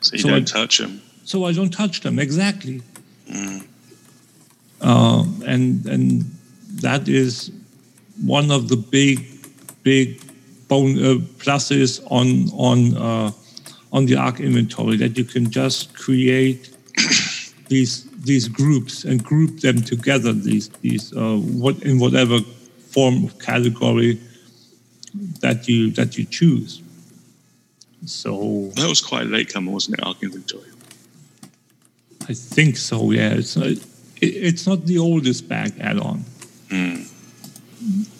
[0.00, 1.00] So you So don't I- touch them.
[1.24, 2.80] So I don't touch them exactly.
[4.80, 6.24] Um, and and
[6.82, 7.50] that is
[8.24, 9.26] one of the big
[9.82, 10.20] big
[10.68, 13.32] bone uh, pluses on on uh,
[13.92, 16.70] on the ArkInventory that you can just create
[17.68, 22.38] these these groups and group them together these these uh, what in whatever
[22.90, 24.20] form of category
[25.40, 26.82] that you that you choose.
[28.06, 30.04] So That was quite a late comer, wasn't it?
[30.04, 30.72] ArkInventory.
[32.28, 33.10] I think so.
[33.10, 33.80] Yeah, it's not, it,
[34.20, 36.24] it's not the oldest bag add-on.
[36.70, 37.02] Hmm.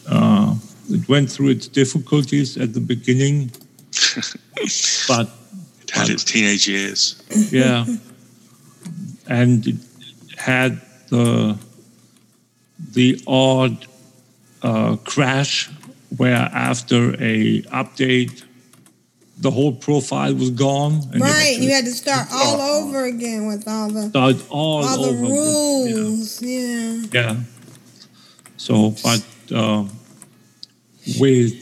[0.07, 0.55] Uh,
[0.91, 3.51] it went through its difficulties at the beginning,
[5.09, 5.29] but
[5.83, 7.23] It had its teenage years.
[7.53, 7.85] yeah,
[9.27, 9.77] and it
[10.39, 11.59] had the
[12.93, 13.87] the odd
[14.63, 15.69] uh, crash
[16.17, 18.45] where after a update,
[19.41, 20.95] the whole profile was gone.
[21.13, 21.57] And right.
[21.57, 24.19] You You had had to start all over again with all the to
[24.51, 25.21] all, all the over.
[25.23, 26.43] with- rules.
[26.43, 27.03] Yeah.
[27.13, 27.37] Yeah.
[28.57, 29.85] So, but uh,
[31.21, 31.55] with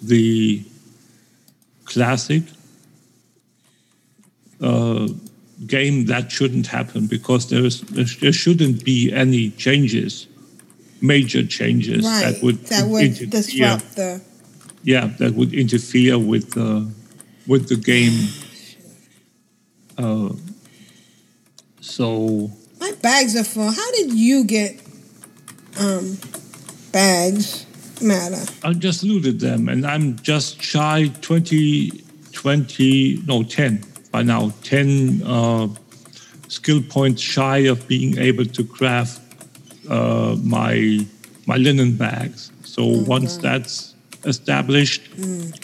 [0.00, 0.62] the
[1.84, 2.44] classic
[4.60, 5.08] uh,
[5.66, 10.26] game, that shouldn't happen because there's there shouldn't be any changes,
[11.00, 12.32] major changes Right.
[12.34, 13.28] that would that would interfere.
[13.30, 14.20] disrupt the.
[14.84, 16.88] Yeah, that would interfere with the
[17.48, 18.28] with the game.
[19.96, 20.34] Uh,
[21.80, 23.70] so My bags are full.
[23.70, 24.80] How did you get
[25.80, 26.18] um
[26.92, 27.64] bags?
[28.00, 28.44] Matter.
[28.62, 31.90] I just looted them, and I'm just shy 20,
[32.30, 35.66] 20, no, 10 by now, 10 uh,
[36.46, 39.20] skill points shy of being able to craft
[39.90, 41.04] uh, my
[41.46, 42.52] my linen bags.
[42.62, 45.02] So once that's established,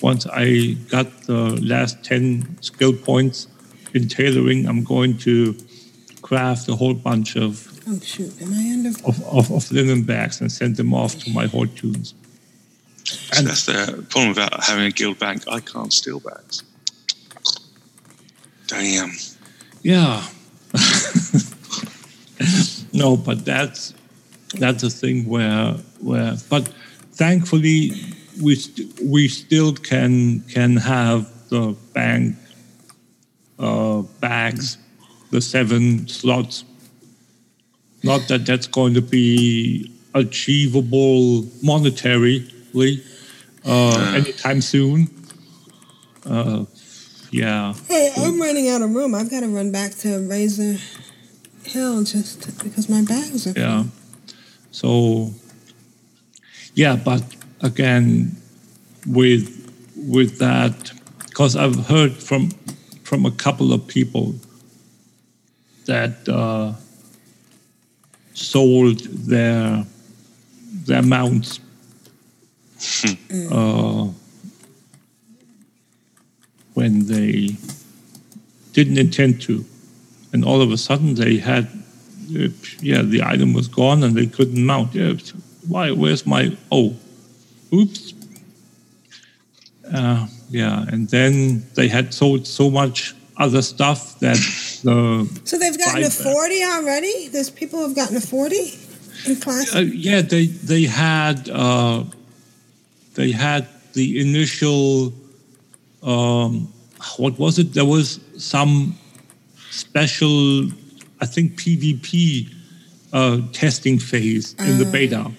[0.02, 3.49] once I got the last 10 skill points
[3.92, 5.57] in tailoring, I'm going to
[6.23, 8.89] craft a whole bunch of, Oh shoot, am I under?
[9.07, 12.15] of, of, of linen bags and send them off to my horde toons.
[13.05, 15.42] So that's the problem about having a guild bank.
[15.49, 16.62] I can't steal bags.
[18.66, 19.12] Damn.
[19.83, 20.26] Yeah.
[22.92, 23.94] no, but that's
[24.55, 26.66] that's a thing where where but
[27.12, 27.92] thankfully
[28.43, 32.37] we st- we still can can have the bank
[33.59, 34.79] uh, bags,
[35.31, 36.65] the seven slots.
[38.03, 42.51] Not that that's going to be achievable monetarily
[43.65, 45.09] uh, anytime soon.
[46.27, 46.65] Uh,
[47.31, 47.75] yeah.
[47.89, 49.15] Hey, I'm running out of room.
[49.15, 50.79] I've got to run back to Razor
[51.65, 53.59] Hill just because my bags are.
[53.59, 53.85] Yeah.
[54.71, 55.33] So,
[56.75, 57.23] yeah, but
[57.65, 58.36] again,
[59.07, 59.51] with
[59.97, 60.93] with that,
[61.26, 62.51] because I've heard from
[63.02, 64.34] from a couple of people
[65.86, 66.75] that uh,
[68.34, 69.84] sold their
[70.86, 71.60] their mounts.
[73.51, 74.09] uh,
[76.75, 77.57] when they
[78.73, 79.65] didn't intend to,
[80.33, 81.68] and all of a sudden they had
[82.36, 82.49] uh,
[82.81, 84.94] yeah, the item was gone and they couldn't mount.
[84.94, 85.15] Yeah,
[85.68, 85.93] why?
[85.93, 86.57] Where's my?
[86.70, 86.97] Oh,
[87.75, 88.15] oops.
[89.93, 94.36] Uh, yeah, and then they had sold so much other stuff that
[94.85, 97.28] the So they've gotten Five- 40 already?
[97.28, 98.57] There's people who've gotten to 40
[99.27, 99.75] in class?
[99.75, 102.05] uh, yeah they they had uh,
[103.15, 105.12] they had the initial
[106.03, 106.73] um,
[107.17, 107.73] what was it?
[107.73, 108.99] There was some
[109.70, 110.69] special,
[111.20, 112.49] I think PvP
[113.12, 115.31] uh, testing phase in the beta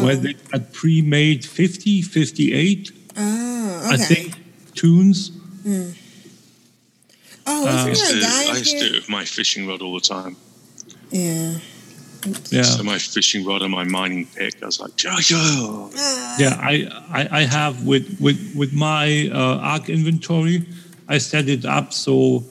[0.00, 0.04] Oh.
[0.04, 4.34] where they had pre-made 50, 58, Oh, I think,
[4.74, 5.30] toons.
[5.64, 5.96] Mm.
[7.46, 9.24] Oh, I isn't used, there a to, guy I used to do it with my
[9.24, 10.36] fishing rod all the time.
[11.10, 11.58] Yeah.
[12.50, 12.62] Yeah.
[12.62, 15.88] So my fishing rod and my mining pick, I was like, yeah, yeah.
[16.38, 20.64] Yeah, I, I, I have with with with my uh, ArkInventory,
[21.08, 22.44] I set it up so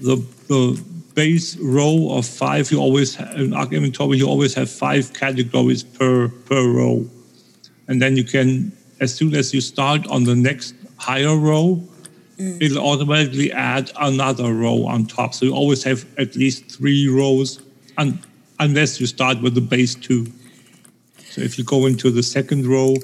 [0.00, 0.16] the
[0.48, 0.80] the
[1.16, 6.28] base row of five you always ha- in ArkInventory you always have five categories per
[6.48, 6.96] per row,
[7.88, 8.70] and then you can
[9.00, 11.66] as soon as you start on the next higher row,
[12.38, 12.62] mm.
[12.62, 15.34] it'll automatically add another row on top.
[15.34, 17.60] So you always have at least three rows,
[17.98, 18.18] un-
[18.58, 20.22] unless you start with the base two.
[21.32, 22.94] So if you go into the second row,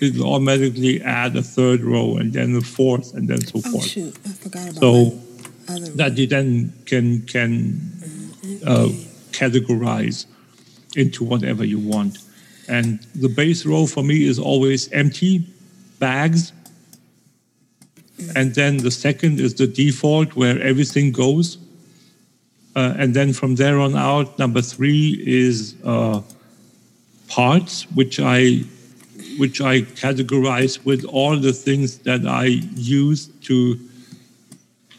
[0.00, 3.84] it'll automatically add a third row and then a fourth and then so Oh, forth.
[3.86, 4.14] shoot.
[4.26, 5.16] I forgot about So other
[5.66, 7.80] that you then can can
[8.66, 8.88] uh,
[9.32, 10.26] categorize
[10.96, 12.18] into whatever you want.
[12.68, 15.46] And the base row for me is always empty
[15.98, 16.52] bags.
[18.34, 21.58] And then the second is the default where everything goes.
[22.74, 26.22] Uh, and then from there on out, number three is uh,
[27.28, 28.64] parts, which I
[29.38, 33.78] which I categorize with all the things that I use to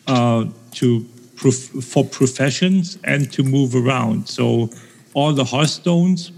[0.07, 1.05] to
[1.35, 4.27] prof- for professions and to move around.
[4.27, 4.69] So
[5.13, 6.31] all the hearthstones,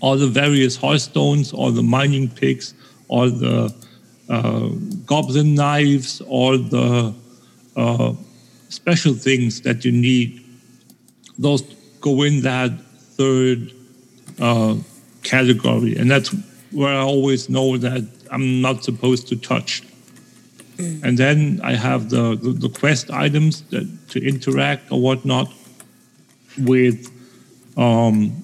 [0.00, 2.74] all the various hearthstones, all the mining picks,
[3.08, 3.74] all the
[4.28, 4.68] uh,
[5.06, 7.14] goblin knives, all the
[7.76, 8.12] uh,
[8.68, 10.42] special things that you need.
[11.38, 11.62] Those
[12.00, 12.70] go in that
[13.16, 13.72] third
[14.40, 14.76] uh,
[15.22, 16.34] category, and that's
[16.72, 19.82] where I always know that I'm not supposed to touch.
[20.78, 25.50] And then I have the, the, the quest items that to interact or whatnot
[26.58, 27.10] with
[27.76, 28.42] um,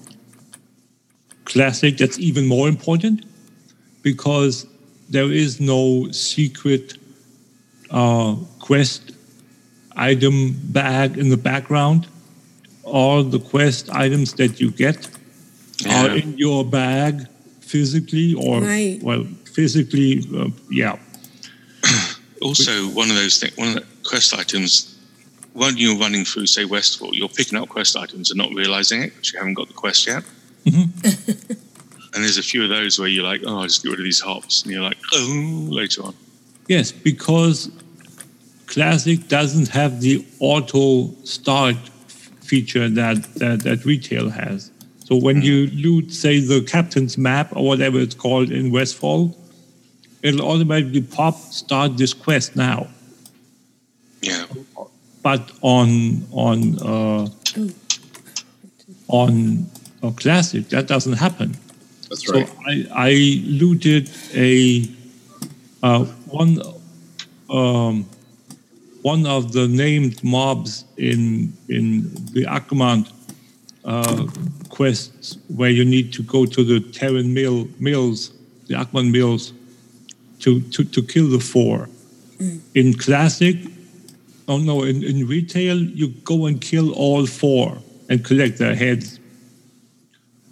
[1.45, 1.97] classic.
[1.97, 3.25] That's even more important
[4.01, 4.65] because
[5.09, 6.97] there is no secret
[7.91, 9.11] uh, quest
[9.95, 12.07] item bag in the background.
[12.83, 15.07] All the quest items that you get
[15.89, 17.27] are in your bag
[17.61, 18.99] physically or Right.
[19.01, 20.97] well physically uh, yeah
[22.43, 24.97] Also, one of those things, one of the quest items,
[25.53, 29.13] when you're running through, say, Westfall, you're picking up quest items and not realizing it
[29.13, 30.23] because you haven't got the quest yet.
[30.65, 31.51] Mm-hmm.
[32.13, 34.03] and there's a few of those where you're like, oh, I'll just get rid of
[34.03, 34.63] these hops.
[34.63, 36.15] And you're like, oh, later on.
[36.67, 37.71] Yes, because
[38.67, 41.75] Classic doesn't have the auto start
[42.41, 44.71] feature that, that, that retail has.
[45.05, 45.43] So when mm.
[45.43, 49.37] you loot, say, the captain's map or whatever it's called in Westfall,
[50.23, 52.87] it'll automatically pop start this quest now.
[54.21, 54.45] Yeah.
[55.21, 57.27] But on on uh,
[59.07, 59.67] on
[60.01, 61.55] a classic, that doesn't happen.
[62.09, 62.47] That's right.
[62.47, 63.11] So I, I
[63.45, 64.89] looted a
[65.83, 66.57] uh, one
[67.49, 68.05] um,
[69.01, 73.11] one of the named mobs in in the Agamand
[73.85, 74.27] uh,
[74.69, 78.31] quests where you need to go to the Terran mill mills,
[78.67, 79.53] the Agamand mills,
[80.43, 81.89] to, to, to kill the four.
[82.75, 83.55] In classic,
[84.49, 87.77] oh no, in, in retail, you go and kill all four
[88.09, 89.19] and collect their heads.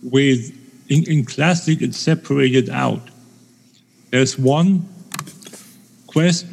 [0.01, 3.01] With in, in classic, it's separated out.
[4.11, 4.87] There's one
[6.07, 6.45] quest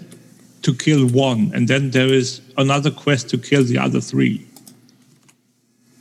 [0.63, 4.45] to kill one, and then there is another quest to kill the other three.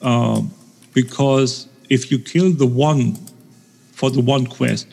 [0.02, 0.52] Um,
[0.94, 3.16] because if you kill the one
[3.92, 4.88] for the one quest,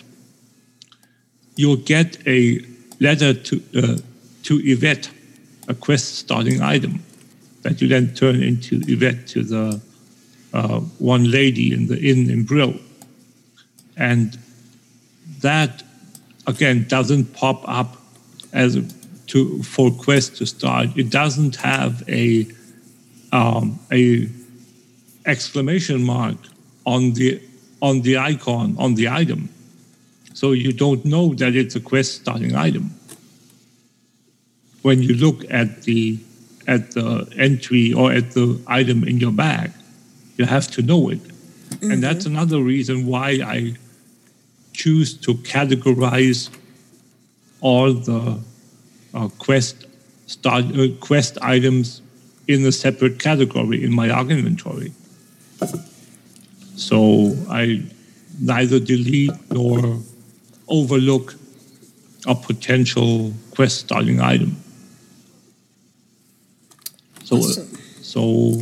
[1.57, 2.61] you'll get a
[3.01, 3.97] letter to uh,
[4.45, 5.11] to Yvette,
[5.69, 7.03] a quest starting item
[7.63, 9.81] that you then turn into Yvette to the
[10.53, 12.75] uh, one lady in the inn in Brill,
[13.97, 14.39] and
[15.41, 15.83] that
[16.47, 17.97] again doesn't pop up
[18.53, 18.83] as a,
[19.27, 20.97] to for quest to start.
[20.97, 22.47] It doesn't have a
[23.33, 24.29] um, a
[25.27, 26.37] exclamation mark
[26.85, 27.41] on the
[27.81, 29.49] on the icon on the item
[30.35, 32.91] so you don't know that it's a quest starting item.
[34.83, 36.19] When you look at the
[36.67, 39.71] at the entry or at the item in your bag
[40.37, 41.21] you have to know it.
[41.83, 43.75] And that's another reason why i
[44.73, 46.51] choose to categorize
[47.61, 48.41] all the
[49.15, 49.87] uh, quest
[50.27, 52.03] start uh, quest items
[52.49, 54.93] in a separate category in my ArkInventory.
[56.77, 57.83] So I
[58.41, 59.99] neither delete nor
[60.69, 61.35] overlook
[62.27, 64.57] a potential quest starting item.
[67.25, 68.61] So, so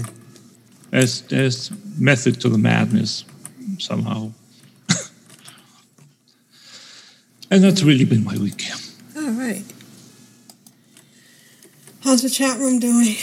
[0.90, 3.24] there's there's method to the madness
[3.78, 4.32] somehow,
[7.50, 8.70] and that's really been my week.
[9.16, 9.64] All right.
[12.04, 13.16] How's the chat room doing?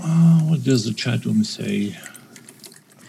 [0.00, 1.96] Uh, what does the chat room say?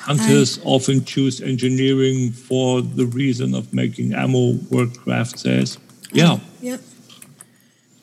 [0.04, 5.78] Hunters often choose engineering for the reason of making ammo, Warcraft says.
[6.12, 6.40] Yeah.
[6.62, 6.82] Yep.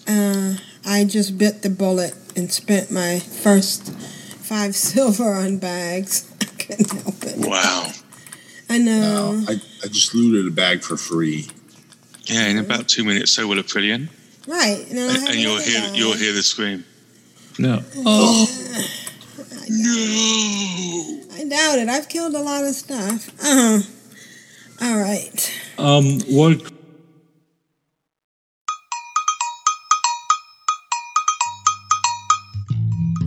[0.09, 0.55] Uh,
[0.87, 6.31] I just bit the bullet and spent my first five silver on bags.
[6.41, 7.47] I couldn't help it.
[7.47, 7.93] Wow.
[8.70, 9.45] I know.
[9.49, 11.49] I, I just looted a bag for free.
[12.25, 14.09] Yeah, in about two minutes, so will Aprillian.
[14.47, 14.87] Right.
[14.89, 15.95] And, And, and you'll hear guy.
[15.95, 16.85] you'll hear the scream.
[17.59, 17.83] No.
[17.97, 18.47] Oh.
[19.73, 21.89] I doubt it.
[21.89, 23.28] I've killed a lot of stuff.
[23.40, 23.82] Uh-huh.
[24.82, 25.60] All right.
[25.78, 26.73] Um, World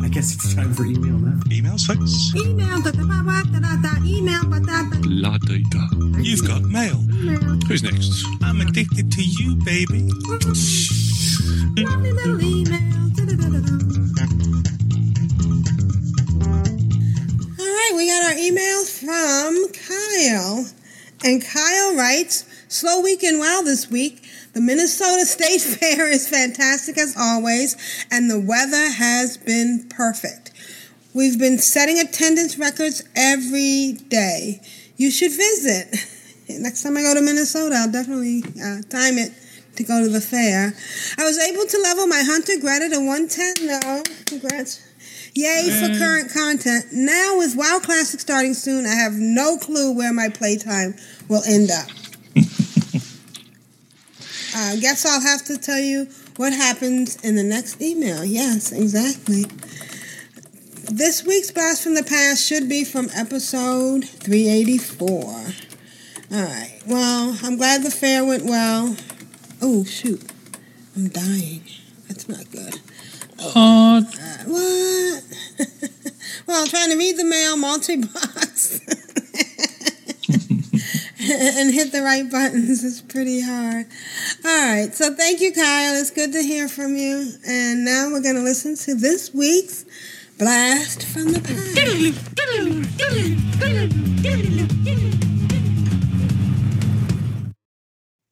[0.01, 1.39] I guess it's time for email now.
[1.45, 2.35] Emails, folks?
[2.35, 4.97] Email, da, da, ba, ba, da, da, da, email, ba, da, da.
[5.05, 5.87] La data.
[6.19, 6.97] You've got mail.
[7.67, 8.25] Who's next?
[8.43, 10.09] I'm addicted to you, baby.
[11.77, 13.02] Lovely little email.
[17.73, 20.65] Right, we got our email from Kyle.
[21.23, 24.23] And Kyle writes, Slow week and well this week.
[24.53, 27.75] The Minnesota State Fair is fantastic as always,
[28.11, 30.51] and the weather has been perfect.
[31.13, 34.61] We've been setting attendance records every day.
[34.97, 35.95] You should visit.
[36.49, 39.31] Next time I go to Minnesota, I'll definitely uh, time it
[39.75, 40.73] to go to the fair.
[41.17, 44.03] I was able to level my Hunter Greta to 110 though.
[44.25, 44.82] Congrats.
[45.35, 45.97] Yay for mm.
[45.97, 46.85] current content.
[46.91, 50.95] Now with WoW Classic starting soon, I have no clue where my playtime
[51.27, 51.89] will end up.
[54.55, 58.23] I guess I'll have to tell you what happens in the next email.
[58.23, 59.45] Yes, exactly.
[60.91, 65.09] This week's Blast from the Past should be from episode 384.
[65.09, 65.45] All
[66.31, 66.79] right.
[66.85, 68.95] Well, I'm glad the fair went well.
[69.61, 70.21] Oh, shoot.
[70.95, 71.63] I'm dying.
[72.07, 72.79] That's not good.
[73.45, 74.01] Uh,
[74.45, 75.23] what?
[76.47, 78.79] well, I'm trying to read the mail multi box
[81.19, 82.83] and hit the right buttons.
[82.83, 83.85] It's pretty hard.
[84.45, 84.93] All right.
[84.93, 85.95] So thank you, Kyle.
[85.95, 87.31] It's good to hear from you.
[87.47, 89.85] And now we're going to listen to this week's
[90.39, 91.73] Blast from the past.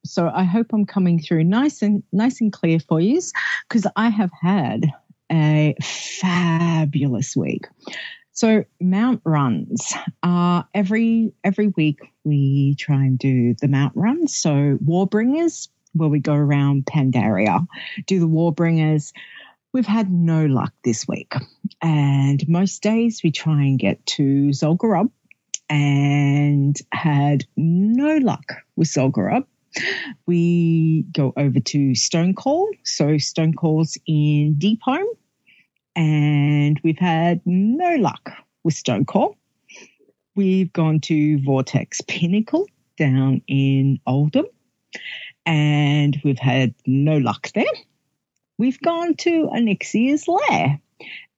[0.03, 3.22] So I hope I'm coming through nice and nice and clear for you
[3.69, 4.91] because I have had
[5.32, 7.68] a fabulous week.
[8.34, 9.93] So mount runs.
[10.24, 14.35] Uh, every every week we try and do the mount runs.
[14.35, 17.68] So Warbringers, where we go around Pandaria,
[18.08, 19.11] do the Warbringers.
[19.74, 21.34] we've had no luck this week.
[21.82, 25.10] And most days we try and get to Zul'Gurub
[25.69, 29.45] and had no luck with Zul'Gurub.
[30.26, 32.68] We go over to Stonecore.
[32.84, 35.06] So Stonecore's in Deepholm.
[35.95, 38.32] And we've had no luck
[38.64, 39.36] with Stonecore.
[40.36, 44.45] We've gone to Vortex Pinnacle down in Uldum.
[45.45, 47.66] And we've had no luck there.
[48.58, 50.80] We've gone to Onyxia's lair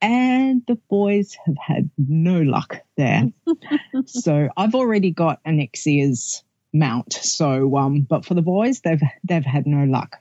[0.02, 3.32] and the boys have had no luck there.
[4.06, 7.14] so I've already got Onyxia's mount.
[7.14, 10.18] So um but for the boys they've they've had no luck.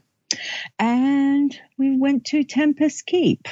[0.78, 3.48] And we went to Tempest Keep.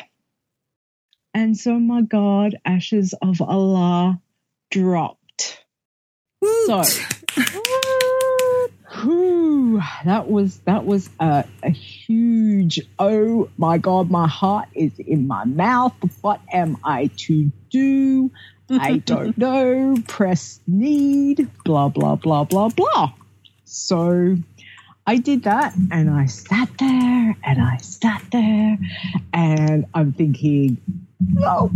[1.33, 4.21] And so my god, Ashes of Al'ar
[4.71, 5.65] dropped.
[6.67, 6.83] So
[9.03, 15.29] Whew, that was that was a, a huge oh my god my heart is in
[15.29, 15.95] my mouth.
[16.23, 18.31] What am i to do?
[18.69, 19.97] I don't know.
[20.09, 23.13] Press need blah blah blah blah blah.
[23.65, 24.37] So
[25.07, 28.79] i did that and i sat there and i sat there
[29.33, 30.77] and i'm thinking
[31.33, 31.73] nope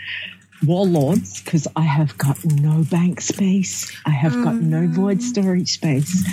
[0.66, 3.92] Warlords because I have got no bank space.
[4.06, 6.28] I have got no void storage space.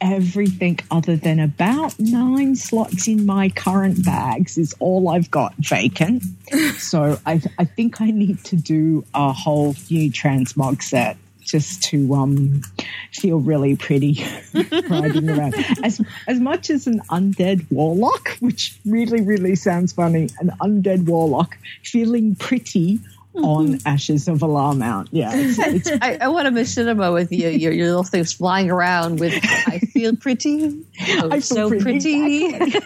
[0.00, 6.22] Everything other than about nine slots in my current bags is all I've got vacant.
[6.78, 12.14] so I, I think I need to do a whole new transmog set just to
[12.14, 12.60] um,
[13.12, 14.24] feel really pretty
[14.90, 15.54] riding around.
[15.82, 21.56] As as much as an undead warlock, which really really sounds funny, an undead warlock
[21.82, 22.98] feeling pretty
[23.36, 25.08] on Ashes of Al'ar Mount.
[25.12, 28.70] Yeah, it's, it's I, I want a machinima with you, your, your little things flying
[28.70, 29.34] around with
[29.66, 30.84] I feel pretty.
[31.08, 32.78] Oh, I feel so pretty, pretty.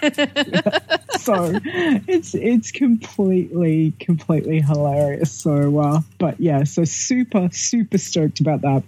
[1.19, 1.59] so
[2.09, 5.33] it's it's completely completely hilarious.
[5.33, 8.83] So, uh, but yeah, so super super stoked about that.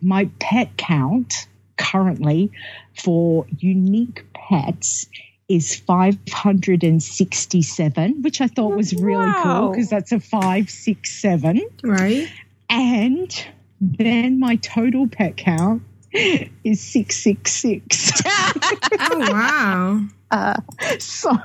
[0.00, 2.52] My pet count currently
[2.94, 5.06] for unique pets
[5.54, 11.60] is 567, which I thought was really cool because that's a 567.
[11.82, 12.32] Right.
[12.70, 13.46] And
[13.80, 15.82] then my total pet count
[16.12, 18.22] is 666.
[18.26, 20.00] oh, wow.
[20.32, 20.56] Uh,
[20.98, 21.36] so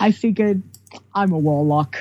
[0.00, 0.60] I figured
[1.14, 1.96] I'm a warlock.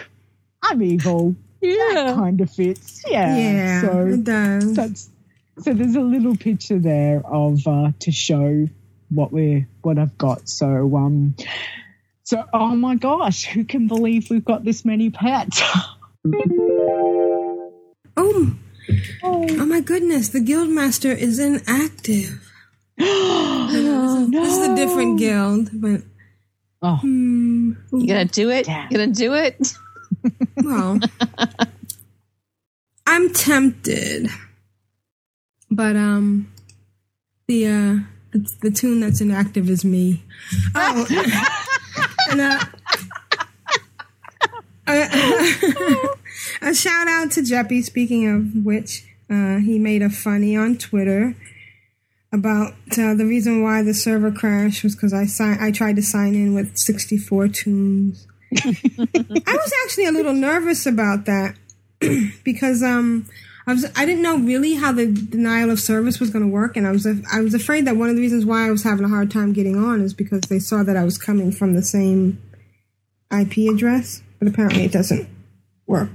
[0.64, 1.36] I'm evil.
[1.62, 1.76] Yeah.
[1.94, 3.04] That kind of fits.
[3.06, 3.38] Yeah.
[3.38, 4.74] Yeah, so it does.
[4.74, 5.12] That's,
[5.60, 8.68] so there's a little picture there of uh, to show
[9.16, 10.48] what we're what I've got.
[10.48, 11.36] So um
[12.24, 15.62] so oh my gosh, who can believe we've got this many pets?
[18.18, 18.58] Oh,
[19.24, 22.52] oh my goodness, the guildmaster is inactive.
[22.98, 26.02] no, This is a different guild, but
[26.82, 28.68] oh, hmm, You gonna do it?
[28.68, 29.74] You gonna do it?
[30.58, 31.00] well,
[33.08, 34.30] I'm tempted,
[35.70, 36.52] but um,
[37.48, 37.96] the uh,
[38.36, 40.22] the, the toon that's inactive is me.
[40.76, 41.08] Oh,
[42.30, 42.60] and uh,
[44.88, 46.10] a,
[46.70, 47.84] a shout out to Jeppy.
[47.84, 51.36] Speaking of which, uh, he made a funny on Twitter
[52.34, 56.04] about uh, the reason why the server crashed was because I sign I tried to
[56.04, 58.28] sign in with 64 toons.
[58.58, 58.76] I
[59.46, 61.56] was actually a little nervous about that
[62.44, 63.28] because um
[63.68, 66.78] I was I didn't know really how the denial of service was going to work,
[66.78, 69.06] and I was I was afraid that one of the reasons why I was having
[69.06, 71.82] a hard time getting on is because they saw that I was coming from the
[71.82, 72.42] same
[73.32, 75.28] IP address, but apparently it doesn't
[75.88, 76.12] work.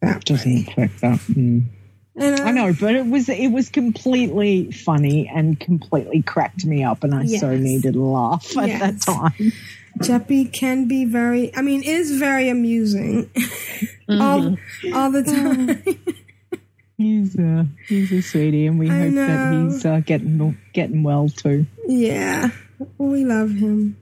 [0.00, 1.18] That doesn't work that.
[1.20, 1.64] Mm.
[2.18, 6.84] And, uh, I know, but it was it was completely funny and completely cracked me
[6.84, 8.80] up, and I so needed a laugh at Yes.
[9.04, 9.52] that time.
[9.98, 13.30] Jeppy can be very, I mean, is very amusing
[14.08, 14.56] all,
[14.94, 15.22] all the
[15.84, 16.25] time.
[16.96, 21.28] He's uh, he's a sweetie, and we I hope that he's uh, getting getting well
[21.28, 21.66] too.
[21.86, 22.48] yeah,
[22.96, 23.96] we love him.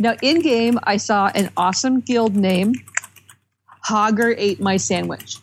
[0.00, 2.74] Now, in game, I saw an awesome guild name.
[3.86, 5.36] Hogger ate my sandwich.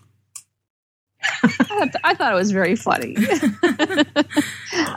[1.21, 3.15] I, thought, I thought it was very funny.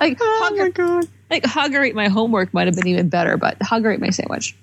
[0.00, 1.08] like, oh my god!
[1.30, 4.56] Like Hogger ate my homework might have been even better, but Hogger ate my sandwich.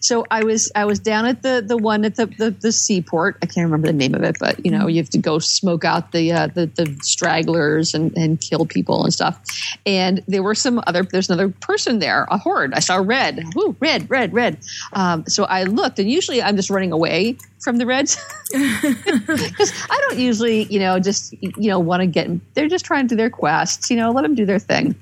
[0.00, 3.36] So I was I was down at the the one at the, the the seaport.
[3.42, 5.84] I can't remember the name of it, but you know you have to go smoke
[5.84, 9.40] out the uh, the, the stragglers and and kill people and stuff.
[9.84, 11.02] And there were some other.
[11.02, 12.74] There's another person there, a horde.
[12.74, 13.42] I saw red.
[13.54, 14.58] Woo, red, red, red.
[14.92, 18.16] Um, so I looked, and usually I'm just running away from the reds
[18.52, 22.28] because I don't usually you know just you know want to get.
[22.54, 23.90] They're just trying to do their quests.
[23.90, 24.94] You know, let them do their thing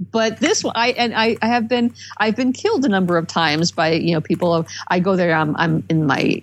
[0.00, 3.26] but this one i and I, I have been i've been killed a number of
[3.26, 6.42] times by you know people i go there i'm, I'm in my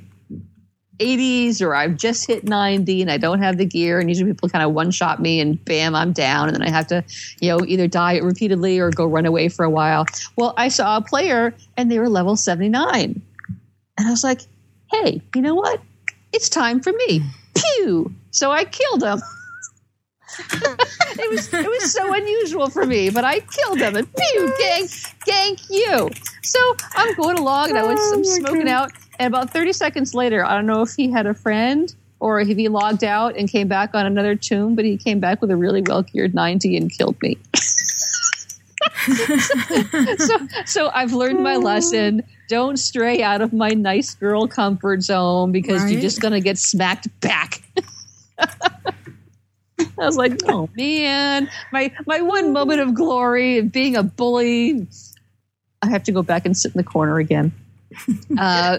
[1.00, 4.50] 80s or i've just hit 90 and i don't have the gear and usually people
[4.50, 7.04] kind of one shot me and bam i'm down and then i have to
[7.40, 10.06] you know either die repeatedly or go run away for a while.
[10.38, 13.22] Well i saw a player and they were level 79
[13.98, 14.42] and i was like
[14.92, 15.82] hey you know what?
[16.34, 17.22] It's time for me.
[17.56, 19.22] Pew so i killed him
[20.40, 24.86] it was it was so unusual for me, but I killed him and pew, gang,
[25.28, 26.10] gank you.
[26.44, 30.46] So I'm going along and I was I'm smoking out, and about 30 seconds later,
[30.46, 33.68] I don't know if he had a friend or if he logged out and came
[33.68, 36.92] back on another toon, but he came back with a really well geared 90 and
[36.92, 37.38] killed me.
[40.18, 42.24] so so I've learned my lesson.
[42.48, 47.08] Don't stray out of my nice girl comfort zone because you're just gonna get smacked
[47.22, 47.62] back.
[50.00, 54.88] I was like, oh man, my my one moment of glory of being a bully.
[55.82, 57.52] I have to go back and sit in the corner again.
[58.40, 58.78] uh,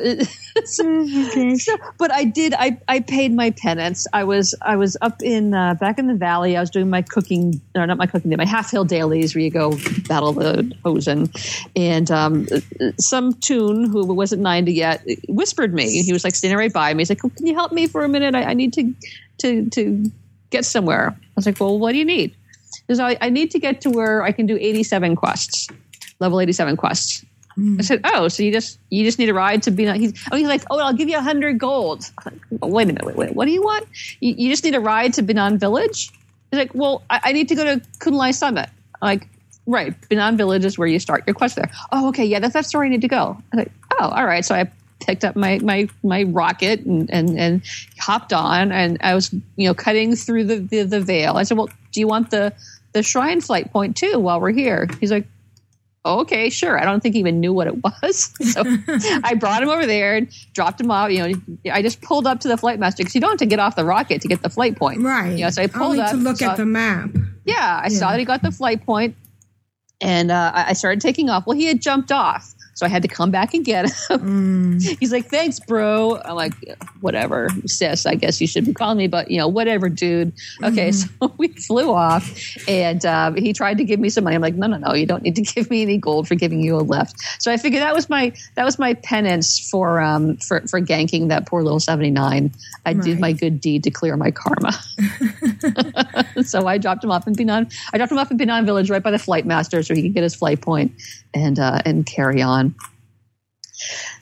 [0.64, 1.06] so,
[1.56, 2.54] so- but I did.
[2.54, 4.06] I, I paid my penance.
[4.12, 6.56] I was I was up in uh, back in the valley.
[6.56, 9.50] I was doing my cooking, no, not my cooking day, my Halfhill dailies where you
[9.50, 9.76] go
[10.08, 11.30] battle the hozen.
[11.76, 12.46] And um,
[12.98, 16.02] some toon who wasn't ninety yet whispered me.
[16.02, 17.02] He was like standing right by me.
[17.02, 18.34] He's like, oh, "Can you help me for a minute?
[18.34, 18.94] I, I need to
[19.38, 20.10] to to
[20.52, 22.36] get somewhere." I was like, "Well, what do you need?"
[22.86, 25.68] Because I, I need to get to where I can do eighty-seven quests,
[26.20, 27.24] level eighty-seven quests.
[27.54, 27.76] Hmm.
[27.78, 30.12] I said, "Oh, so you just you just need a ride to be?" Not, he's
[30.30, 32.86] oh, he's like, "Oh, I'll give you a hundred gold." I'm like, "Oh, wait a
[32.86, 33.86] minute, wait, wait, what do you want?
[34.20, 36.10] You, you just need a ride to Binan Village?
[36.50, 39.28] He's like, "Well, I, I need to go to Kun-Lai Summit." I'm like,
[39.66, 41.70] right, Binan Village is where you start your quest there.
[41.92, 43.36] Oh, okay, yeah, that's that's where I need to go.
[43.52, 44.70] I was like, "Oh, all right." So I
[45.06, 47.62] picked up my my my rocket and and and
[47.98, 51.36] hopped on, and I was you know cutting through the the, the veil.
[51.36, 52.52] I said, "Well, do you want the
[52.92, 55.26] the shrine flight point too while we're here?" He's like
[56.04, 56.80] okay, sure.
[56.80, 58.32] I don't think he even knew what it was.
[58.52, 58.64] So
[59.24, 61.10] I brought him over there and dropped him off.
[61.10, 63.46] You know, I just pulled up to the flight master because you don't have to
[63.46, 65.00] get off the rocket to get the flight point.
[65.00, 65.30] Right.
[65.30, 67.10] You know, so I pulled Only up to look saw- at the map.
[67.44, 69.16] Yeah, I saw that he got the flight point,
[70.00, 71.46] and uh, I started taking off.
[71.46, 72.54] Well, he had jumped off.
[72.74, 74.80] So I had to come back and get him.
[75.00, 76.54] He's like, "Thanks, bro." I'm like,
[77.00, 78.06] "Whatever, sis.
[78.06, 81.48] I guess you should be calling me, but you know, whatever, dude." Okay, so we
[81.48, 82.30] flew off,
[82.68, 84.36] and uh, he tried to give me some money.
[84.36, 84.94] I'm like, "No, no, no.
[84.94, 87.56] You don't need to give me any gold for giving you a lift." So I
[87.56, 91.62] figured that was my that was my penance for um for for ganking that poor
[91.62, 92.52] little 79.
[92.84, 94.72] I did my good deed to clear my karma.
[96.42, 97.72] so I dropped him off in Binan.
[97.92, 100.14] I dropped him off in Binan Village right by the flight master so he could
[100.14, 100.92] get his flight point
[101.34, 102.74] and uh, and carry on.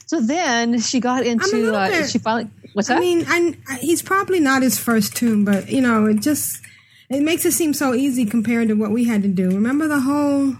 [0.07, 2.97] So then she got into uh, she finally what's that?
[2.97, 6.61] I mean, I, he's probably not his first toon, but you know, it just
[7.09, 9.49] it makes it seem so easy compared to what we had to do.
[9.49, 10.55] Remember the whole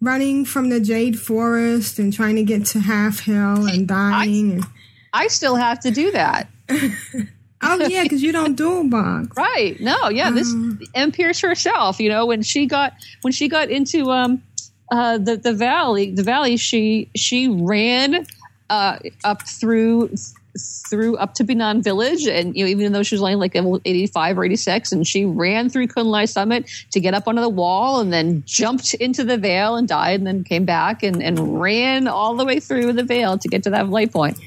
[0.00, 4.52] running from the Jade Forest and trying to get to Halfhill and dying.
[4.52, 4.64] and,
[5.12, 6.48] I still have to do that.
[6.68, 9.28] oh yeah, because you don't dual box.
[9.36, 9.80] Right.
[9.80, 10.54] No, yeah, this
[10.94, 12.92] M Pierce herself, you know, when she got
[13.22, 14.42] when she got into um
[14.90, 18.26] uh the the valley, the valley she she ran
[18.70, 20.10] uh up through
[20.58, 22.26] through up to Binan village.
[22.26, 25.68] And you know even though she was only like 85 or 86 and she ran
[25.68, 29.76] through Kun-Lai summit to get up onto the wall and then jumped into the veil
[29.76, 33.38] and died and then came back and, and ran all the way through the veil
[33.38, 34.38] to get to that light point.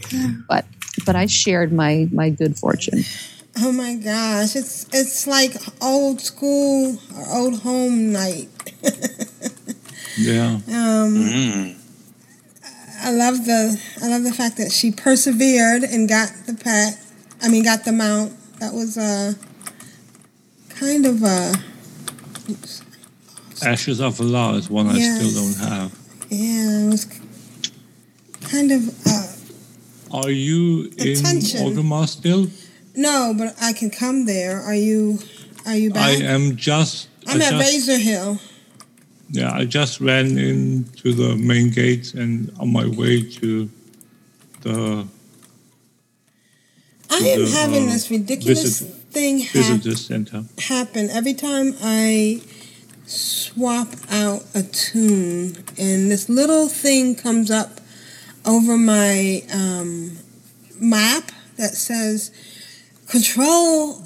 [0.48, 0.66] But
[1.06, 3.04] but I shared my my good fortune.
[3.58, 8.50] Oh my gosh, it's it's like old school or old home night.
[10.20, 10.56] Yeah.
[10.68, 11.76] Um, Mm.
[13.02, 17.00] I love the I love the fact that she persevered and got the pet.
[17.42, 18.34] I mean, got the mount.
[18.60, 19.34] That was uh,
[20.70, 21.54] kind of uh,
[23.66, 25.98] Ashes of Al'ar is one I still don't have.
[26.30, 27.06] yeah, it was
[28.42, 31.62] kind of uh, Are you in Attention.
[31.62, 32.48] Orgrimmar still?
[32.96, 34.60] no, but I can come there.
[34.62, 35.20] Are you
[35.66, 36.04] are you back?
[36.10, 37.08] I am just.
[37.28, 38.40] I'm I at just, Razor Hill.
[39.32, 43.70] Yeah, I just ran into the main gate and on my way to
[44.62, 45.08] the
[47.12, 49.40] I am the, having uh, this ridiculous visit- thing
[49.96, 50.44] center.
[50.60, 52.42] happen every time I
[53.06, 57.80] swap out a toon, and this little thing comes up
[58.46, 60.18] over my um,
[60.80, 62.32] map that says
[63.08, 64.04] control.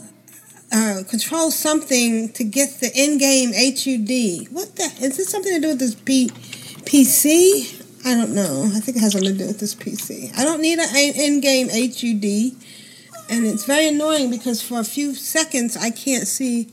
[0.76, 4.52] Uh, control something to get the in-game HUD.
[4.52, 4.86] What the?
[5.06, 7.80] Is this something to do with this P, PC?
[8.06, 8.64] I don't know.
[8.74, 10.36] I think it has something to do with this PC.
[10.36, 12.58] I don't need an in-game HUD,
[13.30, 16.70] and it's very annoying because for a few seconds I can't see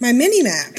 [0.00, 0.72] my mini map.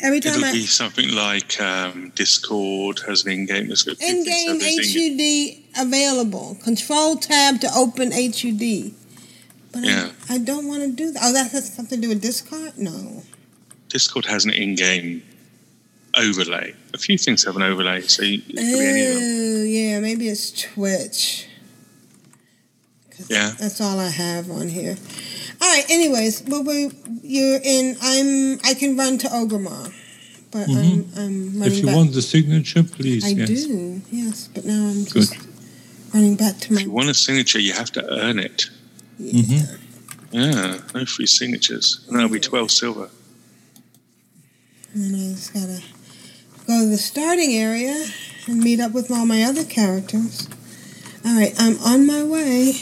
[0.00, 6.56] Every time It'll I be something like um, Discord has an in-game in-game HUD available.
[6.62, 8.94] Control tab to open HUD.
[9.80, 10.10] But Yeah.
[10.28, 11.20] I, I don't want to do that.
[11.24, 12.72] Oh, that has something to do with Discord?
[12.78, 13.22] No.
[13.88, 15.22] Discord has an in-game
[16.16, 16.74] overlay.
[16.94, 19.22] A few things have an overlay, so you, it could be any of them.
[19.22, 21.46] Oh, yeah, maybe it's Twitch.
[23.28, 23.52] Yeah.
[23.58, 24.96] That's all I have on here.
[25.60, 25.84] All right.
[25.90, 26.90] Anyways, well, we
[27.22, 27.96] you're in.
[28.00, 28.60] I'm.
[28.64, 29.92] I can run to Orgrimmar,
[30.52, 30.76] but Mhm.
[30.78, 31.20] I'm.
[31.20, 31.96] I'm running If you back.
[31.96, 33.24] want the signature, please.
[33.24, 33.48] I yes.
[33.48, 34.00] do.
[34.12, 35.14] Yes, but now I'm Good.
[35.14, 35.36] just
[36.14, 36.80] running back to my.
[36.80, 38.66] If you want a signature, you have to earn it.
[39.20, 39.76] Mm-hmm.
[40.32, 42.04] Yeah, no free signatures.
[42.08, 43.10] And that'll be 12 silver.
[44.94, 45.82] And then I just gotta
[46.66, 48.06] go to the starting area
[48.46, 50.48] and meet up with all my other characters.
[51.24, 52.74] All right, I'm on my way.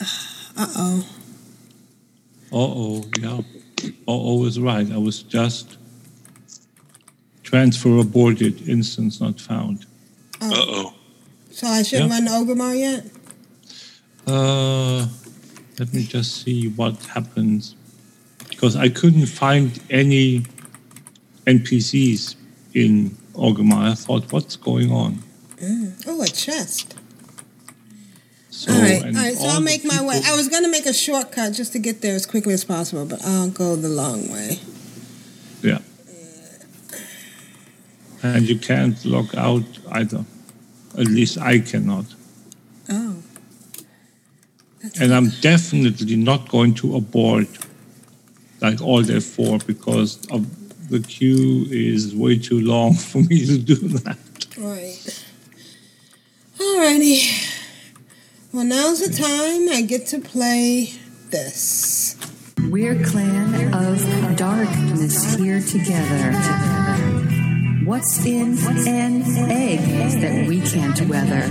[0.58, 1.06] Uh oh.
[2.50, 3.40] Uh oh, yeah.
[3.84, 4.90] Uh oh is right.
[4.90, 5.76] I was just
[7.42, 9.84] transfer aborted, instance not found.
[10.40, 10.50] Oh.
[10.50, 10.94] Uh-oh.
[11.50, 12.14] So I shouldn't Yeah.
[12.30, 13.04] run to Orgrimmar yet?
[14.26, 15.06] Uh,
[15.78, 17.76] let me just see what happens.
[18.48, 20.44] Because I couldn't find any
[21.46, 22.36] NPCs
[22.74, 23.92] in Orgrimmar.
[23.92, 25.22] I thought, what's going on?
[25.56, 26.04] Mm.
[26.06, 26.96] Oh, a chest.
[28.50, 29.34] So, all right, all right.
[29.34, 30.20] So all I'll make my way.
[30.24, 33.22] I was gonna make a shortcut just to get there as quickly as possible, but
[33.22, 34.60] I'll go the long way.
[35.62, 35.78] Yeah.
[38.22, 40.24] And you can't log out either.
[40.98, 42.06] At least I cannot.
[42.88, 43.16] Oh.
[45.00, 47.48] And I'm definitely not going to abort
[48.60, 50.46] like all day four because of
[50.90, 54.18] the queue is way too long for me to do that.
[54.58, 55.24] Right.
[56.58, 57.52] Alrighty.
[58.52, 60.92] Well, now's the time I get to play
[61.30, 62.16] this.
[62.70, 66.32] We're clan of darkness here together.
[67.84, 68.56] What's in
[68.88, 71.44] an egg that we can't weather?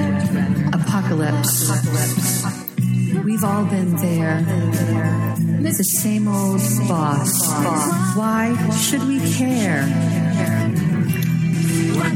[0.73, 2.64] Apocalypse.
[3.23, 4.43] We've all been there.
[5.65, 7.47] It's the same old boss.
[8.15, 9.85] Why should we care?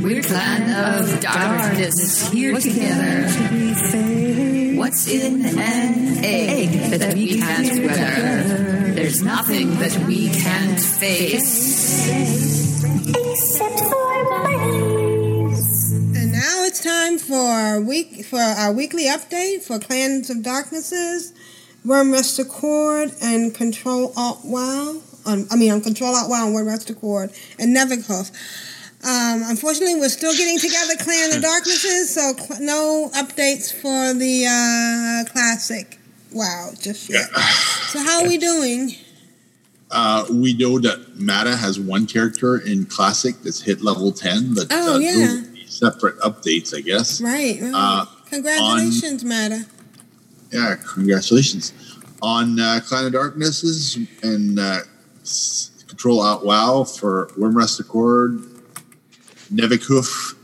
[0.01, 3.27] We're clan of darkness here together.
[4.77, 8.93] What's in an egg that we can't weather?
[8.93, 12.09] There's nothing that we can't face.
[13.09, 14.89] Except for And now
[16.80, 21.33] it's time for our week for our weekly update for Clans of Darknesses,
[21.85, 25.01] Wyrmrest Accord, and Control Alt Wow.
[25.25, 28.32] On, I mean, on Control Alt Wow and Wyrmrest Accord and Nevikov.
[29.03, 34.45] Um, unfortunately, we're still getting together Clan of Darknesses, so cl- no updates for the
[34.48, 35.99] uh, classic.
[36.32, 37.27] Wow, just yet.
[37.90, 38.91] So how are we doing?
[39.91, 44.53] Uh, we know that Mata has one character in Classic that's hit level 10.
[44.53, 45.41] But, Oh, uh, yeah.
[45.80, 47.22] Those would be separate updates, I guess.
[47.22, 47.72] Right, right.
[47.75, 49.66] Uh, Congratulations, Matta.
[50.51, 51.74] Yeah, congratulations
[52.22, 54.80] on uh, Clan of Darknesses and uh,
[55.88, 58.40] Control Out WoW for Wyrmrest Accord,
[59.53, 60.35] Nevikhoof,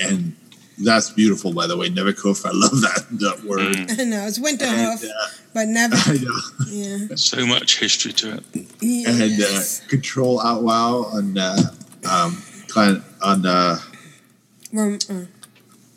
[0.00, 0.34] and
[0.78, 1.90] that's beautiful, by the way.
[1.90, 3.76] Nevikhoof, I love that, that word.
[4.00, 5.08] I know it's winter And, uh,
[5.52, 5.96] but never.
[5.96, 6.40] I know.
[6.66, 7.14] Yeah.
[7.16, 8.66] So much history to it.
[8.80, 9.80] Yes.
[9.80, 11.56] And uh, Control Out WoW on uh,
[12.10, 13.44] um, Clan on
[14.72, 15.24] uh, Worm, uh,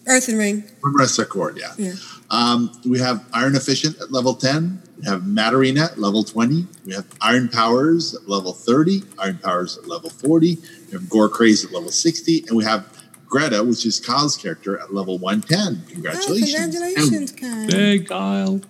[0.07, 0.63] Earthen Ring.
[0.81, 1.73] Wyrmrest Accord, yeah.
[1.77, 1.93] Yeah.
[2.29, 4.81] Um, we have Iron Efficient at level 10.
[4.99, 6.67] We have Matarina at level 20.
[6.85, 9.03] We have Iron Powers at level 30.
[9.19, 10.57] Iron Powers at level 40.
[10.87, 12.45] We have Gore Craze at level 60.
[12.47, 12.87] And we have
[13.27, 15.93] Greta, which is Kyle's character, at level 110.
[15.93, 16.53] Congratulations.
[16.53, 17.67] Oh, congratulations, Kyle.
[17.67, 18.61] Big Kyle.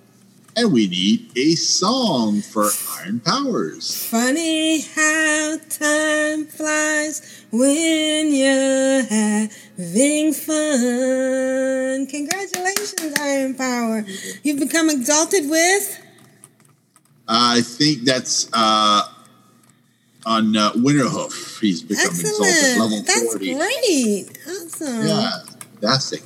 [0.55, 4.05] And we need a song for Iron Powers.
[4.05, 12.07] Funny how time flies when you're having fun.
[12.07, 14.03] Congratulations, Iron Power.
[14.41, 15.99] You've become exalted with.
[17.27, 19.03] I think that's uh,
[20.25, 21.59] on uh, Winterhoof.
[21.61, 22.79] He's become exalted Excellent.
[22.79, 23.53] level That's 40.
[23.53, 24.37] great.
[24.47, 25.07] Awesome.
[25.07, 25.31] Yeah,
[25.79, 26.23] fantastic.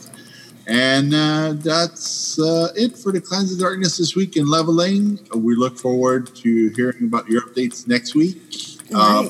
[0.65, 5.19] And uh, that's uh, it for the Clans of Darkness this week in leveling.
[5.35, 8.37] We look forward to hearing about your updates next week.
[8.93, 9.29] Um,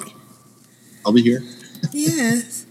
[1.05, 1.41] I'll be here.
[1.91, 2.65] Yes.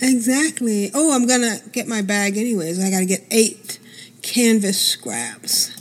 [0.00, 0.90] Exactly.
[0.94, 2.82] Oh, I'm gonna get my bag anyways.
[2.84, 3.78] I gotta get eight
[4.22, 5.72] canvas scraps.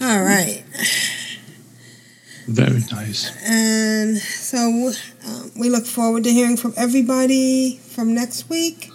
[0.00, 0.64] All right.
[2.46, 3.32] Very nice.
[3.48, 4.92] And so
[5.26, 8.90] um, we look forward to hearing from everybody from next week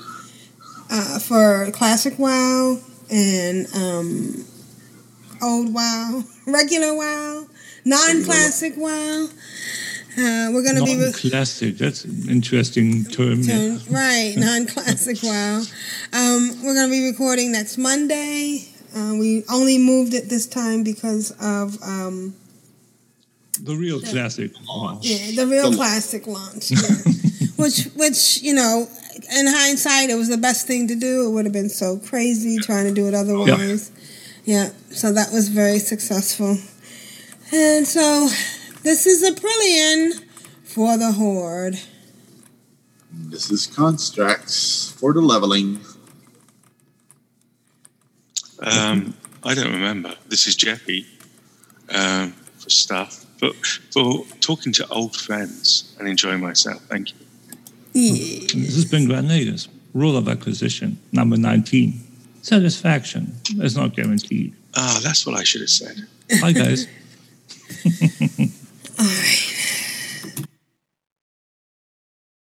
[0.91, 4.45] uh, for Classic WoW and um,
[5.41, 7.47] Old WoW, regular WoW,
[7.85, 9.29] non classic WoW.
[10.19, 10.95] Uh, we're going to be.
[10.97, 11.77] Re- Non-classic.
[11.77, 13.41] That's an interesting term.
[13.41, 13.77] yeah.
[13.89, 15.61] Right, non-classic WoW.
[16.13, 18.67] Um, we're going to be recording next Monday.
[18.95, 22.35] Uh, we only moved it this time because of um,
[23.61, 24.51] The real classic.
[24.67, 24.99] Wow.
[25.01, 26.77] yeah, the real classic launch, yeah.
[27.55, 28.87] which which you know,
[29.37, 31.27] in hindsight, it was the best thing to do.
[31.29, 33.91] It would have been so crazy trying to do it otherwise.
[34.43, 36.57] Yeah, so that was very successful.
[37.53, 38.27] And so,
[38.83, 40.23] this is Aprillian
[40.63, 41.79] for the Horde.
[43.11, 45.79] This is Constraxx for the leveling.
[48.61, 50.15] Um, I don't remember.
[50.27, 51.05] This is Jeffy
[51.93, 53.55] um, for stuff, but
[53.91, 56.81] for talking to old friends and enjoying myself.
[56.83, 57.17] Thank you.
[57.93, 59.67] This has been Grand Nagus.
[59.93, 61.99] Rule of acquisition, number 19.
[62.41, 64.53] Satisfaction is not guaranteed.
[64.75, 66.07] Ah, that's what I should have said.
[66.33, 66.87] Hi, guys.
[68.99, 69.78] All right.